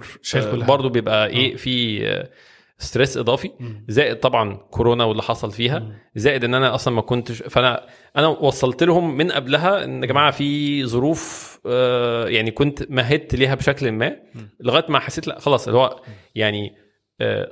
برضو 0.66 0.88
بيبقى 0.88 1.26
إيه 1.28 1.56
في 1.56 2.28
stress 2.78 3.16
إضافي. 3.16 3.50
زائد 3.88 4.16
طبعا 4.20 4.54
كورونا 4.54 5.04
واللي 5.04 5.22
حصل 5.22 5.52
فيها. 5.52 5.92
زائد 6.16 6.44
إن 6.44 6.54
أنا 6.54 6.74
أصلا 6.74 6.94
ما 6.94 7.02
كنتش 7.02 7.42
فأنا 7.42 7.86
أنا 8.16 8.26
وصلت 8.26 8.82
لهم 8.82 9.16
من 9.16 9.32
قبلها 9.32 9.84
إن 9.84 10.02
يا 10.02 10.08
جماعة 10.08 10.30
في 10.30 10.84
ظروف 10.86 11.48
يعني 12.26 12.50
كنت 12.50 12.90
مهدت 12.90 13.34
ليها 13.34 13.54
بشكل 13.54 13.92
ما 13.92 14.16
لغاية 14.60 14.84
ما 14.88 14.98
حسيت 14.98 15.28
لا 15.28 15.38
خلاص 15.40 15.68
اللي 15.68 15.78
هو 15.78 16.00
يعني 16.34 16.74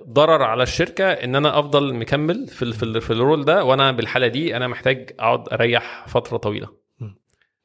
ضرر 0.08 0.42
على 0.42 0.62
الشركة 0.62 1.04
إن 1.04 1.34
أنا 1.36 1.58
أفضل 1.58 1.94
مكمل 1.94 2.46
في 2.48 2.72
في, 2.72 3.00
في 3.00 3.10
ال 3.12 3.19
role 3.19 3.44
ده 3.44 3.64
وأنا 3.64 3.92
بالحالة 3.92 4.26
دي 4.26 4.56
أنا 4.56 4.68
محتاج 4.68 5.10
أقعد 5.18 5.48
أريح 5.52 6.04
فترة 6.08 6.36
طويلة. 6.36 6.68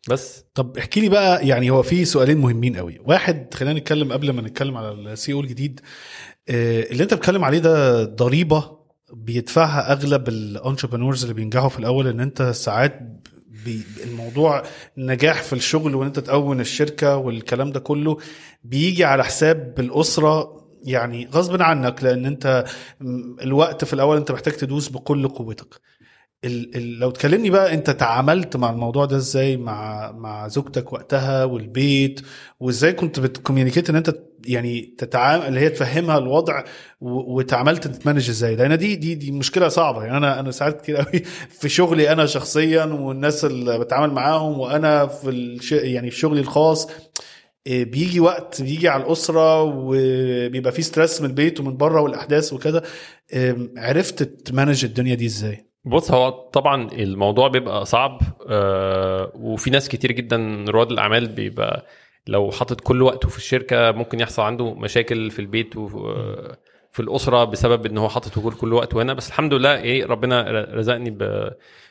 بس. 0.10 0.46
طب 0.56 0.78
احكي 0.78 1.02
لي 1.02 1.10
بقى 1.10 1.48
يعني 1.48 1.70
هو 1.70 1.84
في 1.84 2.06
سؤالين 2.06 2.38
مهمين 2.38 2.78
قوي. 2.78 3.00
واحد 3.06 3.54
خلينا 3.54 3.80
نتكلم 3.80 4.14
قبل 4.14 4.32
ما 4.32 4.42
نتكلم 4.42 4.78
على 4.78 4.92
ال 4.92 5.34
CEO 5.34 5.42
الجديد. 5.42 5.80
آه، 6.50 6.84
اللي 6.92 7.04
أنت 7.04 7.14
بتتكلم 7.14 7.44
عليه 7.46 7.60
ده 7.60 8.04
ضريبة 8.04 8.78
بيدفعها 9.14 9.92
أغلب 9.92 10.28
الانتربرنورز 10.30 11.22
اللي 11.24 11.34
بينجحوا 11.34 11.70
في 11.70 11.80
الأول 11.80 12.08
إن 12.08 12.20
أنت 12.20 12.42
ساعات 12.42 13.00
الموضوع 14.04 14.64
نجاح 14.98 15.42
في 15.42 15.54
الشغل 15.54 15.96
وإن 15.96 16.08
أنت 16.08 16.20
تقوم 16.20 16.60
الشركة 16.60 17.16
والكلام 17.18 17.72
ده 17.72 17.80
كله 17.80 18.18
بيجي 18.64 19.04
على 19.06 19.24
حساب 19.24 19.76
الأسرة 19.80 20.61
يعني 20.84 21.28
غصب 21.34 21.62
عنك 21.62 22.04
لأن 22.04 22.26
أنت 22.26 22.66
الوقت 23.42 23.86
في 23.86 23.94
الأول 23.94 24.18
أنت 24.18 24.32
محتاج 24.32 24.54
تدوس 24.54 24.90
بكل 24.90 25.28
قوتك. 25.28 25.82
ال 26.46 26.76
ال 26.78 27.00
لو 27.00 27.12
تكلمني 27.12 27.50
بقى 27.50 27.74
أنت 27.74 27.90
تعاملت 27.90 28.58
مع 28.58 28.70
الموضوع 28.70 29.06
ده 29.06 29.18
إزاي 29.18 29.58
مع 29.58 30.12
مع 30.12 30.48
زوجتك 30.48 30.94
وقتها 30.94 31.44
والبيت 31.46 32.22
وإزاي 32.60 32.94
كنت 32.94 33.20
بت 33.20 33.31
communicate 33.31 33.90
إن 33.90 33.96
أنت 33.96 34.16
يعني 34.46 34.96
تتعامل 34.98 35.46
اللي 35.48 35.60
هي 35.60 35.70
تفهمها 35.70 36.18
الوضع 36.18 36.64
وتعاملت 37.02 37.88
تت 37.88 37.98
manage 37.98 38.30
إزاي؟ 38.30 38.56
لأن 38.56 38.78
دي 38.78 38.96
دي 38.96 39.16
دي 39.16 39.32
مشكلة 39.32 39.68
صعبة. 39.68 40.04
يعني 40.04 40.18
أنا 40.18 40.40
أنا 40.40 40.52
ساعات 40.52 40.82
كتير 40.82 40.96
قوي 40.98 41.20
في 41.60 41.70
شغلي 41.70 42.12
أنا 42.12 42.26
شخصيا 42.26 42.86
والناس 42.86 43.46
اللي 43.46 43.80
بتعامل 43.80 44.14
معاهم 44.14 44.60
وأنا 44.60 45.08
في 45.08 45.30
الش 45.30 45.72
يعني 45.72 46.12
في 46.12 46.18
شغلي 46.20 46.40
الخاص 46.42 46.88
بيجي 47.66 48.20
وقت 48.20 48.62
بيجي 48.62 48.88
على 48.88 49.04
الأسرة 49.04 49.62
وبيبقى 49.62 50.72
في 50.72 50.82
stress 50.82 51.22
من 51.22 51.30
البيت 51.30 51.60
ومن 51.60 51.78
بره 51.78 52.02
والأحداث 52.02 52.54
وكده. 52.54 52.84
عرفت 53.78 54.24
ت 54.24 54.33
manage 54.33 54.86
الدنيا 54.86 55.16
دي 55.16 55.26
إزاي؟ 55.26 55.66
بص 55.86 56.12
هو 56.12 56.30
طبعا 56.30 56.92
الموضوع 56.92 57.48
بيبقى 57.48 57.86
صعب 57.86 58.22
آه، 58.50 59.32
وفي 59.36 59.70
ناس 59.70 59.90
كتير 59.90 60.12
جدا 60.12 60.66
رواد 60.70 60.92
الأعمال 60.92 61.28
بيبقى 61.28 61.86
لو 62.28 62.52
حاطط 62.52 62.82
كل 62.82 63.02
وقته 63.02 63.30
في 63.30 63.38
الشركة 63.38 63.92
ممكن 63.92 64.20
يحصل 64.20 64.42
عنده 64.42 64.74
مشاكل 64.74 65.32
في 65.32 65.40
البيت 65.40 65.78
وفي 65.78 67.00
الأسرة 67.00 67.44
بسبب 67.44 67.86
إن 67.86 67.98
هو 67.98 68.10
حاطط 68.10 68.40
كل 68.40 68.52
كل 68.52 68.74
وقته 68.74 69.02
هنا. 69.02 69.14
بس 69.14 69.28
الحمد 69.28 69.54
لله 69.54 69.78
إيه 69.82 70.06
ربنا 70.06 70.66
رزقني 70.74 71.18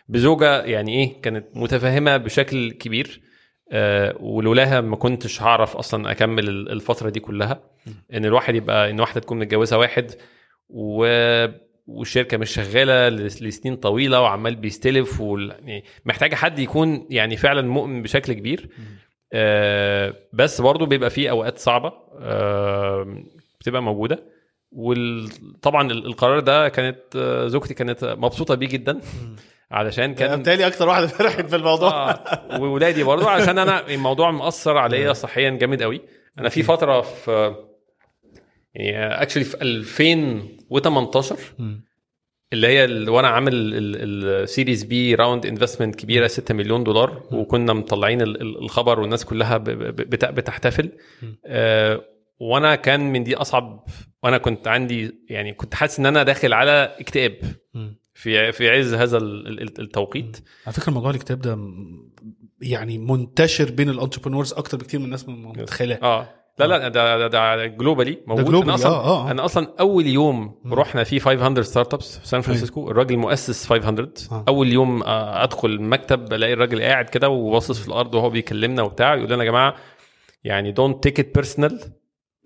بزوجة 0.09 0.63
يعني 0.63 0.93
إيه 0.95 1.21
كانت 1.23 1.47
متفهمة 1.55 2.17
بشكل 2.17 2.73
كبير. 2.73 3.21
آه، 3.25 3.30
ولولاها 4.21 4.81
ما 4.81 4.97
كنتش 4.97 5.43
هعرف 5.43 5.77
أصلا 5.77 6.11
أكمل 6.11 6.49
الفترة 6.49 7.11
دي 7.11 7.21
كلها 7.21 7.61
إن 8.15 8.25
الواحد 8.25 8.55
يبقى 8.55 8.91
إن 8.91 9.01
واحدة 9.01 9.21
تكون 9.21 9.39
متجوزة 9.39 9.79
واحد 9.79 10.15
و 10.69 11.07
والشركة 11.87 12.37
مش 12.37 12.51
شغالة 12.51 13.09
لس- 13.09 13.43
لسنين 13.43 13.77
طويلة 13.77 14.21
وعمال 14.21 14.57
بيستلف 14.57 15.21
وال... 15.21 15.49
يعني 15.65 15.85
محتاجة 16.05 16.35
حد 16.35 16.59
يكون 16.59 17.07
يعني 17.11 17.37
فعلا 17.37 17.63
مؤمن 17.63 18.03
بشكل 18.03 18.33
كبير. 18.33 18.69
آه 19.33 20.15
بس 20.33 20.61
برضه 20.61 20.87
بيبقى 20.87 21.11
فيه 21.11 21.31
أوقات 21.31 21.59
صعبة 21.59 21.93
آه 22.21 23.23
بتبقى 23.61 23.83
موجودة. 23.83 24.19
وطبعا 24.73 25.93
القرار 25.93 26.41
ده 26.41 26.69
كانت 26.69 26.99
آه، 27.17 27.47
زوجتي 27.47 27.75
كانت 27.75 28.05
مبسوطة 28.05 28.55
بيه 28.55 28.69
جدا. 28.69 29.01
علشان 29.71 30.15
كان 30.15 30.37
بالتالي 30.37 30.67
أكتر 30.67 30.89
واحدة 30.89 31.07
فرحت 31.19 31.47
في 31.47 31.57
الموضوع. 31.57 32.11
آه 32.11 32.61
وولادي 32.61 33.03
برضه 33.03 33.31
عشان 33.31 33.59
أنا 33.59 33.89
الموضوع 33.95 34.31
مأثر 34.31 34.77
عليا 34.79 35.13
صحيا 35.13 35.51
جامد 35.51 35.83
قوي. 35.83 36.01
أنا 36.39 36.49
في 36.49 36.63
فترة 36.63 37.01
في 37.01 37.55
يعني 38.75 39.23
actually 39.23 39.45
في 39.45 39.63
2018 39.63 41.37
اللي 42.53 42.67
هي 42.67 43.09
وأنا 43.09 43.29
عامل 43.29 43.53
ال 43.55 43.73
Series 43.73 44.85
B 44.85 45.15
round 45.15 45.47
investment 45.47 45.95
كبيرة 45.97 46.27
6 46.27 46.55
مليون 46.55 46.85
دولار 46.85 47.23
وكنا 47.33 47.73
مطلعين 47.73 48.23
ال- 48.23 48.41
ال- 48.43 48.59
الخبر 48.59 49.01
والناس 49.01 49.25
كلها 49.25 49.59
بتحتفل. 49.59 50.91
آه، 51.47 52.05
وأنا 52.41 52.75
كان 52.75 53.13
من 53.13 53.25
دي 53.25 53.37
أصعب 53.37 53.85
وأنا 54.23 54.39
كنت 54.39 54.69
عندي 54.69 55.25
يعني 55.29 55.53
كنت 55.53 55.75
حاسس 55.75 55.99
إن 55.99 56.07
أنا 56.07 56.23
داخل 56.23 56.53
على 56.53 56.95
اكتئاب. 57.01 57.35
في 58.21 58.53
في 58.53 58.71
عز 58.71 58.95
هذا 58.95 59.19
ال- 59.19 59.63
ال- 59.63 59.81
التوقيت. 59.81 60.37
على 60.67 60.73
فكرة 60.73 60.93
موضوع 60.93 61.11
الاكتئاب 61.11 61.41
ده 61.41 61.59
يعني 62.63 62.99
منتشر 62.99 63.71
بين 63.71 63.89
ال 63.91 63.95
entrepreneurs 63.95 64.53
أكتر 64.53 64.79
بكتير 64.79 65.01
من 65.01 65.07
الناس 65.07 65.29
من 65.29 65.43
متخيلاه. 65.43 65.99
آه. 66.03 66.29
لا 66.59 66.65
لا 66.67 66.89
ده 66.89 67.19
ده, 67.19 67.27
ده 67.29 67.67
globally 67.67 68.19
موجود. 68.27 68.47
globally، 68.47 68.63
أنا 68.65 68.75
أصلا 68.75 68.91
آه، 68.93 69.05
آه. 69.29 69.31
أنا 69.31 69.45
أصلا 69.45 69.69
أول 69.81 70.07
يوم 70.07 70.55
رحنا 70.67 71.05
فيه 71.05 71.19
500 71.19 71.63
Startups 71.63 72.19
في 72.19 72.29
سان 72.29 72.41
فرانسيسكو. 72.41 72.91
الراجل 72.91 73.17
مؤسس 73.17 73.67
500 73.67 74.09
آه. 74.33 74.45
أول 74.49 74.73
يوم 74.73 75.03
آه، 75.03 75.45
أدخل 75.45 75.69
المكتب 75.69 76.33
الاقي 76.33 76.53
الراجل 76.53 76.83
قاعد 76.83 77.05
كده 77.09 77.29
وباصص 77.29 77.79
في 77.81 77.89
الأرض 77.89 78.15
وهو 78.15 78.31
بيكلمنا 78.31 78.83
وبتاع 78.83 79.15
يقول 79.15 79.31
لنا 79.31 79.45
يا 79.45 79.51
جماعة 79.51 79.75
يعني 80.45 80.73
don't 80.73 81.03
take 81.03 81.21
it 81.21 81.35
personal 81.35 81.81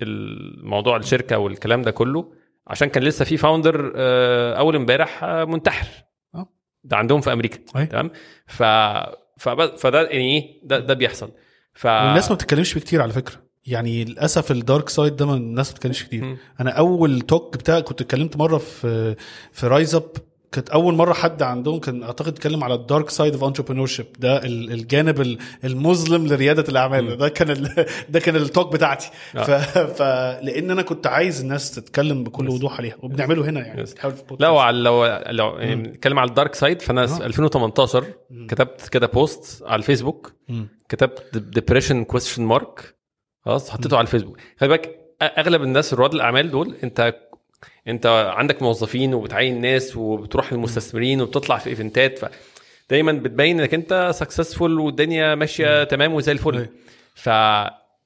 الموضوع 0.02 0.96
الشركة 0.96 1.38
والكلام 1.38 1.82
ده 1.82 1.90
كله. 1.90 2.32
عشان 2.66 2.88
كان 2.88 3.02
لسه 3.02 3.24
في 3.24 3.36
founder 3.36 3.92
أول 4.58 4.76
امبارح 4.76 5.24
آه، 5.24 5.44
منتحر 5.44 5.86
آه. 6.34 6.48
ده 6.84 6.96
عندهم 6.96 7.20
في 7.20 7.32
أمريكا. 7.32 7.84
تمام 7.84 8.10
ف 8.46 8.62
فده 9.76 10.02
يعني 10.02 10.38
إيه 10.38 10.60
ده 10.64 10.78
ده 10.78 10.94
بيحصل 10.94 11.30
ف 11.74 11.86
والناس 11.86 12.30
ما 12.30 12.34
بتتكلمش 12.36 12.74
كتير 12.74 13.02
على 13.02 13.12
فكرة 13.12 13.44
يعني 13.66 14.04
للأسف 14.04 14.50
ال 14.50 14.58
dark 14.58 14.88
side 14.88 15.16
ده 15.16 15.34
الناس 15.34 15.68
ما 15.68 15.74
بتتكلمش 15.74 16.04
كتير 16.04 16.24
مم. 16.24 16.36
أنا 16.60 16.70
أول 16.70 17.20
talk 17.20 17.56
بتاعي 17.56 17.82
كنت 17.82 18.00
اتكلمت 18.00 18.36
مرة 18.36 18.58
في 18.58 19.16
في 19.52 19.66
RiseUp 19.66 20.10
كانت 20.54 20.68
أول 20.70 20.94
مرة 20.94 21.12
حد 21.12 21.42
عندهم 21.42 21.78
كان 21.78 22.02
أعتقد 22.02 22.28
اتكلم 22.28 22.64
على 22.64 22.74
ال 22.74 23.10
dark 23.10 23.32
side 23.32 23.44
of 23.44 23.86
entrepreneurship 23.86 24.06
ده 24.18 24.44
ال- 24.44 24.72
الجانب 24.72 25.20
ال- 25.20 25.38
المظلم 25.64 26.26
لريادة 26.26 26.64
الأعمال. 26.68 27.16
ده 27.16 27.28
كان 27.28 27.68
ده 28.08 28.20
كان 28.20 28.36
ال 28.36 28.44
talk 28.44 28.72
بتاعتي. 28.72 29.10
آه. 29.36 29.42
ف... 29.42 29.78
ف 29.78 30.02
لأن 30.42 30.70
أنا 30.70 30.82
كنت 30.82 31.06
عايز 31.06 31.40
الناس 31.40 31.70
تتكلم 31.74 32.24
بكل 32.24 32.48
وضوح 32.48 32.78
عليها 32.78 32.96
وبنعمله 33.02 33.44
هنا 33.50 33.60
يعني. 33.66 33.84
لا 34.40 34.48
وعلى 34.48 34.78
لو 34.78 35.06
لو 35.30 35.58
يعني 35.58 35.74
نتكلم 35.74 36.18
على 36.18 36.28
ال 36.28 36.34
dark 36.34 36.54
side 36.54 36.82
فأنا 36.82 37.02
آه. 37.04 37.26
2018 37.26 38.04
كتبت 38.48 38.88
كده 38.88 39.06
post 39.06 39.62
على 39.66 39.78
الفيسبوك. 39.78 40.32
مم. 40.48 40.68
كتبت 40.88 41.38
depression 41.38 42.04
question 42.04 42.42
mark 42.42 42.94
خلاص 43.44 43.70
حطيته 43.70 43.96
على 43.96 44.04
الفيسبوك. 44.04 44.38
خلي 44.60 44.68
بالك 44.68 45.00
أغلب 45.22 45.62
الناس 45.62 45.94
رواد 45.94 46.14
الأعمال 46.14 46.50
دول 46.50 46.76
أنت 46.84 47.14
انت 47.88 48.32
عندك 48.36 48.62
موظفين 48.62 49.14
وبتعين 49.14 49.60
ناس 49.60 49.96
وبتروح 49.96 50.52
للمستثمرين 50.52 51.20
وبتطلع 51.20 51.58
في 51.58 51.70
event 51.70 52.10
ات 52.10 52.18
ف 52.18 52.24
دايما 52.90 53.12
بتبين 53.12 53.60
انك 53.60 53.74
انت 53.74 54.10
successful 54.14 54.80
والدنيا 54.80 55.34
ماشية 55.34 55.84
تمام 55.84 56.14
وزي 56.14 56.32
الفل 56.32 56.54
أيوة. 56.54 56.68
ف 57.14 57.28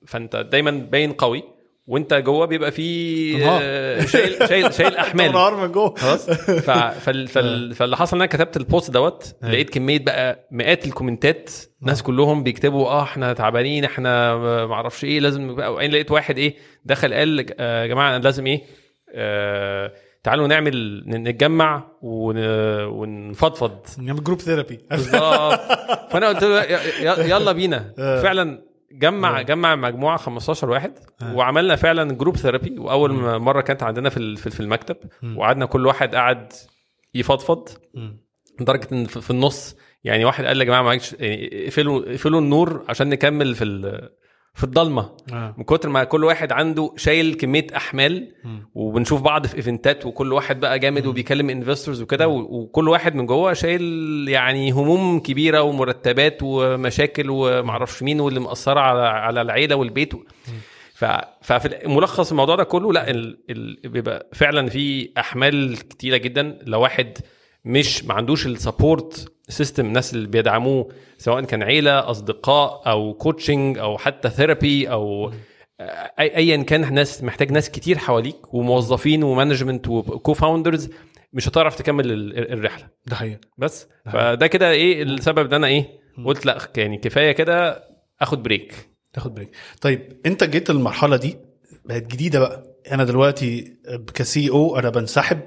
فانت 0.07 0.37
دايما 0.37 0.71
باين 0.71 1.13
قوي 1.13 1.43
وانت 1.87 2.15
جوه 2.15 2.47
بيبقى 2.47 2.71
في 2.71 3.37
انهيار. 3.37 3.61
آه، 3.63 4.05
شايل 4.05 4.49
شايل 4.49 4.75
شايل 4.75 4.97
أحمال 4.97 5.33
منهار 5.33 5.57
من 5.67 5.73
جوه 5.73 5.95
خلاص. 5.95 6.31
فاللي 7.01 7.97
حصل 7.97 8.17
إن 8.17 8.23
أنا 8.23 8.31
كتبت 8.31 8.57
ال 8.57 8.63
post 8.63 8.91
دوت 8.91 9.35
لقيت 9.43 9.71
كمية 9.71 9.99
بقى 9.99 10.49
مئات 10.51 10.87
ال 10.87 10.94
comment 10.94 11.44
ات 11.44 11.51
ناس 11.83 12.03
كلهم 12.03 12.43
بيكتبوا 12.43 12.87
آه 12.87 13.03
إحنا 13.03 13.33
تعبانين 13.33 13.85
إحنا 13.85 14.37
ما 14.67 14.73
أعرفش 14.73 15.05
إيه 15.05 15.21
لازم 15.21 15.55
بقى 15.55 15.89
لقيت 15.89 16.11
واحد 16.11 16.39
إيه 16.39 16.57
دخل 16.85 17.15
قال 17.15 17.47
آه، 17.61 17.83
يا 17.83 17.87
جماعة 17.87 18.17
أنا 18.17 18.23
لازم 18.23 18.47
إيه 18.47 18.63
آه 18.63 18.88
تعالوا 20.23 20.47
نعمل 20.47 21.05
نتجمع 21.07 21.85
ون... 22.03 22.37
ونفضفض. 22.85 23.79
نعمل 23.99 24.25
group 24.25 24.41
therapy 24.41 24.79
بالظبط. 24.91 25.61
فأنا 26.11 26.29
قلت 26.29 26.45
له 26.45 26.63
يلا 27.27 27.53
بينا. 27.53 27.93
فعلا 27.97 28.63
جمع 28.93 29.43
جمع 29.43 29.77
مجموعة 29.77 30.17
15 30.17 30.71
واحد 30.71 30.93
وعملنا 31.35 31.77
فعلا 31.77 32.13
group 32.13 32.37
therapy 32.37 32.79
وأول 32.79 33.39
مرة 33.41 33.61
كانت 33.61 33.83
عندنا 33.83 34.09
في 34.09 34.37
في 34.37 34.61
المكتب. 34.61 34.97
وقعدنا 35.37 35.67
كل 35.67 35.87
واحد 35.87 36.15
قعد 36.15 36.53
يفضفض. 37.15 37.69
لدرجة 38.61 38.89
إن 38.93 39.05
في 39.05 39.31
النص 39.31 39.77
يعني 40.05 40.25
واحد 40.25 40.45
قال 40.45 40.61
يا 40.61 40.65
جماعة 40.65 40.83
معلش 40.83 41.13
يعني 41.21 41.65
اقفلوا 41.65 42.11
اقفلوا 42.11 42.41
النور 42.41 42.85
عشان 42.89 43.09
نكمل 43.09 43.55
في 43.55 43.65
ال- 43.65 44.09
في 44.59 44.65
الضلمة. 44.65 45.11
آه. 45.33 45.55
من 45.59 45.65
كتر 45.65 45.89
ما 45.89 46.05
كل 46.05 46.25
واحد 46.25 46.53
عنده 46.53 46.93
شايل 46.97 47.35
كمية 47.35 47.67
أحمال 47.77 48.33
وبنشوف 48.75 49.23
بعض 49.23 49.47
في 49.47 49.57
event 49.57 49.98
ات 49.98 50.07
وكل 50.07 50.33
واحد 50.33 50.61
بقى 50.61 50.79
جامد 50.79 51.07
وبيكلم 51.07 51.51
investors 51.51 52.03
وكده 52.03 52.29
وكل 52.29 52.89
واحد 52.89 53.15
من 53.15 53.27
جوه 53.27 53.53
شايل 53.53 53.83
يعني 54.29 54.71
هموم 54.73 55.21
كبيرة 55.21 55.63
ومرتبات 55.63 56.39
ومشاكل 56.43 57.27
ومعرفش 57.31 58.03
مين 58.03 58.21
واللي 58.21 58.41
مأثرة 58.41 58.81
على 58.81 59.01
على 59.01 59.41
العيلة 59.41 59.77
والبيت 59.77 60.15
و... 60.15 60.19
ف... 60.95 61.05
ففي 61.43 61.79
ملخص 61.89 62.31
الموضوع 62.31 62.57
ده 62.57 62.65
كله 62.65 62.93
لا 62.93 63.11
ال... 63.11 63.39
ال... 63.51 63.89
بيبقى 63.91 64.29
فعلا 64.33 64.69
في 64.69 65.11
أحمال 65.19 65.79
كتيرة 65.89 66.17
جدا. 66.17 66.59
لو 66.63 66.81
واحد 66.81 67.19
مش 67.65 68.05
ما 68.05 68.15
عندوش 68.15 68.47
ال 68.47 68.57
support 68.57 69.33
system 69.49 69.87
الناس 69.87 70.15
اللي 70.15 70.29
بيدعموه 70.29 70.89
سواء 71.19 71.45
كان 71.45 71.63
عيلة 71.63 72.11
أصدقاء 72.11 72.83
أو 72.91 73.15
coaching 73.15 73.79
أو 73.79 73.99
حتى 73.99 74.31
therapy 74.31 74.91
أو 74.91 75.31
أي- 75.31 75.37
ايا 76.19 76.63
كان 76.63 76.95
ناس 76.95 77.23
محتاج 77.25 77.53
ناس 77.53 77.71
كتير 77.71 77.99
حواليك 77.99 78.55
وموظفين 78.55 79.23
و 79.23 79.28
management 79.28 79.83
و 79.83 79.89
co-founders 79.89 80.91
مش 81.33 81.49
هتعرف 81.49 81.77
تكمل 81.77 82.13
ال- 82.13 82.53
الرحلة. 82.53 82.89
ده 83.07 83.17
حقيقي 83.17 83.41
بس. 83.59 83.87
فده 84.05 84.47
كده 84.47 84.71
إيه 84.71 85.03
السبب 85.03 85.47
إن 85.47 85.55
أنا 85.55 85.67
إيه 85.67 85.87
قلت 86.27 86.47
لأ 86.47 86.59
يعني 86.77 86.99
كفاية 86.99 87.33
كده 87.33 87.85
آخد 88.21 88.43
بريك 88.43 88.89
تاخد 89.13 89.35
break 89.35 89.51
طيب 89.81 90.21
أنت 90.27 90.45
جيت 90.45 90.71
المرحله 90.71 91.17
دي 91.17 91.37
بقت 91.85 92.07
جديدة 92.07 92.39
بقى. 92.39 92.65
أنا 92.93 93.05
دلوقتي 93.05 93.77
ك 94.15 94.51
CEO 94.51 94.79
أنا 94.79 94.91
بنسحب 94.91 95.41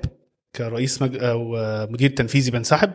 كرئيس 0.55 1.01
مج... 1.01 1.23
أو 1.23 1.55
مدير 1.89 2.09
تنفيذي 2.09 2.51
بنسحب 2.51 2.91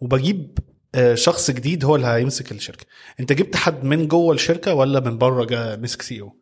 وبجيب 0.00 0.58
آه، 0.94 1.14
شخص 1.14 1.50
جديد 1.50 1.84
هو 1.84 1.96
اللي 1.96 2.06
هيمسك 2.06 2.52
الشركة. 2.52 2.86
انت 3.20 3.32
جبت 3.32 3.56
حد 3.56 3.84
من 3.84 4.08
جوه 4.08 4.34
الشركة 4.34 4.74
ولا 4.74 5.00
من 5.00 5.18
بره 5.18 5.44
جا 5.44 5.76
مسك 5.76 6.02
CEO 6.02 6.36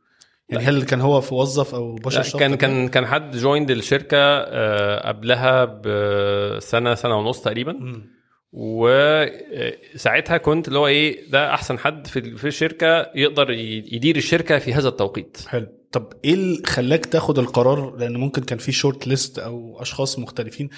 يعني 0.48 0.64
هل 0.64 0.82
كان 0.82 1.00
هو 1.00 1.20
في 1.20 1.34
وظف 1.34 1.74
أو 1.74 1.94
بشر 1.94 2.22
شاطر 2.22 2.38
كان 2.38 2.54
كان 2.54 2.88
كان 2.88 3.06
حد 3.06 3.36
joined 3.36 3.70
الشركة 3.70 4.16
آه، 4.18 5.08
قبلها 5.08 5.64
بسنة 5.64 6.94
سنة 6.94 7.18
ونص 7.18 7.40
تقريبا. 7.40 7.72
مم. 7.72 8.12
وساعتها 8.52 10.36
كنت 10.36 10.68
اللي 10.68 10.78
هو 10.78 10.86
إيه 10.86 11.30
ده 11.30 11.54
أحسن 11.54 11.78
حد 11.78 12.06
في 12.06 12.36
في 12.36 12.46
الشركة 12.48 13.10
يقدر 13.14 13.50
يدير 13.50 14.16
الشركة 14.16 14.58
في 14.58 14.74
هذا 14.74 14.88
التوقيت. 14.88 15.36
حلو. 15.46 15.66
طب 15.92 16.12
إيه 16.24 16.34
اللي 16.34 16.62
خلاك 16.66 17.06
تاخد 17.06 17.38
القرار؟ 17.38 17.96
لأن 17.96 18.16
ممكن 18.16 18.42
كان 18.42 18.58
في 18.58 18.72
شورت 18.72 19.06
ليست 19.06 19.38
أو 19.38 19.82
أشخاص 19.82 20.18
مختلفين. 20.18 20.68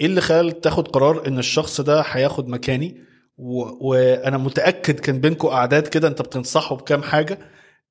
إيه 0.00 0.06
اللي 0.06 0.20
خلاك 0.20 0.58
تاخد 0.62 0.88
قرار 0.88 1.26
إن 1.26 1.38
الشخص 1.38 1.80
ده 1.80 2.00
هياخد 2.00 2.48
مكاني. 2.48 3.00
وأنا 3.36 4.38
متأكد 4.38 5.00
كان 5.00 5.20
بينكم 5.20 5.48
قعدات 5.48 5.88
كده 5.88 6.08
أنت 6.08 6.22
بتنصحه 6.22 6.76
بكام 6.76 7.02
حاجة؟ 7.02 7.38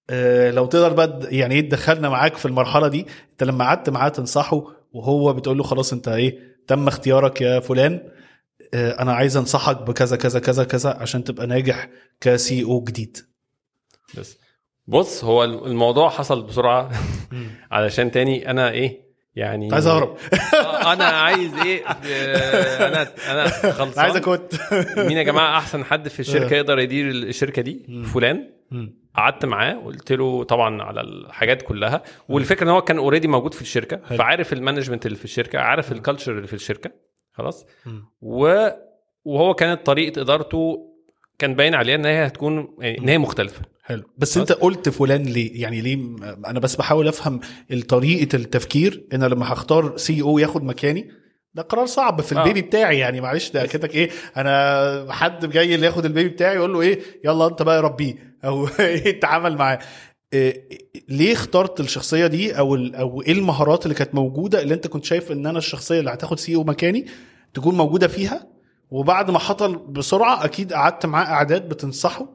آه 0.09 0.51
لو 0.51 0.65
تقدر 0.65 0.93
بقى 0.93 1.19
يعني 1.37 1.55
إيه 1.55 1.61
تدخلنا 1.69 2.09
معاك 2.09 2.35
في 2.37 2.45
المرحلة 2.45 2.87
دي؟ 2.87 3.05
أنت 3.31 3.43
لما 3.43 3.65
قعدت 3.65 3.89
معاه 3.89 4.09
تنصحه 4.09 4.63
وهو 4.93 5.33
بتقول 5.33 5.57
له 5.57 5.63
خلاص 5.63 5.93
أنت 5.93 6.07
إيه 6.07 6.39
تم 6.67 6.87
اختيارك 6.87 7.41
يا 7.41 7.59
فلان 7.59 8.09
آه 8.73 9.01
أنا 9.01 9.13
عايز 9.13 9.37
أنصحك 9.37 9.77
بكذا 9.81 10.15
كذا 10.17 10.39
كذا 10.39 10.63
كذا 10.63 10.89
عشان 10.99 11.23
تبقى 11.23 11.47
ناجح 11.47 11.89
كسي 12.21 12.63
أو 12.63 12.83
جديد. 12.83 13.17
بس. 14.17 14.37
بص 14.91 15.23
هو 15.23 15.43
الموضوع 15.43 16.09
حصل 16.09 16.43
بسرعة. 16.43 16.91
علشان 17.71 18.11
تاني 18.11 18.51
أنا 18.51 18.71
إيه 18.71 19.01
يعني 19.35 19.73
عايز 19.73 19.87
أهرب. 19.87 20.17
آه، 20.53 20.93
أنا 20.93 21.03
عايز 21.05 21.53
إيه 21.65 21.85
آه، 21.87 22.87
أنا 22.87 23.07
أنا 23.31 23.47
خلصان. 23.71 24.03
عايز 24.03 24.15
أكوت. 24.15 24.55
مين 24.97 25.17
يا 25.17 25.23
جماعة 25.23 25.57
أحسن 25.57 25.83
حد 25.85 26.07
في 26.07 26.19
الشركة 26.19 26.55
يقدر 26.55 26.79
يدير 26.79 27.09
الشركة 27.09 27.61
دي؟ 27.61 28.03
فلان. 28.13 28.49
قعدت 29.15 29.45
معاه 29.45 29.79
وقلت 29.79 30.11
له 30.11 30.43
طبعا 30.43 30.83
على 30.83 31.01
الحاجات 31.01 31.61
كلها. 31.61 32.03
والفكرة 32.29 32.63
إن 32.63 32.69
هو 32.69 32.81
كان 32.81 32.97
already 32.97 33.27
موجود 33.27 33.53
في 33.53 33.61
الشركة. 33.61 33.97
فعارف 33.97 34.53
ال 34.53 34.58
management 34.58 35.05
اللي 35.05 35.17
في 35.17 35.25
الشركة 35.25 35.59
عارف 35.59 35.91
ال 35.91 35.96
culture 35.96 36.31
اللي 36.31 36.47
في 36.47 36.53
الشركة. 36.53 36.91
خلاص. 37.33 37.65
و 38.21 38.67
وهو 39.25 39.53
كانت 39.53 39.85
طريقة 39.85 40.21
إدارته 40.21 40.90
كان 41.41 41.55
باين 41.55 41.75
عليها 41.75 41.95
إن 41.95 42.05
هي 42.05 42.27
هتكون 42.27 42.67
يعني 42.79 42.97
إن 42.97 43.09
هي 43.09 43.17
مختلفة. 43.17 43.61
حلو. 43.83 44.03
بس 44.17 44.37
أنت 44.37 44.51
قلت 44.51 44.89
فلان 44.89 45.23
ليه؟ 45.23 45.61
يعني 45.61 45.81
ليه 45.81 45.95
أنا 46.45 46.59
بس 46.59 46.75
بحاول 46.75 47.07
أفهم 47.07 47.39
طريقة 47.89 48.35
التفكير. 48.35 49.07
ان 49.13 49.23
لما 49.23 49.53
هختار 49.53 49.97
CEO 49.97 50.39
ياخد 50.39 50.63
مكاني 50.63 51.11
ده 51.53 51.61
قرار 51.61 51.85
صعب 51.85 52.21
في 52.21 52.35
آه. 52.35 52.39
ال 52.39 52.43
baby 52.43 52.61
بتاعي. 52.61 52.99
يعني 52.99 53.21
معلش 53.21 53.49
ده 53.49 53.65
كده 53.65 53.89
إيه 53.93 54.09
أنا 54.37 55.07
حد 55.09 55.49
جاي 55.49 55.75
اللي 55.75 55.85
ياخد 55.85 56.05
ال 56.05 56.10
baby 56.10 56.29
بتاعي 56.29 56.55
يقول 56.55 56.73
له 56.73 56.81
إيه 56.81 56.99
يلا 57.25 57.47
أنت 57.47 57.61
بقى 57.61 57.81
ربيه. 57.81 58.15
أو 58.45 58.67
إيه 58.79 59.09
اتعامل 59.17 59.57
معاه. 59.57 59.79
إيه 60.33 60.67
ليه 61.09 61.33
اخترت 61.33 61.79
الشخصية 61.79 62.27
دي؟ 62.27 62.57
أو 62.57 62.75
أو 62.75 63.21
إيه 63.21 63.31
المهارات 63.33 63.85
اللي 63.85 63.95
كانت 63.95 64.15
موجودة 64.15 64.61
اللي 64.61 64.73
أنت 64.73 64.87
كنت 64.87 65.05
شايف 65.05 65.31
إن 65.31 65.45
أنا 65.45 65.57
الشخصية 65.57 65.99
اللي 65.99 66.11
هتاخد 66.13 66.39
سي 66.39 66.55
أو 66.55 66.63
مكاني 66.63 67.05
تكون 67.53 67.75
موجودة 67.75 68.07
فيها؟ 68.07 68.51
وبعد 68.91 69.31
ما 69.31 69.39
حصل 69.39 69.75
بسرعة 69.77 70.45
أكيد 70.45 70.73
قعدت 70.73 71.05
معاه 71.05 71.25
قعدات 71.25 71.61
بتنصحه. 71.65 72.27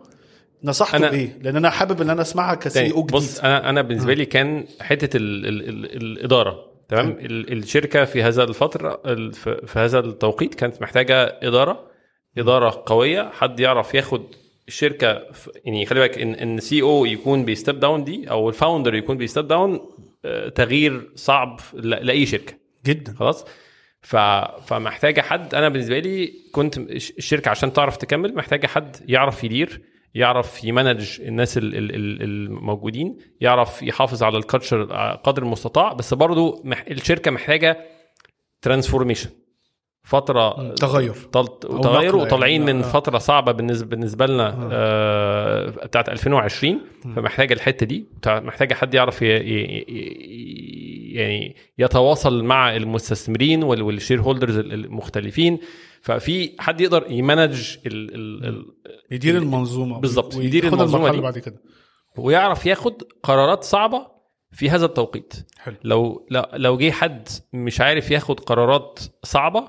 نصحته 0.65 0.99
أنا- 0.99 1.11
بإيه؟ 1.11 1.39
لأن 1.43 1.57
أنا 1.57 1.71
حابب 1.71 2.01
إن 2.03 2.11
أنا 2.11 2.23
أسمعها 2.23 2.55
كسي 2.55 2.93
أو 2.93 3.03
جديد. 3.03 3.17
بص 3.17 3.41
أنا 3.41 3.71
أنا 3.71 3.83
بالنسبة 3.83 4.15
لي 4.15 4.25
كان 4.25 4.67
حتة 4.81 5.17
ال 5.17 5.47
ال 5.47 5.69
ال 5.69 6.03
الإدارة 6.03 6.65
تمام؟ 6.89 7.11
ال 7.11 7.53
الشركة 7.53 8.05
في 8.05 8.23
هذا 8.23 8.43
الفترة 8.45 9.03
ال- 9.07 9.33
في 9.67 9.73
هذا 9.79 9.99
التوقيت 9.99 10.55
كانت 10.55 10.83
محتاجة 10.83 11.39
إدارة 11.43 11.91
إدارة 12.39 12.83
قوية 12.87 13.31
حد 13.33 13.61
يعرف 13.61 13.95
ياخد 13.95 14.23
الشركة 14.69 15.23
يعني 15.65 15.87
خلي 15.87 16.01
بالك 16.01 16.19
ان 16.19 16.35
إن 16.35 16.61
CEO 16.61 17.05
يكون 17.05 17.55
بي 17.55 17.60
step 17.60 17.71
down 17.71 18.05
دي 18.05 18.31
أو 18.31 18.49
ال 18.49 18.55
founder 18.55 18.95
يكون 18.95 19.27
بي 19.27 19.31
step 19.31 19.39
down 19.39 19.81
آه، 20.25 20.49
تغيير 20.49 21.11
صعب 21.15 21.61
لأي 21.75 22.27
شركة. 22.27 22.55
جدا. 22.87 23.15
خلاص؟ 23.19 23.45
ف... 24.07 24.17
فمحتاجة 24.67 25.21
حد. 25.21 25.55
أنا 25.55 25.69
بالنسبة 25.69 25.99
لي 25.99 26.33
كنت 26.53 26.79
الش- 26.79 27.13
الشركة 27.19 27.49
عشان 27.49 27.73
تعرف 27.73 27.97
تكمل 27.97 28.35
محتاجة 28.35 28.67
حد 28.67 28.97
يعرف 29.09 29.45
يدير 29.45 29.81
يعرف 30.15 30.65
ي 30.65 30.73
manage 30.73 31.21
الناس 31.21 31.59
ال- 31.59 31.75
ال- 31.77 31.95
ال- 31.95 32.23
الموجودين 32.23 33.19
يعرف 33.41 33.83
يحافظ 33.83 34.23
على 34.23 34.39
ال 34.39 34.44
culture 34.44 34.83
قدر 35.25 35.43
المستطاع. 35.43 35.93
بس 35.93 36.15
برضو 36.15 36.61
مح... 36.65 36.85
الشركة 36.91 37.31
محتاجة 37.31 37.79
transformation 38.63 39.31
فترة 40.05 40.75
تغير. 40.75 41.15
أو 41.37 41.41
وتغير 41.65 42.09
نقلة 42.17 42.23
وطالعين 42.23 42.61
يعني. 42.61 42.73
من 42.73 42.83
آه. 42.85 42.89
فترة 42.89 43.19
صعبة 43.19 43.53
بالنسبة 43.53 43.89
بالنسبة 43.89 44.27
لنا 44.27 44.69
آه. 44.73 45.67
بتاعت 45.71 46.09
2020 46.09 46.81
فمحتاجة 47.17 47.55
الحتة 47.55 47.87
دي. 47.87 48.07
محتاجة 48.27 48.75
حد 48.75 48.95
يعرف 48.95 49.23
ي... 49.23 49.27
ي... 49.27 49.85
يعني 51.17 51.57
يتواصل 51.79 52.45
مع 52.45 52.77
المستثمرين 52.77 53.63
وال- 53.63 53.83
والشير 53.83 54.21
هولدرز 54.23 54.57
المختلفين. 54.57 55.59
ففي 56.03 56.53
حد 56.59 56.81
يقدر 56.81 57.07
يمانج 57.11 57.77
ال... 57.87 58.15
ال... 58.15 58.45
ال... 58.45 58.65
يدير 59.11 59.37
المنظومة. 59.37 60.01
بالظبط، 60.01 60.35
يدير 60.35 60.67
المرحلة 60.67 61.11
دي. 61.11 61.21
بعد 61.21 61.39
كده. 61.39 61.63
ويعرف 62.19 62.67
ياخد 62.67 63.03
قرارات 63.23 63.65
صعبة 63.65 64.07
في 64.53 64.71
هذا 64.71 64.85
التوقيت. 64.85 65.35
حلو. 65.59 65.75
لو 65.85 66.27
لو- 66.55 66.77
جه 66.77 66.91
حد 66.91 67.29
مش 67.53 67.81
عارف 67.81 68.11
ياخد 68.11 68.41
قرارات 68.41 68.99
صعبة 69.23 69.69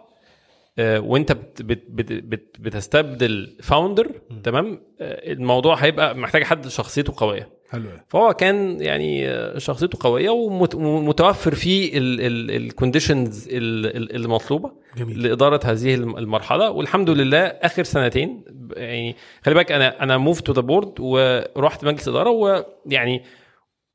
وانت 0.79 1.31
بت 1.31 1.61
بت 1.61 1.83
بت 1.89 2.13
بت 2.13 2.55
بتستبدل 2.59 3.57
founder 3.63 4.11
تمام؟ 4.43 4.81
آه، 5.01 5.31
الموضوع 5.33 5.75
هيبقى 5.75 6.15
محتاج 6.15 6.43
حد 6.43 6.67
شخصيته 6.67 7.13
قوية. 7.17 7.57
حلو. 7.69 7.83
فهو 8.07 8.33
كان 8.33 8.81
يعني 8.81 9.29
آه، 9.29 9.57
شخصيته 9.57 9.97
قوية 10.01 10.29
ومت- 10.29 10.75
ومتوفر 10.75 11.55
فيه 11.55 11.91
ال 11.95 12.09
conditions 12.09 13.47
المطلوبة 13.51 14.71
جميل. 14.97 15.23
لإدارة 15.23 15.59
هذه 15.65 15.93
الم- 15.95 16.17
المرحلة. 16.17 16.71
والحمد 16.71 17.09
لله 17.09 17.39
آخر 17.39 17.83
سنتين 17.83 18.43
يعني 18.77 19.15
خلي 19.41 19.55
بالك 19.55 19.71
أنا 19.71 20.03
أنا 20.03 20.17
move 20.17 20.41
to 20.41 20.53
the 20.53 20.61
board 20.61 20.99
ورحت 20.99 21.85
مجلس 21.85 22.07
إدارة 22.07 22.29
ويعني 22.29 23.23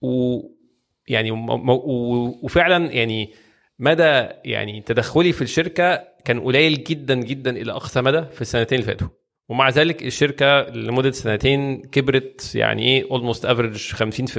و 0.03 0.41
يعني 1.09 1.31
و- 1.31 2.39
وفعلا 2.43 2.93
يعني 2.93 3.31
مدى 3.79 4.27
يعني 4.45 4.81
تدخلي 4.87 5.33
في 5.33 5.43
الشركة 5.43 6.12
كان 6.25 6.41
قليل 6.41 6.85
جدا 6.85 7.15
جدا 7.15 7.51
إلى 7.51 7.73
أقصى 7.73 8.03
مدى 8.03 8.23
في 8.33 8.41
السنتين 8.41 8.79
اللي 8.79 8.87
فاتوا. 8.93 9.09
ومع 9.49 9.69
ذلك 9.69 10.03
الشركة 10.03 10.61
لمدة 10.63 11.11
سنتين 11.11 11.83
كبرت 11.83 12.55
يعني 12.55 12.83
إيه 12.83 13.11
almost 13.11 13.45
average 13.47 13.77
50% 13.77 14.39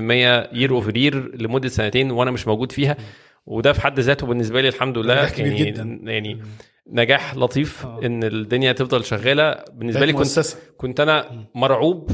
year 0.54 0.72
over 0.72 0.98
year 0.98 1.36
لمدة 1.36 1.68
سنتين 1.68 2.12
وأنا 2.12 2.32
مش 2.32 2.48
موجود 2.48 2.72
فيها. 2.72 2.98
وده 3.46 3.74
في 3.74 3.82
حد 3.82 4.00
ذاته 4.00 4.28
بالنسبة 4.28 4.62
لي 4.62 4.68
الحمد 4.68 4.98
لله 4.98 5.14
يعني 5.14 5.56
جدا. 5.56 6.00
يعني 6.04 6.42
نجاح 6.88 7.36
لطيف 7.36 7.86
آه. 7.86 8.00
إن 8.06 8.24
الدنيا 8.24 8.72
تفضل 8.72 9.04
شغالة. 9.06 9.64
بالنسبة 9.74 10.06
لي 10.06 10.14
كنت 10.14 10.40
كنت 10.78 11.00
أنا 11.00 11.46
مرعوب 11.56 12.12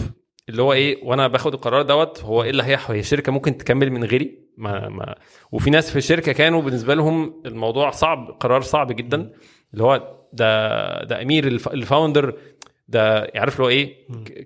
اللي 0.49 0.61
هو 0.61 0.73
إيه 0.73 1.03
وأنا 1.03 1.27
باخد 1.27 1.53
القرار 1.53 1.81
دوت 1.81 2.23
هو 2.23 2.43
إيه 2.43 2.49
اللي 2.49 2.63
هيحصل 2.63 2.93
هي 2.93 2.99
الشركة 2.99 3.31
ممكن 3.31 3.57
تكمل 3.57 3.91
من 3.91 4.03
غيري؟ 4.03 4.39
ما 4.57 4.89
ما. 4.89 5.15
وفي 5.51 5.69
ناس 5.69 5.91
في 5.91 5.95
الشركة 5.95 6.31
كانوا 6.31 6.61
بالنسبة 6.61 6.95
لهم 6.95 7.41
الموضوع 7.45 7.91
صعب 7.91 8.37
قرار 8.39 8.61
صعب 8.61 8.91
جدا. 8.91 9.31
اللي 9.73 9.83
هو 9.83 10.15
ده 10.33 11.03
ده 11.03 11.21
أمير 11.21 11.47
الف- 11.47 11.67
ال 11.67 11.75
founder 11.76 12.33
ده 12.87 13.17
اللي 13.23 13.51
هو 13.59 13.69
إيه؟ 13.69 13.95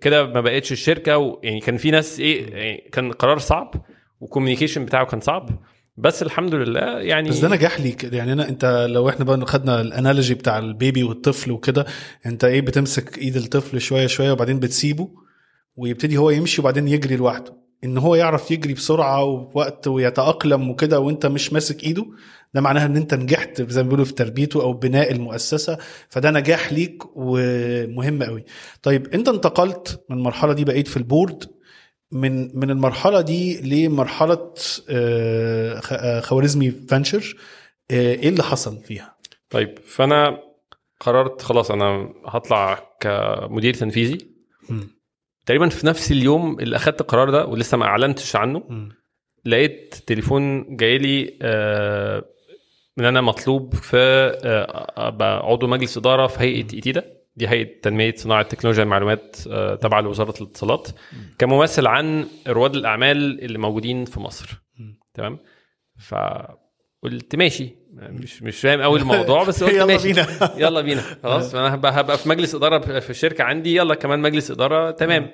كده 0.02 0.26
ما 0.26 0.42
بقتش 0.42 0.72
الشركة 0.72 1.18
و 1.18 1.40
يعني 1.44 1.60
كان 1.60 1.78
في 1.78 1.92
ناس 1.92 2.20
إيه؟ 2.20 2.54
يعني 2.56 2.90
كان 2.92 3.12
قرار 3.12 3.38
صعب 3.38 3.74
وال 4.22 4.30
communication 4.30 4.86
بتاعه 4.86 5.06
كان 5.06 5.20
صعب 5.20 5.50
بس 5.98 6.24
الحمد 6.24 6.56
لله 6.56 7.00
يعني 7.00 7.30
بس 7.30 7.40
ده 7.40 7.48
نجاح 7.50 7.80
ليك 7.80 8.04
يعني 8.04 8.34
أنا 8.34 8.50
أنت 8.50 8.88
لو 8.90 9.10
إحنا 9.10 9.26
بقى 9.26 9.46
خدنا 9.46 9.82
ال 9.82 9.88
analogy 9.88 10.34
بتاع 10.34 10.58
ال 10.60 10.69
baby 10.69 11.04
والطفل 11.04 11.52
وكده 11.52 11.86
أنت 12.26 12.44
إيه؟ 12.44 12.62
بتمسك 12.62 13.18
إيد 13.18 13.36
الطفل 13.36 13.82
شوية 13.82 14.08
شوية 14.08 14.32
وبعدين 14.32 14.60
بتسيبه 14.60 15.10
ويبتدي 15.76 16.18
هو 16.18 16.30
يمشي 16.30 16.62
وبعدين 16.62 16.88
يجري 16.88 17.16
لوحده. 17.16 17.64
إن 17.84 17.98
هو 17.98 18.16
يعرف 18.16 18.52
يجري 18.52 18.74
بسرعة 18.74 19.24
ووقت 19.24 19.88
ويتأقلم 19.88 20.70
وكده 20.70 21.00
وأنت 21.00 21.26
مش 21.26 21.54
ماسك 21.54 21.84
إيده 21.84 22.06
ده 22.54 22.62
معناها 22.62 22.86
إن 22.86 22.98
أنت 22.98 23.14
نجحت 23.14 23.62
زي 23.62 23.82
ما 23.82 23.88
بيقولوا 23.88 24.06
في 24.06 24.14
تربيته 24.14 24.62
أو 24.62 24.74
بناء 24.74 25.12
المؤسسة 25.12 25.78
فده 26.10 26.32
نجاح 26.32 26.74
ليك 26.74 27.04
ومهم 27.16 28.24
قوي 28.24 28.44
طيب 28.82 29.08
أنت 29.08 29.30
انتقلت 29.30 30.04
من 30.10 30.18
المرحلة 30.18 30.54
دي 30.54 30.66
بقيت 30.66 30.88
في 30.88 30.98
البورد 30.98 31.44
من 32.12 32.60
من 32.60 32.70
المرحلة 32.72 33.22
دي 33.22 33.62
لمرحلة 33.62 34.54
آه، 34.90 35.82
آه، 35.92 36.20
خوارزمي 36.20 36.72
فانشر 36.72 37.36
آه، 37.92 38.14
إيه 38.14 38.30
اللي 38.30 38.44
حصل 38.44 38.78
فيها؟ 38.84 39.16
طيب 39.50 39.80
فأنا 39.86 40.40
قررت 41.00 41.42
خلاص 41.42 41.72
أنا 41.72 42.14
هطلع 42.26 42.90
كمدير 43.00 43.74
تنفيذي. 43.74 44.18
تقريبا 45.46 45.70
في 45.70 45.88
نفس 45.88 46.12
اليوم 46.12 46.60
اللي 46.60 46.76
أخدت 46.76 47.02
القرار 47.02 47.30
ده 47.30 47.46
ولسه 47.46 47.78
ما 47.78 47.86
أعلنتش 47.86 48.36
عنه 48.36 48.64
لقيت 49.46 49.96
تليفون 50.08 50.76
جاي 50.76 50.98
لي 50.98 51.38
آه، 51.42 52.24
ان 53.00 53.06
أنا 53.06 53.22
مطلوب 53.22 53.76
في 53.76 53.98
آه، 54.46 55.08
أبقى 55.08 55.38
عضو 55.46 55.68
مجلس 55.68 55.98
إدارة 55.98 56.28
في 56.28 56.40
هيئة 56.40 56.58
ايتيدا 56.74 57.04
دي 57.36 57.48
هيئة 57.48 57.82
تنمية 57.82 58.14
صناعة 58.16 58.44
تكنولوجيا 58.44 58.84
المعلومات 58.84 59.38
آه، 59.52 59.76
تابعه 59.76 60.02
لوزارة 60.02 60.34
الاتصالات. 60.42 60.88
كممثل 61.40 61.88
عن 61.88 62.28
رواد 62.48 62.76
الأعمال 62.76 63.44
اللي 63.44 63.58
موجودين 63.58 64.06
في 64.06 64.20
مصر. 64.20 64.64
تمام؟ 65.14 65.40
فقلت 66.10 67.36
ماشي. 67.36 67.76
مش 67.94 68.44
مش 68.44 68.60
فاهم 68.60 68.82
قوي 68.82 69.00
الموضوع 69.02 69.44
بس 69.44 69.64
قلت 69.64 69.74
يلا 69.74 69.86
ماشي. 69.86 70.08
بينا. 70.14 70.28
يلا 70.68 70.82
بينا. 70.82 71.02
خلاص. 71.24 71.56
أنا 71.56 71.74
هبقى 71.76 72.00
هبقى 72.00 72.18
في 72.18 72.30
مجلس 72.30 72.56
إدارة 72.56 73.00
في 73.00 73.10
الشركة 73.10 73.44
عندي. 73.44 73.76
يلا 73.76 73.96
كمان 73.96 74.20
مجلس 74.20 74.52
إدارة. 74.52 74.92
تمام. 74.92 75.30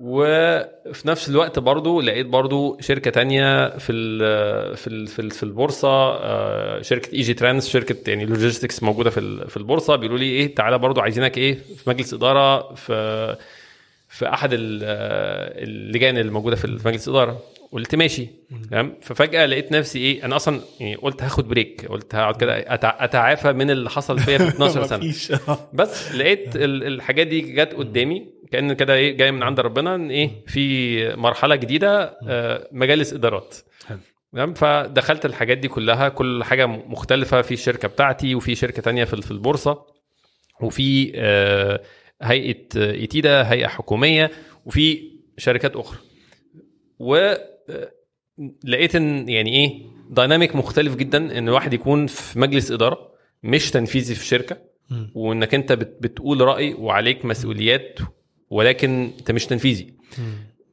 وفي 0.00 1.08
نفس 1.08 1.28
الوقت 1.28 1.58
برضو 1.58 2.00
لقيت 2.00 2.26
برضو 2.26 2.76
شركة 2.80 3.10
تانية 3.10 3.68
في 3.78 3.92
ال 3.92 4.76
في 4.76 4.86
ال 4.86 5.06
في, 5.06 5.18
ال 5.18 5.30
في 5.30 5.42
البورصة 5.42 5.88
آه، 5.88 6.82
شركة 6.82 7.12
إيجي 7.12 7.34
ترانس 7.34 7.68
شركة 7.68 8.10
يعني 8.10 8.24
logistics 8.26 8.82
موجودة 8.82 9.10
في 9.10 9.48
في 9.48 9.56
البورصة. 9.56 9.96
بيقولوا 9.96 10.18
لي 10.18 10.24
إيه 10.30 10.54
تعالى 10.54 10.78
برضو 10.78 11.00
عايزينك 11.00 11.38
إيه 11.38 11.54
في 11.54 11.90
مجلس 11.90 12.14
إدارة 12.14 12.74
في 12.74 13.36
في 14.08 14.26
ال- 14.52 14.80
آه، 14.84 15.64
اللجان 15.64 16.18
اللي 16.18 16.32
موجودة 16.32 16.56
في 16.56 16.66
مجلس 16.88 17.08
الاداره 17.08 17.40
قلت 17.72 17.94
ماشي. 17.94 18.26
تمام؟ 18.70 18.96
ففجأة 19.02 19.46
لقيت 19.46 19.72
نفسي 19.72 19.98
إيه 19.98 20.24
أنا 20.24 20.36
أصلا 20.36 20.60
يعني 20.80 20.94
قلت 20.94 21.22
هاخد 21.22 21.48
بريك 21.48 21.86
قلت 21.86 22.14
هقعد 22.14 22.36
كده 22.36 22.64
أتعافى 22.74 23.52
من 23.52 23.70
اللي 23.70 23.90
حصل 23.90 24.18
فيا 24.18 24.38
في 24.38 24.48
12 24.54 24.86
سنة. 24.86 24.98
مفيش. 24.98 25.32
بس 25.72 26.12
لقيت 26.14 26.56
ال- 26.56 26.86
الحاجات 26.86 27.26
دي 27.26 27.40
جت 27.40 27.74
قدامي 27.74 28.26
كأن 28.52 28.72
كده 28.72 28.94
إيه 28.94 29.16
جاي 29.16 29.32
من 29.32 29.42
عند 29.42 29.60
ربنا 29.60 29.94
إن 29.94 30.10
إيه 30.10 30.30
في 30.46 31.16
مرحلة 31.16 31.56
جديدة 31.56 32.18
آه، 32.28 32.68
مجالس 32.72 33.12
إدارات. 33.12 33.56
تمام؟ 34.32 34.54
فدخلت 34.54 35.26
الحاجات 35.26 35.58
دي 35.58 35.68
كلها 35.68 36.08
كل 36.08 36.44
حاجة 36.44 36.66
مختلفة 36.66 37.42
في 37.42 37.54
الشركة 37.54 37.88
بتاعتي 37.88 38.34
وفي 38.34 38.54
شركة 38.54 38.82
تانية 38.82 39.04
في 39.04 39.30
البورصة 39.30 39.86
وفي 40.60 41.12
آه، 41.14 41.80
هيئة 42.22 42.66
آه، 42.76 42.92
ITIDA 42.92 43.50
هيئة 43.52 43.66
حكومية 43.66 44.30
وفي 44.66 45.10
شركات 45.38 45.76
أخرى. 45.76 45.98
و 46.98 47.14
آه، 47.16 47.38
لقيت 48.64 48.96
إن 48.96 49.28
يعني 49.28 49.52
إيه 49.56 49.82
dynamic 50.10 50.56
مختلف 50.56 50.96
جدا 50.96 51.38
إن 51.38 51.48
الواحد 51.48 51.72
يكون 51.74 52.06
في 52.06 52.38
مجلس 52.38 52.70
إدارة 52.70 53.10
مش 53.42 53.70
تنفيذي 53.70 54.14
في 54.14 54.26
شركة. 54.26 54.56
وإنك 55.14 55.54
أنت 55.54 55.72
بت- 55.72 55.96
بتقول 56.00 56.40
رأي 56.40 56.74
وعليك 56.74 57.24
مسؤوليات 57.24 57.98
ولكن 58.50 59.10
أنت 59.18 59.30
مش 59.30 59.46
تنفيذي. 59.46 59.94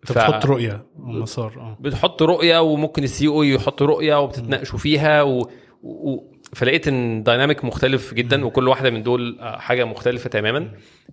ف- 0.03 0.11
بتحط 0.11 0.45
رؤية 0.45 0.85
ومسار 0.99 1.53
آه. 1.59 1.77
بتحط 1.81 2.21
رؤية 2.23 2.61
وممكن 2.61 3.03
ال 3.03 3.27
CEO 3.27 3.43
يحط 3.43 3.81
رؤية 3.81 4.19
وبتتناقشوا 4.21 4.79
فيها 4.79 5.21
و... 5.23 5.49
و... 5.83 6.17
فلقيت 6.53 6.87
إن 6.87 7.23
dynamic 7.23 7.65
مختلف 7.65 8.13
جدا 8.13 8.45
وكل 8.45 8.67
واحدة 8.67 8.89
من 8.89 9.03
دول 9.03 9.37
حاجة 9.41 9.83
مختلفة 9.85 10.29
تماما. 10.29 10.71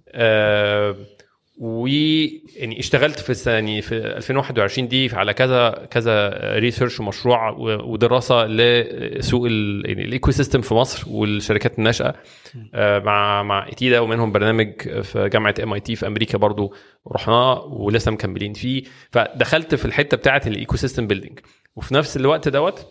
آه 0.09 0.97
و 1.57 1.87
يعني 2.57 2.79
اشتغلت 2.79 3.21
في 3.21 3.31
السنة 3.31 3.55
يعني 3.55 3.83
في 3.83 3.95
2021 3.97 4.89
دي 4.89 5.11
على 5.13 5.35
كذا 5.35 5.87
كذا 5.91 6.29
research 6.59 7.01
ومشروع 7.01 7.51
ودراسة 7.61 8.47
لسوق 8.47 9.47
يعني 9.47 10.05
ال 10.05 10.31
ecosystem 10.31 10.61
في 10.61 10.75
مصر 10.75 11.05
والشركات 11.11 11.79
الناشئة 11.79 12.15
آه، 12.75 12.99
مع 12.99 13.43
مع 13.43 13.67
ITIDA 13.67 14.01
ومنهم 14.01 14.33
برنامج 14.33 15.01
في 15.03 15.29
جامعة 15.29 15.55
MIT 15.63 15.97
في 15.97 16.07
أمريكا 16.07 16.39
برضو 16.39 16.75
رحناه 17.13 17.65
ولسه 17.65 18.11
مكملين 18.11 18.53
فيه. 18.53 18.83
فدخلت 19.11 19.75
في 19.75 19.85
الحتة 19.85 20.17
بتاعه 20.17 20.43
ال 20.47 20.77
ecosystem 20.77 21.07
building 21.07 21.39
وفي 21.77 21.95
نفس 21.95 22.17
الوقت 22.17 22.49
دوت 22.49 22.87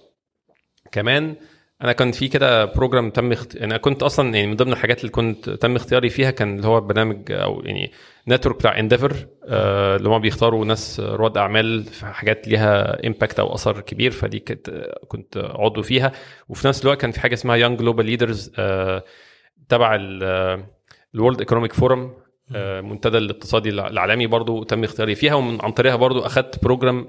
كمان 0.92 1.36
أنا 1.84 1.92
كان 1.92 2.12
في 2.12 2.28
كده 2.28 2.66
program 2.66 3.10
تم 3.10 3.32
اخت... 3.32 3.56
أنا 3.56 3.78
كنت 3.78 4.04
أصلا 4.04 4.36
يعني 4.36 4.48
من 4.48 4.56
ضمن 4.56 4.72
الحاجات 4.72 5.00
اللي 5.00 5.12
كنت 5.12 5.50
تم 5.50 5.76
اختياري 5.76 6.10
فيها 6.10 6.32
كان 6.32 6.56
اللي 6.56 6.68
هو 6.68 6.82
برنامج 6.82 7.32
أو 7.32 7.62
يعني 7.66 7.92
network 8.28 8.56
بتاع 8.56 8.80
Endeavor 8.80 9.28
آه 9.48 9.96
اللي 9.96 10.10
هم 10.10 10.20
بيختاروا 10.20 10.66
ناس 10.66 11.00
رواد 11.00 11.38
أعمال 11.38 11.84
في 11.84 12.06
حاجات 12.06 12.48
ليها 12.48 13.08
impact 13.08 13.40
أو 13.40 13.54
أثر 13.56 13.82
كبير 13.82 14.12
فدي 14.12 14.40
كنت 14.40 14.70
كنت 15.08 15.38
عضو 15.38 15.82
فيها. 15.82 16.12
وفي 16.50 16.68
نفس 16.68 16.84
الوقت 16.84 17.02
كان 17.02 17.12
في 17.12 17.20
حاجة 17.20 17.34
اسمها 17.34 17.56
Young 17.56 17.80
Global 17.80 18.06
Leaders 18.06 18.52
تبع 19.70 19.98
ال 21.16 21.20
World 21.20 21.40
Economic 21.40 21.74
Forum 21.74 22.14
منتدى 22.82 23.18
الاقتصادي 23.18 23.70
العالمي 23.70 24.28
برضو 24.28 24.64
تم 24.64 24.84
اختياري 24.84 25.16
فيها 25.16 25.34
ومن 25.36 25.58
عن 25.62 25.72
طريقها 25.72 25.96
برضو 25.96 26.20
أخدت 26.20 26.64
program 26.64 27.08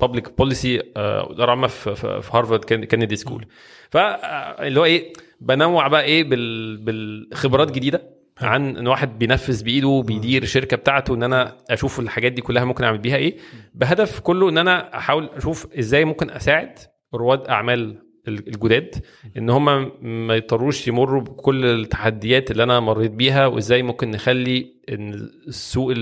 public 0.00 0.38
policy 0.38 0.82
اداره 0.96 1.50
عامه 1.50 1.66
في, 1.66 2.22
Harvard 2.32 2.64
Kennedy 2.64 3.16
School 3.16 3.46
فاللي 3.90 4.80
هو 4.80 4.84
إيه 4.84 5.12
بنوع 5.40 5.88
بقى 5.88 6.04
إيه 6.04 6.24
بال 6.24 6.76
بالخبرات 6.76 7.70
جديدة 7.70 8.16
عن 8.40 8.76
إن 8.76 8.86
واحد 8.86 9.18
بينفذ 9.18 9.64
بإيده 9.64 10.02
بيدير 10.06 10.44
شركة 10.44 10.76
بتاعته 10.76 11.14
إن 11.14 11.22
أنا 11.22 11.56
أشوف 11.70 12.00
الحاجات 12.00 12.32
دي 12.32 12.42
كلها 12.42 12.64
ممكن 12.64 12.84
أعمل 12.84 12.98
بيها 12.98 13.16
إيه. 13.16 13.36
بهدف 13.74 14.20
كله 14.20 14.48
إن 14.48 14.58
أنا 14.58 14.96
أحاول 14.96 15.28
أشوف 15.36 15.66
إزاي 15.78 16.04
ممكن 16.04 16.30
أساعد 16.30 16.78
رواد 17.14 17.46
أعمال 17.48 17.98
الجداد 18.28 19.04
إن 19.36 19.50
هم 19.50 19.92
ما 20.26 20.36
يضطروش 20.36 20.88
يمروا 20.88 21.20
بكل 21.20 21.64
التحديات 21.64 22.50
اللي 22.50 22.62
أنا 22.62 22.80
مريت 22.80 23.10
بيها 23.10 23.46
وإزاي 23.46 23.82
ممكن 23.82 24.10
نخلي 24.10 24.72
إن 24.88 25.14
السوق 25.48 25.92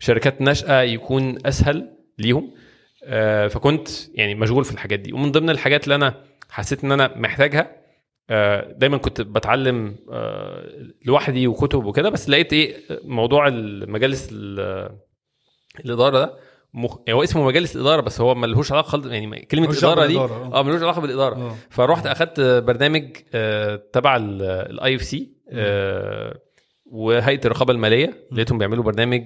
الشركات 0.00 0.40
ناشئة 0.40 0.82
يكون 0.82 1.46
أسهل 1.46 1.92
ليهم. 2.18 2.54
فكنت 3.50 3.88
يعني 4.14 4.34
مشغول 4.34 4.64
في 4.64 4.72
الحاجات 4.72 5.00
دي. 5.00 5.12
ومن 5.12 5.32
ضمن 5.32 5.50
الحاجات 5.50 5.84
اللي 5.84 5.94
أنا 5.94 6.24
حسيت 6.50 6.84
إن 6.84 6.92
أنا 6.92 7.18
محتاجها 7.18 7.76
دايما 8.78 8.96
كنت 8.96 9.20
بتعلم 9.20 9.96
لوحدي 11.04 11.46
وكتب 11.46 11.84
وكده 11.84 12.10
بس 12.10 12.28
لقيت 12.30 12.52
إيه 12.52 12.76
موضوع 13.04 13.48
المجالس 13.48 14.28
الإدارة 15.84 16.18
ده 16.18 16.34
مخ... 16.76 16.96
هو 17.10 17.22
اسمه 17.22 17.44
مجالس 17.46 17.76
الإدارة 17.76 18.00
بس 18.00 18.20
هو 18.20 18.34
ملهوش 18.34 18.72
علاقة 18.72 18.86
خالص 18.86 19.06
يعني 19.06 19.40
كلمة 19.40 19.78
إدارة 19.78 20.06
دي 20.06 20.18
آه. 20.18 20.62
ملهوش 20.62 20.82
علاقة 20.82 21.00
بالإدارة. 21.00 21.34
أوه. 21.34 21.56
فرحت 21.70 22.06
أخدت 22.06 22.40
برنامج 22.40 23.16
آه 23.34 23.82
تبع 23.92 24.16
ال 24.20 24.94
IFC 24.96 25.30
وهيئة 26.86 27.40
الرقابة 27.44 27.72
المالية. 27.72 28.28
لقيتهم 28.32 28.58
بيعملوا 28.58 28.84
برنامج 28.84 29.22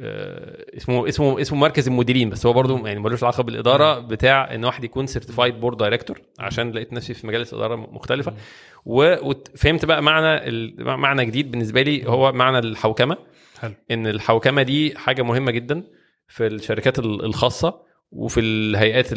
آه 0.00 0.76
اسمه 0.76 1.08
اسمه 1.08 1.40
اسمه 1.40 1.58
مركز 1.58 1.88
المديرين 1.88 2.30
بس 2.30 2.46
هو 2.46 2.52
برضه 2.52 2.86
يعني 2.86 3.00
ملوش 3.00 3.24
علاقة 3.24 3.42
بالإدارة 3.42 3.98
بتاع 3.98 4.54
إن 4.54 4.64
واحد 4.64 4.84
يكون 4.84 5.06
certified 5.06 5.60
board 5.60 5.76
director 5.76 6.20
عشان 6.38 6.70
لقيت 6.72 6.92
نفسي 6.92 7.14
في 7.14 7.26
مجالس 7.26 7.54
إدارة 7.54 7.76
مختلفة. 7.76 8.34
وفهمت 8.86 9.84
بقى 9.84 10.02
معنى 10.02 10.74
معنى 10.78 11.24
جديد 11.26 11.50
بالنسبة 11.50 11.82
لي 11.82 12.08
هو 12.08 12.32
معنى 12.32 12.58
الحوكمة. 12.58 13.16
حلو. 13.60 13.72
إن 13.90 14.06
الحوكمة 14.06 14.62
دي 14.62 14.98
حاجة 14.98 15.22
مهمة 15.22 15.50
جدا. 15.50 15.82
في 16.28 16.46
الشركات 16.46 16.98
الخاصة 16.98 17.80
وفي 18.10 18.40
الهيئات 18.40 19.08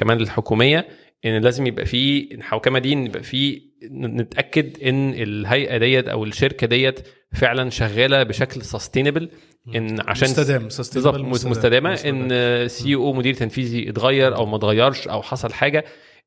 كمان 0.00 0.20
الحكومية 0.20 0.88
إن 1.24 1.40
لازم 1.42 1.66
يبقى 1.66 1.86
في 1.86 2.34
الحوكمة 2.34 2.78
دي 2.78 2.92
يبقى 2.92 3.22
في 3.22 3.62
نتأكد 3.92 4.82
إن 4.82 5.14
الهيئة 5.14 5.76
ديت 5.76 6.08
أو 6.08 6.24
الشركة 6.24 6.66
ديت 6.66 7.08
فعلا 7.34 7.70
شغالة 7.70 8.22
بشكل 8.22 8.62
sustainable 8.62 9.30
إن 9.76 10.00
عشان 10.00 10.28
مستدام 10.28 10.62
بالظبط 10.62 11.20
مستدامة 11.46 11.94
إن 12.06 12.68
CEO 12.68 13.12
مدير 13.12 13.34
تنفيذي 13.34 13.90
اتغير 13.90 14.36
أو 14.36 14.46
ما 14.46 14.56
اتغيرش 14.56 15.08
أو 15.08 15.22
حصل 15.22 15.52
حاجة 15.52 15.84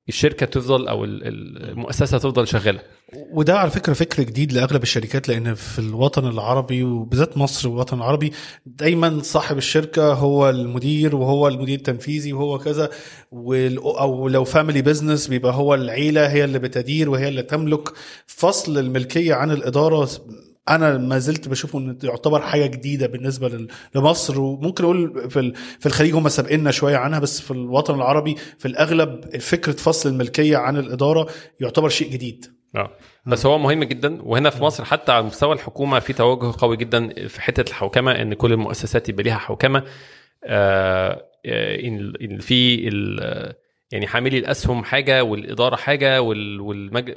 الشركة 0.09 0.45
تفضل 0.45 0.87
أو 0.87 1.03
المؤسسة 1.05 2.17
تفضل 2.17 2.47
شغالة. 2.47 2.79
وده 3.33 3.57
على 3.59 3.69
فكرة 3.71 3.93
فكر 3.93 4.23
جديد 4.23 4.53
لأغلب 4.53 4.83
الشركات 4.83 5.27
لأن 5.29 5.53
في 5.53 5.79
الوطن 5.79 6.27
العربي 6.27 6.83
وبالذات 6.83 7.37
مصر 7.37 7.69
والوطن 7.69 7.97
العربي 7.97 8.31
دايما 8.65 9.19
صاحب 9.23 9.57
الشركة 9.57 10.13
هو 10.13 10.49
المدير 10.49 11.15
وهو 11.15 11.47
المدير 11.47 11.77
التنفيذي 11.77 12.33
وهو 12.33 12.57
كذا 12.59 12.89
أو 13.33 14.27
لو 14.27 14.43
family 14.43 14.81
business 14.81 15.27
بيبقى 15.27 15.53
هو 15.53 15.73
العيلة 15.75 16.27
هي 16.31 16.43
اللي 16.43 16.59
بتدير 16.59 17.09
وهي 17.09 17.27
اللي 17.27 17.43
تملك 17.43 17.89
فصل 18.27 18.77
الملكية 18.77 19.33
عن 19.33 19.51
الإدارة. 19.51 20.09
أنا 20.75 20.97
ما 20.97 21.19
زلت 21.19 21.47
بشوفه 21.47 21.79
انه 21.79 21.97
يعتبر 22.03 22.41
حاجة 22.41 22.65
جديدة 22.65 23.07
بالنسبة 23.07 23.67
لمصر 23.95 24.39
وممكن 24.41 24.83
أقول 24.83 25.29
في 25.29 25.53
في 25.79 25.85
الخليج 25.85 26.13
هم 26.15 26.29
سابقنا 26.29 26.71
شوية 26.71 26.97
عنها 26.97 27.19
بس 27.19 27.41
في 27.41 27.51
الوطن 27.51 27.95
العربي 27.95 28.35
في 28.59 28.67
الأغلب 28.67 29.37
فكرة 29.39 29.71
فصل 29.71 30.09
الملكية 30.09 30.57
عن 30.57 30.77
الإدارة 30.77 31.27
يعتبر 31.59 31.89
شيء 31.89 32.09
جديد. 32.11 32.45
آه. 32.75 32.91
بس 33.25 33.45
هو 33.45 33.57
مهم 33.57 33.83
جدا 33.83 34.21
وهنا 34.21 34.49
في 34.49 34.63
مصر 34.63 34.85
حتى 34.85 35.11
على 35.11 35.25
مستوى 35.25 35.53
الحكومة 35.53 35.99
في 35.99 36.13
توجه 36.13 36.53
قوي 36.57 36.77
جدا 36.77 37.27
في 37.27 37.41
حتة 37.41 37.69
الحوكمة 37.69 38.11
إن 38.11 38.33
كل 38.33 38.51
المؤسسات 38.53 39.09
يبقى 39.09 39.23
ليها 39.23 39.37
حوكمة. 39.37 39.83
آه 40.45 41.25
إن 42.21 42.39
في 42.39 42.75
يعني 43.91 44.07
حاملي 44.07 44.37
الأسهم 44.37 44.83
حاجة 44.83 45.23
والإدارة 45.23 45.75
حاجة 45.75 46.21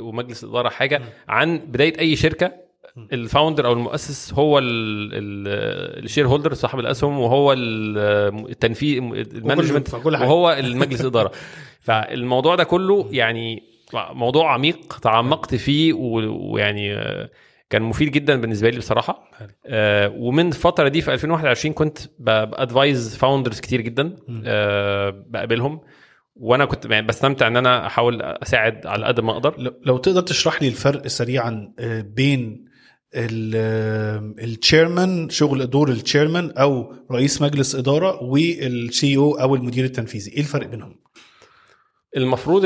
ومجلس 0.00 0.44
الإدارة 0.44 0.68
حاجة. 0.68 1.02
عن 1.28 1.58
بداية 1.58 1.98
أي 1.98 2.16
شركة 2.16 2.63
ال 3.12 3.19
founder 3.19 3.66
أو 3.66 3.72
المؤسس 3.72 4.34
هو 4.34 4.60
ال 4.62 6.28
shareholder 6.28 6.54
صاحب 6.54 6.78
الأسهم 6.78 7.18
وهو 7.18 7.52
التنفيذ 7.52 8.98
ال 8.98 9.07
management 9.07 9.94
وهو 9.94 10.52
المجلس 10.52 11.00
الإدارة. 11.00 11.32
فالموضوع 11.86 12.54
ده 12.54 12.64
كله 12.64 13.08
يعني 13.10 13.62
موضوع 13.94 14.52
عميق 14.54 14.98
تعمقت 15.02 15.54
فيه 15.54 15.92
ويعني 15.92 16.96
كان 17.70 17.82
مفيد 17.82 18.10
جدا 18.12 18.40
بالنسبة 18.40 18.70
لي 18.70 18.78
بصراحة. 18.78 19.30
آه 19.66 20.12
ومن 20.16 20.46
الفترة 20.48 20.88
دي 20.88 21.00
في 21.00 21.12
2021 21.12 21.74
كنت 21.74 21.98
ب 22.18 22.32
advise 22.32 23.16
founders 23.16 23.60
كتير 23.60 23.80
جدا 23.80 24.16
آه 24.44 25.24
بقابلهم. 25.26 25.80
وأنا 26.36 26.64
كنت 26.64 26.84
يعني 26.84 27.06
بستمتع 27.06 27.46
إن 27.46 27.56
أنا 27.56 27.86
أحاول 27.86 28.22
أساعد 28.22 28.86
على 28.86 29.06
قد 29.06 29.20
ما 29.20 29.32
أقدر. 29.32 29.74
لو 29.82 29.96
تقدر 29.96 30.20
تشرح 30.20 30.62
لي 30.62 30.68
الفرق 30.68 31.06
سريعا 31.06 31.72
بين 32.00 32.73
ال 33.16 33.40
chairman 33.40 35.30
شغل 35.30 35.70
دور 35.70 35.90
التشيرمان 35.90 36.50
أو 36.50 36.94
رئيس 37.10 37.42
مجلس 37.42 37.74
إدارة 37.74 38.22
وال 38.22 38.60
CEO 38.60 39.16
أو 39.16 39.54
المدير 39.54 39.84
التنفيذي. 39.84 40.32
إيه 40.32 40.40
الفرق 40.40 40.66
بينهم؟ 40.66 40.96
المفروض 42.16 42.62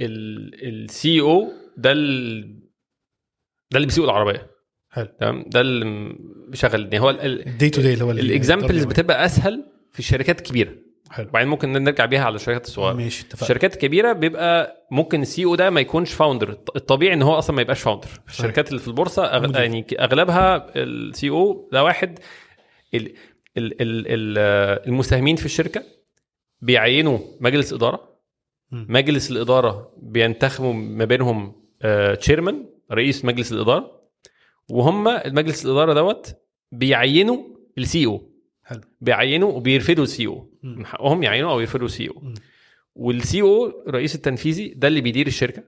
ال 0.00 1.20
CEO 1.20 1.52
ده 1.76 1.92
ده 3.72 3.76
اللي 3.76 3.86
بيسوق 3.86 4.04
العربية. 4.04 4.50
حلو. 4.90 5.08
تمام؟ 5.20 5.44
ده 5.46 5.60
اللي 5.60 6.14
بيشغل 6.48 6.82
يعني 6.82 7.00
هو 7.00 7.10
الدي 7.10 7.70
تو 7.70 7.80
دي 7.80 7.92
اللي 7.92 8.04
هو 8.04 8.10
ال 8.10 8.18
examples 8.18 8.84
بتبقى 8.84 9.24
أسهل 9.24 9.64
في 9.92 9.98
الشركات 9.98 10.38
الكبيره 10.38 10.74
حلو. 11.10 11.28
وبعدين 11.28 11.48
ممكن 11.48 11.72
نرجع 11.72 12.04
بيها 12.04 12.24
على 12.24 12.34
الشركات 12.34 12.66
الصغيرة. 12.66 12.92
ماشي 12.92 13.22
اتفقنا. 13.22 13.42
الشركات 13.42 13.74
الكبيره 13.74 14.12
بيبقى 14.12 14.76
ممكن 14.90 15.22
ال 15.22 15.44
CEO 15.44 15.54
ده 15.54 15.70
ما 15.70 15.80
يكونش 15.80 16.12
founder 16.12 16.58
الطبيعي 16.76 17.14
إن 17.14 17.22
هو 17.22 17.38
أصلا 17.38 17.56
ما 17.56 17.62
يبقاش 17.62 17.82
founder 17.82 18.08
الشركات 18.28 18.68
اللي 18.68 18.80
في 18.80 18.88
البورصة 18.88 19.24
أغ... 19.24 19.56
يعني 19.60 19.86
أغلبها 20.00 20.66
ال 20.76 21.30
CEO 21.30 21.68
ده 21.72 21.84
واحد. 21.84 22.18
ال... 22.94 23.06
ال... 23.56 23.82
ال... 23.82 24.06
ال... 24.06 24.38
المساهمين 24.88 25.36
في 25.36 25.44
الشركة 25.46 25.82
بيعينوا 26.60 27.18
مجلس 27.40 27.72
إدارة. 27.72 28.10
مجلس 28.72 29.30
الإدارة 29.30 29.92
بينتخبوا 29.96 30.72
ما 30.72 31.04
بينهم 31.04 31.52
chairman 32.20 32.66
رئيس 32.92 33.24
مجلس 33.24 33.52
الإدارة. 33.52 34.00
وهم 34.70 35.08
المجلس 35.08 35.66
الإدارة 35.66 35.92
دوت 35.92 36.36
بيعينوا 36.72 37.38
ال 37.78 38.06
CEO 38.06 38.29
حلو. 38.70 38.80
بيعينوا 39.00 39.52
وبيرفدوا 39.52 40.04
ال 40.04 40.26
CEO 40.26 40.46
من 40.62 40.86
حقهم 40.86 41.22
يعينوا 41.22 41.52
أو 41.52 41.60
يرفدوا 41.60 41.86
ال 41.86 42.08
CEO 42.08 42.22
وال 42.94 43.42
CEO 43.42 43.82
الرئيس 43.86 44.14
التنفيذي 44.14 44.68
ده 44.76 44.88
اللي 44.88 45.00
بيدير 45.00 45.26
الشركة 45.26 45.62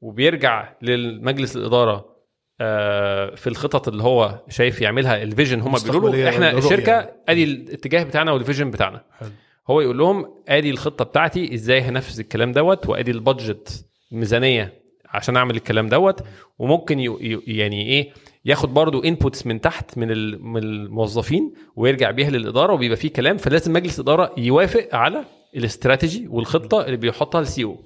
وبيرجع 0.00 0.72
للمجلس 0.82 1.56
الإدارة 1.56 2.16
آه 2.60 3.34
في 3.34 3.46
الخطط 3.46 3.88
اللي 3.88 4.02
هو 4.02 4.42
شايف 4.48 4.80
يعملها 4.80 5.22
ال 5.22 5.27
vision 5.27 5.60
هم 5.60 5.74
بيقولوا 5.84 6.10
له. 6.10 6.28
إحنا 6.28 6.58
الشركة 6.58 7.12
أدي 7.28 7.44
الاتجاه 7.44 8.02
بتاعنا 8.02 8.32
وال 8.32 8.41
vision 8.41 8.70
بتاعنا. 8.70 9.04
حلو. 9.18 9.28
هو 9.70 9.80
يقول 9.80 9.98
لهم 9.98 10.34
أدي 10.48 10.70
الخطة 10.70 11.04
بتاعتي 11.04 11.54
إزاي 11.54 11.80
هنفذ 11.80 12.20
الكلام 12.20 12.52
دوت 12.52 12.88
وأدي 12.88 13.10
ال 13.10 13.21
budget 13.21 13.86
الميزانيه 14.12 14.82
عشان 15.06 15.36
أعمل 15.36 15.56
الكلام 15.56 15.88
دوت. 15.88 16.20
وممكن 16.58 16.98
يعني 17.46 17.86
إيه 17.86 18.12
ياخد 18.44 18.74
برضه 18.74 19.04
inputs 19.04 19.46
من 19.46 19.60
تحت 19.60 19.98
من 19.98 20.08
من 20.52 20.62
الموظفين 20.62 21.54
ويرجع 21.76 22.10
بيها 22.10 22.30
للإدارة 22.30 22.72
وبيبقى 22.72 22.96
فيه 22.96 23.08
كلام 23.08 23.36
فلازم 23.36 23.72
مجلس 23.72 24.00
الاداره 24.00 24.34
يوافق 24.38 24.88
على 24.94 25.24
الاستراتيجي 25.56 26.28
والخطة 26.28 26.84
اللي 26.84 26.96
بيحطها 26.96 27.40
ال 27.40 27.64
CEO 27.64 27.84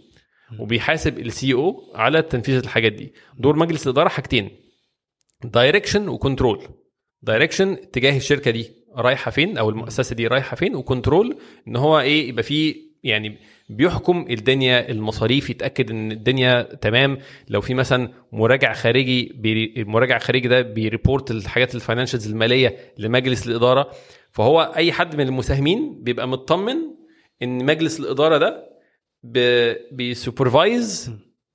وبيحاسب 0.60 1.18
ال 1.18 1.54
CEO 1.54 1.92
على 1.94 2.22
تنفيذ 2.22 2.56
الحاجات 2.56 2.92
دي. 2.92 3.12
دور 3.38 3.56
مجلس 3.56 3.86
الاداره 3.86 4.08
حاجتين 4.08 4.50
direction 5.44 6.08
و 6.08 6.15
control 6.15 6.62
direction 7.22 7.72
اتجاه 7.72 8.16
الشركة 8.16 8.50
دي 8.50 8.70
رايحة 8.96 9.30
فين 9.30 9.58
أو 9.58 9.70
المؤسسة 9.70 10.16
دي 10.16 10.26
رايحة 10.26 10.56
فين 10.56 10.74
و 10.76 10.84
control 10.84 11.36
إن 11.68 11.76
هو 11.76 12.00
إيه 12.00 12.28
يبقى 12.28 12.42
فيه 12.42 12.74
يعني 13.02 13.38
بيحكم 13.76 14.26
الدنيا 14.30 14.90
المصاريف 14.90 15.50
يتأكد 15.50 15.90
إن 15.90 16.12
الدنيا 16.12 16.62
تمام. 16.62 17.18
لو 17.48 17.60
في 17.60 17.74
مثلا 17.74 18.12
مراجع 18.32 18.72
خارجي 18.72 19.32
بي 19.36 19.74
المراجع 19.82 20.16
الخارجي 20.16 20.48
ده 20.48 20.62
بي 20.62 20.79
report 20.79 21.30
الحاجات 21.30 21.74
ال 21.74 21.79
financials 21.79 22.28
المالية 22.28 22.76
لمجلس 22.98 23.46
الإدارة 23.46 23.90
فهو 24.30 24.72
أي 24.76 24.92
حد 24.92 25.16
من 25.16 25.26
المساهمين 25.26 26.02
بيبقى 26.02 26.28
مطمن 26.28 26.76
إن 27.42 27.64
مجلس 27.64 28.00
الإدارة 28.00 28.38
ده 28.38 28.68
ب- 29.22 29.74
بي 29.92 30.14
supervise 30.14 31.10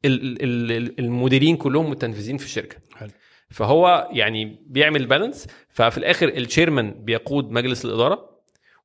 ال- 0.05 0.43
ال- 0.43 0.71
ال- 0.71 0.99
المديرين 0.99 1.57
كلهم 1.57 1.89
متنفذين 1.89 2.37
في 2.37 2.45
الشركة. 2.45 2.75
حلو. 2.95 3.09
فهو 3.49 4.09
يعني 4.11 4.65
بيعمل 4.67 5.05
balance 5.05 5.47
ففي 5.69 5.97
الآخر 5.97 6.27
ال 6.27 6.34
chairman 6.34 6.91
بيقود 7.03 7.51
مجلس 7.51 7.85
الإدارة. 7.85 8.36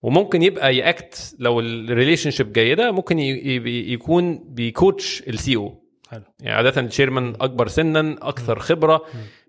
وممكن 0.03 0.43
يبقى 0.43 0.77
ي 0.77 0.91
act 0.91 1.36
لو 1.39 1.61
ال 1.60 2.31
relationship 2.31 2.52
جيده 2.53 2.91
ممكن 2.93 3.19
يكون 3.19 4.39
بي 4.48 4.70
coach 4.70 5.23
ال 5.28 5.56
CEO 5.56 5.82
حلو. 6.11 6.23
يعني 6.41 6.57
عادة 6.57 6.81
ال 6.81 6.86
chairman 6.86 7.35
أكبر 7.41 7.69
سنا 7.69 8.16
أكثر 8.23 8.59
خبرة 8.59 9.03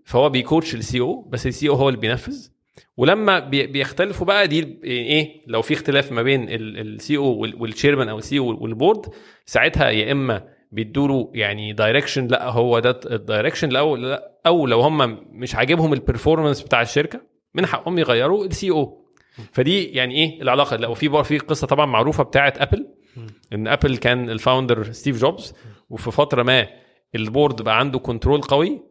فهو 0.06 0.30
بي 0.30 0.43
coach 0.43 0.76
ال 0.76 1.00
CEO 1.00 1.22
بس 1.22 1.48
ال 1.48 1.70
CEO 1.70 1.74
هو 1.76 1.90
اللي 1.90 2.00
بينفذ. 2.00 2.48
ولما 2.98 3.40
بي- 3.40 3.68
بيختلفوا 3.68 4.28
بقى 4.28 4.48
دي 4.48 4.80
إيه 4.84 5.42
لو 5.48 5.62
في 5.62 5.74
اختلاف 5.74 6.12
ما 6.12 6.22
بين 6.24 6.46
ال 6.50 6.55
CEO 6.55 6.69
وال 6.69 6.79
chairman 6.79 7.18
أو 7.18 7.38
ال 7.60 7.72
CEO 7.72 8.10
وال 8.10 8.40
board 8.40 9.06
ساعتها 9.46 9.90
يا 9.90 10.12
إما 10.12 10.44
بيدوا 10.72 11.28
يعني 11.34 11.74
direction 11.74 12.28
لأ 12.28 12.50
هو 12.50 12.80
ده 12.80 13.00
ال 13.06 13.12
direction 13.12 13.70
لأ 13.70 14.32
أو 14.46 14.68
لو 14.68 14.82
هم 14.82 15.20
مش 15.32 15.56
عاجبهم 15.56 15.94
ال 15.94 15.99
performance 15.99 16.62
بتاع 16.62 16.82
الشركة 16.82 17.22
من 17.54 17.66
حقهم 17.66 18.00
يغيروا 18.00 18.46
ال 18.46 18.70
CEO 18.72 19.03
فدي 19.52 19.84
يعني 19.84 20.16
إيه 20.16 20.42
العلاقة؟ 20.42 20.76
لا 20.76 20.88
وفي 20.88 21.24
في 21.24 21.38
قصة 21.38 21.68
طبعا 21.68 21.86
معروفة 21.86 22.24
بتاعه 22.24 22.54
Apple 22.58 22.88
إن 23.54 23.68
Apple 23.68 23.98
كان 23.98 24.30
ال 24.30 24.38
founder 24.38 24.92
ستيف 24.92 25.18
جوبز 25.22 25.54
وفي 25.90 26.12
فترة 26.12 26.44
ما 26.44 26.68
ال 27.16 27.23
board 27.23 27.62
بقى 27.62 27.80
عنده 27.80 28.00
control 28.00 28.42
قوي 28.42 28.82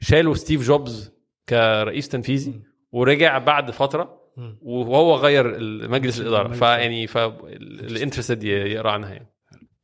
شالوا 0.00 0.34
ستيف 0.34 0.62
جوبز 0.62 1.12
كرئيس 1.48 2.08
تنفيذي 2.08 2.62
ورجع 2.92 3.38
بعد 3.38 3.70
فترة 3.70 4.22
وهو 4.62 5.14
غير 5.14 5.44
مجلس 5.88 6.20
الإدارة. 6.20 6.48
فيعني 6.54 7.06
فال 7.06 7.29
interested 7.29 8.44
يقرأ 8.44 8.90
عنها 8.90 9.10
يعني. 9.10 9.31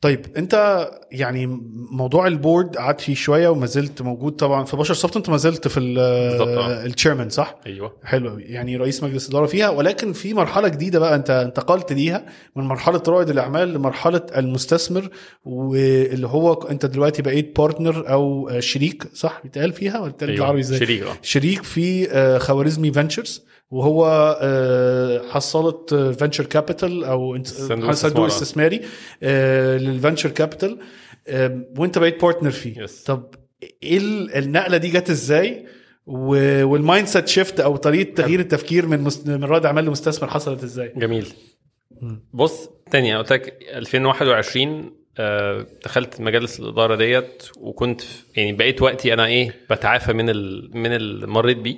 طيب 0.00 0.26
انت 0.36 0.86
يعني 1.12 1.46
موضوع 1.90 2.26
ال 2.26 2.34
board 2.34 2.76
قعدت 2.76 3.00
فيه 3.00 3.14
شوية 3.14 3.48
وما 3.48 3.66
زلت 3.66 4.02
موجود 4.02 4.32
طبعا 4.32 4.64
في 4.64 4.76
BasharSoft 4.76 5.16
انت 5.16 5.28
ما 5.28 5.36
زلت 5.36 5.68
في 5.68 5.80
بالظبط، 5.80 6.48
آه. 6.48 6.84
ال 6.84 6.89
chairman 6.89 7.28
صح؟ 7.28 7.54
أيوه 7.66 7.96
حلو 8.04 8.38
يعني 8.38 8.76
رئيس 8.76 9.02
مجلس 9.02 9.28
إدارة 9.28 9.46
فيها 9.46 9.68
ولكن 9.68 10.12
في 10.12 10.34
مرحلة 10.34 10.68
جديدة 10.68 10.98
بقى 10.98 11.14
انت 11.14 11.30
انتقلت 11.30 11.92
ليها 11.92 12.26
من 12.56 12.64
مرحلة 12.64 13.02
رائد 13.08 13.30
الأعمال 13.30 13.74
لمرحلة 13.74 14.22
المستثمر 14.36 15.08
واللي 15.44 16.26
هو 16.26 16.52
انت 16.52 16.86
دلوقتي 16.86 17.22
بقيت 17.22 17.56
partner 17.56 18.10
أو 18.12 18.50
شريك 18.60 19.04
صح 19.14 19.40
بيتقال 19.44 19.72
فيها 19.72 20.00
ولا 20.00 20.10
بيتقال 20.12 20.32
بالعربي 20.32 20.60
إزاي؟ 20.60 20.78
شريك 20.78 21.02
آه 21.02 21.16
شريك 21.22 21.62
في 21.62 22.10
آه، 22.10 22.38
Khwarizmi 22.38 22.92
Ventures 22.92 23.44
وهو 23.70 24.06
آه، 24.42 25.28
حصاله 25.30 25.86
venture 26.12 26.44
capital 26.46 27.04
أو 27.04 27.42
صندوق 27.44 27.88
استثمار. 27.90 28.26
استثماري 28.26 28.80
لل 29.78 29.90
venture 29.90 30.30
capital 30.30 30.78
وأنت 31.78 31.98
بقيت 31.98 32.22
partner 32.22 32.50
فيه. 32.50 32.86
Yes. 32.86 32.90
طب 33.06 33.34
إيه 33.82 33.98
ال- 33.98 34.34
النقلة 34.34 34.76
دي 34.76 34.88
جت 34.88 35.10
إزاي؟ 35.10 35.66
وال 36.06 37.06
mindset 37.06 37.28
shift 37.28 37.60
أو 37.60 37.76
طريقة 37.76 38.14
تغيير 38.14 38.40
التفكير 38.40 38.86
من 38.86 39.08
من 39.26 39.44
رائد 39.44 39.66
أعمال 39.66 39.84
لمستثمر 39.84 40.28
حصلت 40.30 40.62
إزاي؟ 40.64 40.92
جميل. 40.96 41.26
بص 42.32 42.68
تاني 42.90 43.10
أنا 43.12 43.18
قلت 43.18 43.32
لك 43.32 43.58
2021 43.74 44.92
آه، 45.18 45.66
دخلت 45.84 46.20
مجالس 46.20 46.60
الإدارة 46.60 46.94
ديت 46.96 47.42
وكنت 47.60 48.00
يعني 48.36 48.52
بقيت 48.52 48.82
وقتي 48.82 49.12
أنا 49.14 49.26
إيه 49.26 49.54
بتعافى 49.70 50.12
من 50.12 50.30
ال 50.30 50.70
من 50.74 50.92
اللي 50.92 51.26
مريت 51.26 51.56
بيه 51.58 51.76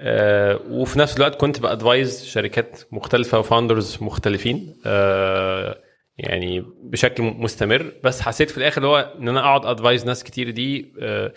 آه، 0.00 0.60
وفي 0.70 0.98
نفس 0.98 1.16
الوقت 1.16 1.34
كنت 1.34 1.60
ب 1.60 1.69
advise 1.69 2.24
شركات 2.24 2.80
مختلفة 2.92 3.38
و 3.38 3.45
founders 3.45 3.98
مختلفين 4.00 4.76
آه، 4.86 5.78
يعني 6.18 6.64
بشكل 6.82 7.22
مستمر. 7.22 7.92
بس 8.04 8.20
حسيت 8.20 8.50
في 8.50 8.58
الآخر 8.58 8.86
هو 8.86 9.12
إن 9.20 9.28
أنا 9.28 9.40
أقعد 9.40 9.66
advise 9.66 10.06
ناس 10.06 10.24
كتير 10.24 10.50
دي 10.50 10.92
آه، 11.00 11.32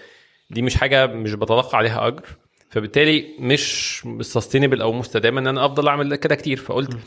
دي 0.49 0.61
مش 0.61 0.75
حاجة 0.75 1.05
مش 1.07 1.33
بتلقى 1.33 1.77
عليها 1.77 2.07
أجر. 2.07 2.23
فبالتالي 2.69 3.25
مش 3.39 4.01
sustainable 4.21 4.81
أو 4.81 4.93
مستدامة 4.93 5.39
إن 5.41 5.47
أنا 5.47 5.65
أفضل 5.65 5.87
أعمل 5.87 6.15
كده 6.15 6.35
كتير. 6.35 6.57
فقلت 6.57 6.97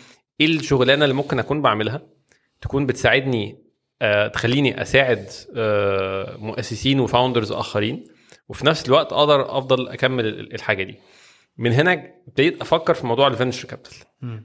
إيه 0.40 0.46
الشغلانة 0.46 1.04
اللي 1.04 1.14
ممكن 1.14 1.38
أكون 1.38 1.62
بعملها 1.62 2.02
تكون 2.60 2.86
بتساعدني 2.86 3.58
تخليني 4.32 4.82
أساعد 4.82 5.26
مؤسسين 6.38 7.00
و 7.00 7.06
founders 7.06 7.52
آخرين 7.52 8.04
وفي 8.48 8.66
نفس 8.66 8.86
الوقت 8.88 9.12
أقدر 9.12 9.58
أفضل 9.58 9.88
أكمل 9.88 10.26
ال- 10.26 10.54
الحاجة 10.54 10.82
دي. 10.82 10.94
من 11.58 11.72
هنا 11.72 11.92
ابتديت 12.28 12.60
أفكر 12.60 12.94
في 12.94 13.06
موضوع 13.06 13.26
ال 13.26 13.31
venture 13.32 13.68
capital. 13.68 13.92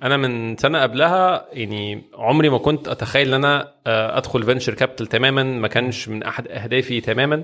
أنا 0.03 0.17
من 0.17 0.57
سنة 0.57 0.81
قبلها 0.81 1.45
يعني 1.53 2.03
عمري 2.13 2.49
ما 2.49 2.57
كنت 2.57 2.87
أتخيل 2.87 3.27
إن 3.27 3.33
أنا 3.45 3.73
آه، 3.87 4.17
أدخل 4.17 4.43
venture 4.43 4.73
capital 4.73 5.07
تماما 5.07 5.43
ما 5.43 5.67
كانش 5.67 6.09
من 6.09 6.23
أحد 6.23 6.47
أهدافي 6.47 7.01
تماما. 7.01 7.43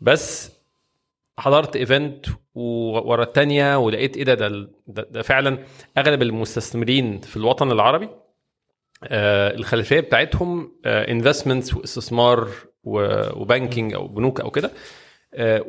بس 0.00 0.52
حضرت 1.38 1.76
event 1.76 2.26
ورا 2.54 3.22
التانية 3.24 3.78
ولقيت 3.78 4.16
إيه 4.16 4.24
ده 4.24 4.34
ده, 4.34 4.68
ده, 4.86 5.22
فعلا 5.22 5.58
أغلب 5.98 6.22
المستثمرين 6.22 7.20
في 7.20 7.36
الوطن 7.36 7.72
العربي 7.72 8.08
آه 9.04 9.54
الخلفية 9.54 10.00
بتاعتهم 10.00 10.72
investments 10.86 11.74
واستثمار 11.74 12.48
و- 12.84 13.40
و 13.42 13.48
banking 13.48 13.94
أو 13.94 14.08
بنوك 14.08 14.40
أو 14.40 14.50
كده. 14.50 14.68
آه، 14.68 14.70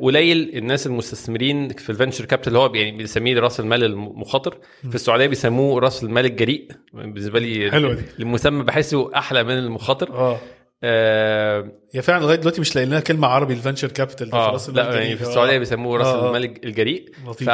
قليل 0.02 0.50
الناس 0.56 0.86
المستثمرين 0.86 1.68
في 1.68 1.90
ال 1.90 1.94
venture 1.94 2.24
capital 2.24 2.48
اللي 2.48 2.58
هو 2.58 2.74
يعني 2.74 2.96
بيسميه 2.96 3.40
راس 3.40 3.60
المال 3.60 3.84
المخاطر 3.84 4.58
في 4.88 4.94
السعودية 4.94 5.26
بيسموه 5.26 5.80
راس 5.80 6.04
المال 6.04 6.26
الجريء. 6.26 6.68
بالنسبة 6.92 7.38
لي 7.38 7.70
حلوة 7.70 7.94
دي. 7.94 8.02
المسمى 8.20 8.64
بحسه 8.64 9.10
أحلى 9.18 9.44
من 9.44 9.58
المخاطر. 9.58 10.10
آه. 10.10 10.38
آه 10.84 11.72
هي 11.94 12.02
فعلا 12.02 12.22
لغاية 12.22 12.36
دلوقتي 12.36 12.60
مش 12.60 12.76
لاقي 12.76 12.86
لنا 12.86 13.00
كلمة 13.00 13.28
عربي 13.28 13.54
ال 13.54 13.58
venture 13.58 13.88
capital 13.88 14.34
آه 14.34 14.58
لا 14.72 14.94
يعني 15.00 15.16
في 15.16 15.22
السعودية 15.22 15.58
بيسموه 15.58 15.98
راس 15.98 16.06
آه، 16.06 16.24
آه. 16.24 16.28
المال 16.28 16.64
الجريء. 16.64 17.10
لطيف. 17.26 17.50
ف 17.50 17.52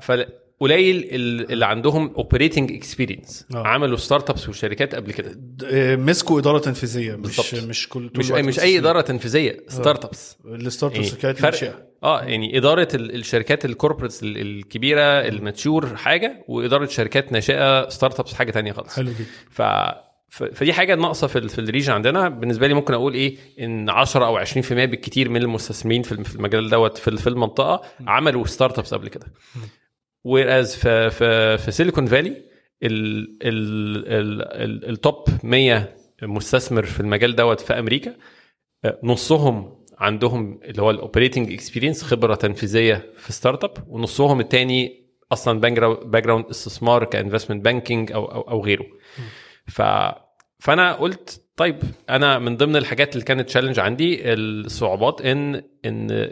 ف 0.00 0.26
قليل 0.64 0.96
ال- 1.12 1.52
اللي 1.52 1.66
عندهم 1.66 2.14
operating 2.16 2.72
experience 2.72 3.46
آه. 3.54 3.66
عملوا 3.66 3.96
startups 3.96 4.48
وشركات 4.48 4.94
قبل 4.94 5.12
كده. 5.12 5.38
مسكوا 5.96 6.40
إدارة 6.40 6.58
تنفيذية 6.58 7.16
مش 7.16 7.36
بالظبط. 7.36 7.64
مش 7.68 7.88
كل 7.88 8.10
مش 8.16 8.32
اي 8.32 8.42
مش 8.42 8.60
أي. 8.60 8.78
إدارة 8.78 9.00
تنفيذية 9.00 9.56
startups 9.68 10.04
ال 10.04 10.36
startups 10.46 11.08
فرق 11.14 11.36
الناشئة. 11.38 11.86
آه 12.02 12.22
يعني 12.22 12.58
إدارة 12.58 12.88
ال- 12.94 13.14
الشركات 13.14 13.64
ال 13.64 13.69
corporates 13.69 14.22
ال- 14.22 14.36
الكبيرة 14.40 15.00
ال 15.02 15.15
mature 15.15 15.96
حاجة 15.96 16.44
وإدارة 16.48 16.86
شركات 16.86 17.32
ناشئة 17.32 17.88
startups 17.88 18.34
حاجة 18.34 18.50
تانية 18.50 18.72
خالص. 18.72 18.96
حلو 18.96 19.10
جدا. 19.10 19.24
ف 19.50 19.62
فدي 20.54 20.72
حاجة 20.72 20.94
ناقصة 20.94 21.26
في 21.26 21.48
في 21.48 21.58
ال 21.58 21.63
region 21.63 21.92
عندنا. 21.92 22.28
بالنسبة 22.28 22.66
لي 22.66 22.74
ممكن 22.74 22.94
أقول 22.94 23.14
إيه 23.14 23.36
إن 23.60 23.90
10 23.90 24.26
أو 24.26 24.36
20% 24.36 24.84
بالكتير 24.84 25.28
من 25.28 25.42
المستثمرين 25.42 26.02
في 26.02 26.12
الم- 26.12 26.22
في 26.22 26.36
المجال 26.36 26.70
دوت 26.70 26.98
في 26.98 27.26
المنطقة 27.26 27.82
عملوا 28.06 28.46
startups 28.46 28.94
قبل 28.94 29.08
كده. 29.08 29.26
whereas 30.24 30.76
في 30.76 31.10
في 31.10 31.58
في 31.58 31.70
Silicon 31.70 32.06
Valley 32.06 32.28
ال 32.82 33.28
ال 33.42 34.06
ال 34.06 34.42
ال 34.42 34.90
ال 34.90 34.98
top 34.98 35.24
100 35.42 35.94
مستثمر 36.22 36.84
في 36.84 37.00
المجال 37.00 37.36
دوت 37.36 37.60
في 37.60 37.78
أمريكا 37.78 38.14
آه، 38.84 38.98
نصهم 39.02 39.84
عندهم 39.98 40.60
اللي 40.64 40.82
هو 40.82 40.90
ال 40.90 40.96
operating 40.96 41.52
experience 41.52 42.02
خبرة 42.02 42.34
تنفيذية 42.34 43.12
في 43.16 43.32
startup 43.32 43.72
ونصهم 43.88 44.40
التاني 44.40 45.04
أصلا 45.32 45.60
background 45.60 46.46
استثمار 46.46 47.04
ك 47.04 47.10
investment 47.10 47.64
banking 47.64 48.12
أو 48.12 48.24
أو 48.24 48.40
أو 48.40 48.64
غيره. 48.64 48.86
ف 49.66 49.82
فأنا 50.58 50.92
قلت 50.92 51.44
طيب 51.56 51.78
أنا 52.10 52.38
من 52.38 52.56
ضمن 52.56 52.76
الحاجات 52.76 53.12
اللي 53.12 53.24
كانت 53.24 53.48
challenge 53.48 53.80
عندي 53.80 54.32
الصعوبات 54.32 55.20
إن 55.20 55.62
إن 55.84 56.30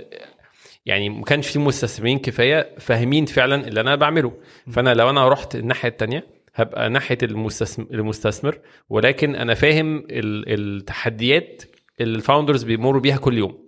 يعني 0.87 1.09
ما 1.09 1.25
كانش 1.25 1.49
في 1.49 1.59
مستثمرين 1.59 2.19
كفاية 2.19 2.75
فاهمين 2.79 3.27
فعلا 3.27 3.69
اللي 3.69 3.81
أنا 3.81 3.95
بعمله. 3.97 4.33
فأنا 4.73 4.95
لو 4.95 5.11
أنا 5.11 5.29
رحت 5.29 5.55
الناحية 5.57 5.89
التانية 5.89 6.27
هبقى 6.55 6.89
ناحية 6.91 7.19
المستثمر, 7.93 8.59
ولكن 8.89 9.35
أنا 9.35 9.55
فاهم 9.55 9.97
ال- 9.99 10.45
التحديات 10.61 11.63
اللي 12.01 12.17
الفاوندرز 12.17 12.63
بيمروا 12.65 13.01
بيها 13.01 13.17
كل 13.17 13.39
يوم. 13.39 13.59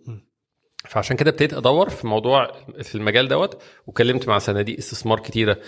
فعشان 0.89 1.17
كده 1.17 1.31
ابتديت 1.31 1.55
أدور 1.55 1.89
في 1.89 2.07
موضوع 2.07 2.53
في 2.83 2.95
المجال 2.95 3.29
دوت 3.29 3.63
وكلمت 3.87 4.29
مع 4.29 4.39
صناديق 4.39 4.77
استثمار 4.79 5.21
كتيرة 5.21 5.59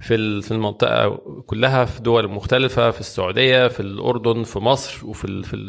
في 0.00 0.42
في 0.42 0.50
المنطقة 0.52 1.08
كلها 1.46 1.84
في 1.84 2.02
دول 2.02 2.28
مختلفة 2.28 2.90
في 2.90 3.00
السعودية 3.00 3.68
في 3.68 3.80
الأردن 3.80 4.42
في 4.42 4.58
مصر 4.58 5.06
وفي 5.06 5.42
في, 5.42 5.68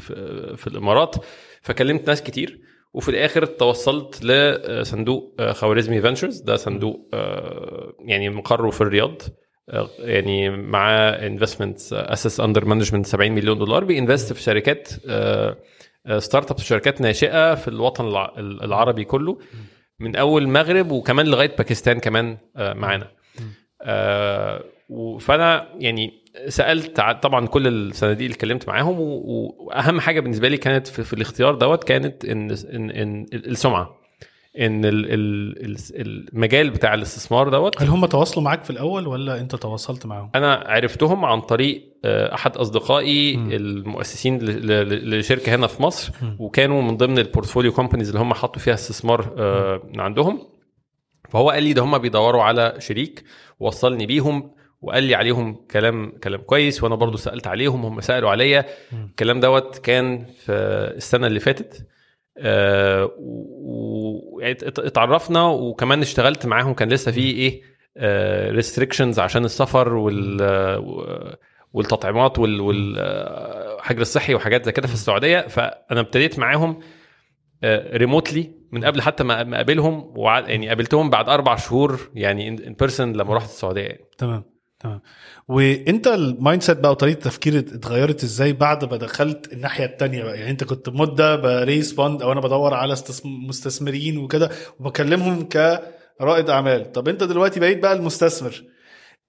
في 0.57 0.67
الإمارات. 0.67 1.15
فكلمت 1.61 2.07
ناس 2.07 2.23
كتير 2.23 2.59
وفي 2.95 3.09
الآخر 3.09 3.45
توصلت 3.45 4.23
لصندوق 4.25 5.41
خوارزمي 5.51 6.01
Ventures 6.01 6.39
ده 6.41 6.55
صندوق 6.55 7.09
آه، 7.13 7.93
يعني 7.99 8.29
مقره 8.29 8.69
في 8.69 8.81
الرياض 8.81 9.21
آه، 9.69 9.89
يعني 9.99 10.49
معاه 10.49 11.27
investment 11.27 11.79
assets 11.93 12.39
under 12.39 12.65
management 12.65 13.05
70 13.05 13.31
مليون 13.31 13.57
دولار. 13.57 13.83
بي 13.83 13.96
invest 13.96 14.33
في 14.33 14.41
شركات 14.41 14.87
startup 16.19 16.57
شركات 16.59 17.01
ناشئة 17.01 17.55
في 17.55 17.67
الوطن 17.67 18.07
الع- 18.07 18.33
العربي 18.37 19.03
كله 19.03 19.37
من 19.99 20.15
أول 20.15 20.43
المغرب 20.43 20.91
وكمان 20.91 21.25
لغاية 21.25 21.55
باكستان 21.57 21.99
كمان 21.99 22.37
آه، 22.57 22.73
معانا. 22.73 23.07
آه، 23.81 24.63
فأنا 25.19 25.67
يعني 25.79 26.24
سألت 26.47 27.01
طبعا 27.01 27.47
كل 27.47 27.67
الصناديق 27.67 28.23
اللي 28.25 28.35
اتكلمت 28.35 28.67
معاهم 28.67 28.95
وأهم 28.99 29.99
حاجة 29.99 30.19
بالنسبة 30.19 30.47
لي 30.47 30.57
كانت 30.57 30.87
في, 30.87 31.03
في 31.03 31.13
الاختيار 31.13 31.55
دوت 31.55 31.83
كانت 31.83 32.25
إن 32.25 32.51
ان, 32.51 32.89
إن 32.91 33.25
السمعة. 33.33 34.05
إن 34.59 34.85
ال- 34.85 35.13
ال- 35.13 35.65
ال- 35.65 36.27
المجال 36.33 36.69
بتاع 36.69 36.93
الاستثمار 36.93 37.49
دوت. 37.49 37.81
هل 37.81 37.87
هم 37.87 38.05
تواصلوا 38.05 38.43
معاك 38.45 38.63
في 38.63 38.69
الأول 38.69 39.07
ولا 39.07 39.39
أنت 39.39 39.55
تواصلت 39.55 40.05
معاهم؟ 40.05 40.29
أنا 40.35 40.63
عرفتهم 40.67 41.25
عن 41.25 41.41
طريق 41.41 41.93
آه، 42.05 42.33
أحد 42.33 42.57
أصدقائي 42.57 43.35
المؤسسين 43.35 44.37
ل- 44.39 44.67
ل- 44.67 45.19
لشركة 45.19 45.55
هنا 45.55 45.67
في 45.67 45.83
مصر 45.83 46.11
وكانوا 46.39 46.81
من 46.81 46.97
ضمن 46.97 47.17
ال 47.19 47.25
portfolio 47.25 47.71
companies 47.71 48.07
اللي 48.09 48.19
هم 48.19 48.33
حطوا 48.33 48.61
فيها 48.61 48.73
استثمار 48.73 49.33
آه، 49.37 49.81
من 49.93 49.99
عندهم. 49.99 50.47
فهو 51.29 51.49
قال 51.49 51.63
لي 51.63 51.73
ده 51.73 51.81
هم 51.81 51.97
بيدوروا 51.97 52.43
على 52.43 52.73
شريك 52.79 53.23
وصلني 53.59 54.05
بيهم 54.05 54.51
وقال 54.85 55.03
لي 55.03 55.15
عليهم 55.15 55.65
كلام 55.71 56.11
كلام 56.23 56.41
كويس 56.41 56.83
وأنا 56.83 56.95
برضو 56.95 57.17
سألت 57.17 57.47
عليهم 57.47 57.85
هم 57.85 58.01
سألوا 58.01 58.29
عليا. 58.29 58.65
الكلام 58.93 59.39
دوت 59.39 59.77
كان 59.77 60.25
في 60.25 60.51
السنة 60.97 61.27
اللي 61.27 61.39
فاتت. 61.39 61.87
آه، 62.37 63.05
و- 63.19 64.37
و- 64.37 64.39
ات- 64.41 64.63
ات- 64.63 64.79
اتعرفنا 64.79 65.47
وكمان 65.47 66.01
اشتغلت 66.01 66.45
معاهم. 66.45 66.73
كان 66.73 66.89
لسه 66.89 67.11
في 67.11 67.21
إيه 67.21 67.61
restrictions 68.51 69.19
عشان 69.19 69.45
السفر 69.45 69.93
وال 69.93 70.41
والتطعيمات 71.73 72.39
وال- 72.39 72.61
والحجر 72.61 74.01
الصحي 74.01 74.35
وحاجات 74.35 74.65
زي 74.65 74.71
كده 74.71 74.87
في 74.87 74.93
السعودية. 74.93 75.39
فأنا 75.41 75.99
ابتديت 75.99 76.39
معاهم 76.39 76.79
remotely 77.93 78.51
من 78.71 78.85
قبل 78.85 79.01
حتى 79.01 79.23
ما 79.23 79.55
أقابلهم. 79.55 80.13
يعني 80.47 80.67
قابلتهم 80.67 81.09
بعد 81.09 81.29
أربع 81.29 81.55
شهور 81.55 81.99
يعني 82.13 82.47
in 82.47 82.55
person 82.79 83.13
لما 83.13 83.33
رحت 83.35 83.49
السعودية. 83.49 83.81
يعني. 83.81 84.05
تمام. 84.17 84.54
تمام. 84.79 85.01
وانت 85.47 86.07
ال 86.07 86.63
mindset 86.63 86.77
بقى 86.79 86.91
وطريقة 86.91 87.19
تفكير 87.19 87.59
اتغيرت 87.59 88.23
إزاي 88.23 88.53
بعد 88.53 88.85
ما 88.91 88.97
دخلت 88.97 89.53
الناحية 89.53 89.85
التانية 89.85 90.23
بقى؟ 90.23 90.37
يعني 90.39 90.51
انت 90.51 90.63
كنت 90.63 90.89
مدة 90.89 91.35
ب 91.35 91.45
raise 91.45 91.93
fund 91.93 92.21
أو 92.21 92.31
أنا 92.31 92.41
بدور 92.41 92.73
على 92.73 92.95
مستثمرين 93.25 94.17
وكده 94.17 94.49
وبكلمهم 94.79 95.43
كرائد 95.47 96.49
أعمال. 96.49 96.91
طب 96.91 97.07
انت 97.07 97.23
دلوقتي 97.23 97.59
بقيت 97.59 97.79
بقى 97.79 97.93
المستثمر. 97.93 98.63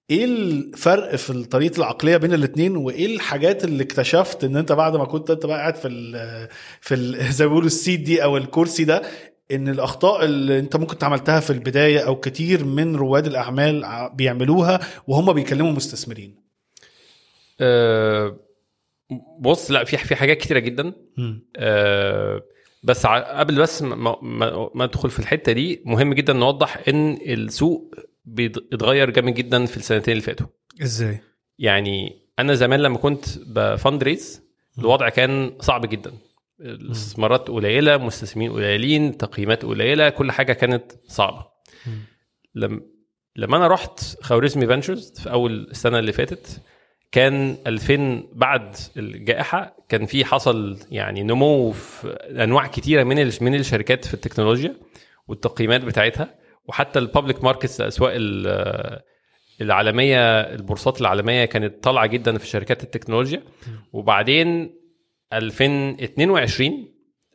إيه 0.09 0.25
الفرق 0.25 1.15
في 1.15 1.43
طريقة 1.43 1.77
العقلية 1.77 2.17
بين 2.17 2.33
الاثنين 2.33 2.77
وايه 2.77 3.15
الحاجات 3.15 3.63
اللي 3.63 3.83
اكتشفت 3.83 4.43
ان 4.43 4.55
انت 4.57 4.71
بعد 4.71 4.95
ما 4.95 5.05
كنت 5.05 5.29
انت 5.31 5.45
بقى 5.45 5.57
قاعد 5.57 5.75
في 5.75 5.87
ال 5.87 6.49
في 6.81 6.95
زي 7.31 7.45
ما 7.45 7.49
بيقولوا 7.49 7.67
السيت 7.67 7.99
دي 7.99 8.23
أو 8.23 8.37
الكرسي 8.37 8.83
ده 8.83 9.01
إن 9.51 9.69
الأخطاء 9.69 10.25
اللي 10.25 10.59
أنت 10.59 10.75
ممكن 10.75 11.05
عملتها 11.05 11.39
في 11.39 11.49
البداية 11.49 11.99
أو 11.99 12.15
كتير 12.19 12.65
من 12.65 12.95
رواد 12.95 13.25
الأعمال 13.27 14.09
بيعملوها 14.13 14.79
وهم 15.07 15.33
بيكلموا 15.33 15.71
مستثمرين. 15.71 16.35
أه 17.59 18.39
بص 19.39 19.71
لا 19.71 19.83
في 19.83 19.97
في 19.97 20.15
حاجات 20.15 20.37
كتيرة 20.37 20.59
جدا. 20.59 20.93
أه 21.57 22.41
بس 22.83 23.05
قبل 23.05 23.61
بس 23.61 23.81
ما, 23.81 24.15
ما, 24.21 24.69
ما 24.75 24.83
ادخل 24.83 25.09
في 25.09 25.19
الحتة 25.19 25.51
دي 25.51 25.81
مهم 25.85 26.13
جدا 26.13 26.33
نوضح 26.33 26.83
إن 26.87 27.17
السوق 27.27 27.95
بيت- 28.25 28.73
اتغير 28.73 29.09
جامد 29.09 29.33
جدا 29.33 29.65
في 29.65 29.77
السنتين 29.77 30.11
اللي 30.11 30.23
فاتوا. 30.23 30.47
إزاي؟ 30.83 31.19
يعني 31.59 32.21
أنا 32.39 32.53
زمان 32.55 32.79
لما 32.79 32.97
كنت 32.97 33.25
ب 33.47 34.03
fundraise 34.03 34.41
الوضع 34.79 35.09
كان 35.09 35.53
صعب 35.59 35.85
جدا. 35.85 36.13
الاستثمارات 36.59 37.47
قليلة 37.47 37.97
مستثمرين 37.97 38.51
قليلين 38.51 39.17
تقييمات 39.17 39.65
قليلة 39.65 40.09
كل 40.09 40.31
حاجة 40.31 40.53
كانت 40.53 40.91
صعبة. 41.07 41.45
لما 42.55 42.81
لما 43.35 43.57
أنا 43.57 43.67
رحت 43.67 43.99
خوارزمي 44.21 44.67
Ventures 44.67 45.19
في 45.19 45.31
أول 45.31 45.67
السنة 45.71 45.99
اللي 45.99 46.11
فاتت 46.13 46.61
كان 47.11 47.57
2000 47.67 48.23
بعد 48.33 48.75
الجائحة 48.97 49.77
كان 49.89 50.05
في 50.05 50.25
حصل 50.25 50.79
يعني 50.91 51.23
نمو 51.23 51.71
في 51.71 52.07
أنواع 52.43 52.67
كتيرة 52.67 53.03
من 53.03 53.31
من 53.41 53.55
الشركات 53.55 54.05
في 54.05 54.13
التكنولوجيا 54.13 54.75
والتقييمات 55.27 55.81
بتاعتها 55.81 56.35
وحتى 56.65 56.99
الببليك 56.99 57.43
ماركتس 57.43 57.81
الاسواق 57.81 58.11
ال- 58.15 58.99
العالمية 59.61 60.39
البورصات 60.41 61.01
العالمية 61.01 61.45
كانت 61.45 61.83
طالعة 61.83 62.05
جدا 62.05 62.37
في 62.37 62.47
شركات 62.47 62.83
التكنولوجيا. 62.83 63.43
وبعدين 63.93 64.75
2022 65.33 66.87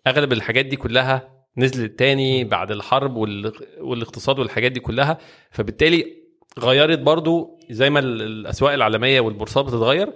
أغلب 0.06 0.32
الحاجات 0.32 0.66
دي 0.66 0.77
كلها 0.77 1.32
نزلت 1.56 1.98
تاني 1.98 2.44
بعد 2.44 2.70
الحرب 2.70 3.16
وال- 3.16 3.52
والاقتصاد 3.81 4.39
والحاجات 4.39 4.73
دي 4.73 4.81
كلها 4.81 5.19
فبالتالي 5.51 6.06
غيرت 6.59 6.98
برضو 6.98 7.59
زي 7.70 7.90
ما 7.90 7.98
ال- 8.01 8.23
الأسواق 8.23 8.73
العالمية 8.73 9.20
والبورصات 9.20 9.64
بتتغير 9.64 10.12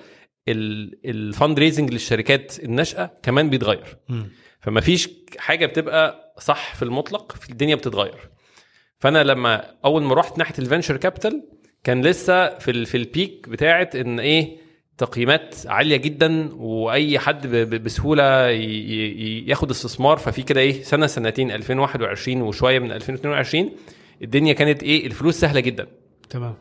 ال 1.05 1.59
fundraising 1.59 1.91
للشركات 1.93 2.65
الناشئة 2.65 3.11
كمان 3.23 3.51
بيتغير. 3.51 3.97
فما 4.61 4.81
فيش 4.81 5.09
حاجة 5.39 5.67
بتبقى 5.67 6.35
صح 6.41 6.75
في 6.75 6.83
المطلق 6.83 7.33
في 7.37 7.51
الدنيا 7.51 7.75
بتتغير. 7.75 8.31
فأنا 8.99 9.25
لما 9.25 9.75
أول 9.85 10.03
ما 10.03 10.15
رحت 10.15 10.39
ناحية 10.39 10.55
ال 10.59 10.64
venture 10.64 10.97
capital 10.97 11.49
كان 11.85 12.03
لسه 12.07 12.59
في 12.59 12.71
ال- 12.71 12.87
في 12.87 12.97
ال 12.97 13.07
peak 13.07 13.49
بتاعت 13.49 13.97
إن 13.97 14.21
إيه 14.21 14.57
تقييمات 14.99 15.55
عالية 15.67 15.97
جدا 15.97 16.49
وأي 16.57 17.19
حد 17.19 17.47
بسهولة 17.57 18.51
ياخد 19.49 19.71
استثمار. 19.71 20.17
ففي 20.17 20.43
كده 20.43 20.61
إيه 20.61 20.83
سنة 20.83 21.07
سنتين 21.07 21.51
2021 21.51 22.43
وشوية 22.43 22.79
من 22.79 22.93
2022 22.93 23.71
الدنيا 24.23 24.53
كانت 24.53 24.83
إيه 24.83 25.07
الفلوس 25.07 25.35
سهلة 25.35 25.61
جدا. 25.61 25.87
تمام. 26.31 26.55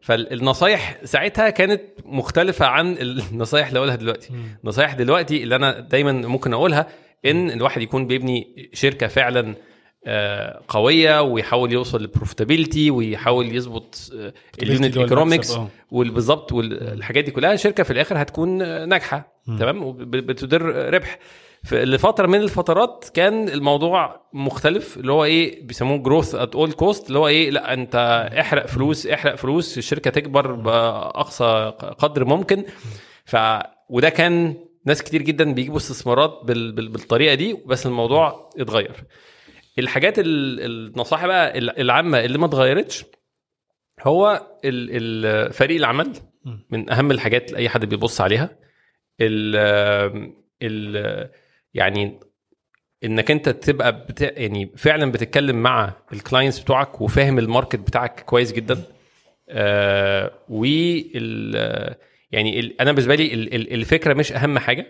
فالنصايح 0.00 0.98
ساعتها 1.04 1.50
كانت 1.50 1.82
مختلفة 2.04 2.66
عن 2.66 2.96
النصايح 3.00 3.66
اللي 3.66 3.78
أقولها 3.78 3.96
دلوقتي. 3.96 4.30
النصايح 4.64 4.94
دلوقتي 4.94 5.42
اللي 5.42 5.56
أنا 5.56 5.80
دايما 5.80 6.12
ممكن 6.12 6.52
أقولها 6.52 6.86
إن 7.26 7.50
الواحد 7.50 7.82
يكون 7.82 8.06
بيبني 8.06 8.68
شركة 8.72 9.06
فعلا 9.06 9.54
آه، 10.06 10.60
قوية 10.68 11.22
ويحاول 11.22 11.72
يوصل 11.72 12.00
لل 12.00 12.12
profitability 12.12 12.90
ويحاول 12.90 13.56
يظبط 13.56 14.12
ال 14.62 14.69
unit 14.69 14.96
economics. 14.96 15.58
والبالظبط 15.90 16.52
والحاجات 16.52 17.24
دي 17.24 17.30
كلها. 17.30 17.52
الشركة 17.52 17.82
في 17.82 17.92
الآخر 17.92 18.22
هتكون 18.22 18.62
آه، 18.62 18.84
ناجحة 18.84 19.36
تمام؟ 19.58 19.82
وبتدر 19.82 20.62
ربح. 20.94 21.18
لفترة 21.72 22.26
من 22.26 22.40
الفترات 22.40 23.04
كان 23.14 23.48
الموضوع 23.48 24.20
مختلف 24.32 24.96
اللي 24.96 25.12
هو 25.12 25.24
إيه 25.24 25.66
بيسموه 25.66 25.98
growth 25.98 26.34
at 26.34 26.54
all 26.54 26.72
cost 26.72 27.08
اللي 27.08 27.18
هو 27.18 27.28
إيه 27.28 27.50
لأ 27.50 27.72
أنت 27.72 28.28
احرق 28.40 28.66
فلوس 28.66 29.06
احرق 29.06 29.34
فلوس 29.34 29.78
الشركة 29.78 30.10
تكبر 30.10 30.52
بأقصى 30.52 31.72
قدر 31.98 32.24
ممكن. 32.24 32.64
ف 33.24 33.36
وده 33.88 34.08
كان 34.08 34.54
ناس 34.84 35.02
كتير 35.02 35.22
جدا 35.22 35.52
بيجيبوا 35.54 35.76
استثمارات 35.76 36.40
بال... 36.44 36.72
بال... 36.72 36.88
بالطريقة 36.88 37.34
دي 37.34 37.56
بس 37.66 37.86
الموضوع 37.86 38.50
اتغير. 38.58 39.04
الحاجات 39.78 40.18
ال... 40.18 40.60
النصائح 40.60 41.26
بقى 41.26 41.58
العامة 41.58 42.20
اللي 42.20 42.38
ما 42.38 42.46
اتغيرتش 42.46 43.04
هو. 44.02 44.46
فريق 45.52 45.76
العمل 45.76 46.12
من 46.70 46.90
أهم 46.90 47.10
الحاجات 47.10 47.48
اللي 47.48 47.58
أي 47.58 47.68
حد 47.68 47.84
بيبص 47.84 48.20
عليها. 48.20 48.50
ال... 49.20 49.56
ال... 50.62 51.30
يعني 51.74 52.20
إنك 53.04 53.30
أنت 53.30 53.48
تبقى 53.48 54.06
بت... 54.06 54.20
يعني 54.20 54.72
فعلا 54.76 55.12
بتتكلم 55.12 55.62
مع 55.62 55.92
ال 56.12 56.18
clients 56.18 56.60
بتوعك 56.60 57.00
وفاهم 57.00 57.38
ال 57.38 57.43
market 57.43 57.76
بتاعك 57.78 58.20
كويس 58.20 58.52
جدا. 58.52 58.82
آه 59.48 60.32
وال 60.48 61.96
يعني 62.32 62.60
ال... 62.60 62.80
أنا 62.80 62.92
بالنسبة 62.92 63.14
لي 63.14 63.34
ال... 63.34 63.54
ال- 63.54 63.72
الفكرة 63.72 64.14
مش 64.14 64.32
أهم 64.32 64.58
حاجة. 64.58 64.86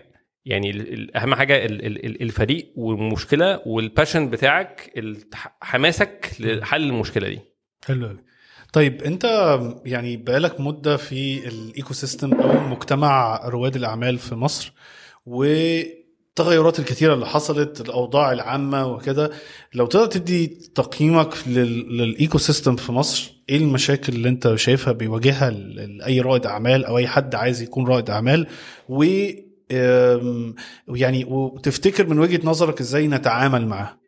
يعني 0.46 0.70
أهم 1.16 1.34
حاجة 1.34 1.64
ال- 1.64 1.86
ال- 1.86 2.06
ال- 2.06 2.22
الفريق 2.22 2.72
والمشكلة 2.76 3.60
وال 3.66 3.81
passion 3.81 4.30
بتاعك 4.30 4.92
حماسك 5.60 6.30
لحل 6.40 6.82
المشكلة 6.82 7.28
دي. 7.28 7.40
حلو 7.86 8.06
قوي 8.06 8.16
طيب 8.72 9.02
أنت 9.02 9.24
يعني 9.84 10.16
بقالك 10.16 10.60
مدة 10.60 10.96
في 10.96 11.48
ال 11.48 11.94
ecosystem 11.94 12.34
أو 12.34 12.60
مجتمع 12.68 13.40
رواد 13.48 13.76
الأعمال 13.76 14.18
في 14.18 14.34
مصر 14.34 14.72
والتغيرات 15.26 16.78
الكتيرة 16.78 17.14
اللي 17.14 17.26
حصلت 17.26 17.80
الأوضاع 17.80 18.32
العامة 18.32 18.86
وكده 18.86 19.30
لو 19.74 19.86
تقدر 19.86 20.06
تدي 20.06 20.46
تقييمك 20.74 21.34
لل- 21.46 21.96
لل 21.98 22.38
ecosystem 22.38 22.76
في 22.76 22.92
مصر 22.92 23.32
إيه 23.48 23.56
المشاكل 23.56 24.12
اللي 24.12 24.28
أنت 24.28 24.54
شايفها 24.54 24.92
بيواجهها 24.92 25.50
لاي 25.50 26.20
رائد 26.20 26.46
أعمال 26.46 26.84
أو 26.84 26.98
أي 26.98 27.06
حد 27.08 27.34
عايز 27.34 27.62
يكون 27.62 27.86
رائد 27.86 28.10
أعمال؟ 28.10 28.46
و 28.88 29.04
أم، 29.72 30.54
يعني 30.88 31.24
وتفتكر 31.24 32.06
من 32.06 32.18
وجهة 32.18 32.40
نظرك 32.44 32.80
إزاي 32.80 33.08
نتعامل 33.08 33.66
معاه؟ 33.66 33.98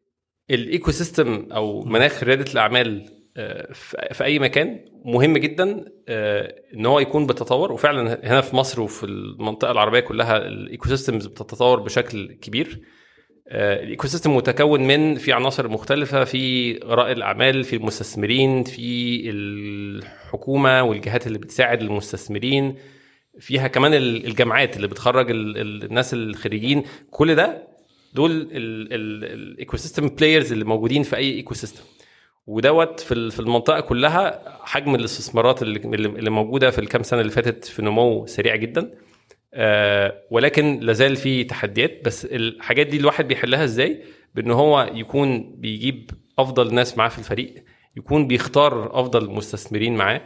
ال 0.51 0.91
ecosystem 0.91 1.47
أو 1.53 1.85
مناخ 1.85 2.25
ريادة 2.25 2.53
الأعمال 2.53 3.11
آه، 3.37 3.73
في 3.73 3.97
في 4.13 4.25
أي 4.25 4.39
مكان 4.39 4.85
مهم 5.05 5.39
جدا 5.39 5.85
آه، 6.09 6.55
إن 6.75 6.87
هو 6.87 7.01
يكون 7.01 7.27
بتطور. 7.27 7.73
وفعلا 7.73 8.21
هنا 8.25 8.41
في 8.41 8.57
مصر 8.57 8.81
وفي 8.81 9.05
المنطقة 9.07 9.71
العربية 9.71 10.01
كلها 10.01 10.37
ال 10.37 10.89
ecosystems 10.89 11.27
بتتطور 11.27 11.81
بشكل 11.81 12.33
كبير. 12.33 12.81
آه، 13.49 13.83
ال 13.83 14.07
ecosystem 14.07 14.37
متكون 14.37 14.87
من 14.87 15.15
في 15.15 15.33
عناصر 15.33 15.69
مختلفة 15.69 16.25
في 16.25 16.73
رائد 16.73 17.17
الأعمال 17.17 17.65
في 17.65 17.77
المستثمرين 17.77 18.65
في 18.65 19.31
الحكومة 19.31 20.83
والجهات 20.83 21.27
اللي 21.27 21.39
بتساعد 21.39 21.83
المستثمرين. 21.83 22.75
فيها 23.41 23.69
كمان 23.69 23.95
ال- 23.95 24.27
الجامعات 24.27 24.77
اللي 24.77 24.89
بتخرج 24.89 25.31
ال- 25.31 25.59
ال- 25.59 25.85
الناس 25.85 26.15
الخريجين. 26.15 26.83
كل 27.11 27.35
ده 27.35 27.69
دول 28.15 28.49
ال 28.53 29.77
ecosystem 29.77 30.09
players 30.09 30.53
اللي 30.53 30.65
موجودين 30.65 31.03
في 31.03 31.17
أي 31.17 31.33
ecosystem 31.35 31.83
ودوت 32.47 33.01
في 33.01 33.31
في 33.31 33.41
المنطقة 33.41 33.81
كلها 33.81 34.43
حجم 34.65 34.95
الاستثمارات 34.95 35.63
اللي 35.63 35.79
اللي 36.19 36.31
موجودة 36.31 36.71
في 36.71 36.79
الكام 36.79 37.03
سنة 37.03 37.21
اللي 37.21 37.33
فاتت 37.33 37.65
في 37.65 37.83
نمو 37.83 38.27
سريع 38.27 38.57
جدا. 38.57 38.91
آه، 39.55 40.23
ولكن 40.31 40.79
لازال 40.81 41.17
في 41.17 41.45
تحديات. 41.45 42.05
بس 42.05 42.25
الحاجات 42.25 42.87
دي 42.87 42.97
الواحد 42.97 43.29
بيحلها 43.29 43.65
إزاي؟ 43.65 44.03
بإن 44.35 44.51
هو 44.51 44.91
يكون 44.95 45.55
بيجيب 45.57 46.11
أفضل 46.39 46.75
ناس 46.75 46.99
معاه 46.99 47.09
في 47.09 47.19
الفريق 47.19 47.55
يكون 47.97 48.27
بيختار 48.27 49.01
أفضل 49.01 49.31
مستثمرين 49.31 49.97
معاه. 49.97 50.21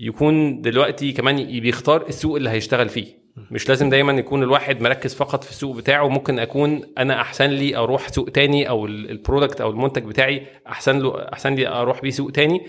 يكون 0.00 0.60
دلوقتي 0.60 1.12
كمان 1.12 1.60
بيختار 1.60 2.06
السوق 2.08 2.36
اللي 2.36 2.50
هيشتغل 2.50 2.88
فيه. 2.88 3.24
مش 3.50 3.68
لازم 3.68 3.90
دايما 3.90 4.12
يكون 4.12 4.42
الواحد 4.42 4.80
مركز 4.80 5.14
فقط 5.14 5.44
في 5.44 5.50
السوق 5.50 5.76
بتاعه. 5.76 6.08
ممكن 6.08 6.38
أكون 6.38 6.80
أنا 6.98 7.20
أحسن 7.20 7.50
لي 7.50 7.76
أروح 7.76 8.08
سوق 8.08 8.30
تاني 8.30 8.68
أو 8.68 8.86
ال- 8.86 9.10
البرودكت 9.10 9.60
أو 9.60 9.70
المنتج 9.70 10.04
بتاعي 10.04 10.46
أحسن 10.68 10.98
له 10.98 11.14
أحسن 11.32 11.54
لي 11.54 11.68
أروح 11.68 12.00
بيه 12.02 12.10
سوق 12.10 12.30
تاني. 12.30 12.60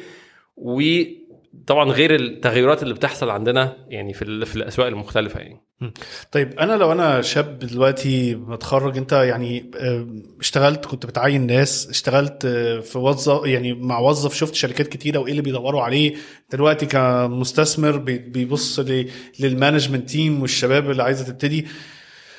وطبعا 1.61 1.91
غير 1.91 2.15
التغيرات 2.15 2.83
اللي 2.83 2.93
بتحصل 2.93 3.29
عندنا 3.29 3.75
يعني 3.89 4.13
في 4.13 4.45
في 4.45 4.55
الأسواق 4.55 4.87
المختلفة 4.87 5.39
يعني. 5.39 5.61
طيب 6.31 6.59
أنا 6.59 6.73
لو 6.73 6.91
أنا 6.91 7.21
شاب 7.21 7.59
دلوقتي 7.59 8.35
متخرج 8.35 8.97
أنت 8.97 9.11
يعني 9.11 9.71
آه، 9.79 10.07
اشتغلت 10.39 10.85
كنت 10.85 11.05
بتعين 11.05 11.47
ناس 11.47 11.89
اشتغلت 11.89 12.45
آه، 12.45 12.79
في 12.79 12.97
وظف 12.97 13.45
يعني 13.45 13.73
مع 13.73 13.99
وظف 13.99 14.33
شفت 14.35 14.55
شركات 14.55 14.87
كتيرة 14.87 15.19
وإيه 15.19 15.31
اللي 15.31 15.41
بيدوروا 15.41 15.81
عليه. 15.81 16.15
دلوقتي 16.51 16.85
كمستثمر 16.85 17.97
بي- 17.97 18.17
بيبص 18.17 18.79
لل 19.39 19.51
management 19.51 20.09
team 20.09 20.41
والشباب 20.41 20.91
اللي 20.91 21.03
عايزة 21.03 21.25
تبتدي. 21.25 21.65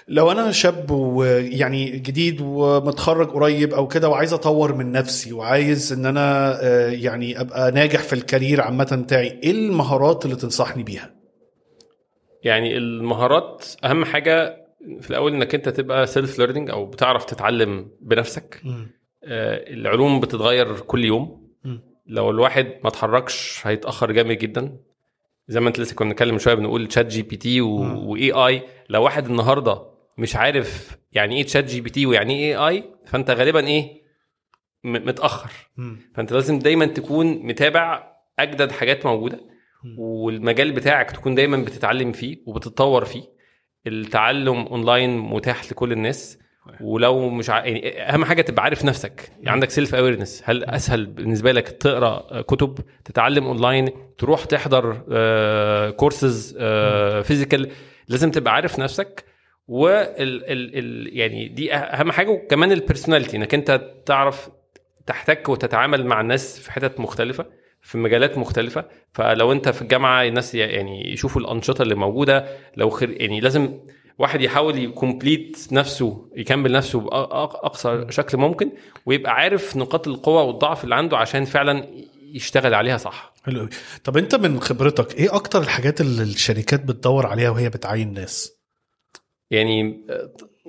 لو 0.08 0.30
أنا 0.30 0.50
شاب 0.52 0.90
ويعني 0.90 1.90
جديد 1.90 2.40
ومتخرج 2.40 3.28
قريب 3.30 3.74
أو 3.74 3.88
كده 3.88 4.08
وعايز 4.08 4.32
أطور 4.32 4.74
من 4.74 4.92
نفسي 4.92 5.32
وعايز 5.32 5.92
إن 5.92 6.06
أنا 6.06 6.58
آه، 6.62 6.90
يعني 6.90 7.40
أبقى 7.40 7.70
ناجح 7.70 8.02
في 8.02 8.12
ال 8.12 8.19
career 8.19 8.60
عامة 8.60 9.02
بتاعي 9.04 9.40
إيه 9.42 9.50
المهارات 9.50 10.24
اللي 10.24 10.36
تنصحني 10.36 10.82
بيها؟ 10.82 11.14
يعني 12.42 12.76
المهارات 12.76 13.64
أهم 13.84 14.04
حاجة 14.04 14.66
في 15.00 15.10
الأول 15.10 15.34
إنك 15.34 15.54
أنت 15.54 15.68
تبقى 15.68 16.06
self 16.06 16.38
learning 16.38 16.70
أو 16.70 16.86
بتعرف 16.86 17.24
تتعلم 17.24 17.90
بنفسك. 18.00 18.62
آه، 19.24 19.72
العلوم 19.72 20.20
بتتغير 20.20 20.80
كل 20.80 21.04
يوم. 21.04 21.48
مم. 21.64 21.80
لو 22.06 22.30
الواحد 22.30 22.66
ما 22.66 22.88
اتحركش 22.88 23.60
هيتأخر 23.64 24.12
جامد 24.12 24.38
جدا. 24.38 24.76
زي 25.48 25.60
ما 25.60 25.68
أنت 25.68 25.78
لسه 25.80 25.94
كنا 25.94 26.08
بنتكلم 26.08 26.38
شوية 26.38 26.54
بنقول 26.54 26.86
ChatGPT. 26.86 27.60
و 27.60 28.32
AI 28.32 28.62
لو 28.88 29.02
واحد 29.02 29.26
النهارده 29.26 29.95
مش 30.18 30.36
عارف 30.36 30.98
يعني 31.12 31.36
إيه 31.36 31.42
تشات 31.42 31.64
جي 31.64 31.80
بي 31.80 31.90
تي 31.90 32.06
ويعني 32.06 32.34
إيه 32.38 32.68
اي 32.68 32.76
اي 32.76 32.84
فأنت 33.06 33.30
غالبا 33.30 33.66
إيه 33.66 34.02
متأخر. 34.84 35.50
فأنت 36.14 36.32
لازم 36.32 36.58
دايما 36.58 36.86
تكون 36.86 37.26
متابع 37.46 38.12
أجدد 38.38 38.72
حاجات 38.72 39.06
موجودة. 39.06 39.40
والمجال 39.98 40.72
بتاعك 40.72 41.10
تكون 41.10 41.34
دايما 41.34 41.56
بتتعلم 41.56 42.12
فيه 42.12 42.38
وبتتطور 42.46 43.04
فيه. 43.04 43.22
التعلم 43.86 44.56
اونلاين 44.56 45.18
متاح 45.18 45.64
لكل 45.72 45.92
الناس. 45.92 46.38
ولو 46.80 47.30
مش 47.30 47.50
ع... 47.50 47.64
يعني 47.64 48.02
أهم 48.02 48.24
حاجة 48.24 48.42
تبقى 48.42 48.62
عارف 48.64 48.84
نفسك. 48.84 49.30
يعني 49.36 49.50
عندك 49.50 49.70
self 49.70 49.94
awareness 49.94 50.42
هل 50.44 50.64
أسهل 50.64 51.06
بالنسبة 51.06 51.52
لك 51.52 51.68
تقرأ 51.68 52.42
كتب 52.42 52.78
تتعلم 53.04 53.44
اونلاين 53.44 53.88
تروح 54.18 54.44
تحضر 54.44 54.92
courses 55.90 56.56
physical 57.22 57.70
لازم 58.08 58.30
تبقى 58.30 58.54
عارف 58.54 58.78
نفسك. 58.78 59.24
وال 59.68 60.22
ال 60.22 60.78
ال 60.78 61.16
يعني 61.18 61.48
دي 61.48 61.74
أهم 61.74 62.12
حاجة 62.12 62.30
وكمان 62.30 62.72
ال 62.72 62.78
personality 62.78 63.36
إنك 63.36 63.54
أنت 63.54 63.80
تعرف 64.06 64.48
تحتك 65.06 65.48
وتتعامل 65.48 66.06
مع 66.06 66.20
الناس 66.20 66.60
في 66.60 66.72
حتت 66.72 67.00
مختلفة 67.00 67.46
في 67.82 67.98
مجالات 67.98 68.38
مختلفة. 68.38 68.84
فلو 69.12 69.52
أنت 69.52 69.68
في 69.68 69.82
الجامعة 69.82 70.22
الناس 70.22 70.54
يعني 70.54 71.12
يشوفوا 71.12 71.40
الأنشطة 71.40 71.82
اللي 71.82 71.94
موجودة. 71.94 72.46
لو 72.76 72.90
خير 72.90 73.10
يعني 73.10 73.40
لازم 73.40 73.78
واحد 74.18 74.40
يحاول 74.40 74.78
يكمبليت 74.78 75.68
نفسه 75.72 76.30
يكمل 76.36 76.72
نفسه 76.72 77.00
باقصى 77.00 78.06
شكل 78.10 78.38
ممكن 78.38 78.70
ويبقى 79.06 79.32
عارف 79.32 79.76
نقاط 79.76 80.08
القوة 80.08 80.42
والضعف 80.42 80.84
اللي 80.84 80.94
عنده 80.94 81.16
عشان 81.16 81.44
فعلا 81.44 81.86
يشتغل 82.32 82.74
عليها 82.74 82.96
صح. 82.96 83.34
حلو 83.44 83.68
طب 84.04 84.16
أنت 84.16 84.34
من 84.34 84.60
خبرتك 84.60 85.14
إيه 85.14 85.34
أكتر 85.34 85.62
الحاجات 85.62 86.00
اللي 86.00 86.22
الشركات 86.22 86.84
بتدور 86.84 87.26
عليها 87.26 87.50
وهي 87.50 87.68
بتعين 87.68 88.12
ناس؟ 88.12 88.55
يعني 89.50 90.00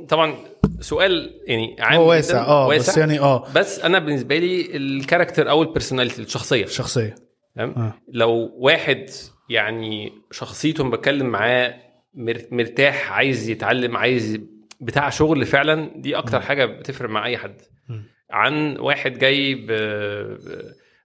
طبعا 0.10 0.36
سؤال 0.80 1.42
يعني 1.48 1.76
عام 1.80 2.00
هو 2.00 2.10
واسع 2.10 2.46
آه 2.46 2.68
بس 2.70 2.98
يعني 2.98 3.20
آه. 3.20 3.54
بس 3.56 3.80
أنا 3.80 4.00
بالنسبة 4.00 4.38
لي 4.38 4.78
ال 4.78 4.85
character 4.85 5.50
أو 5.50 5.62
ال 5.64 5.69
personality 5.69 6.22
الشخصية. 6.22 6.66
شخصية. 6.66 7.16
تمام؟ 7.56 7.70
آه. 7.78 7.94
لو 8.14 8.52
واحد 8.58 9.10
يعني 9.50 10.14
شخصيته 10.32 10.90
بتكلم 10.90 11.26
معاه 11.26 11.74
مر- 12.14 12.46
مرتاح 12.52 13.12
عايز 13.12 13.50
يتعلم 13.50 13.98
عايز 13.98 14.40
بتاع 14.82 15.10
شغل 15.10 15.46
فعلا 15.46 15.92
دي 15.96 16.18
أكتر 16.18 16.42
حاجة 16.42 16.66
بتفرق 16.66 17.10
مع 17.10 17.26
أي 17.26 17.38
حد. 17.38 17.62
مم. 17.90 18.04
عن 18.32 18.78
واحد 18.78 19.18
جاي 19.20 19.56
ب... 19.56 19.72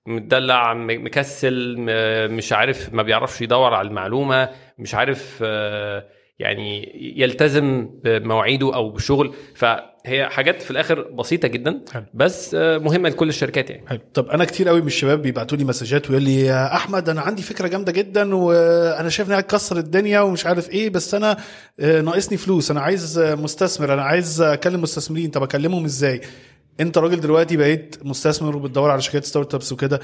متدلع 0.06 0.74
م- 0.74 0.86
مكسل 1.04 1.76
م- 1.78 2.34
مش 2.36 2.52
عارف 2.52 2.92
ما 2.94 3.02
بيعرفش 3.02 3.40
يدور 3.40 3.74
على 3.74 3.88
المعلومة 3.88 4.48
مش 4.78 4.94
عارف 4.94 5.38
آه، 5.42 6.06
يعني 6.38 6.92
يلتزم 7.16 7.90
بمواعيده 8.04 8.74
أو 8.74 8.90
بشغل. 8.90 9.34
فهي 9.54 10.28
حاجات 10.30 10.62
في 10.62 10.70
الآخر 10.70 11.02
بسيطة 11.02 11.48
جدا 11.48 11.80
حلو. 11.92 12.04
بس 12.14 12.54
آه، 12.54 12.78
مهمة 12.78 13.08
لكل 13.08 13.28
الشركات 13.28 13.70
يعني. 13.70 13.88
حلو. 13.88 13.98
طب 14.14 14.28
أنا 14.28 14.44
كتير 14.44 14.68
قوي 14.68 14.80
من 14.80 14.86
الشباب 14.86 15.22
بيبعتوا 15.22 15.58
لي 15.58 15.64
مسجات 15.64 16.10
ويقول 16.10 16.22
لي 16.24 16.40
يا 16.40 16.74
أحمد 16.74 17.08
أنا 17.08 17.20
عندي 17.20 17.42
فكرة 17.42 17.68
جامدة 17.68 17.92
جدا 17.92 18.34
وأنا 18.34 19.08
شايف 19.08 19.28
إنها 19.28 19.38
هتكسر 19.38 19.76
الدنيا 19.78 20.20
ومش 20.20 20.46
عارف 20.46 20.70
إيه 20.70 20.90
بس 20.90 21.14
أنا 21.14 21.36
آه، 21.80 22.00
ناقصني 22.00 22.38
فلوس 22.38 22.70
أنا 22.70 22.80
عايز 22.80 23.18
مستثمر 23.20 23.94
أنا 23.94 24.02
عايز 24.02 24.40
أكلم 24.40 24.82
مستثمرين 24.82 25.30
طب 25.30 25.42
أكلمهم 25.42 25.84
إزاي؟ 25.84 26.20
أنت 26.80 26.98
راجل 26.98 27.20
دلوقتي 27.20 27.56
بقيت 27.56 27.96
مستثمر 28.02 28.56
وبتدور 28.56 28.90
على 28.90 29.00
شركات 29.00 29.24
ستارت 29.24 29.54
أبس 29.54 29.72
وكده. 29.72 30.00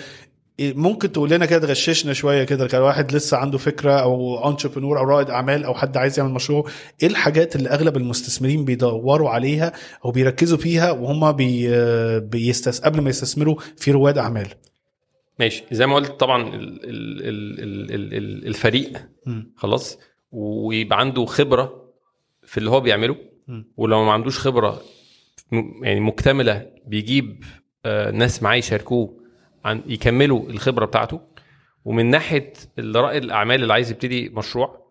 ممكن 0.60 1.12
تقول 1.12 1.30
لنا 1.30 1.46
كده 1.46 1.58
تغششنا 1.58 2.12
شوية 2.12 2.44
كده 2.44 2.66
كان 2.66 2.80
واحد 2.82 3.12
لسه 3.12 3.36
عنده 3.36 3.58
فكرة 3.58 3.92
أو 3.92 4.48
entrepreneur 4.50 4.98
أو 4.98 5.04
رائد 5.04 5.30
أعمال 5.30 5.64
أو 5.64 5.74
حد 5.74 5.96
عايز 5.96 6.18
يعمل 6.18 6.32
مشروع 6.32 6.64
إيه 7.02 7.08
الحاجات 7.08 7.56
اللي 7.56 7.68
أغلب 7.68 7.96
المستثمرين 7.96 8.64
بيدوروا 8.64 9.30
عليها 9.30 9.72
أو 10.04 10.10
بيركزوا 10.10 10.58
فيها 10.58 10.90
وهم 10.90 11.32
بي 11.32 11.70
بيستس 12.20 12.80
قبل 12.80 13.00
ما 13.00 13.10
يستثمروا 13.10 13.56
في 13.76 13.90
رواد 13.90 14.18
أعمال 14.18 14.48
ماشي 15.40 15.64
زي 15.72 15.86
ما 15.86 15.94
قلت 15.94 16.10
طبعا 16.10 16.42
ال 16.54 16.54
ال 16.54 17.28
ال 17.28 17.60
ال 17.60 17.94
ال 17.94 18.14
ال 18.14 18.46
الفريق. 18.46 19.08
خلاص 19.56 19.98
ويبقى 20.32 21.00
عنده 21.00 21.24
خبرة 21.26 21.90
في 22.42 22.58
اللي 22.58 22.70
هو 22.70 22.80
بيعمله. 22.80 23.16
ولو 23.76 24.04
ما 24.04 24.12
عندوش 24.12 24.38
خبرة 24.38 24.80
يعني 25.82 26.00
مكتملة 26.00 26.66
بيجيب 26.86 27.44
آه، 27.86 28.10
ناس 28.10 28.42
معاه 28.42 28.56
يشاركوه 28.56 29.17
عن 29.68 29.82
يكملوا 29.86 30.50
الخبرة 30.50 30.84
بتاعته. 30.86 31.20
ومن 31.84 32.06
ناحية 32.06 32.52
رائد 32.78 33.22
الأعمال 33.24 33.62
اللي 33.62 33.72
عايز 33.72 33.90
يبتدي 33.90 34.28
مشروع 34.28 34.88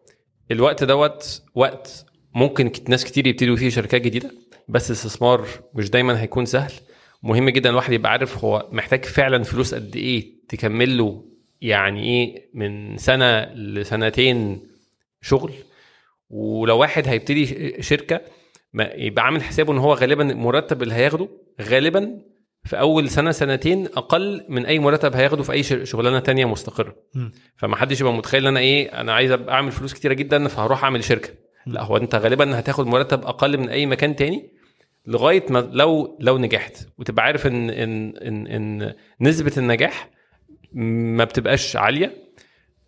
الوقت 0.52 0.84
دوت 0.84 1.42
وقت 1.56 2.06
ممكن 2.36 2.72
ناس 2.90 3.06
كتير 3.06 3.28
يبتدوا 3.28 3.56
فيه 3.56 3.70
شركات 3.70 4.02
جديدة 4.02 4.32
بس 4.68 4.90
الاستثمار 4.92 5.48
مش 5.74 5.90
دايما 5.90 6.22
هيكون 6.22 6.46
سهل. 6.46 6.74
مهم 7.24 7.50
جدا 7.50 7.70
الواحد 7.70 7.94
يبقى 7.94 8.12
عارف 8.12 8.46
هو 8.46 8.70
محتاج 8.72 9.06
فعلا 9.06 9.44
فلوس 9.44 9.74
قد 9.76 9.96
إيه 9.96 10.26
تكمل 10.50 10.98
له 10.98 11.24
يعني 11.62 12.04
إيه 12.04 12.50
من 12.54 12.98
سنة 12.98 13.44
لسنتين 13.54 14.62
شغل. 15.22 15.52
ولو 16.30 16.78
واحد 16.78 17.08
هيبتدي 17.08 17.74
شركة 17.84 18.22
يبقى 18.76 19.26
عامل 19.26 19.44
حسابه 19.44 19.74
إن 19.74 19.78
هو 19.78 19.94
غالبا 19.94 20.32
المرتب 20.32 20.84
اللي 20.84 20.94
هياخده 20.94 21.30
غالبا 21.62 22.22
في 22.68 22.80
أول 22.80 23.10
سنة 23.10 23.32
سنتين 23.32 23.86
أقل 23.86 24.46
من 24.50 24.66
أي 24.66 24.80
مرتب 24.80 25.16
هياخده 25.16 25.44
في 25.44 25.52
أي 25.52 25.64
شغلانة 25.86 26.20
تانية 26.20 26.46
مستقرة. 26.46 26.96
فما 27.56 27.76
حدش 27.76 28.02
يبقى 28.02 28.14
متخيل 28.14 28.42
إن 28.42 28.48
أنا 28.48 28.60
إيه 28.60 29.02
أنا 29.02 29.14
عايز 29.14 29.32
أعمل 29.32 29.72
فلوس 29.72 29.94
كتيرة 29.94 30.14
جدا 30.14 30.48
فهروح 30.48 30.84
أعمل 30.84 31.04
شركة. 31.04 31.30
لا 31.66 31.84
هو 31.84 31.98
أنت 31.98 32.16
غالبا 32.16 32.60
هتاخد 32.60 32.88
مرتب 32.88 33.26
أقل 33.26 33.58
من 33.58 33.70
أي 33.70 33.86
مكان 33.86 34.16
تاني 34.16 34.50
لغاية 35.06 35.46
ما 35.50 35.70
لو 35.72 36.18
لو 36.20 36.38
نجحت. 36.38 36.88
وتبقى 36.98 37.26
عارف 37.26 37.48
إن 37.48 37.70
إن 37.70 38.18
إن, 38.18 38.48
إن 38.48 38.94
نسبة 39.22 39.52
النجاح 39.58 40.10
ما 40.74 41.24
بتبقاش 41.24 41.76
عالية. 41.76 42.14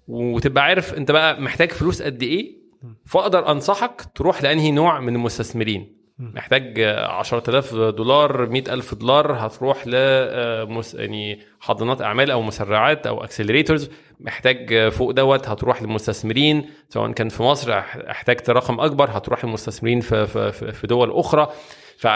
وتبقى 0.08 0.64
عارف 0.64 0.94
أنت 0.94 1.12
بقى 1.12 1.42
محتاج 1.42 1.72
فلوس 1.72 2.02
قد 2.02 2.24
إيه. 2.24 2.60
فأقدر 3.06 3.52
أنصحك 3.52 4.02
تروح 4.16 4.44
لأنهي 4.44 4.72
نوع 4.72 5.00
من 5.00 5.16
المستثمرين. 5.16 5.99
محتاج 6.20 6.80
10000 6.80 7.76
دولار 7.76 8.50
100000 8.50 8.94
دولار 8.96 9.32
هتروح 9.34 9.88
ل 9.88 9.92
آه، 9.96 10.82
يعني 10.94 11.40
حاضنات 11.60 12.02
أعمال 12.02 12.32
أو 12.32 12.42
مسرعات 12.42 13.08
أو 13.08 13.24
accelerators 13.24 13.90
محتاج 14.20 14.90
فوق 14.90 15.12
دوت 15.12 15.48
هتروح 15.48 15.82
للمستثمرين 15.82 16.70
سواء 16.90 17.12
كان 17.12 17.30
في 17.30 17.44
مصر 17.44 17.82
أح- 17.82 18.10
احتاجت 18.10 18.50
رقم 18.50 18.80
أكبر 18.80 19.10
هتروح 19.12 19.46
للمستثمرين 19.46 20.00
في 20.02 20.28
في 20.28 20.72
في- 20.74 20.88
دول 20.88 21.12
أخرى. 21.12 21.48
ف 21.98 22.08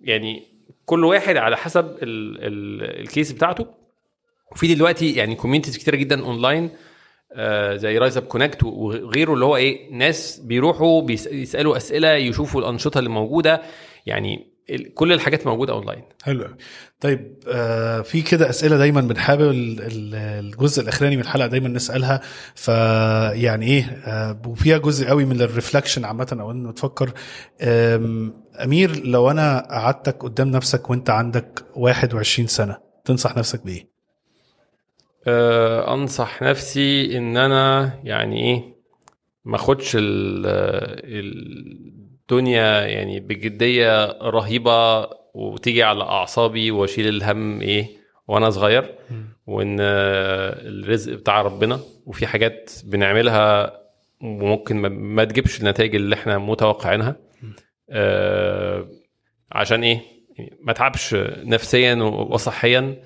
يعني 0.00 0.42
كل 0.84 1.04
واحد 1.04 1.36
على 1.36 1.56
حسب 1.56 1.84
ال 1.86 1.98
ال 2.02 3.00
ال 3.00 3.06
case 3.06 3.32
بتاعته. 3.32 3.66
وفي 4.52 4.74
دلوقتي 4.74 5.12
يعني 5.14 5.34
communities 5.34 5.78
كتيرة 5.78 5.96
جدا 5.96 6.24
اونلاين 6.24 6.70
زي 7.76 7.98
RiseUp 7.98 8.22
Connect 8.22 8.62
وغيره 8.64 9.34
اللي 9.34 9.44
هو 9.44 9.56
إيه 9.56 9.92
ناس 9.94 10.40
بيروحوا 10.44 11.02
بيس- 11.02 11.26
يسألوا 11.26 11.76
أسئلة 11.76 12.12
يشوفوا 12.12 12.60
الأنشطة 12.60 12.98
اللي 12.98 13.10
موجودة. 13.10 13.62
يعني 14.06 14.46
كل 14.94 15.12
الحاجات 15.12 15.46
موجودة 15.46 15.72
اونلاين 15.72 16.02
حلو 16.22 16.48
طيب 17.00 17.34
آه 17.48 18.00
في 18.00 18.22
كده 18.22 18.50
أسئلة 18.50 18.76
دايما 18.76 19.00
بنحاول 19.00 19.42
ال- 19.50 19.80
ال- 19.80 20.14
الجزء 20.14 20.82
الأخراني 20.82 21.16
من 21.16 21.22
الحلقة 21.22 21.46
دايما 21.46 21.68
نسألها. 21.68 22.20
فيعني 22.54 23.66
إيه 23.66 23.82
آه 24.06 24.42
وفيها 24.46 24.78
جزء 24.78 25.06
قوي 25.08 25.24
من 25.24 25.40
ال 25.42 25.48
reflection 25.48 26.04
عامة 26.04 26.36
أو 26.40 26.50
إنه 26.50 26.72
تفكر. 26.72 27.12
أمير 28.64 29.04
لو 29.06 29.30
أنا 29.30 29.66
قعدتك 29.70 30.22
قدام 30.22 30.48
نفسك 30.50 30.90
وأنت 30.90 31.10
عندك 31.10 31.64
21 31.76 32.48
سنة 32.48 32.78
تنصح 33.04 33.36
نفسك 33.36 33.64
بإيه؟ 33.64 33.89
آه، 35.26 35.94
أنصح 35.94 36.42
نفسي 36.42 37.18
إن 37.18 37.36
أنا 37.36 37.92
يعني 38.04 38.42
إيه 38.50 38.62
ما 39.44 39.56
أخدش 39.56 39.96
ال- 39.96 40.46
الدنيا 41.04 42.86
يعني 42.86 43.20
بجدية 43.20 44.06
رهيبة 44.22 45.06
وتيجي 45.34 45.82
على 45.82 46.04
أعصابي 46.04 46.70
وأشيل 46.70 47.08
الهم 47.08 47.60
إيه 47.60 47.86
وأنا 48.28 48.50
صغير. 48.50 48.94
وإن 49.46 49.76
آه، 49.80 50.56
الرزق 50.68 51.12
بتاع 51.12 51.42
ربنا 51.42 51.80
وفي 52.06 52.26
حاجات 52.26 52.70
بنعملها 52.84 53.72
وممكن 54.22 54.76
ما- 54.76 55.24
تجيبش 55.24 55.60
النتائج 55.60 55.94
اللي 55.94 56.14
إحنا 56.14 56.38
متوقعينها. 56.38 57.16
آه، 57.90 58.88
عشان 59.52 59.82
إيه 59.82 60.00
ما 60.62 60.72
تعبش 60.72 61.14
نفسيا 61.44 61.94
وصحيا. 62.04 62.96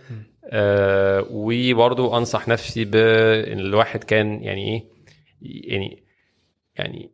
آه 0.51 1.27
وبرضو 1.31 2.17
أنصح 2.17 2.49
نفسي 2.49 2.85
بان 2.85 3.59
الواحد 3.59 4.05
كان 4.05 4.43
يعني 4.43 4.75
إيه 4.75 4.85
يعني 5.73 6.05
يعني 6.77 7.11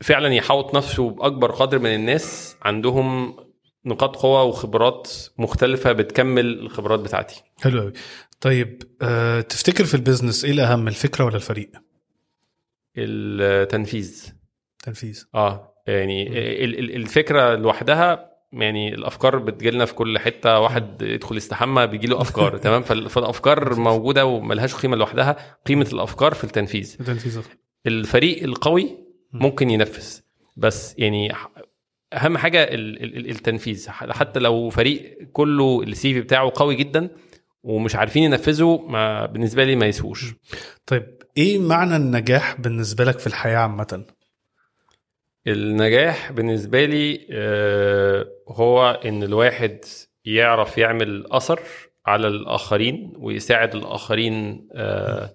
فعلا 0.00 0.28
يحوط 0.34 0.74
نفسه 0.76 1.10
بأكبر 1.10 1.50
قدر 1.50 1.78
من 1.78 1.94
الناس 1.94 2.56
عندهم 2.62 3.36
نقاط 3.84 4.16
قوة 4.16 4.42
وخبرات 4.42 5.12
مختلفة 5.38 5.92
بتكمل 5.92 6.46
الخبرات 6.46 7.00
بتاعتي. 7.00 7.42
حلو 7.62 7.80
قوي 7.80 7.92
طيب 8.40 8.82
آه 9.02 9.40
تفتكر 9.40 9.84
في 9.84 9.94
البيزنس 9.94 10.44
إيه 10.44 10.52
الأهم 10.52 10.88
الفكرة 10.88 11.24
ولا 11.24 11.36
الفريق؟ 11.36 11.70
التنفيذ. 12.96 14.32
تنفيذ. 14.84 15.24
آه 15.34 15.74
يعني 15.86 16.26
ال- 16.64 16.78
ال- 16.78 16.96
الفكرة 16.96 17.54
لوحدها 17.54 18.29
يعني 18.52 18.94
الأفكار 18.94 19.38
بتجيلنا 19.38 19.84
في 19.84 19.94
كل 19.94 20.18
حتة 20.18 20.58
واحد 20.60 21.02
يدخل 21.02 21.36
يستحمى 21.36 21.86
بيجي 21.86 22.06
له 22.06 22.20
أفكار 22.20 22.56
تمام؟ 22.66 22.82
فال- 22.82 23.08
فالأفكار 23.10 23.74
موجودة 23.74 24.26
وملهاش 24.26 24.74
قيمة 24.74 24.96
لوحدها 24.96 25.36
قيمة 25.66 25.88
الأفكار 25.92 26.34
في 26.34 26.44
التنفيذ. 26.44 26.96
تنفيذ 26.96 27.40
الفريق 27.86 28.42
القوي 28.42 28.98
ممكن 29.32 29.70
ينفذ 29.70 30.20
بس 30.56 30.94
يعني 30.98 31.32
أهم 32.12 32.38
حاجة 32.38 32.62
ال- 32.64 33.02
ال- 33.02 33.16
ال- 33.16 33.30
التنفيذ. 33.30 33.88
حتى 33.88 34.40
لو 34.40 34.70
فريق 34.70 35.18
كله 35.32 35.82
السي 35.82 36.14
في 36.14 36.20
بتاعه 36.20 36.52
قوي 36.54 36.74
جدا 36.74 37.10
ومش 37.62 37.96
عارفين 37.96 38.22
ينفذوا 38.22 38.88
ما 38.88 39.26
بالنسبة 39.26 39.64
لي 39.64 39.76
ما 39.76 39.86
يسووش. 39.86 40.34
طيب 40.86 41.06
إيه 41.36 41.58
معنى 41.58 41.96
النجاح 41.96 42.60
بالنسبة 42.60 43.04
لك 43.04 43.18
في 43.18 43.26
الحياة 43.26 43.58
عامة؟ 43.58 44.04
النجاح 45.46 46.32
بالنسبة 46.32 46.84
لي 46.84 47.26
آه، 47.32 48.28
هو 48.48 49.00
إن 49.04 49.22
الواحد 49.22 49.84
يعرف 50.24 50.78
يعمل 50.78 51.26
أثر 51.30 51.60
على 52.06 52.26
الآخرين 52.28 53.12
ويساعد 53.16 53.74
الآخرين 53.74 54.68
آه، 54.74 55.34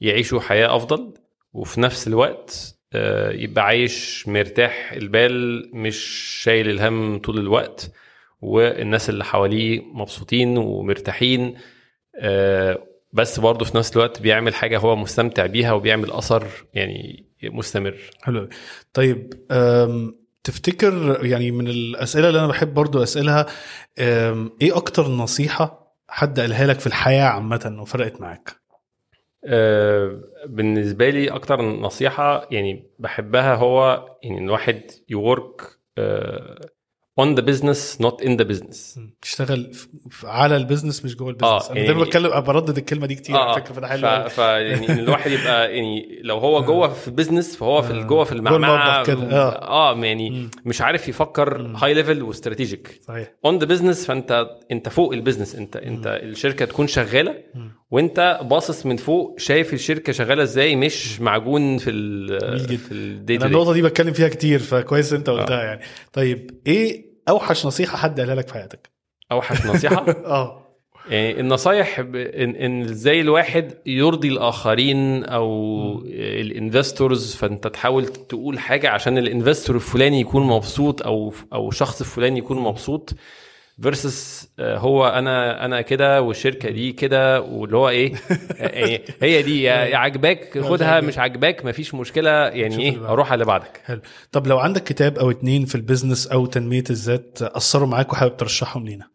يعيشوا 0.00 0.40
حياة 0.40 0.76
أفضل 0.76 1.14
وفي 1.52 1.80
نفس 1.80 2.08
الوقت 2.08 2.76
آه، 2.92 3.30
يبقى 3.32 3.64
عايش 3.64 4.28
مرتاح 4.28 4.92
البال 4.92 5.70
مش 5.76 5.96
شايل 6.42 6.70
الهم 6.70 7.18
طول 7.18 7.38
الوقت 7.38 7.92
والناس 8.40 9.10
اللي 9.10 9.24
حواليه 9.24 9.80
مبسوطين 9.92 10.58
ومرتاحين 10.58 11.54
بس 13.12 13.40
برضه 13.40 13.64
في 13.64 13.76
نفس 13.76 13.96
الوقت 13.96 14.22
بيعمل 14.22 14.54
حاجة 14.54 14.78
هو 14.78 14.96
مستمتع 14.96 15.46
بيها 15.46 15.72
وبيعمل 15.72 16.12
أثر 16.12 16.46
يعني 16.74 17.26
مستمر 17.42 17.96
حلو. 18.22 18.48
طيب 18.92 19.34
تفتكر 20.44 21.18
يعني 21.26 21.50
من 21.50 21.68
الأسئلة 21.68 22.28
اللي 22.28 22.38
أنا 22.38 22.48
بحب 22.48 22.74
برضو 22.74 23.02
اسالها 23.02 23.46
إيه 24.62 24.76
أكتر 24.76 25.08
نصيحة 25.08 25.96
حد 26.08 26.40
قالها 26.40 26.66
لك 26.66 26.80
في 26.80 26.86
الحياة 26.86 27.24
عامة 27.24 27.76
وفرقت 27.80 28.20
معاك 28.20 28.62
آه، 29.44 30.20
بالنسبة 30.46 31.10
لي 31.10 31.28
أكتر 31.28 31.62
نصيحة 31.62 32.48
يعني 32.50 32.90
بحبها 32.98 33.54
هو 33.54 34.06
يعني 34.22 34.38
الواحد 34.38 34.90
ي 35.08 35.19
work 35.19 35.62
on 37.18 37.34
the 37.34 37.40
business 37.40 37.98
not 38.00 38.22
in 38.22 38.36
the 38.36 38.44
business 38.44 39.00
تشتغل 39.22 39.72
على 40.24 40.56
ال 40.56 40.61
business 40.61 41.04
مش 41.04 41.16
جوه 41.16 41.28
ال 41.30 41.32
business. 41.32 41.50
آه، 41.50 41.66
أنا 41.70 41.76
يعني- 41.76 41.86
دايما 41.88 42.04
بتكلم 42.04 42.40
بردد 42.40 42.76
الكلمة 42.78 43.06
دي 43.06 43.14
كتير 43.14 43.36
على 43.36 43.62
فكرة 43.62 43.72
فده 43.74 43.86
حلو. 43.88 44.28
ف 44.28 44.38
يعني 44.38 44.92
الواحد 44.92 45.30
يبقى 45.30 45.76
يعني 45.76 46.20
لو 46.22 46.38
هو 46.38 46.62
جوه 46.64 46.88
في 46.88 47.10
business 47.10 47.56
فهو 47.56 47.82
في 47.82 48.02
جوه 48.02 48.24
في 48.24 48.32
المعمعة. 48.32 49.04
كده، 49.04 49.22
آه. 49.32 49.92
آه 49.92 50.04
يعني 50.04 50.48
مش 50.64 50.80
عارف 50.80 51.08
يفكر 51.08 51.72
high 51.76 51.94
level 51.94 52.22
و 52.22 52.30
strategic 52.30 53.00
صحيح. 53.08 53.32
on 53.44 53.58
the 53.58 53.64
business 53.66 54.06
فانت 54.06 54.46
أنت 54.72 54.88
فوق 54.88 55.12
البزنس 55.12 55.54
انت 55.54 55.76
أنت 55.76 56.06
الشركة 56.06 56.64
تكون 56.64 56.86
شغالة 56.86 57.34
وأنت 57.90 58.40
باصص 58.42 58.86
من 58.86 58.96
فوق 58.96 59.38
شايف 59.38 59.72
الشركة 59.74 60.12
شغالة 60.12 60.42
إزاي 60.42 60.76
مش 60.76 61.20
معجون 61.20 61.78
في 61.78 61.90
جميل 61.90 62.26
جدا. 62.26 62.72
ال 62.74 62.78
في 62.78 62.92
الدي 62.92 63.36
أنا 63.36 63.46
النقطة 63.46 63.72
دي 63.72 63.82
بتكلم 63.82 64.12
فيها 64.12 64.28
كتير 64.28 64.58
فكويس 64.58 65.12
أنت 65.12 65.30
قلتها 65.30 65.62
يعني. 65.64 65.80
طيب 66.12 66.50
إيه 66.66 67.01
أوحش 67.28 67.66
نصيحة 67.66 67.96
حد 67.96 68.20
قالها 68.20 68.34
لك 68.34 68.48
في 68.48 68.54
حياتك. 68.54 68.90
أوحش 69.32 69.66
نصيحة؟ 69.74 70.10
آه. 70.10 70.58
يعني 71.08 71.40
النصايح 71.40 72.00
ب- 72.00 72.16
ان 72.16 72.56
إن 72.56 72.82
إزاي 72.82 73.20
الواحد 73.20 73.74
يرضي 73.86 74.28
الآخرين 74.28 75.24
أو 75.24 75.48
ال 76.06 76.19
investors 76.19 77.34
فأنت 77.34 77.66
تحاول 77.66 78.06
تقول 78.06 78.58
حاجة 78.58 78.90
عشان 78.90 79.18
ال 79.18 79.24
investor 79.24 79.76
الفلاني 79.76 80.20
يكون 80.20 80.46
مبسوط 80.46 81.02
أو 81.02 81.32
أو 81.52 81.70
شخص 81.70 82.00
الفلاني 82.00 82.38
يكون 82.38 82.58
مبسوط. 82.58 83.12
versus 83.82 84.48
هو 84.60 85.06
أنا 85.06 85.64
أنا 85.64 85.80
كده 85.80 86.22
والشركة 86.22 86.70
دي 86.70 86.92
كده 86.92 87.40
واللي 87.40 87.76
هو 87.76 87.88
إيه 87.88 88.12
يعني 88.58 89.00
هي 89.22 89.42
دي 89.42 89.70
عجباك 89.70 90.58
خدها 90.58 91.00
مش 91.00 91.18
عجباك 91.18 91.64
مفيش 91.64 91.94
مشكلة 91.94 92.30
يعني 92.30 92.78
إيه. 92.78 93.12
أروح 93.12 93.26
على 93.26 93.34
اللي 93.34 93.44
بعدك. 93.44 93.80
حلو. 93.84 94.00
طب 94.32 94.46
لو 94.46 94.58
عندك 94.58 94.84
كتاب 94.84 95.18
أو 95.18 95.30
اتنين 95.30 95.64
في 95.64 95.74
ال 95.74 95.80
business 95.80 96.26
أو 96.26 96.46
تنمية 96.46 96.84
الذات 96.90 97.42
أثروا 97.42 97.88
معاك 97.88 98.12
وحابب 98.12 98.36
ترشحهم 98.36 98.86
لينا؟ 98.86 99.08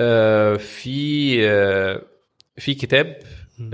آه، 0.00 0.56
في 0.56 1.38
آه، 1.48 2.02
في 2.56 2.74
كتاب 2.74 3.18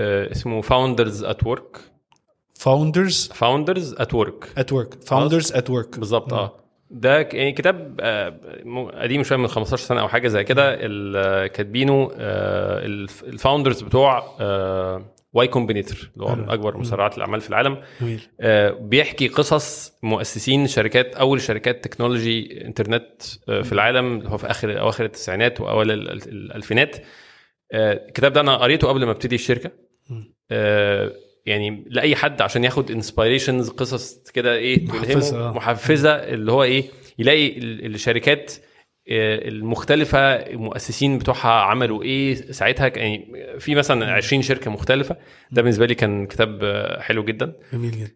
آه، 0.00 0.32
اسمه 0.32 0.60
Founders 0.60 1.24
at 1.24 1.46
Work 1.46 1.80
Founders 2.54 3.30
Founders 3.34 3.94
at 3.98 4.14
Work 4.14 4.52
at 4.58 4.72
Work 4.72 4.94
Founders 5.04 5.52
at 5.52 5.70
Work 5.70 5.98
بالظبط 5.98 6.32
آه. 6.32 6.60
ده 6.90 7.20
يعني 7.20 7.52
كتاب 7.52 7.96
آه، 8.00 8.34
قديم 9.02 9.22
شوية 9.22 9.38
من 9.38 9.46
15 9.48 9.82
سنة 9.86 10.00
أو 10.00 10.08
حاجة 10.08 10.28
زي 10.28 10.44
كده. 10.44 10.78
آه، 10.82 11.46
كاتبينه 11.46 12.10
آه، 12.18 12.86
ال 12.86 12.99
f- 12.99 13.24
ال 13.24 13.30
founders 13.30 13.82
بتوع 13.82 14.24
Y 15.32 15.46
Combinator 15.48 16.10
اللي 16.14 16.24
هو 16.24 16.28
من 16.36 16.50
أكبر 16.50 16.76
مسرعات 16.76 17.16
الأعمال 17.16 17.40
في 17.40 17.48
العالم. 17.48 17.80
آه، 18.40 18.70
بيحكي 18.70 19.28
قصص 19.28 19.92
مؤسسين 20.02 20.66
شركات 20.66 21.14
أول 21.16 21.40
شركات 21.40 21.84
تكنولوجي 21.84 22.64
إنترنت 22.66 23.22
آه، 23.48 23.62
في 23.62 23.72
العالم 23.72 24.18
اللي 24.18 24.30
هو 24.30 24.36
في 24.38 24.46
آخر 24.50 24.80
أواخر 24.80 25.04
التسعينات 25.04 25.60
واوائل 25.60 25.90
ال- 25.90 26.10
ال- 26.12 26.28
الألفينات. 26.28 26.96
آه، 27.72 27.92
الكتاب 28.08 28.32
ده 28.32 28.40
أنا 28.40 28.56
قريته 28.56 28.88
قبل 28.88 29.04
ما 29.04 29.10
أبتدي 29.10 29.34
الشركة. 29.34 29.70
آه، 30.50 31.12
يعني 31.46 31.84
لأي 31.86 32.16
حد 32.16 32.42
عشان 32.42 32.64
ياخد 32.64 32.90
inspirations 32.90 33.68
قصص 33.68 34.30
كده 34.30 34.54
إيه 34.56 34.84
محفزة، 34.86 35.30
تلهمه 35.30 35.48
آه. 35.48 35.52
محفزة 35.52 36.10
اللي 36.10 36.52
هو 36.52 36.62
إيه 36.62 36.84
يلاقي 37.18 37.58
ال- 37.58 37.94
الشركات 37.94 38.52
آه، 39.10 39.48
المختلفة 39.48 40.18
المؤسسين 40.34 41.18
بتوعها 41.18 41.48
عملوا 41.50 42.02
إيه 42.02 42.34
ساعتها 42.34 42.86
يعني 42.96 43.32
في 43.58 43.74
مثلا 43.74 44.12
20 44.12 44.42
شركة 44.42 44.70
مختلفة. 44.70 45.16
ده 45.52 45.62
بالنسبة 45.62 45.86
لي 45.86 45.94
كان 45.94 46.26
كتاب 46.26 46.58
آه، 46.62 47.00
حلو 47.00 47.24
جدا. 47.24 47.52
جميل 47.72 47.90
جدا. 47.90 48.10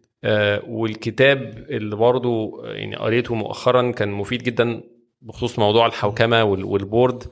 والكتاب 0.67 1.65
اللي 1.69 1.95
برضه 1.95 2.61
يعني 2.65 2.95
قريته 2.95 3.35
مؤخرا 3.35 3.91
كان 3.91 4.09
مفيد 4.11 4.43
جدا 4.43 4.83
بخصوص 5.21 5.59
موضوع 5.59 5.85
الحوكمة 5.85 6.43
وال- 6.43 6.63
وال 6.65 6.80
board. 6.80 7.23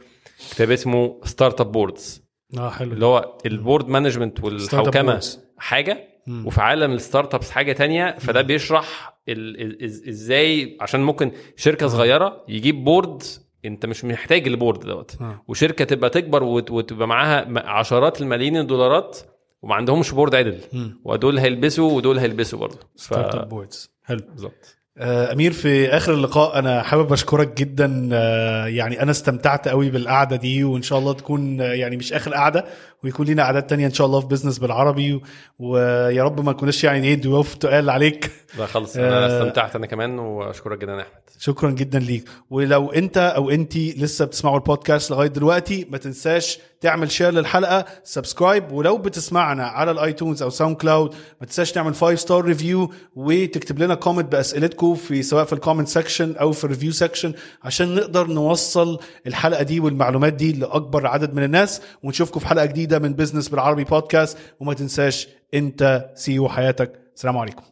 كتاب 0.52 0.72
اسمه 0.72 1.22
Startup 1.24 1.72
Boards 1.72 2.23
آه 2.58 2.70
حلو 2.70 2.92
اللي 2.94 3.06
هو 3.06 3.38
ال 3.45 3.53
board 3.53 3.88
management 3.88 4.44
والحوكمه. 4.44 5.22
حاجة 5.58 6.08
وفي 6.46 6.62
عالم 6.62 6.92
ال 6.94 7.36
startups 7.36 7.52
حاجة 7.52 7.72
تانية 7.74 8.16
فده 8.20 8.42
بيشرح 8.42 9.18
ال- 9.30 9.62
ال- 9.62 9.78
إز- 9.90 10.08
إزاي 10.08 10.78
عشان 10.82 11.00
ممكن 11.04 11.32
شركة 11.56 11.88
صغيرة 11.88 12.44
يجيب 12.48 12.84
board 12.84 13.24
أنت 13.66 13.86
مش 13.86 14.06
محتاج 14.06 14.48
ال 14.48 14.53
board 14.53 14.80
دوت. 14.80 15.18
آه. 15.22 15.44
وشركة 15.48 15.86
تبقى 15.86 16.10
تكبر 16.10 16.44
وت- 16.44 16.72
وتبقى 16.72 17.08
معاها 17.08 17.48
عشرات 17.70 18.22
الملايين 18.22 18.58
الدولارات 18.58 19.20
وما 19.62 19.76
عندهمش 19.76 20.12
board 20.11 20.36
عدل. 20.36 20.60
مم. 20.74 21.02
ودول 21.04 21.40
هيلبسوا 21.40 21.92
ودول 21.92 22.20
هيلبسوا 22.20 22.60
برضه. 22.60 22.78
ف... 22.96 23.02
startup 23.02 23.49
boards 23.49 23.91
حلو. 24.04 24.20
بالظبط. 24.32 24.52
آه، 24.54 24.82
أمير 24.98 25.53
في 25.53 25.88
آخر 25.90 26.14
اللقاء 26.14 26.60
أنا 26.60 26.82
حابب 26.84 27.14
أشكرك 27.14 27.57
جدا 27.57 28.10
آه، 28.14 28.65
يعني 28.68 29.02
أنا 29.02 29.11
استمتعت 29.11 29.68
قوي 29.68 29.90
بالقعدة 29.90 30.36
دي 30.36 30.64
وإن 30.64 30.82
شاء 30.82 30.99
الله 30.99 31.14
تكون 31.14 31.61
آه، 31.61 31.74
يعني 31.74 31.98
مش 31.98 32.14
آخر 32.14 32.34
قعدة 32.34 32.65
ويكون 33.04 33.28
لنا 33.28 33.44
قعدات 33.44 33.70
تانية 33.70 33.86
إن 33.88 33.94
شاء 33.94 34.08
الله 34.08 34.20
في 34.20 34.28
business 34.28 34.57
بالعربي. 34.60 35.14
و- 35.14 35.22
ويا 35.60 36.24
رب 36.24 36.46
ما 36.46 36.52
نكونش 36.52 36.84
يعني 36.84 37.08
إيه 37.08 37.22
ضيوف 37.22 37.54
تقال 37.56 37.90
عليك. 37.90 38.32
لا 38.60 38.66
خلص 38.66 38.98
آه. 38.98 39.08
أنا 39.08 39.38
استمتعت 39.38 39.76
أنا 39.76 39.86
كمان 39.88 40.20
وأشكرك 40.20 40.78
جدا 40.80 40.92
يا 40.92 41.02
أحمد. 41.02 41.14
شكرا 41.40 41.72
جدا 41.72 42.00
ليك. 42.00 42.30
ولو 42.50 42.92
أنت 42.92 43.18
أو 43.18 43.50
انتي 43.50 43.96
لسه 43.98 44.26
بتسمعوا 44.26 44.58
البودكاست 44.58 45.12
لغاية 45.12 45.28
دلوقتي 45.28 45.88
ما 45.92 45.98
تنساش 45.98 46.60
تعمل 46.82 47.12
share 47.11 47.32
للحلقة 47.32 47.86
subscribe 48.03 48.72
ولو 48.72 48.98
بتسمعنا 48.98 49.64
على 49.68 49.92
ال 49.91 49.99
iTunes 49.99 50.44
أو 50.44 50.50
SoundCloud 50.49 51.14
ما 51.42 51.48
تنساش 51.48 51.72
تعمل 51.72 51.96
5 51.96 52.16
star 52.15 52.45
review 52.45 52.91
وتكتب 53.16 53.80
لنا 53.80 53.96
comment 53.95 54.32
بأسئلتكم 54.32 54.96
في 54.96 55.24
سواء 55.24 55.46
في 55.46 55.54
ال 55.53 55.58
comment 55.58 55.88
section 55.88 56.36
أو 56.36 56.52
في 56.52 56.64
ال 56.64 56.68
review 56.68 56.91
section 56.91 57.34
عشان 57.64 57.96
نقدر 57.96 58.28
نوصل 58.28 59.00
الحلقة 59.28 59.64
دي 59.64 59.80
والمعلومات 59.80 60.34
دي 60.34 60.52
لأكبر 60.54 61.08
عدد 61.08 61.34
من 61.34 61.44
الناس 61.44 61.82
ونشوفكم 62.04 62.40
في 62.40 62.48
حلقة 62.48 62.66
جديدة. 62.66 62.93
من 62.99 63.14
business 63.14 63.49
بالعربي 63.49 63.84
بودكاست 63.84 64.38
وما 64.60 64.74
تنساش 64.74 65.28
انت 65.53 66.11
سي 66.15 66.48
حياتك. 66.49 67.11
السلام 67.15 67.38
عليكم. 67.38 67.64